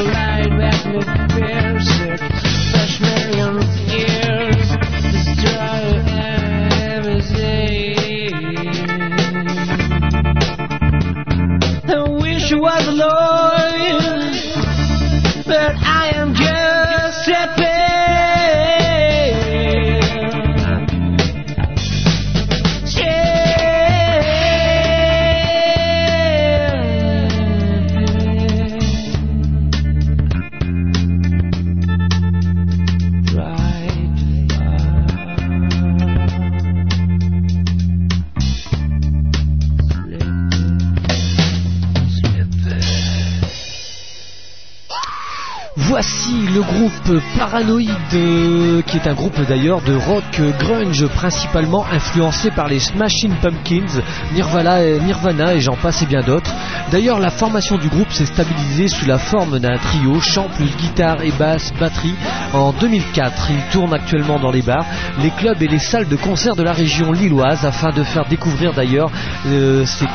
Paranoid, 47.52 47.84
euh, 48.14 48.82
qui 48.84 48.96
est 48.96 49.08
un 49.08 49.14
groupe 49.14 49.38
d'ailleurs 49.46 49.82
de 49.82 49.94
rock 49.94 50.24
euh, 50.40 50.52
grunge 50.58 51.06
principalement 51.08 51.86
influencé 51.92 52.50
par 52.50 52.70
les 52.70 52.80
Smashing 52.80 53.34
Pumpkins, 53.42 54.02
Nirvana, 54.34 54.82
et- 54.86 55.02
Nirvana 55.02 55.54
et 55.56 55.60
j'en 55.60 55.76
passe 55.76 56.02
et 56.02 56.06
bien 56.06 56.22
d'autres. 56.22 56.50
D'ailleurs, 56.94 57.20
la 57.20 57.30
formation 57.30 57.78
du 57.78 57.90
groupe 57.90 58.10
s'est 58.12 58.26
stabilisée 58.26 58.88
sous 58.88 59.06
la 59.06 59.18
forme 59.18 59.60
d'un 59.60 59.76
trio, 59.78 60.22
chant 60.22 60.48
plus 60.56 60.70
guitare 60.78 61.24
et 61.24 61.32
basse, 61.32 61.74
batterie, 61.78 62.16
en 62.54 62.72
2004. 62.72 63.50
Ils 63.52 63.72
tournent 63.74 63.94
actuellement 63.94 64.40
dans 64.40 64.52
les 64.52 64.62
bars, 64.62 64.86
les 65.22 65.32
clubs 65.32 65.62
et 65.62 65.68
les 65.68 65.80
salles 65.80 66.08
de 66.08 66.16
concert 66.16 66.56
de 66.56 66.64
la 66.64 66.72
région 66.72 67.12
lilloise 67.12 67.66
afin 67.66 67.92
de 67.92 68.04
faire 68.04 68.26
découvrir 68.30 68.72
d'ailleurs 68.72 69.12
euh, 69.48 69.86
ces 69.86 70.06